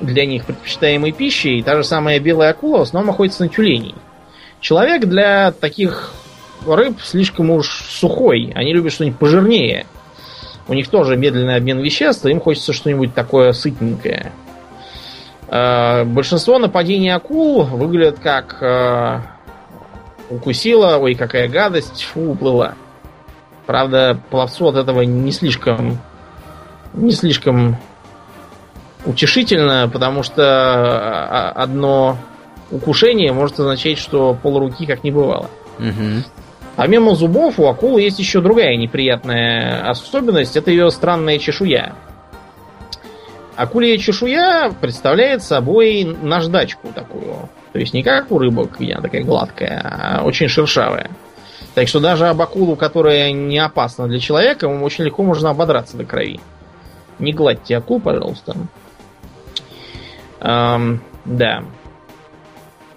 для 0.00 0.26
них 0.26 0.44
предпочитаемой 0.44 1.12
пищей. 1.12 1.62
Та 1.62 1.76
же 1.76 1.84
самая 1.84 2.20
белая 2.20 2.50
акула 2.50 2.78
в 2.78 2.82
основном 2.82 3.10
охотится 3.10 3.44
на 3.44 3.48
тюленей. 3.48 3.94
Человек 4.60 5.06
для 5.06 5.52
таких 5.52 6.12
рыб 6.66 7.00
слишком 7.02 7.50
уж 7.50 7.68
сухой. 7.68 8.52
Они 8.54 8.72
любят 8.72 8.92
что-нибудь 8.92 9.18
пожирнее. 9.18 9.86
У 10.68 10.74
них 10.74 10.88
тоже 10.88 11.16
медленный 11.16 11.56
обмен 11.56 11.80
веществ, 11.80 12.26
им 12.26 12.40
хочется 12.40 12.72
что-нибудь 12.72 13.14
такое 13.14 13.52
сытненькое. 13.52 14.32
Э, 15.48 16.04
большинство 16.04 16.58
нападений 16.58 17.10
акул 17.10 17.64
выглядят 17.64 18.20
как 18.20 18.58
э, 18.60 19.20
укусила, 20.28 20.96
ой, 20.98 21.14
какая 21.14 21.48
гадость, 21.48 22.04
фу, 22.04 22.32
уплыла. 22.32 22.74
Правда, 23.70 24.18
пловцу 24.30 24.66
от 24.66 24.74
этого 24.74 25.02
не 25.02 25.30
слишком 25.30 26.00
не 26.92 27.12
слишком 27.12 27.76
утешительно, 29.06 29.88
потому 29.88 30.24
что 30.24 30.42
а, 30.42 31.52
одно 31.54 32.16
укушение 32.72 33.32
может 33.32 33.60
означать, 33.60 33.98
что 33.98 34.34
полруки 34.34 34.86
как 34.86 35.04
не 35.04 35.12
бывало. 35.12 35.50
Угу. 35.78 36.24
Помимо 36.74 37.14
зубов, 37.14 37.60
у 37.60 37.68
акулы 37.68 38.02
есть 38.02 38.18
еще 38.18 38.40
другая 38.40 38.74
неприятная 38.74 39.88
особенность. 39.88 40.56
Это 40.56 40.72
ее 40.72 40.90
странная 40.90 41.38
чешуя. 41.38 41.94
Акулья 43.54 43.96
чешуя 43.98 44.72
представляет 44.80 45.44
собой 45.44 46.16
наждачку 46.20 46.88
такую. 46.92 47.48
То 47.72 47.78
есть 47.78 47.94
не 47.94 48.02
как 48.02 48.32
у 48.32 48.38
рыбок, 48.40 48.80
она 48.80 49.00
такая 49.00 49.22
гладкая, 49.22 49.80
а 49.80 50.24
очень 50.24 50.48
шершавая. 50.48 51.08
Так 51.74 51.88
что 51.88 52.00
даже 52.00 52.26
об 52.28 52.40
акулу, 52.40 52.76
которая 52.76 53.32
не 53.32 53.58
опасна 53.58 54.08
для 54.08 54.18
человека, 54.18 54.66
очень 54.66 55.04
легко 55.04 55.22
можно 55.22 55.50
ободраться 55.50 55.96
до 55.96 56.04
крови. 56.04 56.40
Не 57.18 57.32
гладьте 57.32 57.76
акул, 57.76 58.00
пожалуйста. 58.00 58.56
Эм, 60.40 61.00
да. 61.24 61.64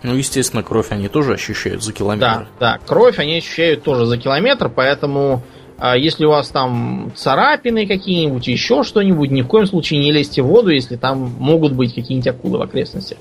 Ну, 0.01 0.15
естественно, 0.15 0.63
кровь 0.63 0.91
они 0.91 1.07
тоже 1.07 1.33
ощущают 1.33 1.83
за 1.83 1.93
километр. 1.93 2.47
Да, 2.59 2.77
да, 2.77 2.79
кровь 2.85 3.19
они 3.19 3.37
ощущают 3.37 3.83
тоже 3.83 4.05
за 4.05 4.17
километр, 4.17 4.69
поэтому 4.69 5.43
а 5.77 5.97
если 5.97 6.25
у 6.25 6.29
вас 6.29 6.49
там 6.49 7.11
царапины 7.15 7.85
какие-нибудь, 7.85 8.47
еще 8.47 8.83
что-нибудь, 8.83 9.31
ни 9.31 9.41
в 9.41 9.47
коем 9.47 9.65
случае 9.65 9.99
не 9.99 10.11
лезьте 10.11 10.41
в 10.41 10.45
воду, 10.45 10.69
если 10.69 10.95
там 10.95 11.33
могут 11.39 11.73
быть 11.73 11.93
какие-нибудь 11.93 12.27
акулы 12.27 12.59
в 12.59 12.61
окрестностях. 12.61 13.17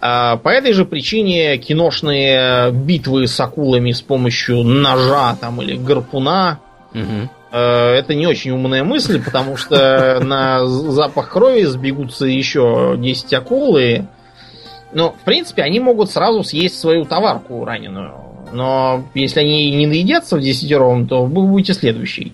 А, 0.00 0.36
по 0.36 0.48
этой 0.48 0.72
же 0.72 0.84
причине 0.84 1.58
киношные 1.58 2.70
битвы 2.72 3.26
с 3.26 3.38
акулами 3.40 3.92
с 3.92 4.00
помощью 4.00 4.62
ножа 4.62 5.36
там, 5.40 5.62
или 5.62 5.76
гарпуна 5.76 6.60
угу. 6.92 7.28
это 7.52 8.14
не 8.14 8.26
очень 8.26 8.52
умная 8.52 8.84
мысль, 8.84 9.22
потому 9.22 9.56
что 9.56 10.20
на 10.24 10.66
запах 10.66 11.30
крови 11.30 11.64
сбегутся 11.64 12.26
еще 12.26 12.96
10 12.98 13.32
акул, 13.34 13.76
и 13.76 14.02
ну, 14.92 15.10
в 15.12 15.24
принципе, 15.24 15.62
они 15.62 15.78
могут 15.80 16.10
сразу 16.10 16.42
съесть 16.42 16.78
свою 16.78 17.04
товарку 17.04 17.64
раненую. 17.64 18.14
Но 18.52 19.04
если 19.14 19.40
они 19.40 19.70
не 19.70 19.86
наедятся 19.86 20.36
в 20.36 20.40
десятером, 20.40 21.06
то 21.06 21.24
вы 21.24 21.46
будете 21.46 21.74
следующий. 21.74 22.32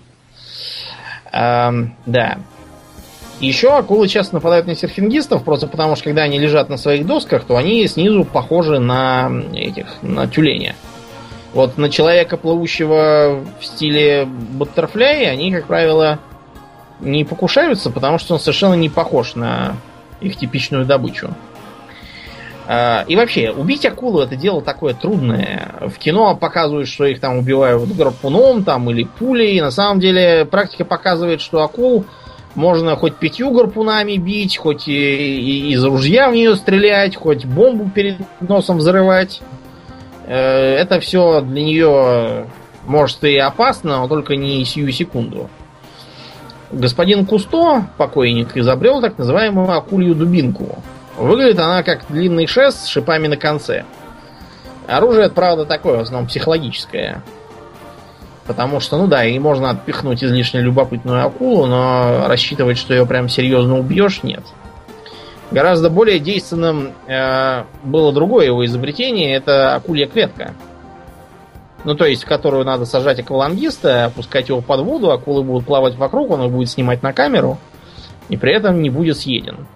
Эм, 1.31 1.95
да. 2.05 2.39
Еще 3.39 3.69
акулы 3.69 4.07
часто 4.07 4.35
нападают 4.35 4.65
на 4.65 4.75
серфингистов, 4.75 5.43
просто 5.43 5.67
потому 5.67 5.95
что 5.95 6.05
когда 6.05 6.23
они 6.23 6.39
лежат 6.39 6.69
на 6.69 6.77
своих 6.77 7.05
досках, 7.05 7.43
то 7.43 7.55
они 7.55 7.85
снизу 7.87 8.25
похожи 8.25 8.79
на 8.79 9.31
этих, 9.53 9.85
на 10.01 10.27
тюленя. 10.27 10.75
Вот 11.53 11.77
на 11.77 11.89
человека, 11.89 12.37
плывущего 12.37 13.43
в 13.59 13.65
стиле 13.65 14.25
баттерфляй, 14.25 15.29
они, 15.31 15.51
как 15.51 15.65
правило, 15.65 16.19
не 16.99 17.25
покушаются, 17.25 17.91
потому 17.91 18.17
что 18.17 18.33
он 18.33 18.39
совершенно 18.39 18.73
не 18.73 18.89
похож 18.89 19.35
на 19.35 19.77
их 20.19 20.35
типичную 20.35 20.85
добычу. 20.85 21.29
А, 22.67 23.05
и 23.07 23.15
вообще, 23.15 23.51
убить 23.51 23.85
акулу 23.85 24.19
это 24.19 24.35
дело 24.35 24.61
такое 24.61 24.93
трудное. 24.93 25.73
В 25.81 25.97
кино 25.99 26.35
показывают, 26.35 26.89
что 26.89 27.05
их 27.05 27.19
там 27.21 27.37
убивают 27.37 27.95
гарпуном 27.95 28.63
там, 28.63 28.89
или 28.89 29.03
пулей. 29.03 29.61
На 29.61 29.71
самом 29.71 29.99
деле 29.99 30.43
практика 30.43 30.83
показывает, 30.83 31.39
что 31.39 31.61
акул 31.61 32.05
можно 32.57 32.95
хоть 32.95 33.15
пятью 33.15 33.51
гарпунами 33.51 34.17
бить, 34.17 34.57
хоть 34.57 34.87
и, 34.87 34.91
и 34.91 35.73
из 35.73 35.85
ружья 35.85 36.27
в 36.29 36.33
нее 36.33 36.55
стрелять, 36.55 37.15
хоть 37.15 37.45
бомбу 37.45 37.87
перед 37.87 38.17
носом 38.41 38.79
взрывать. 38.79 39.41
Э, 40.25 40.73
это 40.73 40.99
все 40.99 41.41
для 41.41 41.63
нее 41.63 42.47
может 42.87 43.23
и 43.23 43.37
опасно, 43.37 43.99
но 43.99 44.07
только 44.07 44.35
не 44.35 44.65
сию 44.65 44.91
секунду. 44.91 45.51
Господин 46.71 47.27
Кусто, 47.27 47.89
покойник, 47.95 48.57
изобрел 48.57 49.01
так 49.01 49.19
называемую 49.19 49.69
акулью 49.69 50.15
дубинку. 50.15 50.83
Выглядит 51.15 51.59
она 51.59 51.83
как 51.83 52.07
длинный 52.09 52.47
шест 52.47 52.85
с 52.85 52.87
шипами 52.87 53.27
на 53.27 53.37
конце. 53.37 53.85
Оружие, 54.87 55.29
правда, 55.29 55.65
такое, 55.65 55.97
в 55.97 56.01
основном 56.01 56.27
психологическое. 56.27 57.21
Потому 58.47 58.79
что, 58.79 58.97
ну 58.97 59.07
да, 59.07 59.25
и 59.25 59.37
можно 59.39 59.71
отпихнуть 59.71 60.23
излишне 60.23 60.61
любопытную 60.61 61.25
акулу, 61.25 61.65
но 61.65 62.27
рассчитывать, 62.27 62.77
что 62.77 62.93
ее 62.93 63.05
прям 63.05 63.27
серьезно 63.27 63.77
убьешь, 63.77 64.23
нет. 64.23 64.43
Гораздо 65.51 65.89
более 65.89 66.19
действенным 66.19 66.93
э, 67.07 67.63
было 67.83 68.13
другое 68.13 68.45
его 68.45 68.65
изобретение, 68.65 69.35
это 69.35 69.75
акулья 69.75 70.07
клетка. 70.07 70.53
Ну, 71.83 71.93
то 71.95 72.05
есть, 72.05 72.25
которую 72.25 72.65
надо 72.65 72.85
сажать 72.85 73.19
аквалангиста, 73.19 74.05
опускать 74.05 74.49
его 74.49 74.61
под 74.61 74.81
воду, 74.81 75.11
акулы 75.11 75.43
будут 75.43 75.65
плавать 75.65 75.95
вокруг, 75.95 76.31
он 76.31 76.43
их 76.43 76.51
будет 76.51 76.69
снимать 76.69 77.03
на 77.03 77.13
камеру, 77.13 77.57
и 78.29 78.37
при 78.37 78.53
этом 78.53 78.81
не 78.81 78.89
будет 78.89 79.17
съеден. 79.17 79.67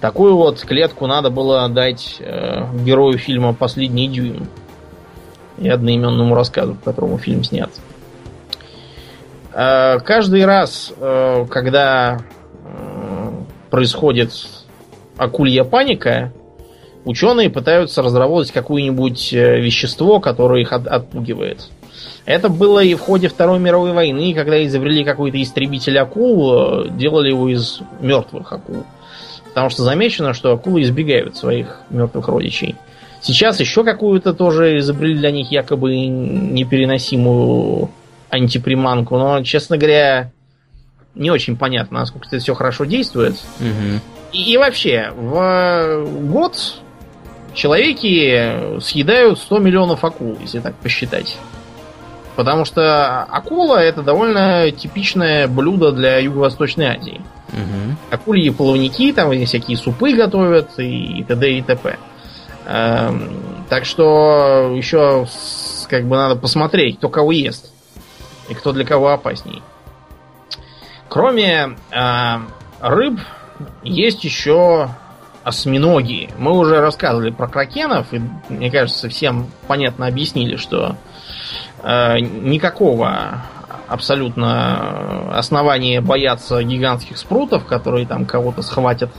Такую 0.00 0.36
вот 0.36 0.60
клетку 0.60 1.06
надо 1.06 1.30
было 1.30 1.68
дать 1.68 2.16
э, 2.20 2.66
герою 2.84 3.18
фильма 3.18 3.54
«Последний 3.54 4.08
дюйм» 4.08 4.48
и 5.58 5.68
одноименному 5.68 6.34
рассказу, 6.34 6.74
по 6.74 6.86
которому 6.90 7.18
фильм 7.18 7.44
снят. 7.44 7.70
Э, 9.52 9.98
каждый 10.00 10.44
раз, 10.44 10.92
э, 10.98 11.46
когда 11.50 12.20
э, 12.64 13.30
происходит 13.70 14.32
акулья 15.16 15.64
паника, 15.64 16.32
ученые 17.04 17.50
пытаются 17.50 18.02
разработать 18.02 18.52
какое-нибудь 18.52 19.32
вещество, 19.32 20.20
которое 20.20 20.62
их 20.62 20.72
от, 20.72 20.86
отпугивает. 20.86 21.68
Это 22.24 22.48
было 22.48 22.80
и 22.80 22.94
в 22.94 23.00
ходе 23.00 23.28
Второй 23.28 23.58
мировой 23.58 23.92
войны, 23.92 24.32
когда 24.34 24.64
изобрели 24.64 25.04
какой-то 25.04 25.42
истребитель 25.42 25.98
акул, 25.98 26.86
делали 26.90 27.30
его 27.30 27.48
из 27.48 27.80
мертвых 28.00 28.52
акул. 28.52 28.84
Потому 29.48 29.70
что 29.70 29.82
замечено, 29.82 30.32
что 30.32 30.52
акулы 30.52 30.82
избегают 30.82 31.36
своих 31.36 31.80
мертвых 31.90 32.28
родичей. 32.28 32.76
Сейчас 33.22 33.60
еще 33.60 33.84
какую-то 33.84 34.34
тоже 34.34 34.78
изобрели 34.78 35.14
для 35.16 35.30
них 35.30 35.52
якобы 35.52 35.94
непереносимую 36.06 37.90
антиприманку, 38.28 39.16
но, 39.16 39.42
честно 39.44 39.78
говоря, 39.78 40.32
не 41.14 41.30
очень 41.30 41.56
понятно, 41.56 42.00
насколько 42.00 42.26
это 42.26 42.40
все 42.40 42.54
хорошо 42.54 42.84
действует. 42.84 43.34
Угу. 43.60 44.00
И, 44.32 44.52
и 44.52 44.56
вообще, 44.56 45.12
в 45.14 46.04
год 46.22 46.56
человеки 47.54 48.80
съедают 48.80 49.38
100 49.38 49.58
миллионов 49.58 50.04
акул, 50.04 50.36
если 50.40 50.58
так 50.58 50.74
посчитать. 50.76 51.36
Потому 52.34 52.64
что 52.64 53.22
акула 53.24 53.76
это 53.76 54.02
довольно 54.02 54.70
типичное 54.72 55.46
блюдо 55.46 55.92
для 55.92 56.18
Юго-Восточной 56.18 56.96
Азии. 56.96 57.20
Угу. 57.50 57.96
Акульи 58.10 58.50
плавники, 58.50 59.12
там 59.12 59.30
всякие 59.44 59.76
супы 59.76 60.14
готовят 60.14 60.70
и 60.78 61.24
т.д. 61.28 61.52
и 61.52 61.62
т.п. 61.62 61.98
Эм, 62.66 63.64
так 63.68 63.84
что 63.84 64.72
еще 64.74 65.26
как 65.88 66.04
бы 66.04 66.16
надо 66.16 66.36
посмотреть, 66.36 66.98
кто 66.98 67.08
кого 67.08 67.32
ест 67.32 67.72
и 68.48 68.54
кто 68.54 68.72
для 68.72 68.84
кого 68.84 69.08
опасней. 69.08 69.62
Кроме 71.08 71.76
э, 71.90 72.38
рыб, 72.80 73.20
есть 73.82 74.24
еще 74.24 74.88
осьминоги. 75.44 76.30
Мы 76.38 76.52
уже 76.52 76.80
рассказывали 76.80 77.30
про 77.30 77.48
кракенов, 77.48 78.12
и, 78.12 78.20
мне 78.48 78.70
кажется, 78.70 79.08
всем 79.08 79.50
понятно 79.66 80.06
объяснили, 80.06 80.56
что 80.56 80.96
э, 81.82 82.20
никакого 82.20 83.42
абсолютно 83.88 85.36
основания 85.36 86.00
бояться 86.00 86.62
гигантских 86.62 87.18
спрутов, 87.18 87.66
которые 87.66 88.06
там 88.06 88.24
кого-то 88.24 88.62
схватят 88.62 89.10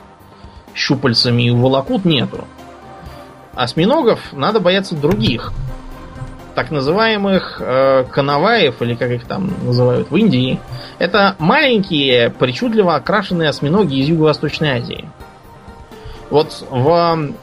щупальцами 0.73 1.43
и 1.43 1.49
уволокут, 1.51 2.05
нету. 2.05 2.45
Осьминогов 3.55 4.19
надо 4.33 4.59
бояться 4.59 4.95
других. 4.95 5.53
Так 6.55 6.69
называемых 6.69 7.57
э, 7.59 8.03
канаваев, 8.11 8.81
или 8.81 8.93
как 8.93 9.09
их 9.09 9.25
там 9.25 9.51
называют 9.63 10.11
в 10.11 10.15
Индии. 10.15 10.59
Это 10.99 11.35
маленькие, 11.39 12.29
причудливо 12.29 12.95
окрашенные 12.95 13.49
осьминоги 13.49 13.95
из 13.95 14.07
Юго-Восточной 14.07 14.77
Азии. 14.77 15.09
Вот 16.29 16.63
в 16.69 17.33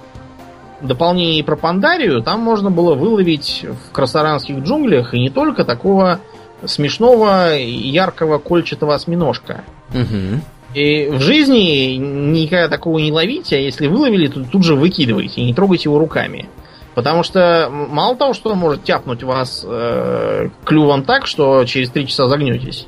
дополнении 0.81 1.43
про 1.43 1.57
Пандарию 1.57 2.23
там 2.23 2.41
можно 2.41 2.71
было 2.71 2.95
выловить 2.95 3.65
в 3.65 3.93
красаранских 3.93 4.61
джунглях 4.61 5.13
и 5.15 5.21
не 5.21 5.31
только 5.31 5.65
такого 5.65 6.21
смешного, 6.65 7.57
яркого, 7.57 8.39
кольчатого 8.39 8.95
осьминожка. 8.95 9.65
Угу. 9.91 10.41
И 10.75 11.09
в 11.09 11.21
жизни 11.21 11.97
никогда 11.97 12.69
такого 12.69 12.99
не 12.99 13.11
ловите, 13.11 13.57
а 13.57 13.61
если 13.61 13.89
выловили, 13.89 14.29
то 14.29 14.45
тут 14.45 14.65
же 14.65 14.77
выкидывайте, 14.77 15.43
не 15.43 15.53
трогайте 15.53 15.85
его 15.89 15.99
руками. 15.99 16.49
Потому 16.95 17.23
что 17.23 17.69
мало 17.71 18.17
того, 18.17 18.35
что 18.35 18.51
он 18.51 18.59
может 18.59 18.85
тяпнуть 18.85 19.23
вас 19.23 19.65
э, 19.67 20.49
клювом 20.65 21.05
так, 21.05 21.27
что 21.27 21.65
через 21.65 21.91
три 21.91 22.07
часа 22.07 22.29
загнетесь. 22.29 22.87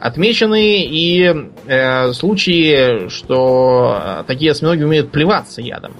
Отмечены 0.00 0.84
и 0.84 1.50
э, 1.66 2.12
случаи, 2.12 3.08
что 3.08 4.24
такие 4.26 4.50
осьминоги 4.50 4.82
умеют 4.82 5.10
плеваться 5.10 5.60
ядом. 5.60 5.92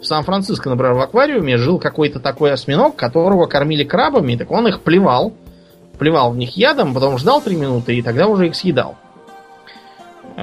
В 0.00 0.06
Сан-Франциско, 0.06 0.70
например, 0.70 0.94
в 0.94 1.00
аквариуме 1.00 1.58
жил 1.58 1.78
какой-то 1.78 2.20
такой 2.20 2.52
осьминог, 2.52 2.96
которого 2.96 3.46
кормили 3.46 3.84
крабами, 3.84 4.36
так 4.36 4.50
он 4.50 4.66
их 4.68 4.80
плевал. 4.80 5.34
Плевал 5.98 6.32
в 6.32 6.36
них 6.36 6.56
ядом, 6.56 6.94
потом 6.94 7.18
ждал 7.18 7.42
три 7.42 7.56
минуты 7.56 7.94
и 7.94 8.02
тогда 8.02 8.26
уже 8.26 8.46
их 8.46 8.54
съедал. 8.54 8.96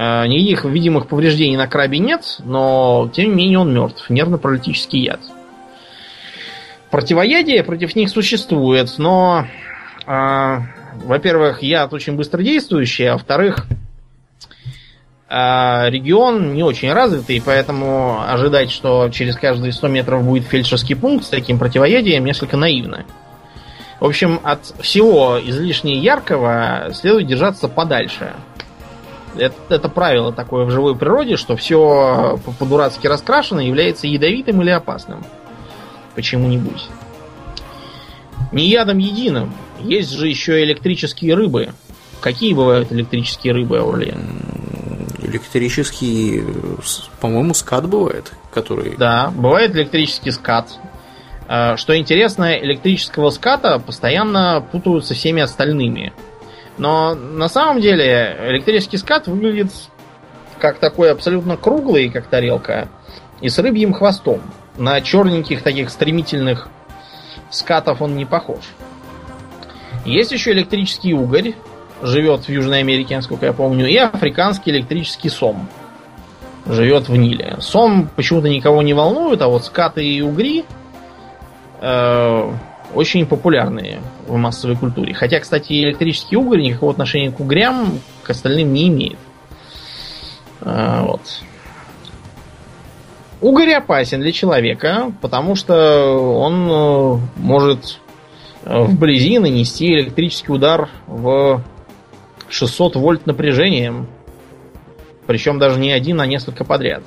Э, 0.00 0.28
никаких 0.28 0.64
видимых 0.64 1.08
повреждений 1.08 1.56
на 1.56 1.66
крабе 1.66 1.98
нет, 1.98 2.36
но 2.44 3.10
тем 3.12 3.30
не 3.30 3.34
менее 3.34 3.58
он 3.58 3.74
мертв. 3.74 4.08
Нервно-паралитический 4.08 5.00
яд. 5.00 5.18
Противоядие 6.88 7.64
против 7.64 7.96
них 7.96 8.08
существует, 8.08 8.94
но, 8.98 9.46
э, 10.06 10.58
во-первых, 11.04 11.64
яд 11.64 11.92
очень 11.92 12.14
быстродействующий, 12.14 13.08
а 13.08 13.14
во-вторых, 13.14 13.66
э, 15.28 15.90
регион 15.90 16.54
не 16.54 16.62
очень 16.62 16.92
развитый, 16.92 17.42
поэтому 17.44 18.22
ожидать, 18.22 18.70
что 18.70 19.10
через 19.10 19.34
каждые 19.34 19.72
100 19.72 19.88
метров 19.88 20.22
будет 20.22 20.46
фельдшерский 20.46 20.94
пункт 20.94 21.24
с 21.24 21.28
таким 21.28 21.58
противоядием, 21.58 22.24
несколько 22.24 22.56
наивно. 22.56 23.04
В 23.98 24.06
общем, 24.06 24.38
от 24.44 24.64
всего 24.80 25.40
излишне 25.44 25.98
яркого 25.98 26.90
следует 26.92 27.26
держаться 27.26 27.66
подальше. 27.66 28.32
Это, 29.36 29.56
это 29.68 29.88
правило 29.88 30.32
такое 30.32 30.64
в 30.64 30.70
живой 30.70 30.96
природе, 30.96 31.36
что 31.36 31.56
все 31.56 32.38
по-дурацки 32.58 33.06
раскрашено 33.06 33.60
является 33.60 34.06
ядовитым 34.06 34.62
или 34.62 34.70
опасным 34.70 35.24
почему-нибудь. 36.18 36.88
Не 38.50 38.66
ядом 38.66 38.98
единым. 38.98 39.54
Есть 39.78 40.10
же 40.10 40.26
еще 40.26 40.64
электрические 40.64 41.34
рыбы. 41.34 41.72
Какие 42.20 42.54
бывают 42.54 42.90
электрические 42.90 43.52
рыбы, 43.52 43.78
Аурлиен? 43.78 44.42
Электрический, 45.22 46.42
по-моему, 47.20 47.54
скат 47.54 47.88
бывает, 47.88 48.32
который... 48.52 48.96
Да, 48.96 49.30
бывает 49.30 49.76
электрический 49.76 50.32
скат. 50.32 50.76
А, 51.46 51.76
что 51.76 51.96
интересно, 51.96 52.58
электрического 52.58 53.30
ската 53.30 53.78
постоянно 53.78 54.66
путают 54.72 55.06
со 55.06 55.14
всеми 55.14 55.40
остальными. 55.40 56.12
Но 56.78 57.14
на 57.14 57.48
самом 57.48 57.80
деле 57.80 58.36
электрический 58.48 58.96
скат 58.96 59.26
выглядит 59.26 59.70
как 60.58 60.78
такой 60.78 61.10
абсолютно 61.10 61.56
круглый, 61.56 62.08
как 62.08 62.26
тарелка, 62.26 62.88
и 63.40 63.48
с 63.48 63.58
рыбьим 63.58 63.92
хвостом. 63.92 64.40
На 64.76 65.00
черненьких 65.00 65.62
таких 65.62 65.90
стремительных 65.90 66.68
скатов 67.50 68.00
он 68.00 68.16
не 68.16 68.24
похож. 68.24 68.64
Есть 70.04 70.30
еще 70.30 70.52
электрический 70.52 71.14
угорь, 71.14 71.54
живет 72.00 72.42
в 72.44 72.48
Южной 72.48 72.80
Америке, 72.80 73.16
насколько 73.16 73.46
я 73.46 73.52
помню, 73.52 73.88
и 73.88 73.96
африканский 73.96 74.70
электрический 74.70 75.28
сом 75.28 75.68
живет 76.66 77.08
в 77.08 77.16
Ниле. 77.16 77.56
Сом 77.60 78.08
почему-то 78.14 78.48
никого 78.48 78.82
не 78.82 78.94
волнует, 78.94 79.42
а 79.42 79.48
вот 79.48 79.64
скаты 79.64 80.04
и 80.04 80.20
угри 80.20 80.64
э, 81.80 82.52
очень 82.94 83.26
популярные 83.26 84.00
в 84.26 84.36
массовой 84.36 84.76
культуре. 84.76 85.14
Хотя, 85.14 85.40
кстати, 85.40 85.72
электрический 85.72 86.36
угорь 86.36 86.60
никакого 86.60 86.92
отношения 86.92 87.30
к 87.30 87.40
угрям 87.40 87.98
к 88.22 88.30
остальным 88.30 88.72
не 88.72 88.88
имеет. 88.88 89.18
Э, 90.60 91.02
вот. 91.02 91.20
Угорь 93.40 93.74
опасен 93.74 94.20
для 94.20 94.32
человека, 94.32 95.12
потому 95.20 95.54
что 95.54 96.18
он 96.38 96.68
э, 96.68 97.20
может 97.36 98.00
э, 98.64 98.80
вблизи 98.80 99.38
нанести 99.38 99.86
электрический 99.86 100.52
удар 100.52 100.88
в 101.06 101.62
600 102.48 102.96
вольт 102.96 103.26
напряжением. 103.26 104.08
Причем 105.26 105.58
даже 105.58 105.78
не 105.78 105.92
один, 105.92 106.20
а 106.20 106.26
несколько 106.26 106.64
подряд. 106.64 107.02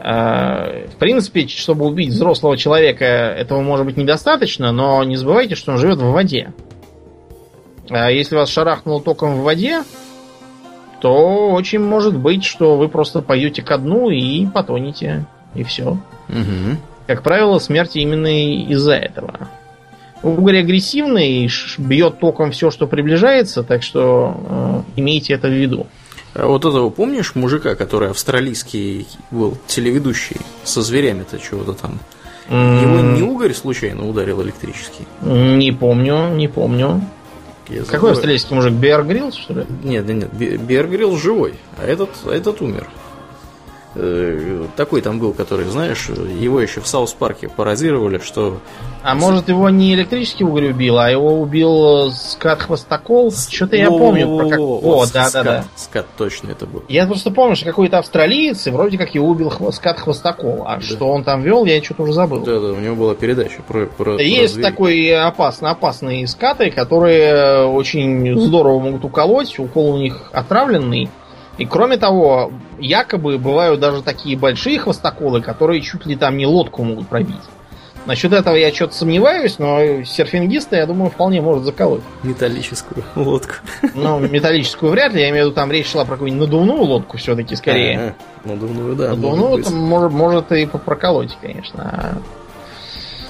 Э, 0.00 0.86
в 0.86 0.96
принципе, 0.96 1.46
чтобы 1.48 1.86
убить 1.86 2.10
взрослого 2.10 2.56
человека, 2.56 3.04
этого 3.04 3.62
может 3.62 3.86
быть 3.86 3.96
недостаточно, 3.96 4.72
но 4.72 5.02
не 5.04 5.16
забывайте, 5.16 5.54
что 5.54 5.72
он 5.72 5.78
живет 5.78 5.98
в 5.98 6.10
воде. 6.10 6.52
А 7.90 8.10
если 8.10 8.36
вас 8.36 8.50
шарахнуло 8.50 9.02
током 9.02 9.36
в 9.36 9.42
воде, 9.42 9.82
то 11.00 11.50
очень 11.50 11.80
может 11.80 12.16
быть, 12.16 12.44
что 12.44 12.76
вы 12.76 12.88
просто 12.88 13.22
пойдете 13.22 13.62
ко 13.62 13.78
дну 13.78 14.10
и 14.10 14.46
потонете. 14.46 15.26
И 15.54 15.64
все. 15.64 15.98
Угу. 16.28 16.76
Как 17.06 17.22
правило, 17.22 17.58
смерти 17.58 17.98
именно 17.98 18.66
из-за 18.70 18.94
этого. 18.94 19.48
Угорь 20.22 20.58
агрессивный, 20.58 21.48
бьет 21.78 22.18
током 22.18 22.50
все, 22.50 22.70
что 22.70 22.86
приближается, 22.86 23.62
так 23.62 23.82
что 23.82 24.84
э, 24.96 25.00
имейте 25.00 25.34
это 25.34 25.48
в 25.48 25.52
виду. 25.52 25.86
А 26.34 26.46
вот 26.46 26.64
этого 26.64 26.90
помнишь 26.90 27.34
мужика, 27.34 27.74
который 27.74 28.10
австралийский 28.10 29.06
был 29.30 29.56
телеведущий 29.66 30.36
со 30.64 30.82
зверями-то 30.82 31.38
чего-то 31.38 31.72
там? 31.72 31.98
Его 32.48 33.00
не 33.00 33.22
угорь 33.22 33.52
случайно 33.52 34.08
ударил 34.08 34.42
электрический? 34.42 35.06
Не 35.22 35.72
помню, 35.72 36.34
не 36.34 36.48
помню. 36.48 37.02
Я 37.68 37.82
Какой 37.84 38.12
австралийский 38.12 38.54
мужик? 38.54 38.72
Беар 38.72 39.04
Гриллс, 39.04 39.36
что 39.36 39.52
ли? 39.52 39.66
Нет, 39.84 40.06
нет, 40.06 40.32
нет. 40.38 40.60
Беар 40.62 40.86
Гриллс 40.86 41.20
живой, 41.20 41.54
а 41.76 41.84
этот, 41.84 42.10
а 42.24 42.30
этот 42.32 42.62
умер. 42.62 42.88
Э, 43.94 44.66
такой 44.76 45.00
там 45.00 45.18
был, 45.18 45.32
который, 45.32 45.64
знаешь, 45.64 46.08
его 46.08 46.60
еще 46.60 46.80
в 46.80 46.86
South 46.86 47.14
Park 47.14 47.41
е 47.41 47.48
паразировали, 47.48 48.18
что... 48.18 48.58
А 49.02 49.14
может 49.14 49.48
его 49.48 49.70
не 49.70 49.94
электрический 49.94 50.44
угорь 50.44 50.70
убил, 50.70 50.98
а 50.98 51.10
его 51.10 51.40
убил 51.40 52.10
скат 52.10 52.62
хвостокол? 52.62 53.32
Что-то 53.32 53.76
я 53.76 53.88
помню. 53.88 54.36
Про 54.36 54.48
как... 54.48 54.60
О, 54.60 55.06
да, 55.12 55.30
да, 55.30 55.42
да. 55.42 55.64
Скат 55.74 56.06
точно 56.18 56.50
это 56.50 56.66
был. 56.66 56.84
Я 56.88 57.06
просто 57.06 57.30
помню, 57.30 57.56
что 57.56 57.64
какой-то 57.64 57.98
австралиец, 57.98 58.66
и 58.66 58.70
вроде 58.70 58.98
как 58.98 59.14
его 59.14 59.28
убил 59.28 59.50
скат 59.72 59.98
хвостокол. 59.98 60.64
А 60.66 60.80
что 60.80 61.06
он 61.06 61.24
там 61.24 61.42
вел, 61.42 61.64
я 61.64 61.82
что-то 61.82 62.02
уже 62.02 62.12
забыл. 62.12 62.40
Да, 62.40 62.60
да, 62.60 62.68
у 62.72 62.80
него 62.80 62.94
была 62.94 63.14
передача 63.14 63.62
про, 63.66 63.86
про 63.86 64.20
Есть 64.20 64.56
про 64.56 64.62
такой 64.62 65.14
опасно 65.14 65.70
опасные 65.70 66.26
скаты, 66.26 66.70
которые 66.70 67.64
очень 67.64 68.38
здорово 68.38 68.80
могут 68.80 69.04
уколоть. 69.04 69.58
Укол 69.58 69.94
у 69.94 69.98
них 69.98 70.30
отравленный. 70.32 71.08
И 71.58 71.66
кроме 71.66 71.96
того, 71.96 72.52
якобы 72.78 73.38
бывают 73.38 73.80
даже 73.80 74.02
такие 74.02 74.38
большие 74.38 74.78
хвостоколы, 74.78 75.42
которые 75.42 75.80
чуть 75.80 76.06
ли 76.06 76.16
там 76.16 76.36
не 76.36 76.46
лодку 76.46 76.84
могут 76.84 77.08
пробить. 77.08 77.36
Насчет 78.06 78.32
этого 78.32 78.54
я 78.54 78.72
что-то 78.72 78.94
сомневаюсь, 78.94 79.58
но 79.58 80.02
серфингиста, 80.04 80.76
я 80.76 80.86
думаю, 80.86 81.10
вполне 81.10 81.42
может 81.42 81.64
заколоть. 81.64 82.00
Металлическую 82.22 83.04
лодку. 83.16 83.56
Ну, 83.94 84.18
металлическую 84.20 84.92
вряд 84.92 85.12
ли, 85.12 85.20
я 85.20 85.30
имею 85.30 85.44
в 85.44 85.46
виду, 85.48 85.54
там 85.54 85.70
речь 85.70 85.90
шла 85.90 86.04
про 86.04 86.12
какую-нибудь 86.12 86.48
надувную 86.48 86.80
лодку 86.84 87.18
все-таки 87.18 87.54
скорее. 87.54 88.14
А, 88.44 88.48
надувную, 88.48 88.96
да. 88.96 89.08
Надувную 89.10 89.62
там 89.62 89.74
может, 89.74 90.12
может 90.12 90.52
и 90.52 90.66
проколоть, 90.66 91.36
конечно. 91.42 92.22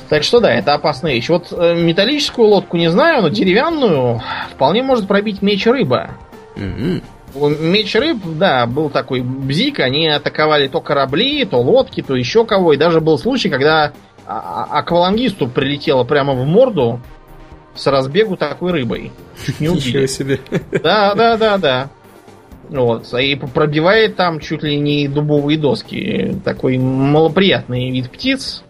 Так 0.08 0.22
что 0.22 0.38
да, 0.38 0.52
это 0.52 0.74
опасная 0.74 1.14
вещь. 1.14 1.28
Вот 1.28 1.48
э, 1.50 1.74
металлическую 1.74 2.46
лодку 2.48 2.76
не 2.76 2.88
знаю, 2.88 3.22
но 3.22 3.28
деревянную 3.30 4.22
вполне 4.52 4.82
может 4.82 5.08
пробить 5.08 5.42
меч 5.42 5.66
рыба. 5.66 6.10
Угу. 6.56 7.02
Меч 7.34 7.94
рыб, 7.94 8.18
да, 8.24 8.66
был 8.66 8.90
такой 8.90 9.20
бзик, 9.20 9.80
они 9.80 10.08
атаковали 10.08 10.68
то 10.68 10.80
корабли, 10.80 11.44
то 11.44 11.58
лодки, 11.60 12.02
то 12.02 12.14
еще 12.16 12.44
кого. 12.44 12.72
И 12.72 12.76
даже 12.76 13.00
был 13.00 13.18
случай, 13.18 13.48
когда 13.48 13.92
а, 14.26 14.66
а, 14.70 14.78
аквалангисту 14.78 15.48
прилетело 15.48 16.04
прямо 16.04 16.34
в 16.34 16.44
морду 16.44 17.00
с 17.74 17.86
разбегу 17.86 18.36
такой 18.36 18.72
рыбой. 18.72 19.12
Не 19.60 19.68
убили. 19.68 20.06
себе. 20.06 20.40
Да, 20.82 21.14
да, 21.14 21.36
да, 21.36 21.58
да. 21.58 21.90
Вот. 22.68 23.12
И 23.14 23.34
пробивает 23.34 24.16
там 24.16 24.40
чуть 24.40 24.62
ли 24.62 24.76
не 24.76 25.08
дубовые 25.08 25.58
доски. 25.58 26.36
Такой 26.44 26.78
малоприятный 26.78 27.90
вид 27.90 28.10
птиц. 28.10 28.64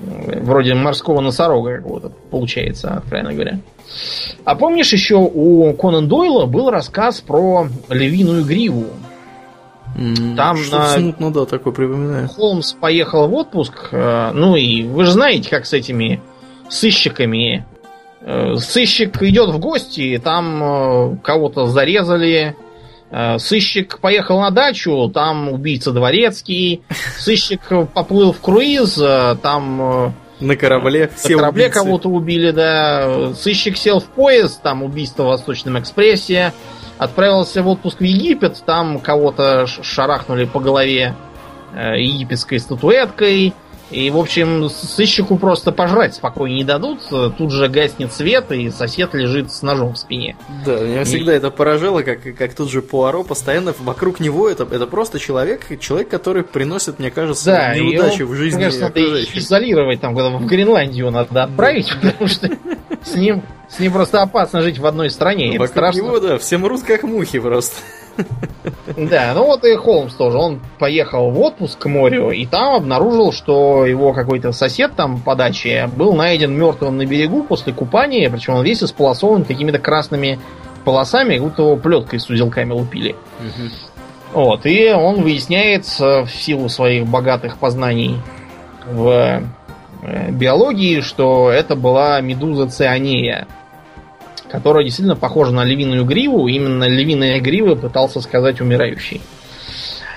Вроде 0.00 0.74
морского 0.74 1.20
носорога 1.20 1.76
какого-то 1.76 2.10
получается, 2.30 2.94
откровенно 2.94 3.32
говоря. 3.32 3.60
А 4.44 4.54
помнишь, 4.54 4.92
еще 4.92 5.16
у 5.16 5.72
Конан 5.74 6.08
Дойла 6.08 6.46
был 6.46 6.70
рассказ 6.70 7.20
про 7.20 7.68
львиную 7.88 8.44
гриву? 8.44 8.86
Там 10.36 10.56
на... 10.70 10.86
смутно, 10.86 11.32
да, 11.32 11.44
такое 11.44 11.72
припоминаю. 11.72 12.28
Холмс 12.28 12.72
поехал 12.72 13.28
в 13.28 13.34
отпуск, 13.34 13.88
э, 13.90 14.30
ну 14.32 14.54
и 14.54 14.84
вы 14.84 15.04
же 15.04 15.10
знаете, 15.10 15.50
как 15.50 15.66
с 15.66 15.72
этими 15.72 16.22
сыщиками. 16.68 17.66
Э, 18.22 18.54
сыщик 18.56 19.20
идет 19.22 19.50
в 19.50 19.58
гости, 19.58 20.20
там 20.22 20.62
э, 20.62 21.16
кого-то 21.22 21.66
зарезали, 21.66 22.56
Сыщик 23.38 23.98
поехал 23.98 24.40
на 24.40 24.50
дачу, 24.50 25.10
там 25.12 25.48
убийца 25.52 25.90
дворецкий. 25.92 26.82
Сыщик 27.18 27.60
поплыл 27.92 28.32
в 28.32 28.40
круиз, 28.40 28.94
там 29.42 30.14
на 30.40 30.56
корабле 30.56 31.10
все 31.16 31.34
На 31.34 31.40
корабле 31.40 31.64
убийцы. 31.66 31.78
кого-то 31.80 32.08
убили, 32.08 32.50
да. 32.50 33.34
Сыщик 33.34 33.76
сел 33.76 34.00
в 34.00 34.06
поезд, 34.06 34.62
там 34.62 34.82
убийство 34.82 35.24
в 35.24 35.26
Восточном 35.26 35.78
экспрессе. 35.78 36.52
Отправился 36.98 37.62
в 37.62 37.68
отпуск 37.68 38.00
в 38.00 38.04
Египет, 38.04 38.62
там 38.64 38.98
кого-то 39.00 39.66
шарахнули 39.66 40.44
по 40.44 40.60
голове 40.60 41.14
э, 41.74 42.00
египетской 42.00 42.58
статуэткой. 42.58 43.54
И, 43.90 44.08
в 44.10 44.18
общем, 44.18 44.68
сыщику 44.68 45.36
просто 45.36 45.72
пожрать 45.72 46.14
спокойно 46.14 46.54
не 46.54 46.64
дадут. 46.64 47.00
Тут 47.08 47.50
же 47.50 47.68
гаснет 47.68 48.12
свет, 48.12 48.52
и 48.52 48.70
сосед 48.70 49.14
лежит 49.14 49.52
с 49.52 49.62
ножом 49.62 49.94
в 49.94 49.98
спине. 49.98 50.36
Да, 50.64 50.78
меня 50.78 51.02
и... 51.02 51.04
всегда 51.04 51.32
это 51.32 51.50
поражало, 51.50 52.02
как, 52.02 52.22
как 52.36 52.54
тут 52.54 52.70
же 52.70 52.82
Пуаро 52.82 53.24
постоянно 53.24 53.74
вокруг 53.80 54.20
него 54.20 54.48
это, 54.48 54.64
это 54.64 54.86
просто 54.86 55.18
человек, 55.18 55.66
человек, 55.80 56.08
который 56.08 56.44
приносит, 56.44 56.98
мне 56.98 57.10
кажется, 57.10 57.46
да, 57.46 57.74
неудачи 57.74 58.22
в 58.22 58.34
жизни. 58.34 58.58
Конечно, 58.58 58.80
надо 58.82 59.00
изолировать 59.00 60.00
там, 60.00 60.14
когда 60.14 60.30
в 60.30 60.46
Гренландию 60.46 61.10
надо 61.10 61.44
отправить, 61.44 61.92
потому 62.02 62.28
что 62.28 62.48
с 63.04 63.14
ним, 63.14 63.42
с 63.68 63.78
ним 63.78 63.92
просто 63.92 64.22
опасно 64.22 64.62
жить 64.62 64.78
в 64.78 64.86
одной 64.86 65.10
стране. 65.10 65.58
Вокруг 65.58 65.94
него, 65.94 66.20
да, 66.20 66.38
все 66.38 66.58
мрут 66.58 66.82
как 66.82 67.02
мухи 67.02 67.38
просто. 67.38 67.76
Да, 68.96 69.32
ну 69.34 69.46
вот 69.46 69.64
и 69.64 69.74
Холмс 69.76 70.14
тоже. 70.14 70.36
Он 70.36 70.60
поехал 70.78 71.30
в 71.30 71.40
отпуск 71.40 71.78
к 71.78 71.86
морю 71.86 72.30
и 72.30 72.46
там 72.46 72.74
обнаружил, 72.74 73.32
что 73.32 73.86
его 73.86 74.12
какой-то 74.12 74.52
сосед 74.52 74.92
там 74.96 75.20
по 75.20 75.34
даче 75.34 75.88
был 75.96 76.14
найден 76.14 76.52
мертвым 76.52 76.96
на 76.96 77.06
берегу 77.06 77.42
после 77.42 77.72
купания, 77.72 78.30
причем 78.30 78.54
он 78.54 78.64
весь 78.64 78.82
исполосован 78.82 79.44
какими-то 79.44 79.78
красными 79.78 80.38
полосами, 80.84 81.34
как 81.36 81.44
будто 81.44 81.62
его 81.62 81.76
плеткой 81.76 82.20
с 82.20 82.28
узелками 82.28 82.72
лупили. 82.72 83.14
Вот, 84.32 84.64
и 84.64 84.92
он 84.92 85.22
выясняет 85.22 85.86
в 85.86 86.28
силу 86.28 86.68
своих 86.68 87.06
богатых 87.06 87.58
познаний 87.58 88.16
в 88.86 89.42
э, 90.02 90.30
биологии, 90.30 91.00
что 91.00 91.50
это 91.50 91.74
была 91.74 92.20
медуза 92.20 92.68
цианея 92.68 93.48
которая 94.50 94.84
действительно 94.84 95.16
похожа 95.16 95.52
на 95.52 95.64
львиную 95.64 96.04
гриву. 96.04 96.48
Именно 96.48 96.84
львиная 96.84 97.40
грива 97.40 97.74
пытался 97.74 98.20
сказать 98.20 98.60
умирающий. 98.60 99.20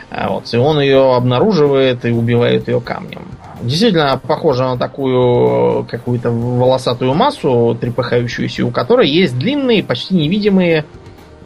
А 0.10 0.30
вот, 0.30 0.54
и 0.54 0.58
он 0.58 0.80
ее 0.80 1.16
обнаруживает 1.16 2.06
и 2.06 2.12
убивает 2.12 2.68
ее 2.68 2.82
камнем. 2.82 3.28
Действительно 3.62 4.20
похожа 4.22 4.66
на 4.66 4.78
такую 4.78 5.86
какую-то 5.86 6.30
волосатую 6.30 7.14
массу, 7.14 7.78
трепыхающуюся, 7.80 8.66
у 8.66 8.72
которой 8.72 9.10
есть 9.10 9.38
длинные, 9.38 9.84
почти 9.84 10.16
невидимые 10.16 10.86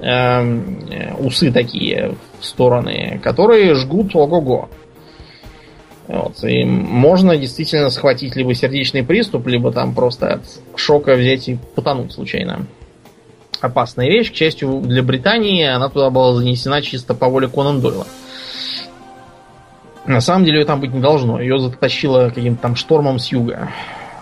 э, 0.02 1.14
усы 1.20 1.52
такие 1.52 2.16
в 2.40 2.46
стороны, 2.46 3.22
которые 3.24 3.76
жгут 3.76 4.16
ого-го. 4.16 4.70
Вот, 6.08 6.44
и 6.44 6.64
можно 6.64 7.38
действительно 7.38 7.90
схватить 7.90 8.36
либо 8.36 8.54
сердечный 8.54 9.04
приступ, 9.04 9.48
либо 9.48 9.72
там 9.72 9.94
просто 9.94 10.36
от 10.36 10.42
шока 10.76 11.16
взять 11.16 11.50
и 11.50 11.58
потонуть 11.76 12.14
случайно 12.14 12.66
опасная 13.62 14.08
вещь. 14.08 14.32
К 14.32 14.36
счастью, 14.36 14.82
для 14.82 15.04
Британии 15.04 15.66
она 15.66 15.90
туда 15.90 16.10
была 16.10 16.34
занесена 16.34 16.82
чисто 16.82 17.14
по 17.14 17.28
воле 17.28 17.48
Конан 17.48 17.82
Дойла. 17.82 18.06
На 20.06 20.22
самом 20.22 20.46
деле 20.46 20.60
ее 20.60 20.66
там 20.66 20.80
быть 20.80 20.94
не 20.94 21.02
должно. 21.02 21.42
Ее 21.42 21.60
затащило 21.60 22.30
каким-то 22.30 22.62
там 22.62 22.76
штормом 22.76 23.20
с 23.20 23.28
юга. 23.28 23.70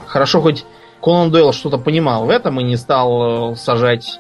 Хорошо, 0.08 0.42
хоть 0.42 0.66
Конан 1.02 1.32
Дойл 1.32 1.54
что-то 1.54 1.78
понимал 1.78 2.26
в 2.26 2.30
этом 2.30 2.60
и 2.60 2.64
не 2.64 2.78
стал 2.78 3.52
э, 3.52 3.56
сажать 3.56 4.20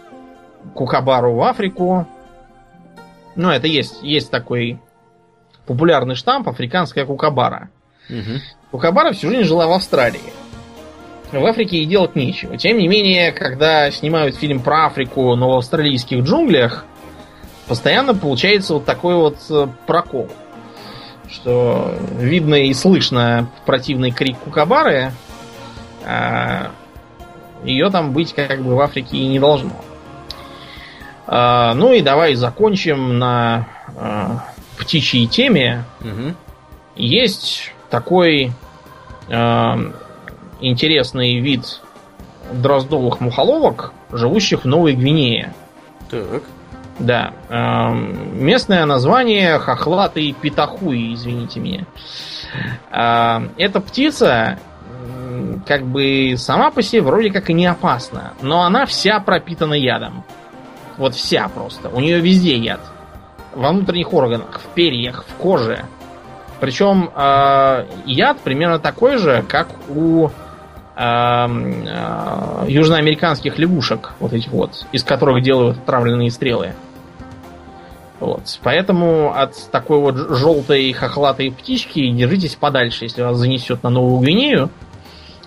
Кукабару 0.73 1.33
в 1.33 1.41
Африку. 1.41 2.07
Ну, 3.35 3.49
это 3.49 3.67
есть, 3.67 4.01
есть 4.03 4.31
такой 4.31 4.79
популярный 5.65 6.15
штамп 6.15 6.47
африканская 6.47 7.05
кукабара. 7.05 7.69
Угу. 8.09 8.39
Кукабара 8.71 9.11
всю 9.13 9.29
жизнь 9.29 9.43
жила 9.43 9.67
в 9.67 9.71
Австралии 9.71 10.21
в 11.31 11.45
Африке 11.45 11.77
и 11.77 11.85
делать 11.85 12.15
нечего. 12.15 12.57
Тем 12.57 12.77
не 12.77 12.87
менее, 12.87 13.31
когда 13.31 13.91
снимают 13.91 14.35
фильм 14.35 14.61
про 14.61 14.87
Африку, 14.87 15.35
но 15.35 15.51
в 15.51 15.57
австралийских 15.57 16.23
джунглях, 16.23 16.85
постоянно 17.67 18.13
получается 18.13 18.75
вот 18.75 18.85
такой 18.85 19.15
вот 19.15 19.37
э, 19.49 19.67
прокол. 19.87 20.29
Что 21.29 21.95
видно 22.17 22.55
и 22.55 22.73
слышно 22.73 23.49
противный 23.65 24.11
крик 24.11 24.37
кукабары, 24.37 25.11
а 26.05 26.71
ее 27.63 27.89
там 27.89 28.13
быть 28.13 28.33
как 28.33 28.61
бы 28.61 28.75
в 28.75 28.81
Африке 28.81 29.17
и 29.17 29.27
не 29.27 29.39
должно. 29.39 29.71
А, 31.27 31.73
ну 31.73 31.91
и 31.91 32.01
давай 32.01 32.35
закончим 32.35 33.17
на 33.17 33.67
а, 33.97 34.45
птичьей 34.77 35.27
теме. 35.27 35.83
Угу. 36.01 36.35
Есть 36.95 37.71
такой 37.89 38.51
а, 39.29 39.77
интересный 40.69 41.39
вид 41.39 41.81
дроздовых 42.51 43.19
мухоловок, 43.21 43.93
живущих 44.11 44.63
в 44.63 44.67
Новой 44.67 44.93
Гвинее. 44.93 45.53
Так. 46.09 46.43
Да. 46.99 47.33
Э, 47.49 47.93
местное 47.93 48.85
название 48.85 49.59
хохлатый 49.59 50.33
петахуй, 50.39 51.13
извините 51.13 51.59
меня. 51.59 51.85
Э, 52.91 53.47
эта 53.57 53.81
птица 53.81 54.59
как 55.65 55.85
бы 55.85 56.35
сама 56.37 56.71
по 56.71 56.81
себе 56.81 57.01
вроде 57.01 57.31
как 57.31 57.49
и 57.49 57.53
не 57.53 57.65
опасна, 57.65 58.33
но 58.41 58.63
она 58.63 58.85
вся 58.85 59.19
пропитана 59.19 59.73
ядом. 59.73 60.23
Вот 60.97 61.15
вся 61.15 61.49
просто. 61.49 61.89
У 61.89 61.99
нее 61.99 62.19
везде 62.19 62.55
яд. 62.55 62.79
Во 63.53 63.69
внутренних 63.69 64.13
органах, 64.13 64.61
в 64.61 64.73
перьях, 64.73 65.25
в 65.27 65.33
коже. 65.35 65.85
Причем 66.59 67.09
э, 67.13 67.85
яд 68.05 68.39
примерно 68.39 68.79
такой 68.79 69.17
же, 69.17 69.43
как 69.47 69.67
у 69.89 70.29
южноамериканских 70.97 73.59
лягушек, 73.59 74.13
вот 74.19 74.33
этих 74.33 74.51
вот, 74.51 74.87
из 74.93 75.03
которых 75.03 75.43
делают 75.43 75.77
отравленные 75.77 76.31
стрелы. 76.31 76.73
Вот. 78.19 78.59
Поэтому 78.63 79.33
от 79.35 79.55
такой 79.71 79.99
вот 79.99 80.15
желтой 80.15 80.91
хохлатой 80.93 81.51
птички 81.51 82.09
держитесь 82.11 82.55
подальше, 82.55 83.05
если 83.05 83.21
вас 83.21 83.37
занесет 83.37 83.83
на 83.83 83.89
Новую 83.89 84.21
Гвинею. 84.21 84.69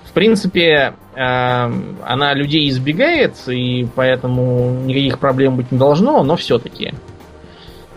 В 0.05 0.13
принципе, 0.13 0.95
э, 1.15 1.73
она 2.05 2.35
людей 2.35 2.69
избегает, 2.69 3.37
и 3.49 3.89
поэтому 3.95 4.83
никаких 4.85 5.19
проблем 5.19 5.57
быть 5.57 5.73
не 5.73 5.79
должно, 5.79 6.23
но 6.23 6.37
все-таки. 6.37 6.93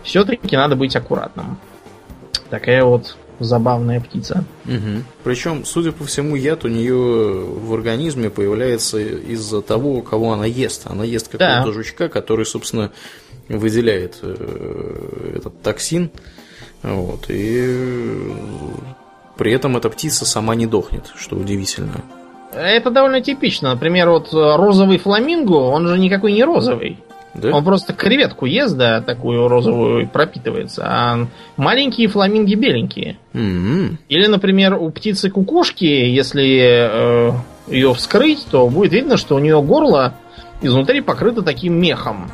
Все-таки 0.02 0.56
надо 0.56 0.74
быть 0.74 0.96
аккуратным. 0.96 1.58
Такая 2.48 2.84
вот 2.84 3.16
забавная 3.44 4.00
птица. 4.00 4.44
Угу. 4.64 5.04
Причем, 5.24 5.64
судя 5.64 5.92
по 5.92 6.04
всему, 6.04 6.36
яд 6.36 6.64
у 6.64 6.68
нее 6.68 6.94
в 6.94 7.72
организме 7.74 8.30
появляется 8.30 8.98
из-за 8.98 9.62
того, 9.62 10.02
кого 10.02 10.32
она 10.32 10.46
ест. 10.46 10.82
Она 10.86 11.04
ест 11.04 11.28
какого-то 11.28 11.66
да. 11.66 11.72
жучка, 11.72 12.08
который, 12.08 12.46
собственно, 12.46 12.90
выделяет 13.48 14.18
э, 14.22 15.34
этот 15.36 15.62
токсин. 15.62 16.10
Вот, 16.82 17.26
и 17.28 18.32
при 19.36 19.52
этом 19.52 19.76
эта 19.76 19.88
птица 19.88 20.24
сама 20.24 20.54
не 20.54 20.66
дохнет, 20.66 21.12
что 21.16 21.36
удивительно. 21.36 22.02
Это 22.52 22.90
довольно 22.90 23.20
типично. 23.20 23.70
Например, 23.70 24.10
вот 24.10 24.32
розовый 24.32 24.98
фламинго, 24.98 25.54
он 25.54 25.86
же 25.86 25.98
никакой 25.98 26.32
не 26.32 26.44
розовый. 26.44 26.98
Да? 27.34 27.50
Он 27.50 27.64
просто 27.64 27.94
креветку 27.94 28.44
ест, 28.44 28.76
да, 28.76 29.00
такую 29.00 29.48
розовую, 29.48 30.06
пропитывается. 30.08 30.84
А 30.86 31.26
маленькие 31.56 32.08
фламинги 32.08 32.54
беленькие. 32.54 33.16
Mm-hmm. 33.32 33.96
Или, 34.08 34.26
например, 34.26 34.74
у 34.74 34.90
птицы 34.90 35.30
кукушки, 35.30 35.84
если 35.84 36.90
э, 36.90 37.32
ее 37.68 37.94
вскрыть, 37.94 38.46
то 38.50 38.68
будет 38.68 38.92
видно, 38.92 39.16
что 39.16 39.36
у 39.36 39.38
нее 39.38 39.62
горло 39.62 40.14
изнутри 40.60 41.00
покрыто 41.00 41.42
таким 41.42 41.74
мехом. 41.80 42.30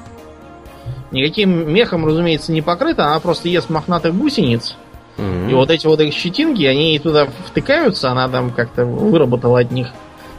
Никаким 1.12 1.73
мехом, 1.73 2.05
разумеется, 2.05 2.53
не 2.53 2.61
покрыто, 2.61 3.07
она 3.07 3.20
просто 3.20 3.49
ест 3.49 3.70
мохнатых 3.70 4.15
гусениц. 4.15 4.75
Mm-hmm. 5.16 5.51
И 5.51 5.55
вот 5.55 5.70
эти 5.70 5.87
вот 5.87 6.01
их 6.01 6.12
щетинки, 6.12 6.65
они 6.65 6.99
туда 6.99 7.29
втыкаются, 7.47 8.11
она 8.11 8.29
там 8.29 8.51
как-то 8.51 8.85
выработала 8.85 9.61
от 9.61 9.70
них 9.70 9.89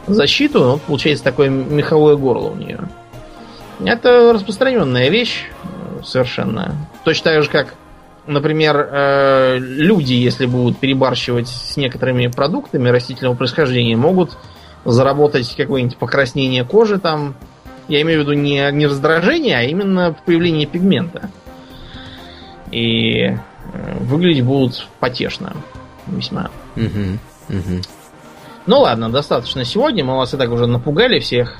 защиту, 0.06 0.72
вот 0.72 0.82
получается 0.82 1.24
такое 1.24 1.48
меховое 1.48 2.16
горло 2.16 2.50
у 2.50 2.56
нее. 2.56 2.80
Это 3.84 4.32
распространенная 4.32 5.08
вещь 5.08 5.46
совершенно. 6.04 6.74
Точно 7.04 7.32
так 7.32 7.42
же, 7.42 7.50
как, 7.50 7.74
например, 8.26 8.88
э, 8.90 9.58
люди, 9.58 10.14
если 10.14 10.46
будут 10.46 10.78
перебарщивать 10.78 11.48
с 11.48 11.76
некоторыми 11.76 12.26
продуктами 12.28 12.88
растительного 12.88 13.34
происхождения, 13.34 13.96
могут 13.96 14.36
заработать 14.84 15.54
какое-нибудь 15.56 15.96
покраснение 15.96 16.64
кожи 16.64 16.98
там. 16.98 17.34
Я 17.88 18.02
имею 18.02 18.20
в 18.20 18.22
виду 18.22 18.32
не, 18.34 18.70
не 18.72 18.86
раздражение, 18.86 19.58
а 19.58 19.62
именно 19.62 20.16
появление 20.24 20.66
пигмента. 20.66 21.30
И 22.70 23.24
э, 23.24 23.38
выглядеть 24.00 24.44
будут 24.44 24.86
потешно. 25.00 25.54
Весьма. 26.06 26.50
Угу, 26.76 27.56
угу. 27.56 27.80
Ну 28.66 28.80
ладно, 28.80 29.10
достаточно 29.10 29.64
сегодня. 29.64 30.04
Мы 30.04 30.16
вас 30.16 30.32
и 30.34 30.36
так 30.36 30.50
уже 30.50 30.66
напугали 30.66 31.18
всех 31.18 31.56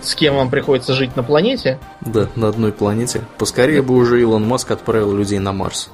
с 0.00 0.14
кем 0.14 0.36
вам 0.36 0.50
приходится 0.50 0.94
жить 0.94 1.16
на 1.16 1.22
планете. 1.22 1.78
Да, 2.00 2.28
на 2.36 2.48
одной 2.48 2.72
планете. 2.72 3.22
Поскорее 3.38 3.82
бы 3.82 3.94
уже 3.94 4.20
Илон 4.20 4.46
Маск 4.46 4.70
отправил 4.70 5.14
людей 5.14 5.38
на 5.38 5.52
Марс. 5.52 5.90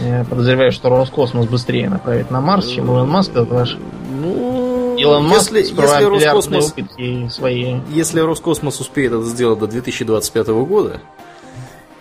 Я 0.00 0.24
подозреваю, 0.24 0.72
что 0.72 0.88
Роскосмос 0.88 1.46
быстрее 1.46 1.88
направит 1.88 2.30
на 2.30 2.40
Марс, 2.40 2.68
чем 2.68 2.86
Илон 2.86 3.08
Маск, 3.08 3.30
это 3.32 3.44
ваш... 3.44 3.76
Ну, 4.10 4.96
Илон 4.96 5.26
Маск 5.26 5.52
если, 5.52 5.80
если 5.80 6.04
Роскосмос, 6.04 6.74
свои. 7.32 7.76
Если 7.90 8.20
Роскосмос 8.20 8.80
успеет 8.80 9.12
это 9.12 9.24
сделать 9.24 9.58
до 9.58 9.66
2025 9.66 10.48
года, 10.48 11.00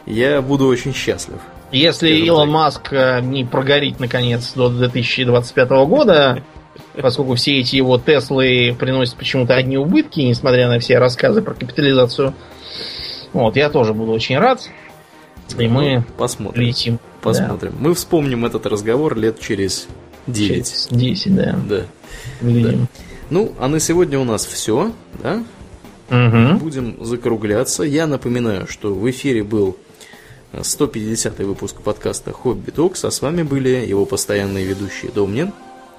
я 0.05 0.41
буду 0.41 0.67
очень 0.67 0.93
счастлив. 0.93 1.39
Если 1.71 2.09
Илон 2.09 2.49
так. 2.49 2.53
Маск 2.53 2.93
э, 2.93 3.19
не 3.21 3.45
прогорит 3.45 3.99
наконец 3.99 4.53
до 4.53 4.69
2025 4.69 5.69
года, 5.87 6.43
поскольку 7.01 7.35
все 7.35 7.59
эти 7.59 7.75
его 7.75 7.97
Теслы 7.97 8.75
приносят 8.77 9.15
почему-то 9.15 9.55
одни 9.55 9.77
убытки, 9.77 10.21
несмотря 10.21 10.67
на 10.67 10.79
все 10.79 10.97
рассказы 10.97 11.41
про 11.41 11.53
капитализацию. 11.53 12.33
Вот, 13.33 13.55
я 13.55 13.69
тоже 13.69 13.93
буду 13.93 14.11
очень 14.11 14.37
рад. 14.37 14.69
И 15.57 15.67
мы 15.67 16.03
посмотрим. 16.17 16.61
Летим. 16.63 16.99
Посмотрим. 17.21 17.71
Да. 17.73 17.77
Мы 17.79 17.93
вспомним 17.93 18.45
этот 18.45 18.65
разговор 18.65 19.17
лет 19.17 19.39
через 19.39 19.87
9. 20.27 20.47
Через 20.47 20.87
10, 20.89 21.35
да. 21.35 21.59
Да. 21.67 21.81
да. 22.41 22.73
Ну, 23.29 23.53
а 23.59 23.67
на 23.67 23.79
сегодня 23.79 24.19
у 24.19 24.23
нас 24.23 24.45
все, 24.45 24.91
да? 25.21 25.43
Угу. 26.09 26.59
Будем 26.59 27.03
закругляться. 27.03 27.83
Я 27.83 28.07
напоминаю, 28.07 28.67
что 28.67 28.93
в 28.93 29.09
эфире 29.09 29.43
был 29.43 29.77
150 30.61 31.39
выпуск 31.39 31.81
подкаста 31.81 32.31
Хобби 32.31 32.71
Токс, 32.71 33.03
а 33.05 33.11
с 33.11 33.21
вами 33.21 33.43
были 33.43 33.69
его 33.69 34.05
постоянные 34.05 34.65
ведущие 34.65 35.11
Домнин 35.11 35.51